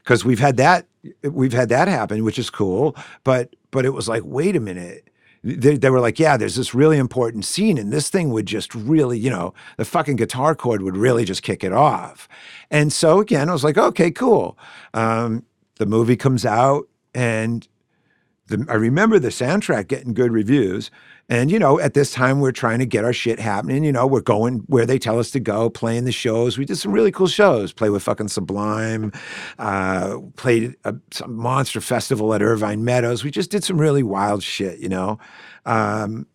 because 0.03 0.24
we've 0.24 0.41
had 0.41 0.57
that 0.57 0.86
we've 1.22 1.53
had 1.53 1.68
that 1.68 1.89
happen, 1.89 2.24
which 2.24 2.39
is 2.39 2.51
cool. 2.51 2.97
But 3.22 3.55
but 3.70 3.84
it 3.84 3.91
was 3.91 4.09
like, 4.09 4.22
wait 4.24 4.57
a 4.57 4.61
minute. 4.61 5.05
They, 5.45 5.76
they 5.76 5.89
were 5.89 6.01
like, 6.01 6.18
yeah, 6.18 6.36
there's 6.36 6.57
this 6.57 6.74
really 6.74 6.99
important 6.99 7.45
scene, 7.45 7.78
and 7.78 7.93
this 7.93 8.11
thing 8.11 8.30
would 8.30 8.45
just 8.47 8.74
really, 8.74 9.16
you 9.18 9.30
know, 9.30 9.55
the 9.76 9.84
fucking 9.84 10.16
guitar 10.16 10.57
chord 10.57 10.82
would 10.82 10.97
really 10.97 11.24
just 11.24 11.45
kick 11.45 11.62
it 11.62 11.72
off. 11.72 12.28
And 12.72 12.93
so 12.93 13.20
again, 13.20 13.49
I 13.49 13.53
was 13.53 13.62
like, 13.62 13.78
okay, 13.78 14.11
cool. 14.11 14.59
Um, 14.95 15.45
the 15.79 15.87
movie 15.87 16.16
comes 16.16 16.45
out, 16.45 16.89
and 17.14 17.66
the, 18.49 18.64
I 18.68 18.74
remember 18.74 19.18
the 19.18 19.29
soundtrack 19.29 19.89
getting 19.89 20.14
good 20.14 20.33
reviews. 20.33 20.91
And, 21.31 21.51
you 21.51 21.59
know, 21.59 21.79
at 21.79 21.93
this 21.93 22.12
time, 22.12 22.41
we're 22.41 22.53
trying 22.53 22.79
to 22.79 22.87
get 22.87 23.05
our 23.05 23.12
shit 23.12 23.39
happening. 23.39 23.85
You 23.85 23.93
know, 23.93 24.07
we're 24.07 24.22
going 24.22 24.61
where 24.66 24.87
they 24.87 24.99
tell 24.99 25.18
us 25.18 25.31
to 25.33 25.41
go, 25.41 25.68
playing 25.68 26.07
the 26.07 26.12
shows. 26.12 26.57
We 26.57 26.64
did 26.64 26.76
some 26.76 26.93
really 26.93 27.12
cool 27.12 27.26
shows, 27.26 27.70
play 27.70 27.91
with 27.91 28.03
fucking 28.03 28.29
Sublime, 28.29 29.12
uh, 29.59 30.16
played 30.37 30.76
a 30.85 30.95
some 31.11 31.37
monster 31.37 31.83
festival 31.83 32.33
at 32.33 32.41
Irvine 32.41 32.83
Meadows. 32.83 33.24
We 33.24 33.31
just 33.31 33.51
did 33.51 33.62
some 33.62 33.79
really 33.79 34.03
wild 34.03 34.43
shit, 34.43 34.79
you 34.79 34.89
know. 34.89 35.18
Um, 35.66 36.26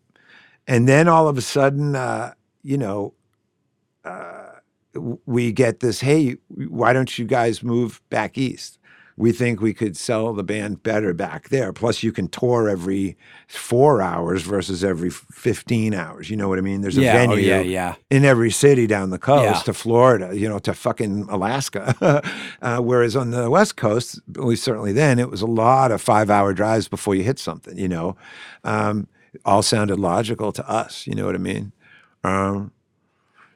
and 0.67 0.87
then 0.87 1.07
all 1.07 1.27
of 1.27 1.39
a 1.39 1.41
sudden, 1.41 1.95
uh, 1.95 2.33
you 2.61 2.77
know, 2.77 3.15
uh, 4.05 4.51
we 5.25 5.51
get 5.51 5.79
this 5.79 6.01
hey, 6.01 6.37
why 6.49 6.93
don't 6.93 7.17
you 7.17 7.25
guys 7.25 7.63
move 7.63 7.99
back 8.11 8.37
east? 8.37 8.77
We 9.15 9.31
think 9.31 9.61
we 9.61 9.73
could 9.73 9.95
sell 9.95 10.33
the 10.33 10.43
band 10.43 10.81
better 10.81 11.13
back 11.13 11.49
there. 11.49 11.71
Plus, 11.71 12.01
you 12.01 12.11
can 12.11 12.27
tour 12.27 12.67
every 12.67 13.15
four 13.47 14.01
hours 14.01 14.41
versus 14.41 14.83
every 14.83 15.11
15 15.11 15.93
hours. 15.93 16.29
You 16.29 16.37
know 16.37 16.49
what 16.49 16.57
I 16.57 16.61
mean? 16.61 16.81
There's 16.81 16.97
a 16.97 17.01
Yeah, 17.01 17.13
venue 17.13 17.35
oh, 17.35 17.39
yeah, 17.39 17.61
yeah. 17.61 17.95
in 18.09 18.25
every 18.25 18.49
city 18.49 18.87
down 18.87 19.11
the 19.11 19.19
coast 19.19 19.65
to 19.65 19.73
Florida, 19.73 20.37
you 20.37 20.49
know, 20.49 20.59
to 20.59 20.73
fucking 20.73 21.27
Alaska. 21.29 22.23
uh, 22.61 22.79
whereas 22.79 23.15
on 23.15 23.31
the 23.31 23.49
West 23.49 23.77
Coast, 23.77 24.19
at 24.35 24.43
least 24.43 24.63
certainly 24.63 24.93
then, 24.93 25.19
it 25.19 25.29
was 25.29 25.41
a 25.41 25.47
lot 25.47 25.91
of 25.91 26.01
five 26.01 26.29
hour 26.29 26.53
drives 26.53 26.87
before 26.87 27.13
you 27.13 27.23
hit 27.23 27.37
something, 27.37 27.77
you 27.77 27.87
know. 27.87 28.15
Um, 28.63 29.07
all 29.45 29.61
sounded 29.61 29.99
logical 29.99 30.51
to 30.51 30.67
us, 30.69 31.05
you 31.07 31.15
know 31.15 31.25
what 31.25 31.35
I 31.35 31.39
mean? 31.39 31.71
Um, 32.23 32.71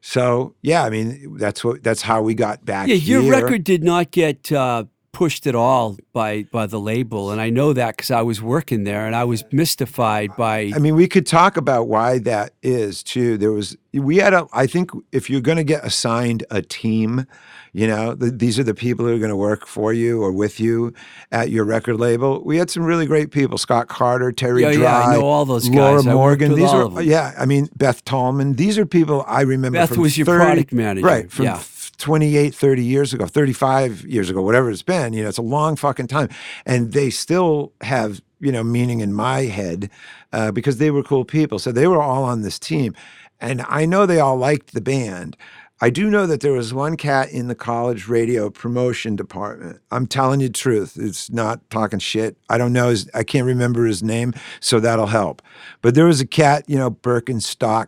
so 0.02 0.56
yeah, 0.62 0.84
I 0.84 0.90
mean 0.90 1.38
that's 1.38 1.64
what 1.64 1.84
that's 1.84 2.02
how 2.02 2.22
we 2.22 2.34
got 2.34 2.64
back. 2.64 2.88
Yeah, 2.88 2.96
your 2.96 3.22
here. 3.22 3.32
record 3.34 3.64
did 3.64 3.84
not 3.84 4.12
get 4.12 4.52
uh, 4.52 4.86
pushed 5.12 5.48
at 5.48 5.56
all 5.56 5.98
by 6.14 6.44
by 6.52 6.68
the 6.68 6.80
label, 6.80 7.32
and 7.32 7.42
I 7.42 7.50
know 7.50 7.74
that 7.74 7.98
because 7.98 8.12
I 8.12 8.22
was 8.22 8.42
working 8.42 8.84
there, 8.84 9.06
and 9.06 9.16
I 9.16 9.24
was 9.24 9.44
mystified 9.52 10.36
by. 10.38 10.72
I 10.76 10.80
mean, 10.80 10.96
we 10.96 11.08
could 11.08 11.26
talk 11.26 11.58
about 11.58 11.88
why 11.88 12.20
that 12.20 12.54
is 12.62 13.04
too. 13.04 13.38
There 13.38 13.52
was, 13.52 13.76
we 13.94 14.18
had 14.18 14.34
a, 14.34 14.48
I 14.54 14.68
think 14.68 14.92
if 15.12 15.30
you're 15.30 15.42
going 15.42 15.58
to 15.58 15.64
get 15.64 15.84
assigned 15.84 16.46
a 16.52 16.62
team, 16.62 17.26
you 17.74 17.88
know, 17.88 18.16
th 18.16 18.34
these 18.36 18.60
are 18.60 18.64
the 18.64 18.76
people 18.76 19.06
who 19.06 19.16
are 19.16 19.20
going 19.20 19.30
to 19.30 19.36
work 19.36 19.66
for 19.66 19.94
you 19.94 20.22
or 20.22 20.32
with 20.32 20.60
you 20.60 20.94
at 21.32 21.50
your 21.50 21.66
record 21.66 22.00
label. 22.00 22.44
We 22.44 22.58
had 22.58 22.70
some 22.70 22.84
really 22.84 23.06
great 23.06 23.32
people: 23.32 23.58
Scott 23.58 23.88
Carter, 23.88 24.32
Terry 24.32 24.62
Yeah, 24.62 24.74
Dry, 24.74 24.82
yeah, 24.84 25.08
I 25.08 25.14
know 25.16 25.26
all 25.26 25.46
those 25.46 25.68
Laura 25.70 25.98
guys. 25.98 26.06
Worked 26.06 26.16
Morgan. 26.16 26.56
These 26.56 26.70
are, 26.70 27.02
yeah, 27.02 27.34
I 27.38 27.46
mean, 27.46 27.70
Beth 27.76 28.04
Tallman. 28.06 28.54
These 28.54 28.78
are 28.78 28.86
people 28.86 29.24
I 29.28 29.42
remember. 29.42 29.80
Beth 29.80 29.98
was 29.98 30.18
your 30.18 30.26
30 30.26 30.46
product 30.46 30.74
manager, 30.74 31.06
right? 31.06 31.32
From 31.32 31.46
yeah. 31.46 31.58
28, 31.98 32.54
30 32.54 32.84
years 32.84 33.14
ago, 33.14 33.26
35 33.26 34.06
years 34.06 34.30
ago, 34.30 34.42
whatever 34.42 34.70
it's 34.70 34.82
been, 34.82 35.14
you 35.14 35.24
know, 35.24 35.30
it's 35.30 35.38
a 35.38 35.44
long 35.44 35.76
fucking 35.76 36.08
time. 36.08 36.30
And 36.66 36.94
they 36.94 37.10
still 37.10 37.74
have, 37.82 38.22
you 38.40 38.52
know, 38.52 38.64
meaning 38.64 39.00
in 39.00 39.14
my 39.14 39.42
head 39.42 39.90
uh, 40.32 40.52
because 40.52 40.78
they 40.78 40.92
were 40.92 41.04
cool 41.04 41.26
people. 41.26 41.60
So 41.60 41.72
they 41.72 41.88
were 41.88 42.02
all 42.02 42.24
on 42.24 42.42
this 42.42 42.60
team. 42.60 42.94
And 43.40 43.64
I 43.68 43.86
know 43.86 44.06
they 44.06 44.20
all 44.20 44.38
liked 44.38 44.74
the 44.74 44.82
band. 44.82 45.38
I 45.80 45.92
do 45.92 46.10
know 46.10 46.26
that 46.26 46.42
there 46.42 46.54
was 46.54 46.74
one 46.74 46.98
cat 46.98 47.32
in 47.32 47.50
the 47.50 47.56
college 47.56 48.08
radio 48.08 48.50
promotion 48.50 49.16
department. 49.16 49.80
I'm 49.92 50.08
telling 50.08 50.40
you 50.40 50.48
the 50.48 50.54
truth. 50.54 50.98
It's 51.00 51.30
not 51.30 51.68
talking 51.70 52.00
shit. 52.00 52.36
I 52.50 52.58
don't 52.58 52.74
know 52.74 52.90
his, 52.90 53.08
I 53.14 53.24
can't 53.24 53.46
remember 53.46 53.86
his 53.86 54.02
name, 54.02 54.34
so 54.60 54.80
that'll 54.80 55.08
help. 55.08 55.44
But 55.84 55.94
there 55.94 56.06
was 56.06 56.20
a 56.20 56.26
cat, 56.26 56.64
you 56.68 56.78
know, 56.78 56.90
Birkenstock 56.90 57.88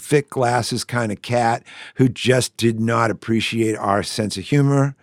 thick 0.00 0.30
glasses 0.30 0.84
kind 0.84 1.12
of 1.12 1.22
cat 1.22 1.64
who 1.96 2.08
just 2.08 2.56
did 2.56 2.80
not 2.80 3.10
appreciate 3.10 3.76
our 3.76 4.02
sense 4.02 4.36
of 4.36 4.44
humor. 4.44 4.96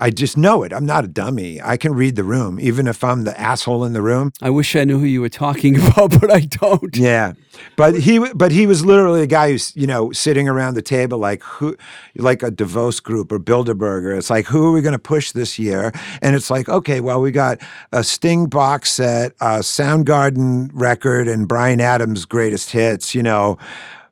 I 0.00 0.10
just 0.10 0.36
know 0.36 0.62
it. 0.62 0.72
I'm 0.72 0.86
not 0.86 1.04
a 1.04 1.08
dummy. 1.08 1.60
I 1.60 1.76
can 1.76 1.92
read 1.92 2.14
the 2.14 2.22
room, 2.22 2.60
even 2.60 2.86
if 2.86 3.02
I'm 3.02 3.24
the 3.24 3.38
asshole 3.38 3.84
in 3.84 3.94
the 3.94 4.02
room. 4.02 4.32
I 4.40 4.48
wish 4.48 4.76
I 4.76 4.84
knew 4.84 5.00
who 5.00 5.06
you 5.06 5.20
were 5.20 5.28
talking 5.28 5.76
about, 5.88 6.20
but 6.20 6.30
I 6.30 6.40
don't. 6.40 6.96
Yeah, 6.96 7.32
but 7.74 7.98
he, 7.98 8.20
but 8.32 8.52
he 8.52 8.68
was 8.68 8.84
literally 8.84 9.22
a 9.22 9.26
guy 9.26 9.50
who's, 9.50 9.74
you 9.74 9.88
know, 9.88 10.12
sitting 10.12 10.48
around 10.48 10.74
the 10.74 10.82
table 10.82 11.18
like 11.18 11.42
who, 11.42 11.76
like 12.14 12.44
a 12.44 12.50
Davos 12.52 13.00
group 13.00 13.32
or 13.32 13.40
Bilderberger. 13.40 14.16
It's 14.16 14.30
like 14.30 14.46
who 14.46 14.68
are 14.68 14.72
we 14.72 14.82
going 14.82 14.92
to 14.92 15.00
push 15.00 15.32
this 15.32 15.58
year? 15.58 15.90
And 16.22 16.36
it's 16.36 16.48
like, 16.48 16.68
okay, 16.68 17.00
well, 17.00 17.20
we 17.20 17.32
got 17.32 17.58
a 17.90 18.04
Sting 18.04 18.46
box 18.46 18.92
set, 18.92 19.32
a 19.40 19.58
Soundgarden 19.58 20.70
record, 20.72 21.26
and 21.26 21.48
Bryan 21.48 21.80
Adams' 21.80 22.24
greatest 22.24 22.70
hits. 22.70 23.16
You 23.16 23.24
know, 23.24 23.58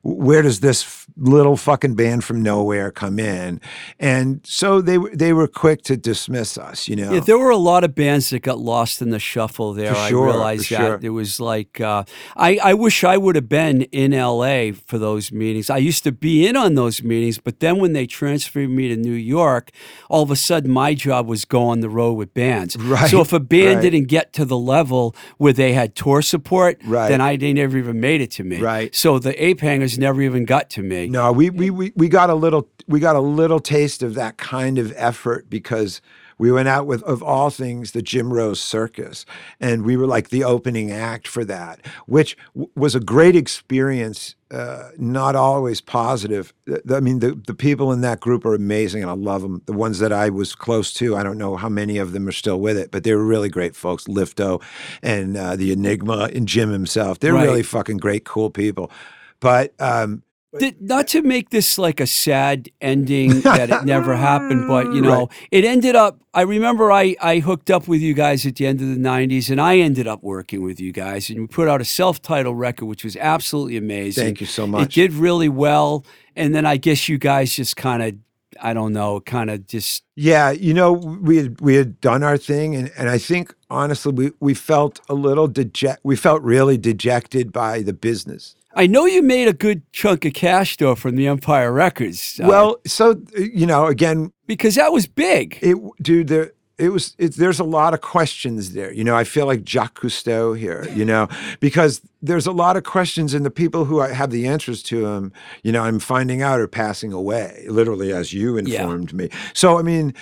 where 0.03 0.41
does 0.41 0.59
this 0.59 1.06
little 1.17 1.57
fucking 1.57 1.95
band 1.95 2.23
from 2.23 2.41
nowhere 2.41 2.91
come 2.91 3.19
in? 3.19 3.59
And 3.99 4.41
so 4.45 4.81
they 4.81 4.97
were 4.97 5.09
they 5.15 5.33
were 5.33 5.47
quick 5.47 5.81
to 5.83 5.97
dismiss 5.97 6.57
us. 6.57 6.87
You 6.87 6.95
know, 6.95 7.13
Yeah, 7.13 7.19
there 7.21 7.37
were 7.37 7.49
a 7.49 7.57
lot 7.57 7.83
of 7.83 7.95
bands 7.95 8.29
that 8.29 8.39
got 8.39 8.59
lost 8.59 9.01
in 9.01 9.09
the 9.09 9.19
shuffle 9.19 9.73
there. 9.73 9.93
For 9.93 9.99
I 9.99 10.09
realized 10.09 10.69
that 10.71 10.77
sure. 10.77 10.99
it 11.01 11.09
was 11.09 11.39
like 11.39 11.81
uh, 11.81 12.03
I, 12.35 12.59
I 12.63 12.73
wish 12.73 13.03
I 13.03 13.17
would 13.17 13.35
have 13.35 13.49
been 13.49 13.83
in 13.83 14.11
LA 14.11 14.71
for 14.85 14.97
those 14.97 15.31
meetings. 15.31 15.69
I 15.69 15.77
used 15.77 16.03
to 16.03 16.11
be 16.11 16.47
in 16.47 16.55
on 16.55 16.75
those 16.75 17.03
meetings, 17.03 17.37
but 17.39 17.59
then 17.59 17.79
when 17.79 17.93
they 17.93 18.05
transferred 18.05 18.69
me 18.69 18.87
to 18.89 18.95
New 18.95 19.13
York, 19.13 19.71
all 20.09 20.23
of 20.23 20.31
a 20.31 20.35
sudden 20.35 20.71
my 20.71 20.93
job 20.93 21.27
was 21.27 21.45
go 21.45 21.63
on 21.67 21.79
the 21.81 21.89
road 21.89 22.13
with 22.13 22.33
bands. 22.33 22.75
Right, 22.77 23.09
So 23.09 23.21
if 23.21 23.33
a 23.33 23.39
band 23.39 23.77
right. 23.77 23.81
didn't 23.91 24.07
get 24.07 24.33
to 24.33 24.45
the 24.45 24.57
level 24.57 25.15
where 25.37 25.53
they 25.53 25.73
had 25.73 25.95
tour 25.95 26.21
support, 26.21 26.79
Right. 26.85 27.09
then 27.09 27.21
I 27.21 27.37
they 27.37 27.53
never 27.53 27.77
even 27.77 27.99
made 27.99 28.21
it 28.21 28.31
to 28.31 28.43
me. 28.43 28.59
Right. 28.59 28.93
So 28.95 29.19
the 29.19 29.43
ape 29.43 29.61
hangers 29.61 29.97
never 29.97 30.21
even 30.21 30.45
got 30.45 30.69
to 30.71 30.83
me. 30.83 31.06
No, 31.07 31.31
we, 31.31 31.49
we 31.49 31.69
we 31.69 31.93
we 31.95 32.09
got 32.09 32.29
a 32.29 32.35
little 32.35 32.69
we 32.87 32.99
got 32.99 33.15
a 33.15 33.21
little 33.21 33.59
taste 33.59 34.03
of 34.03 34.15
that 34.15 34.37
kind 34.37 34.77
of 34.79 34.93
effort 34.97 35.49
because 35.49 36.01
we 36.39 36.51
went 36.51 36.67
out 36.69 36.87
with 36.87 37.03
of 37.03 37.23
all 37.23 37.49
things 37.49 37.93
the 37.93 38.01
Jim 38.03 38.33
Rose 38.33 38.61
Circus, 38.61 39.25
and 39.59 39.83
we 39.85 39.97
were 39.97 40.07
like 40.07 40.29
the 40.29 40.43
opening 40.43 40.91
act 40.91 41.27
for 41.27 41.45
that, 41.45 41.85
which 42.07 42.37
w- 42.55 42.71
was 42.75 42.95
a 42.95 42.99
great 42.99 43.35
experience. 43.35 44.35
Uh, 44.51 44.91
not 44.97 45.35
always 45.35 45.81
positive. 45.81 46.53
Th- 46.67 46.81
I 46.91 46.99
mean, 47.01 47.19
the 47.19 47.35
the 47.47 47.55
people 47.55 47.91
in 47.91 48.01
that 48.01 48.19
group 48.21 48.45
are 48.45 48.55
amazing, 48.55 49.01
and 49.01 49.11
I 49.11 49.15
love 49.15 49.41
them. 49.43 49.61
The 49.65 49.73
ones 49.73 49.99
that 49.99 50.13
I 50.13 50.29
was 50.29 50.55
close 50.55 50.93
to, 50.95 51.15
I 51.17 51.23
don't 51.23 51.37
know 51.37 51.55
how 51.57 51.69
many 51.69 51.97
of 51.97 52.13
them 52.13 52.27
are 52.27 52.31
still 52.33 52.59
with 52.61 52.77
it, 52.77 52.91
but 52.91 53.03
they 53.03 53.15
were 53.15 53.25
really 53.25 53.49
great 53.49 53.75
folks. 53.75 54.05
Lifto 54.05 54.61
and 55.03 55.37
uh, 55.37 55.55
the 55.55 55.71
Enigma 55.73 56.29
and 56.35 56.47
Jim 56.47 56.71
himself. 56.71 57.19
They're 57.19 57.33
Right. 57.33 57.43
really 57.43 57.63
fucking 57.63 57.97
great, 57.97 58.25
cool 58.25 58.49
people. 58.49 58.91
But 59.39 59.73
um, 59.79 60.23
Th- 60.59 60.75
not 60.79 61.07
to 61.09 61.21
make 61.21 61.49
this 61.49 61.77
like 61.77 61.99
a 61.99 62.07
sad 62.07 62.69
ending 62.81 63.41
that 63.41 63.69
it 63.69 63.85
never 63.85 64.15
happened, 64.29 64.67
but 64.67 64.85
you 64.93 65.01
know, 65.01 65.25
Right. 65.25 65.47
it 65.51 65.65
ended 65.65 65.95
up. 65.95 66.19
I 66.33 66.41
remember 66.41 66.91
I 66.91 67.15
I 67.21 67.39
hooked 67.39 67.71
up 67.71 67.87
with 67.87 68.01
you 68.01 68.13
guys 68.13 68.45
at 68.45 68.55
the 68.55 68.67
end 68.67 68.81
of 68.81 68.87
the 68.89 68.95
'90s, 68.97 69.49
and 69.49 69.59
I 69.59 69.77
ended 69.77 70.07
up 70.07 70.21
working 70.23 70.61
with 70.63 70.79
you 70.79 70.91
guys, 70.91 71.29
and 71.29 71.39
we 71.41 71.47
put 71.47 71.67
out 71.67 71.81
a 71.81 71.85
self-titled 71.85 72.57
record, 72.57 72.85
which 72.85 73.03
was 73.03 73.15
absolutely 73.17 73.77
amazing. 73.77 74.23
Thank 74.23 74.41
you 74.41 74.47
so 74.47 74.67
much. 74.67 74.83
It 74.97 75.01
did 75.01 75.13
really 75.13 75.49
well, 75.49 76.05
and 76.35 76.53
then 76.53 76.65
I 76.65 76.77
guess 76.77 77.09
you 77.09 77.17
guys 77.17 77.55
just 77.55 77.75
kind 77.75 78.03
of, 78.03 78.13
I 78.61 78.73
don't 78.73 78.93
know, 78.93 79.19
kind 79.21 79.49
of 79.49 79.65
just 79.67 80.03
Yeah, 80.15 80.51
you 80.51 80.73
know, 80.73 80.91
we 80.93 81.37
had 81.37 81.59
we 81.61 81.75
had 81.75 81.99
done 82.01 82.21
our 82.23 82.37
thing, 82.37 82.75
and, 82.75 82.91
and 82.97 83.09
I 83.09 83.17
think 83.17 83.53
honestly, 83.69 84.13
we 84.13 84.31
we 84.39 84.53
felt 84.53 84.99
a 85.09 85.13
little 85.15 85.47
deject. 85.47 86.01
We 86.03 86.15
felt 86.15 86.41
really 86.43 86.77
dejected 86.77 87.51
by 87.51 87.81
the 87.81 87.93
business. 87.93 88.55
I 88.77 88.87
know 88.87 89.05
you 89.05 89.21
made 89.23 89.47
a 89.47 89.53
good 89.53 89.81
chunk 89.91 90.23
of 90.25 90.33
cash 90.33 90.77
though 90.77 90.95
from 90.95 91.15
the 91.15 91.27
Empire 91.27 91.71
Records. 91.73 92.39
uh, 92.41 92.47
well, 92.47 92.77
so 92.85 93.19
you 93.35 93.65
know, 93.65 93.87
again, 93.87 94.31
because 94.45 94.75
that 94.75 94.93
was 94.93 95.07
big. 95.07 95.57
it, 95.61 95.75
dude, 96.01 96.27
there. 96.27 96.51
It 96.77 96.89
was. 96.89 97.15
It, 97.17 97.33
there's 97.33 97.59
a 97.59 97.63
lot 97.63 97.95
of 97.95 98.01
questions 98.01 98.73
there. 98.73 98.93
You 98.93 99.03
know, 99.03 99.15
I 99.15 99.23
feel 99.23 99.47
like 99.47 99.65
Jacques 99.65 99.99
Cousteau 99.99 100.55
here. 100.55 100.87
You 100.93 101.05
know, 101.05 101.27
because 101.59 102.01
there's 102.21 102.45
a 102.45 102.51
lot 102.51 102.77
of 102.77 102.83
questions, 102.83 103.33
and 103.33 103.43
the 103.43 103.49
people 103.49 103.85
who 103.85 103.99
I 103.99 104.13
have 104.13 104.29
the 104.29 104.45
answers 104.47 104.83
to 104.83 105.01
them, 105.01 105.33
you 105.63 105.71
know, 105.71 105.81
I'm 105.81 105.97
finding 105.99 106.43
out 106.43 106.59
are 106.59 106.67
passing 106.67 107.11
away, 107.13 107.65
literally 107.67 108.13
as 108.13 108.31
you 108.31 108.59
Yeah. 108.59 108.81
informed 108.83 109.11
me. 109.13 109.29
So, 109.55 109.79
I 109.79 109.81
mean, 109.81 110.13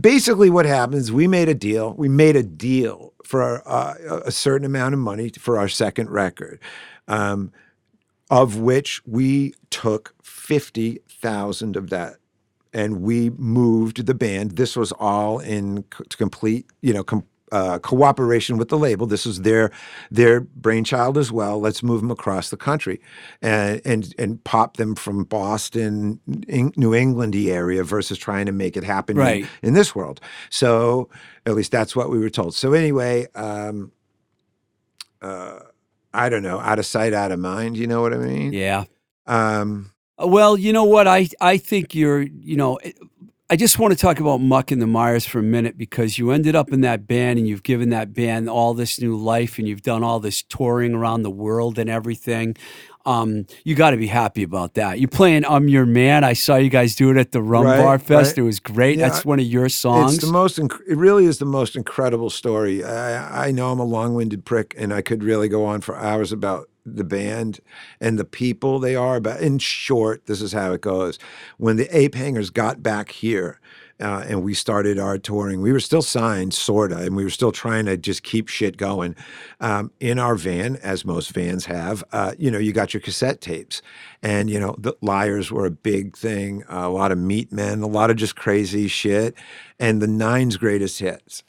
basically 0.00 0.50
what 0.50 0.66
happens 0.66 1.12
we 1.12 1.28
made 1.28 1.48
a 1.48 1.54
deal 1.54 1.94
we 1.96 2.08
made 2.08 2.34
a 2.34 2.42
deal 2.42 3.11
for 3.24 3.62
uh, 3.68 3.94
a 4.24 4.30
certain 4.30 4.64
amount 4.64 4.94
of 4.94 5.00
money 5.00 5.30
for 5.38 5.58
our 5.58 5.68
second 5.68 6.10
record, 6.10 6.60
um, 7.08 7.52
of 8.30 8.56
which 8.58 9.00
we 9.06 9.54
took 9.70 10.14
fifty 10.22 11.00
thousand 11.08 11.76
of 11.76 11.90
that, 11.90 12.16
and 12.72 13.02
we 13.02 13.30
moved 13.30 14.06
the 14.06 14.14
band. 14.14 14.52
This 14.52 14.76
was 14.76 14.92
all 14.92 15.38
in 15.38 15.84
complete, 16.18 16.66
you 16.80 16.92
know, 16.92 17.04
com- 17.04 17.26
uh, 17.52 17.78
cooperation 17.78 18.56
with 18.56 18.68
the 18.70 18.76
label. 18.78 19.06
This 19.06 19.24
is 19.26 19.42
their 19.42 19.70
their 20.10 20.40
brainchild 20.40 21.16
as 21.18 21.30
well. 21.30 21.60
Let's 21.60 21.82
move 21.82 22.00
them 22.00 22.10
across 22.10 22.50
the 22.50 22.56
country, 22.56 23.00
and 23.40 23.80
and 23.84 24.12
and 24.18 24.42
pop 24.42 24.76
them 24.78 24.94
from 24.96 25.22
Boston, 25.24 26.18
Eng- 26.48 26.72
New 26.76 26.90
Englandy 26.92 27.48
area 27.48 27.84
versus 27.84 28.18
trying 28.18 28.46
to 28.46 28.52
make 28.52 28.76
it 28.76 28.84
happen 28.84 29.16
in- 29.16 29.22
Right. 29.22 29.46
in, 29.62 29.74
this 29.74 29.94
world. 29.94 30.20
So 30.50 31.08
at 31.46 31.54
least 31.54 31.70
that's 31.70 31.94
what 31.94 32.10
we 32.10 32.18
were 32.18 32.30
told. 32.30 32.54
So 32.54 32.72
anyway, 32.72 33.26
um, 33.34 33.92
uh, 35.20 35.60
I 36.14 36.28
don't 36.28 36.42
know, 36.42 36.58
out 36.58 36.78
of 36.78 36.86
sight, 36.86 37.12
out 37.12 37.32
of 37.32 37.38
mind. 37.38 37.76
You 37.76 37.86
know 37.86 38.02
what 38.02 38.12
I 38.12 38.18
mean? 38.18 38.52
Yeah. 38.52 38.84
Um, 39.26 39.90
Well, 40.18 40.56
you 40.58 40.72
know 40.72 40.84
what? 40.84 41.06
I 41.08 41.28
I 41.40 41.58
think 41.58 41.94
you're. 41.94 42.22
You 42.22 42.56
know, 42.56 42.78
I 43.52 43.56
just 43.56 43.78
want 43.78 43.92
to 43.92 43.98
talk 43.98 44.18
about 44.18 44.38
Muck 44.40 44.70
and 44.70 44.80
the 44.80 44.86
Mires 44.86 45.26
for 45.26 45.38
a 45.38 45.42
minute 45.42 45.76
because 45.76 46.16
you 46.16 46.30
ended 46.30 46.56
up 46.56 46.72
in 46.72 46.80
that 46.80 47.06
band 47.06 47.38
and 47.38 47.46
you've 47.46 47.62
given 47.62 47.90
that 47.90 48.14
band 48.14 48.48
all 48.48 48.72
this 48.72 48.98
new 48.98 49.14
life 49.14 49.58
and 49.58 49.68
you've 49.68 49.82
done 49.82 50.02
all 50.02 50.20
this 50.20 50.42
touring 50.42 50.94
around 50.94 51.22
the 51.22 51.30
world 51.30 51.78
and 51.78 51.90
everything. 51.90 52.56
Um, 53.04 53.44
you 53.62 53.74
got 53.74 53.90
to 53.90 53.98
be 53.98 54.06
happy 54.06 54.42
about 54.42 54.72
that. 54.72 55.00
You're 55.00 55.10
playing 55.10 55.44
"I'm 55.44 55.68
Your 55.68 55.84
Man." 55.84 56.24
I 56.24 56.32
saw 56.32 56.56
you 56.56 56.70
guys 56.70 56.96
do 56.96 57.10
it 57.10 57.18
at 57.18 57.32
the 57.32 57.42
Rum 57.42 57.66
Right, 57.66 57.76
Bar 57.76 57.98
Fest. 57.98 58.30
right. 58.30 58.38
It 58.38 58.42
was 58.42 58.58
great. 58.58 58.96
Yeah, 58.96 59.10
That's 59.10 59.22
one 59.22 59.38
of 59.38 59.44
your 59.44 59.68
songs. 59.68 60.14
It's 60.14 60.24
the 60.24 60.32
most. 60.32 60.56
Inc- 60.56 60.80
it 60.88 60.96
really 60.96 61.26
is 61.26 61.36
the 61.36 61.44
most 61.44 61.76
incredible 61.76 62.30
story. 62.30 62.82
I, 62.82 63.48
I 63.48 63.50
know 63.50 63.70
I'm 63.70 63.80
a 63.80 63.84
long-winded 63.84 64.46
prick, 64.46 64.74
and 64.78 64.94
I 64.94 65.02
could 65.02 65.22
really 65.22 65.48
go 65.48 65.66
on 65.66 65.82
for 65.82 65.94
hours 65.94 66.32
about 66.32 66.70
the 66.84 67.04
band 67.04 67.60
and 68.00 68.18
the 68.18 68.24
people 68.24 68.78
they 68.78 68.96
are. 68.96 69.20
But 69.20 69.40
in 69.40 69.58
short, 69.58 70.26
this 70.26 70.42
is 70.42 70.52
how 70.52 70.72
it 70.72 70.80
goes. 70.80 71.18
When 71.58 71.76
the 71.76 71.96
Ape 71.96 72.14
Hangers 72.14 72.50
got 72.50 72.82
back 72.82 73.10
here. 73.10 73.58
Uh, 74.00 74.24
and 74.26 74.42
we 74.42 74.52
started 74.52 74.98
our 74.98 75.16
touring. 75.16 75.60
We 75.60 75.70
were 75.70 75.78
still 75.78 76.02
signed, 76.02 76.54
sorta, 76.54 76.96
and 76.96 77.14
we 77.14 77.22
were 77.22 77.30
still 77.30 77.52
trying 77.52 77.86
to 77.86 77.96
just 77.96 78.24
keep 78.24 78.48
shit 78.48 78.76
going. 78.76 79.14
Um, 79.60 79.92
in 80.00 80.18
our 80.18 80.34
van, 80.34 80.74
as 80.76 81.04
most 81.04 81.30
vans 81.30 81.66
have, 81.66 82.02
uh, 82.10 82.32
you 82.36 82.50
know, 82.50 82.58
you 82.58 82.72
got 82.72 82.94
your 82.94 83.00
cassette 83.00 83.40
tapes, 83.40 83.80
and 84.20 84.50
you 84.50 84.58
know, 84.58 84.74
the 84.76 84.94
Lyres 85.02 85.52
were 85.52 85.66
a 85.66 85.70
big 85.70 86.16
thing. 86.16 86.64
a 86.68 86.88
lot 86.88 87.12
of 87.12 87.18
Meat 87.18 87.52
Men, 87.52 87.80
a 87.82 87.86
lot 87.86 88.10
of 88.10 88.16
just 88.16 88.34
crazy 88.34 88.88
shit, 88.88 89.36
and 89.78 90.02
the 90.02 90.08
Nine's 90.08 90.56
greatest 90.56 90.98
hits, 90.98 91.44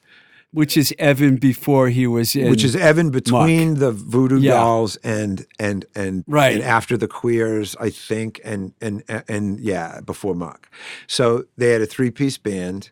which 0.53 0.77
is 0.77 0.93
Evan 0.99 1.35
before 1.37 1.89
he 1.89 2.05
was 2.07 2.35
in. 2.35 2.49
which 2.49 2.63
is 2.63 2.75
Evan 2.75 3.09
between 3.09 3.75
the 3.79 3.91
Voodoo 3.91 4.39
Yeah. 4.39 4.51
Dolls 4.53 4.95
and 5.03 5.45
and 5.59 5.85
and 5.95 6.23
Right. 6.27 6.55
and 6.55 6.63
after 6.63 6.95
the 6.97 7.07
Queers, 7.07 7.75
I 7.79 7.89
think, 7.89 8.39
and 8.43 8.73
and 8.79 9.03
and 9.27 9.59
yeah, 9.59 9.99
before 10.01 10.35
Muck. 10.35 10.69
So 11.07 11.45
they 11.57 11.71
had 11.71 11.81
a 11.81 11.85
three 11.87 12.11
piece 12.11 12.37
band. 12.37 12.91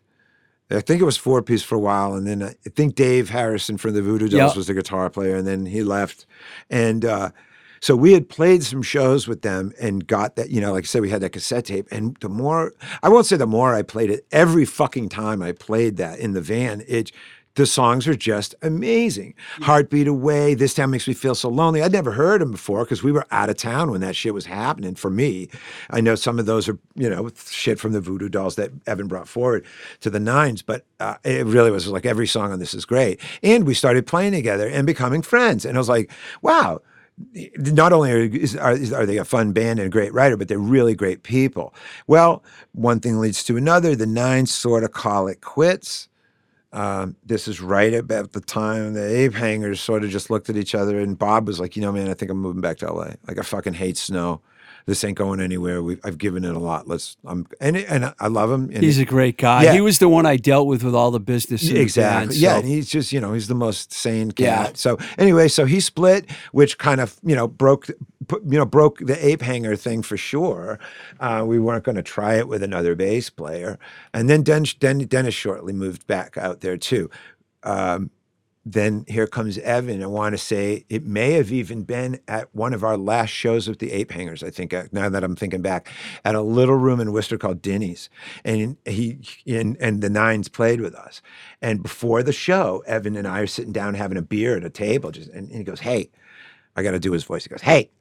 I 0.70 0.80
think 0.80 1.02
it 1.02 1.06
was 1.06 1.18
four 1.18 1.42
piece 1.42 1.64
for 1.64 1.76
a 1.76 1.80
while, 1.80 2.14
and 2.16 2.26
then 2.26 2.42
I 2.44 2.54
think 2.76 2.96
Dave 2.96 3.30
Harrison 3.30 3.78
from 3.78 3.94
the 3.94 4.02
Voodoo 4.02 4.30
Dolls 4.30 4.52
Yep. 4.52 4.56
was 4.58 4.68
the 4.68 4.74
guitar 4.74 5.10
player, 5.10 5.36
and 5.36 5.46
then 5.48 5.66
he 5.68 5.84
left, 5.84 6.26
and. 6.70 7.06
uh 7.06 7.30
so 7.84 7.96
we 7.96 8.14
had 8.14 8.30
played 8.30 8.62
some 8.62 8.84
shows 8.84 9.28
with 9.28 9.42
them 9.42 9.74
and 9.82 10.06
got 10.06 10.36
that, 10.36 10.52
you 10.52 10.62
know, 10.62 10.72
like 10.72 10.84
I 10.84 10.86
said, 10.86 11.02
we 11.02 11.10
had 11.10 11.22
that 11.22 11.32
cassette 11.32 11.66
tape. 11.66 11.88
And 11.92 12.16
the 12.22 12.30
more, 12.30 12.74
I 13.02 13.10
won't 13.10 13.26
say 13.26 13.38
the 13.38 13.48
more 13.48 13.74
I 13.74 13.82
played 13.82 14.12
it, 14.12 14.24
every 14.32 14.66
fucking 14.66 15.10
time 15.10 15.42
I 15.42 15.52
played 15.52 15.98
that 15.98 16.20
in 16.20 16.34
the 16.34 16.42
van, 16.42 16.84
it, 16.88 17.12
the 17.56 17.66
songs 17.66 18.08
are 18.08 18.16
just 18.16 18.56
amazing. 18.62 19.34
Heartbeat 19.62 20.08
Away, 20.08 20.54
This 20.54 20.74
Town 20.74 20.92
Makes 20.92 21.08
Me 21.08 21.14
Feel 21.14 21.36
So 21.36 21.50
Lonely. 21.50 21.82
I'd 21.82 21.92
never 21.92 22.12
heard 22.12 22.42
them 22.42 22.52
before 22.52 22.84
because 22.84 23.04
we 23.04 23.12
were 23.12 23.26
out 23.32 23.50
of 23.50 23.58
town 23.58 23.92
when 23.92 24.02
that 24.02 24.16
shit 24.16 24.34
was 24.34 24.46
happening 24.46 24.96
for 24.96 25.10
me. 25.10 25.50
I 25.90 26.02
know 26.02 26.16
some 26.16 26.40
of 26.40 26.46
those 26.46 26.70
are, 26.70 26.78
you 26.96 27.10
know, 27.10 27.30
shit 27.50 27.80
from 27.80 27.92
the 27.92 28.02
Voodoo 28.02 28.30
Dolls 28.30 28.56
that 28.56 28.72
Evan 28.88 29.08
brought 29.08 29.28
forward 29.28 29.66
to 30.00 30.10
the 30.10 30.20
Nines, 30.20 30.62
but 30.62 30.86
uh, 31.00 31.16
it 31.24 31.46
really 31.46 31.72
was 31.72 31.88
like 31.88 32.06
every 32.06 32.28
song 32.28 32.52
on 32.52 32.60
this 32.60 32.74
is 32.74 32.86
great. 32.86 33.20
And 33.44 33.66
we 33.66 33.74
started 33.74 34.08
playing 34.08 34.34
together 34.34 34.68
and 34.68 34.88
becoming 34.88 35.22
friends. 35.22 35.66
And 35.66 35.78
I 35.78 35.80
was 35.80 35.90
like, 35.90 36.12
wow, 36.42 36.82
not 37.58 37.94
only 37.94 38.12
are, 38.12 38.20
is, 38.20 38.56
are, 38.56 38.72
are 38.96 39.06
they 39.06 39.18
a 39.18 39.26
fun 39.26 39.52
band 39.52 39.80
and 39.80 39.88
a 39.88 39.90
great 39.90 40.14
writer, 40.14 40.38
but 40.38 40.48
they're 40.48 40.58
really 40.58 40.96
great 40.96 41.24
people. 41.24 41.74
Well, 42.08 42.44
one 42.74 43.00
thing 43.00 43.20
leads 43.20 43.44
to 43.44 43.58
another. 43.58 43.96
The 43.96 44.06
Nines 44.06 44.54
sort 44.54 44.84
of 44.84 44.92
call 44.92 45.28
it 45.28 45.42
quits. 45.42 46.08
Um, 46.74 47.18
this 47.26 47.48
is 47.50 47.60
right 47.62 47.94
about 47.94 48.32
the 48.32 48.40
time 48.40 48.94
the 48.94 49.06
ape 49.06 49.34
hangers 49.34 49.82
sort 49.82 50.04
of 50.06 50.10
just 50.10 50.30
looked 50.30 50.50
at 50.50 50.56
each 50.56 50.74
other, 50.74 51.00
and 51.00 51.18
Bob 51.20 51.48
was 51.48 51.60
like, 51.60 51.76
"You 51.76 51.82
know, 51.82 51.92
man, 51.92 52.10
I 52.10 52.14
think 52.14 52.32
I'm 52.32 52.38
moving 52.40 52.62
back 52.62 52.78
to 52.78 52.88
LA. 52.94 53.14
Like, 53.28 53.38
I 53.40 53.42
fucking 53.42 53.74
hate 53.74 53.98
snow. 53.98 54.42
This 54.86 55.04
ain't 55.04 55.18
going 55.18 55.40
anywhere. 55.40 55.82
We've, 55.84 56.00
I've 56.04 56.18
given 56.18 56.44
it 56.44 56.56
a 56.56 56.60
lot. 56.60 56.88
Let's. 56.88 57.18
I'm 57.26 57.46
and 57.60 57.78
and 57.78 58.14
I 58.20 58.28
love 58.28 58.52
him. 58.52 58.66
And 58.74 58.84
He's 58.84 58.98
a 59.00 59.06
great 59.06 59.38
guy. 59.38 59.64
Yeah. 59.64 59.74
He 59.74 59.82
was 59.82 60.00
the 60.00 60.10
one 60.10 60.26
I 60.26 60.38
dealt 60.38 60.68
with 60.68 60.84
with 60.84 60.96
all 60.96 61.12
the 61.12 61.20
business. 61.20 61.70
Exactly. 61.70 62.36
yeah, 62.38 62.54
so- 62.54 62.60
and 62.60 62.68
he's 62.68 62.90
just 62.90 63.12
you 63.14 63.22
know 63.22 63.34
he's 63.34 63.48
the 63.48 63.56
most 63.56 63.94
sane 63.94 64.32
cat. 64.32 64.46
Yeah. 64.68 64.72
So 64.76 64.98
anyway, 65.18 65.48
so 65.48 65.66
he 65.66 65.80
split, 65.80 66.30
which 66.52 66.78
kind 66.78 67.00
of 67.02 67.18
you 67.24 67.36
know 67.36 67.48
broke 67.48 67.88
put- 68.28 68.44
you 68.44 68.58
know 68.58 68.66
broke 68.66 69.00
the 69.00 69.24
ape 69.26 69.42
hanger 69.42 69.76
thing 69.76 70.02
for 70.02 70.18
sure. 70.18 70.80
Uh, 71.20 71.44
we 71.46 71.60
weren't 71.60 71.84
going 71.84 71.96
to 71.98 72.04
try 72.04 72.36
it 72.36 72.48
with 72.48 72.64
another 72.64 72.96
bass 72.96 73.30
player, 73.30 73.78
and 74.14 74.30
then 74.30 74.42
Den- 74.44 74.66
Den- 74.80 75.06
Dennis 75.08 75.34
shortly 75.36 75.74
moved 75.74 76.08
back 76.08 76.38
out 76.38 76.62
there 76.62 76.78
too. 76.78 77.10
Um, 77.64 78.10
then 78.66 79.06
here 79.08 79.28
comes 79.28 79.58
Evan. 79.60 80.04
I 80.04 80.08
want 80.08 80.34
to 80.34 80.38
say 80.40 80.86
it 80.90 81.06
may 81.06 81.34
have 81.34 81.52
even 81.52 81.84
been 81.84 82.20
at 82.28 82.54
one 82.56 82.74
of 82.74 82.84
our 82.84 82.98
last 82.98 83.32
shows 83.32 83.68
with 83.68 83.80
the 83.80 83.92
Ape 83.92 84.12
Hangers. 84.12 84.44
I 84.44 84.52
think 84.52 84.74
uh, 84.74 84.86
now 84.92 85.10
that 85.10 85.24
I'm 85.24 85.36
thinking 85.36 85.62
back, 85.62 85.90
at 86.26 86.36
a 86.36 86.42
little 86.42 86.76
room 86.78 87.00
in 87.02 87.12
Worcester 87.12 87.38
called 87.38 87.62
Denny's, 87.62 88.10
and 88.46 88.78
he 88.86 89.20
and, 89.48 89.78
and 89.82 90.02
the 90.02 90.10
Nines 90.12 90.48
played 90.50 90.82
with 90.82 90.96
us. 90.96 91.22
And 91.62 91.84
before 91.84 92.24
the 92.24 92.34
show, 92.34 92.84
Evan 92.88 93.16
and 93.18 93.28
I 93.28 93.42
are 93.42 93.48
sitting 93.48 93.74
down 93.74 93.96
having 93.96 94.18
a 94.18 94.22
beer 94.24 94.58
at 94.58 94.64
a 94.66 94.70
table, 94.72 95.12
just 95.12 95.30
and, 95.32 95.50
and 95.50 95.58
he 95.60 95.64
goes, 95.66 95.82
"Hey, 95.82 96.12
I 96.76 96.84
got 96.84 96.92
to 96.92 97.00
do 97.00 97.14
his 97.14 97.24
voice." 97.26 97.44
He 97.46 97.50
goes, 97.50 97.62
"Hey, 97.64 97.92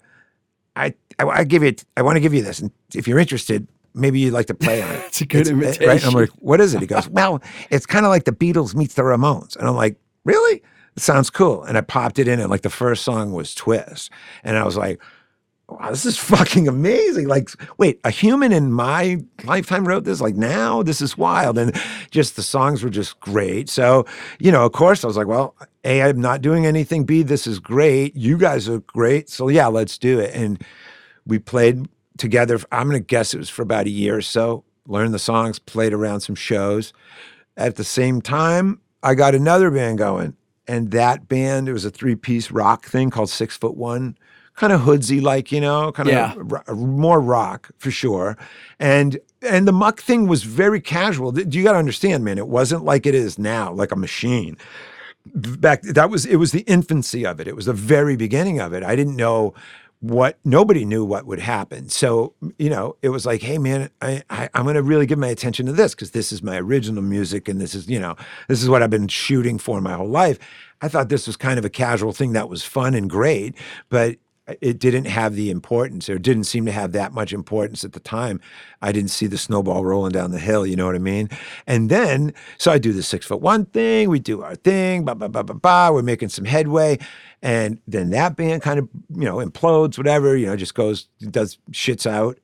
I 0.76 0.94
I, 1.18 1.24
I 1.26 1.44
give 1.44 1.62
you 1.64 1.74
I 1.96 2.02
want 2.02 2.16
to 2.16 2.20
give 2.20 2.34
you 2.34 2.42
this, 2.42 2.60
and 2.60 2.70
if 2.94 3.08
you're 3.08 3.20
interested." 3.20 3.68
Maybe 3.94 4.20
you'd 4.20 4.32
like 4.34 4.46
to 4.46 4.54
play 4.54 4.82
on 4.82 4.90
it. 4.92 5.04
It's 5.08 5.20
a 5.22 5.26
good 5.26 5.48
Right? 5.86 5.88
imitation. 5.88 6.08
I'm 6.08 6.14
like, 6.14 6.30
what 6.40 6.60
is 6.60 6.74
it? 6.74 6.80
He 6.80 6.86
goes, 6.86 7.08
well, 7.08 7.42
it's 7.70 7.86
kind 7.86 8.06
of 8.06 8.10
like 8.10 8.24
the 8.24 8.32
Beatles 8.32 8.74
meets 8.74 8.94
the 8.94 9.02
Ramones. 9.02 9.56
And 9.56 9.68
I'm 9.68 9.76
like, 9.76 9.96
really? 10.24 10.62
It 10.96 11.02
sounds 11.02 11.30
cool. 11.30 11.62
And 11.64 11.78
I 11.78 11.82
popped 11.82 12.18
it 12.18 12.28
in, 12.28 12.40
and 12.40 12.50
like 12.50 12.62
the 12.62 12.70
first 12.70 13.04
song 13.04 13.32
was 13.32 13.54
Twist. 13.54 14.10
And 14.42 14.56
I 14.56 14.64
was 14.64 14.76
like, 14.76 15.00
wow, 15.70 15.90
this 15.90 16.04
is 16.04 16.16
fucking 16.18 16.68
amazing. 16.68 17.28
Like, 17.28 17.50
wait, 17.78 18.00
a 18.04 18.10
human 18.10 18.52
in 18.52 18.72
my 18.72 19.22
lifetime 19.44 19.86
wrote 19.86 20.04
this? 20.04 20.20
Like, 20.20 20.34
now? 20.34 20.82
This 20.82 21.00
is 21.00 21.16
wild. 21.16 21.58
And 21.58 21.80
just 22.10 22.36
the 22.36 22.42
songs 22.42 22.82
were 22.82 22.90
just 22.90 23.18
great. 23.20 23.68
So, 23.68 24.06
you 24.38 24.52
know, 24.52 24.64
of 24.66 24.72
course, 24.72 25.04
I 25.04 25.06
was 25.06 25.16
like, 25.16 25.26
well, 25.26 25.54
A, 25.84 26.02
I'm 26.02 26.20
not 26.20 26.42
doing 26.42 26.66
anything. 26.66 27.04
B, 27.04 27.22
this 27.22 27.46
is 27.46 27.58
great. 27.58 28.14
You 28.16 28.36
guys 28.36 28.68
are 28.68 28.80
great. 28.80 29.28
So, 29.28 29.48
yeah, 29.48 29.68
let's 29.68 29.98
do 29.98 30.18
it. 30.18 30.34
And 30.34 30.62
we 31.26 31.38
played 31.38 31.88
together. 32.18 32.58
I'm 32.72 32.88
going 32.88 33.00
to 33.00 33.06
guess 33.06 33.34
it 33.34 33.38
was 33.38 33.48
for 33.48 33.62
about 33.62 33.86
a 33.86 33.90
year 33.90 34.16
or 34.16 34.22
so. 34.22 34.64
Learned 34.86 35.14
the 35.14 35.18
songs, 35.18 35.58
played 35.58 35.92
around 35.92 36.20
some 36.20 36.34
shows. 36.34 36.92
At 37.56 37.76
the 37.76 37.84
same 37.84 38.20
time, 38.20 38.80
I 39.02 39.14
got 39.14 39.34
another 39.34 39.70
band 39.70 39.98
going, 39.98 40.36
and 40.68 40.90
that 40.90 41.28
band 41.28 41.68
it 41.68 41.72
was 41.72 41.84
a 41.84 41.90
three 41.90 42.16
piece 42.16 42.50
rock 42.50 42.86
thing 42.86 43.10
called 43.10 43.30
Six 43.30 43.56
Foot 43.56 43.76
One, 43.76 44.16
kind 44.56 44.72
of 44.72 44.82
hoodsy 44.82 45.20
like 45.20 45.50
you 45.52 45.60
know, 45.60 45.92
kind 45.92 46.08
of 46.08 46.14
Yeah. 46.14 46.34
ro- 46.36 46.74
more 46.76 47.20
rock 47.20 47.70
for 47.78 47.90
sure. 47.90 48.36
And 48.78 49.18
and 49.42 49.66
the 49.66 49.72
muck 49.72 50.00
thing 50.02 50.26
was 50.28 50.42
very 50.42 50.80
casual. 50.80 51.38
You 51.38 51.62
got 51.64 51.72
to 51.72 51.78
understand, 51.78 52.24
man. 52.24 52.36
It 52.38 52.48
wasn't 52.48 52.84
like 52.84 53.06
it 53.06 53.14
is 53.14 53.38
now, 53.38 53.72
like 53.72 53.90
a 53.92 53.96
machine 53.96 54.56
back 55.34 55.82
that 55.82 56.08
was 56.10 56.24
it 56.24 56.36
was 56.36 56.50
the 56.52 56.60
infancy 56.62 57.26
of 57.26 57.40
it 57.40 57.46
it 57.46 57.54
was 57.54 57.66
the 57.66 57.74
very 57.74 58.16
beginning 58.16 58.58
of 58.58 58.72
it 58.72 58.82
i 58.82 58.96
didn't 58.96 59.14
know 59.16 59.52
what 60.00 60.38
nobody 60.44 60.84
knew 60.84 61.04
what 61.04 61.26
would 61.26 61.40
happen. 61.40 61.88
So 61.88 62.34
you 62.58 62.70
know 62.70 62.96
it 63.02 63.10
was 63.10 63.26
like 63.26 63.42
hey 63.42 63.58
man 63.58 63.90
i, 64.00 64.22
I 64.30 64.48
i'm 64.54 64.64
going 64.64 64.74
to 64.74 64.82
really 64.82 65.06
give 65.06 65.18
my 65.18 65.28
attention 65.28 65.66
to 65.66 65.72
this 65.72 65.94
because 65.94 66.12
this 66.12 66.32
is 66.32 66.42
my 66.42 66.58
original 66.58 67.02
music 67.02 67.48
and 67.48 67.60
this 67.60 67.74
is 67.74 67.88
you 67.88 67.98
know 67.98 68.16
this 68.48 68.62
is 68.62 68.68
what 68.68 68.82
i've 68.82 68.90
been 68.90 69.08
shooting 69.08 69.58
for 69.58 69.80
my 69.80 69.94
whole 69.94 70.08
life. 70.08 70.38
I 70.82 70.88
thought 70.88 71.10
this 71.10 71.26
was 71.26 71.36
kind 71.36 71.58
of 71.58 71.64
a 71.64 71.70
casual 71.70 72.12
thing 72.12 72.32
that 72.32 72.48
was 72.48 72.64
fun 72.64 72.94
and 72.94 73.10
great 73.10 73.54
but 73.90 74.16
it 74.60 74.78
didn't 74.78 75.06
have 75.06 75.34
the 75.34 75.50
importance 75.50 76.08
or 76.08 76.18
didn't 76.18 76.44
seem 76.44 76.66
to 76.66 76.72
have 76.72 76.92
that 76.92 77.12
much 77.12 77.32
importance 77.32 77.84
at 77.84 77.92
the 77.92 78.00
time. 78.00 78.40
I 78.82 78.92
didn't 78.92 79.10
see 79.10 79.26
the 79.26 79.38
snowball 79.38 79.84
rolling 79.84 80.12
down 80.12 80.30
the 80.30 80.38
hill, 80.38 80.66
you 80.66 80.76
know 80.76 80.86
what 80.86 80.94
I 80.94 80.98
mean? 80.98 81.28
And 81.66 81.90
then, 81.90 82.32
so 82.58 82.70
I 82.72 82.78
do 82.78 82.92
the 82.92 83.02
six 83.02 83.26
foot 83.26 83.40
one 83.40 83.66
thing, 83.66 84.08
we 84.08 84.18
do 84.18 84.42
our 84.42 84.54
thing, 84.56 85.04
ba 85.04 85.14
ba 85.14 85.28
ba 85.28 85.44
ba 85.44 85.54
ba, 85.54 85.90
we're 85.92 86.02
making 86.02 86.30
some 86.30 86.44
headway. 86.44 86.98
And 87.42 87.80
then 87.86 88.10
that 88.10 88.36
band 88.36 88.62
kind 88.62 88.78
of, 88.78 88.88
you 89.14 89.24
know, 89.24 89.36
implodes, 89.36 89.96
whatever, 89.96 90.36
you 90.36 90.46
know, 90.46 90.56
just 90.56 90.74
goes, 90.74 91.08
does 91.30 91.58
shits 91.72 92.06
out. 92.06 92.38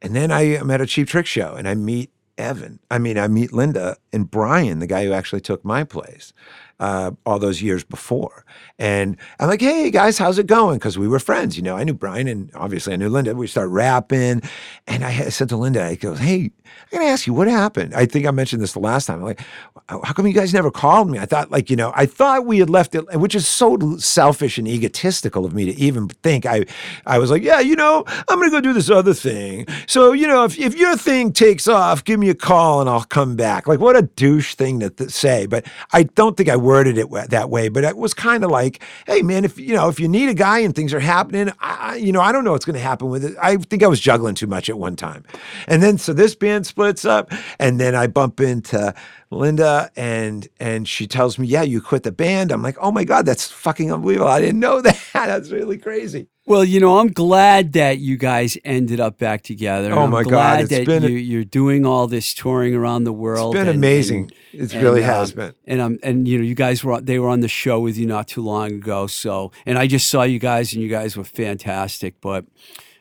And 0.00 0.14
then 0.14 0.30
I 0.30 0.42
am 0.42 0.70
at 0.70 0.80
a 0.80 0.86
cheap 0.86 1.08
trick 1.08 1.26
show 1.26 1.54
and 1.54 1.68
I 1.68 1.74
meet 1.74 2.10
Evan. 2.36 2.78
I 2.90 2.98
mean, 2.98 3.18
I 3.18 3.26
meet 3.26 3.52
Linda 3.52 3.96
and 4.12 4.30
Brian, 4.30 4.78
the 4.78 4.86
guy 4.86 5.04
who 5.04 5.12
actually 5.12 5.40
took 5.40 5.64
my 5.64 5.82
place 5.82 6.32
uh, 6.80 7.12
all 7.26 7.38
those 7.38 7.62
years 7.62 7.84
before. 7.84 8.44
And 8.78 9.16
I'm 9.40 9.48
like, 9.48 9.60
hey 9.60 9.90
guys, 9.90 10.18
how's 10.18 10.38
it 10.38 10.46
going? 10.46 10.78
Because 10.78 10.98
we 10.98 11.08
were 11.08 11.18
friends, 11.18 11.56
you 11.56 11.62
know. 11.62 11.76
I 11.76 11.84
knew 11.84 11.94
Brian 11.94 12.28
and 12.28 12.50
obviously 12.54 12.92
I 12.92 12.96
knew 12.96 13.08
Linda. 13.08 13.34
We 13.34 13.46
start 13.46 13.70
rapping, 13.70 14.42
and 14.86 15.04
I 15.04 15.28
said 15.30 15.48
to 15.50 15.56
Linda, 15.56 15.84
I 15.84 15.94
goes, 15.96 16.18
hey, 16.18 16.50
I'm 16.92 16.98
gonna 16.98 17.10
ask 17.10 17.26
you 17.26 17.34
what 17.34 17.48
happened. 17.48 17.94
I 17.94 18.06
think 18.06 18.26
I 18.26 18.30
mentioned 18.30 18.62
this 18.62 18.72
the 18.72 18.78
last 18.80 19.06
time. 19.06 19.18
I'm 19.18 19.24
like, 19.24 19.40
how 19.88 20.12
come 20.12 20.26
you 20.26 20.32
guys 20.32 20.52
never 20.54 20.70
called 20.70 21.10
me? 21.10 21.18
I 21.18 21.26
thought, 21.26 21.50
like, 21.50 21.70
you 21.70 21.76
know, 21.76 21.92
I 21.94 22.06
thought 22.06 22.46
we 22.46 22.58
had 22.58 22.70
left 22.70 22.94
it, 22.94 23.04
which 23.18 23.34
is 23.34 23.48
so 23.48 23.78
selfish 23.98 24.58
and 24.58 24.68
egotistical 24.68 25.44
of 25.44 25.54
me 25.54 25.64
to 25.66 25.72
even 25.80 26.08
think. 26.08 26.46
I, 26.46 26.64
I 27.06 27.18
was 27.18 27.30
like, 27.30 27.42
yeah, 27.42 27.60
you 27.60 27.74
know, 27.74 28.04
I'm 28.28 28.38
gonna 28.38 28.50
go 28.50 28.60
do 28.60 28.72
this 28.72 28.90
other 28.90 29.14
thing. 29.14 29.66
So, 29.86 30.12
you 30.12 30.26
know, 30.26 30.44
if 30.44 30.58
if 30.58 30.76
your 30.76 30.96
thing 30.96 31.32
takes 31.32 31.68
off, 31.68 32.04
give 32.04 32.20
me 32.20 32.28
a 32.30 32.34
call 32.34 32.80
and 32.80 32.88
I'll 32.88 33.04
come 33.04 33.36
back. 33.36 33.66
Like, 33.66 33.80
what 33.80 33.96
a 33.96 34.02
douche 34.02 34.54
thing 34.54 34.80
to 34.80 34.90
th- 34.90 35.10
say. 35.10 35.46
But 35.46 35.66
I 35.92 36.04
don't 36.04 36.36
think 36.36 36.48
I 36.48 36.56
worded 36.68 36.98
it 36.98 37.10
that 37.30 37.48
way. 37.48 37.70
But 37.70 37.84
it 37.84 37.96
was 37.96 38.12
kind 38.12 38.44
of 38.44 38.50
like, 38.50 38.82
hey, 39.06 39.22
man, 39.22 39.46
if 39.46 39.58
you 39.58 39.74
know, 39.74 39.88
if 39.88 39.98
you 39.98 40.06
need 40.06 40.28
a 40.28 40.34
guy 40.34 40.58
and 40.58 40.74
things 40.74 40.92
are 40.92 41.00
happening, 41.00 41.50
I, 41.60 41.96
you 41.96 42.12
know, 42.12 42.20
I 42.20 42.30
don't 42.30 42.44
know 42.44 42.52
what's 42.52 42.66
going 42.66 42.74
to 42.76 42.82
happen 42.82 43.08
with 43.08 43.24
it. 43.24 43.34
I 43.40 43.56
think 43.56 43.82
I 43.82 43.86
was 43.86 44.00
juggling 44.00 44.34
too 44.34 44.46
much 44.46 44.68
at 44.68 44.78
one 44.78 44.94
time, 44.94 45.24
and 45.66 45.82
then 45.82 45.96
so 45.96 46.12
this 46.12 46.34
band 46.34 46.66
splits 46.66 47.06
up, 47.06 47.32
and 47.58 47.80
then 47.80 47.94
I 47.94 48.06
bump 48.06 48.40
into 48.40 48.94
Linda, 49.30 49.90
and 49.96 50.46
and 50.60 50.86
she 50.86 51.06
tells 51.06 51.38
me, 51.38 51.46
yeah, 51.46 51.62
you 51.62 51.80
quit 51.80 52.02
the 52.02 52.12
band. 52.12 52.52
I'm 52.52 52.62
like, 52.62 52.76
oh 52.80 52.92
my 52.92 53.04
god, 53.04 53.24
that's 53.24 53.50
fucking 53.50 53.90
unbelievable. 53.90 54.28
I 54.28 54.40
didn't 54.40 54.60
know 54.60 54.80
that. 54.82 55.00
That's 55.14 55.50
really 55.50 55.78
crazy. 55.78 56.28
Well, 56.48 56.64
you 56.64 56.80
know, 56.80 56.98
I'm 56.98 57.08
glad 57.08 57.74
that 57.74 57.98
you 57.98 58.16
guys 58.16 58.56
ended 58.64 59.00
up 59.00 59.18
back 59.18 59.42
together. 59.42 59.92
Oh 59.92 60.04
I'm 60.04 60.10
my 60.10 60.22
God, 60.22 60.30
glad 60.30 60.60
it's 60.62 60.70
that 60.70 60.86
been 60.86 61.02
you, 61.02 61.10
you're 61.10 61.44
doing 61.44 61.84
all 61.84 62.06
this 62.06 62.32
touring 62.32 62.74
around 62.74 63.04
the 63.04 63.12
world. 63.12 63.54
It's 63.54 63.60
been 63.60 63.68
and- 63.68 63.76
amazing. 63.78 64.30
and- 64.54 64.72
it 64.72 64.74
really 64.74 65.02
and, 65.02 65.10
has 65.10 65.30
um, 65.32 65.36
been. 65.36 65.54
And 65.66 65.80
um, 65.82 65.98
and 66.02 66.26
you 66.26 66.38
know, 66.38 66.44
you 66.44 66.54
guys 66.54 66.82
were 66.82 67.02
they 67.02 67.18
were 67.18 67.28
on 67.28 67.40
the 67.40 67.48
show 67.48 67.80
with 67.80 67.98
you 67.98 68.06
not 68.06 68.28
too 68.28 68.40
long 68.40 68.72
ago. 68.72 69.06
So, 69.06 69.52
and 69.66 69.78
I 69.78 69.86
just 69.86 70.08
saw 70.08 70.22
you 70.22 70.38
guys, 70.38 70.72
and 70.72 70.82
you 70.82 70.88
guys 70.88 71.18
were 71.18 71.24
fantastic. 71.24 72.18
But, 72.22 72.46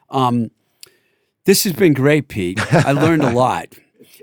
um, 0.09 0.51
this 1.45 1.63
has 1.63 1.71
been 1.71 1.93
great, 1.93 2.27
Pete. 2.27 2.59
I 2.73 2.91
learned 2.91 3.23
a 3.23 3.31
lot. 3.43 3.67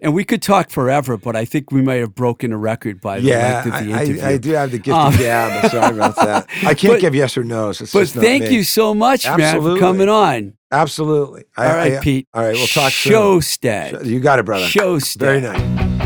And 0.04 0.12
we 0.12 0.22
could 0.22 0.42
talk 0.42 0.68
forever, 0.68 1.16
but 1.16 1.34
I 1.34 1.46
think 1.46 1.72
we 1.72 1.80
might 1.80 1.96
have 1.96 2.14
broken 2.14 2.52
a 2.52 2.58
record 2.58 3.00
by 3.00 3.20
the 3.20 3.28
Yeah, 3.28 3.62
length 3.64 3.66
of 3.66 3.72
the 3.86 3.92
I, 3.94 4.02
interview. 4.04 4.22
I, 4.22 4.28
I 4.28 4.36
do 4.36 4.50
have 4.52 4.70
the 4.70 4.78
gift 4.78 4.94
Um, 4.96 5.14
of 5.14 5.18
gab. 5.18 5.70
Sorry 5.70 5.94
about 5.96 6.16
that. 6.28 6.46
I 6.62 6.74
can't 6.74 6.92
But- 6.94 7.00
give 7.00 7.14
yes 7.14 7.38
or 7.38 7.42
no's. 7.44 7.80
It's 7.80 7.92
but 7.94 8.08
thank 8.08 8.42
me. 8.44 8.54
you 8.54 8.64
so 8.64 8.92
much, 8.94 9.26
man, 9.26 9.62
for 9.62 9.78
coming 9.78 10.10
on. 10.10 10.52
Absolutely. 10.70 11.44
I- 11.56 11.66
All 11.70 11.74
right, 11.76 12.02
Pete. 12.02 12.28
All 12.34 12.42
right, 12.44 12.54
we'll 12.54 12.66
talk 12.66 12.92
soon. 12.92 13.12
Showstead. 13.14 14.04
You 14.04 14.20
got 14.20 14.38
it, 14.40 14.44
brother. 14.44 14.66
Showstead. 14.66 15.16
Very 15.18 15.40
nice. 15.40 16.03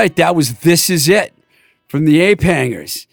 Right, 0.00 0.16
that 0.16 0.34
was 0.34 0.60
This 0.60 0.88
Is 0.88 1.10
It 1.10 1.34
from 1.86 2.06
the 2.06 2.22
Ape 2.22 2.40
Hangers. 2.40 3.06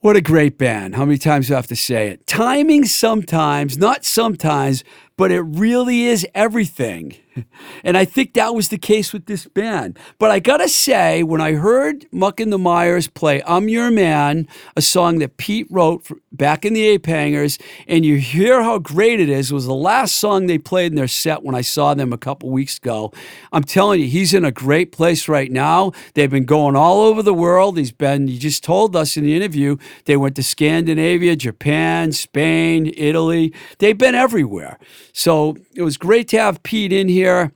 What 0.00 0.16
a 0.16 0.20
great 0.20 0.58
band. 0.58 0.96
How 0.96 1.04
many 1.04 1.16
times 1.16 1.46
do 1.46 1.54
I 1.54 1.56
have 1.56 1.68
to 1.68 1.76
say 1.76 2.08
it? 2.08 2.26
Timing 2.26 2.86
sometimes, 2.86 3.78
not 3.78 4.04
sometimes, 4.04 4.82
but 5.16 5.30
it 5.30 5.42
really 5.42 6.04
is 6.04 6.26
everything. 6.34 7.16
And 7.82 7.96
I 7.96 8.04
think 8.04 8.34
that 8.34 8.54
was 8.54 8.68
the 8.68 8.78
case 8.78 9.12
with 9.12 9.26
this 9.26 9.46
band. 9.46 9.98
But 10.18 10.30
I 10.30 10.38
gotta 10.38 10.68
say, 10.68 11.22
when 11.22 11.40
I 11.40 11.52
heard 11.52 12.06
Muck 12.12 12.40
and 12.40 12.52
the 12.52 12.58
Mires 12.58 13.08
play 13.08 13.42
I'm 13.46 13.68
Your 13.68 13.90
Man, 13.90 14.46
a 14.76 14.82
song 14.82 15.18
that 15.20 15.38
Pete 15.38 15.66
wrote 15.70 16.06
back 16.30 16.64
in 16.64 16.74
the 16.74 16.86
Ape 16.86 17.06
Hangers, 17.06 17.58
and 17.88 18.04
you 18.04 18.18
hear 18.18 18.62
how 18.62 18.78
great 18.78 19.18
it 19.18 19.30
is, 19.30 19.50
it 19.50 19.54
was 19.54 19.66
the 19.66 19.74
last 19.74 20.16
song 20.16 20.46
they 20.46 20.58
played 20.58 20.92
in 20.92 20.96
their 20.96 21.08
set 21.08 21.42
when 21.42 21.54
I 21.54 21.62
saw 21.62 21.94
them 21.94 22.12
a 22.12 22.18
couple 22.18 22.50
weeks 22.50 22.76
ago. 22.76 23.12
I'm 23.50 23.64
telling 23.64 24.00
you, 24.00 24.08
he's 24.08 24.34
in 24.34 24.44
a 24.44 24.52
great 24.52 24.92
place 24.92 25.28
right 25.28 25.50
now. 25.50 25.92
They've 26.14 26.30
been 26.30 26.44
going 26.44 26.76
all 26.76 27.00
over 27.00 27.22
the 27.22 27.34
world. 27.34 27.78
He's 27.78 27.92
been, 27.92 28.28
you 28.28 28.38
just 28.38 28.62
told 28.62 28.94
us 28.94 29.16
in 29.16 29.24
the 29.24 29.34
interview, 29.34 29.78
they 30.04 30.16
went 30.16 30.36
to 30.36 30.42
Scandinavia, 30.42 31.36
Japan, 31.36 32.12
Spain, 32.12 32.92
Italy. 32.96 33.54
They've 33.78 33.96
been 33.96 34.14
everywhere. 34.14 34.78
So 35.12 35.56
it 35.74 35.82
was 35.82 35.96
great 35.96 36.28
to 36.28 36.38
have 36.38 36.62
Pete 36.62 36.92
in 36.92 37.08
here. 37.08 37.52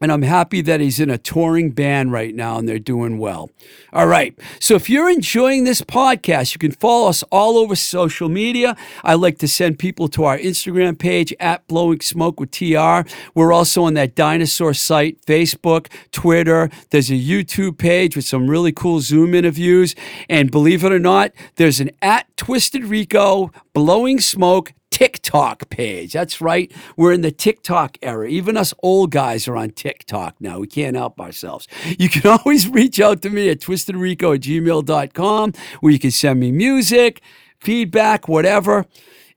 And 0.00 0.10
I'm 0.10 0.22
happy 0.22 0.60
that 0.60 0.80
he's 0.80 0.98
in 0.98 1.08
a 1.08 1.16
touring 1.16 1.70
band 1.70 2.10
right 2.10 2.34
now 2.34 2.58
and 2.58 2.68
they're 2.68 2.80
doing 2.80 3.16
well. 3.16 3.48
All 3.92 4.08
right. 4.08 4.36
So 4.58 4.74
if 4.74 4.90
you're 4.90 5.08
enjoying 5.08 5.64
this 5.64 5.82
podcast, 5.82 6.52
you 6.52 6.58
can 6.58 6.72
follow 6.72 7.08
us 7.08 7.22
all 7.30 7.56
over 7.56 7.76
social 7.76 8.28
media. 8.28 8.76
I 9.04 9.14
like 9.14 9.38
to 9.38 9.48
send 9.48 9.78
people 9.78 10.08
to 10.08 10.24
our 10.24 10.36
Instagram 10.36 10.98
page 10.98 11.32
at 11.38 11.66
Blowing 11.68 12.00
Smoke 12.00 12.40
with 12.40 12.50
TR. 12.50 13.08
We're 13.34 13.52
also 13.52 13.84
on 13.84 13.94
that 13.94 14.16
dinosaur 14.16 14.74
site, 14.74 15.24
Facebook, 15.24 15.86
Twitter. 16.10 16.70
There's 16.90 17.10
a 17.10 17.14
YouTube 17.14 17.78
page 17.78 18.16
with 18.16 18.24
some 18.24 18.50
really 18.50 18.72
cool 18.72 19.00
Zoom 19.00 19.32
interviews. 19.32 19.94
And 20.28 20.50
believe 20.50 20.84
it 20.84 20.92
or 20.92 20.98
not, 20.98 21.30
there's 21.54 21.78
an 21.78 21.92
at 22.02 22.36
Twisted 22.36 22.84
Rico 22.84 23.52
Blowing 23.72 24.20
Smoke 24.20 24.72
TikTok 24.94 25.70
page. 25.70 26.12
That's 26.12 26.40
right. 26.40 26.70
We're 26.96 27.12
in 27.12 27.22
the 27.22 27.32
TikTok 27.32 27.98
era. 28.00 28.28
Even 28.28 28.56
us 28.56 28.72
old 28.80 29.10
guys 29.10 29.48
are 29.48 29.56
on 29.56 29.70
TikTok 29.70 30.36
now. 30.38 30.60
We 30.60 30.68
can't 30.68 30.94
help 30.94 31.20
ourselves. 31.20 31.66
You 31.98 32.08
can 32.08 32.24
always 32.38 32.68
reach 32.68 33.00
out 33.00 33.20
to 33.22 33.30
me 33.30 33.48
at 33.48 33.58
twistedrico 33.58 34.36
at 34.36 34.42
gmail.com 34.42 35.52
where 35.80 35.92
you 35.92 35.98
can 35.98 36.12
send 36.12 36.38
me 36.38 36.52
music, 36.52 37.22
feedback, 37.58 38.28
whatever. 38.28 38.86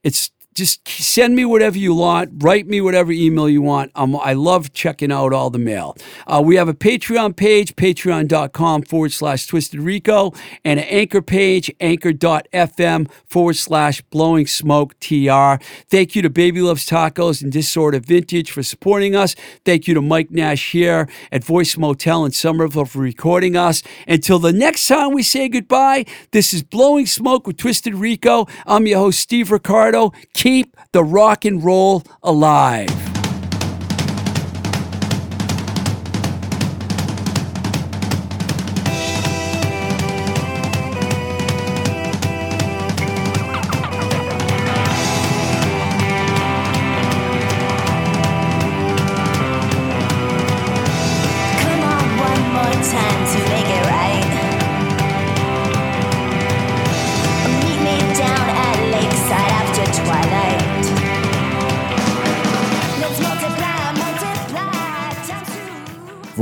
It's 0.04 0.30
just 0.58 0.86
send 0.88 1.36
me 1.36 1.44
whatever 1.44 1.78
you 1.78 1.94
want. 1.94 2.42
Write 2.42 2.66
me 2.66 2.80
whatever 2.80 3.12
email 3.12 3.48
you 3.48 3.62
want. 3.62 3.92
I 3.94 4.32
love 4.32 4.72
checking 4.72 5.12
out 5.12 5.32
all 5.32 5.50
the 5.50 5.58
mail. 5.58 5.96
Uh, 6.26 6.42
we 6.44 6.56
have 6.56 6.68
a 6.68 6.74
Patreon 6.74 7.36
page, 7.36 7.76
patreon.com 7.76 8.82
forward 8.82 9.12
slash 9.12 9.46
twisted 9.46 9.80
rico, 9.80 10.32
and 10.64 10.80
an 10.80 10.86
anchor 10.86 11.22
page, 11.22 11.70
anchor.fm 11.78 13.08
forward 13.24 13.54
slash 13.54 14.02
blowing 14.10 14.48
smoke 14.48 14.98
tr. 14.98 15.62
Thank 15.88 16.16
you 16.16 16.22
to 16.22 16.30
Baby 16.30 16.60
Loves 16.60 16.84
Tacos 16.84 17.40
and 17.40 17.52
Disorder 17.52 18.00
Vintage 18.00 18.50
for 18.50 18.64
supporting 18.64 19.14
us. 19.14 19.36
Thank 19.64 19.86
you 19.86 19.94
to 19.94 20.02
Mike 20.02 20.32
Nash 20.32 20.72
here 20.72 21.08
at 21.30 21.44
Voice 21.44 21.76
Motel 21.78 22.24
in 22.24 22.32
Somerville 22.32 22.84
for 22.84 22.98
recording 22.98 23.56
us. 23.56 23.84
Until 24.08 24.40
the 24.40 24.52
next 24.52 24.88
time 24.88 25.12
we 25.12 25.22
say 25.22 25.48
goodbye, 25.48 26.04
this 26.32 26.52
is 26.52 26.64
Blowing 26.64 27.06
Smoke 27.06 27.46
with 27.46 27.58
Twisted 27.58 27.94
Rico. 27.94 28.48
I'm 28.66 28.88
your 28.88 28.98
host, 28.98 29.20
Steve 29.20 29.52
Ricardo. 29.52 30.12
Keep 30.34 30.47
the 30.92 31.04
rock 31.04 31.44
and 31.44 31.62
roll 31.62 32.02
alive. 32.22 33.17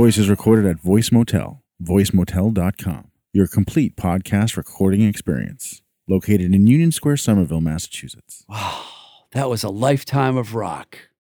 Voice 0.07 0.17
is 0.17 0.29
recorded 0.29 0.65
at 0.65 0.79
Voice 0.79 1.11
Motel, 1.11 1.61
voicemotel.com, 1.83 3.11
your 3.33 3.45
complete 3.45 3.97
podcast 3.97 4.55
recording 4.55 5.01
experience. 5.01 5.81
Located 6.07 6.55
in 6.55 6.65
Union 6.65 6.93
Square, 6.93 7.17
Somerville, 7.17 7.59
Massachusetts. 7.59 8.45
Wow, 8.47 8.85
that 9.33 9.49
was 9.49 9.65
a 9.65 9.69
lifetime 9.69 10.37
of 10.37 10.55
rock. 10.55 11.09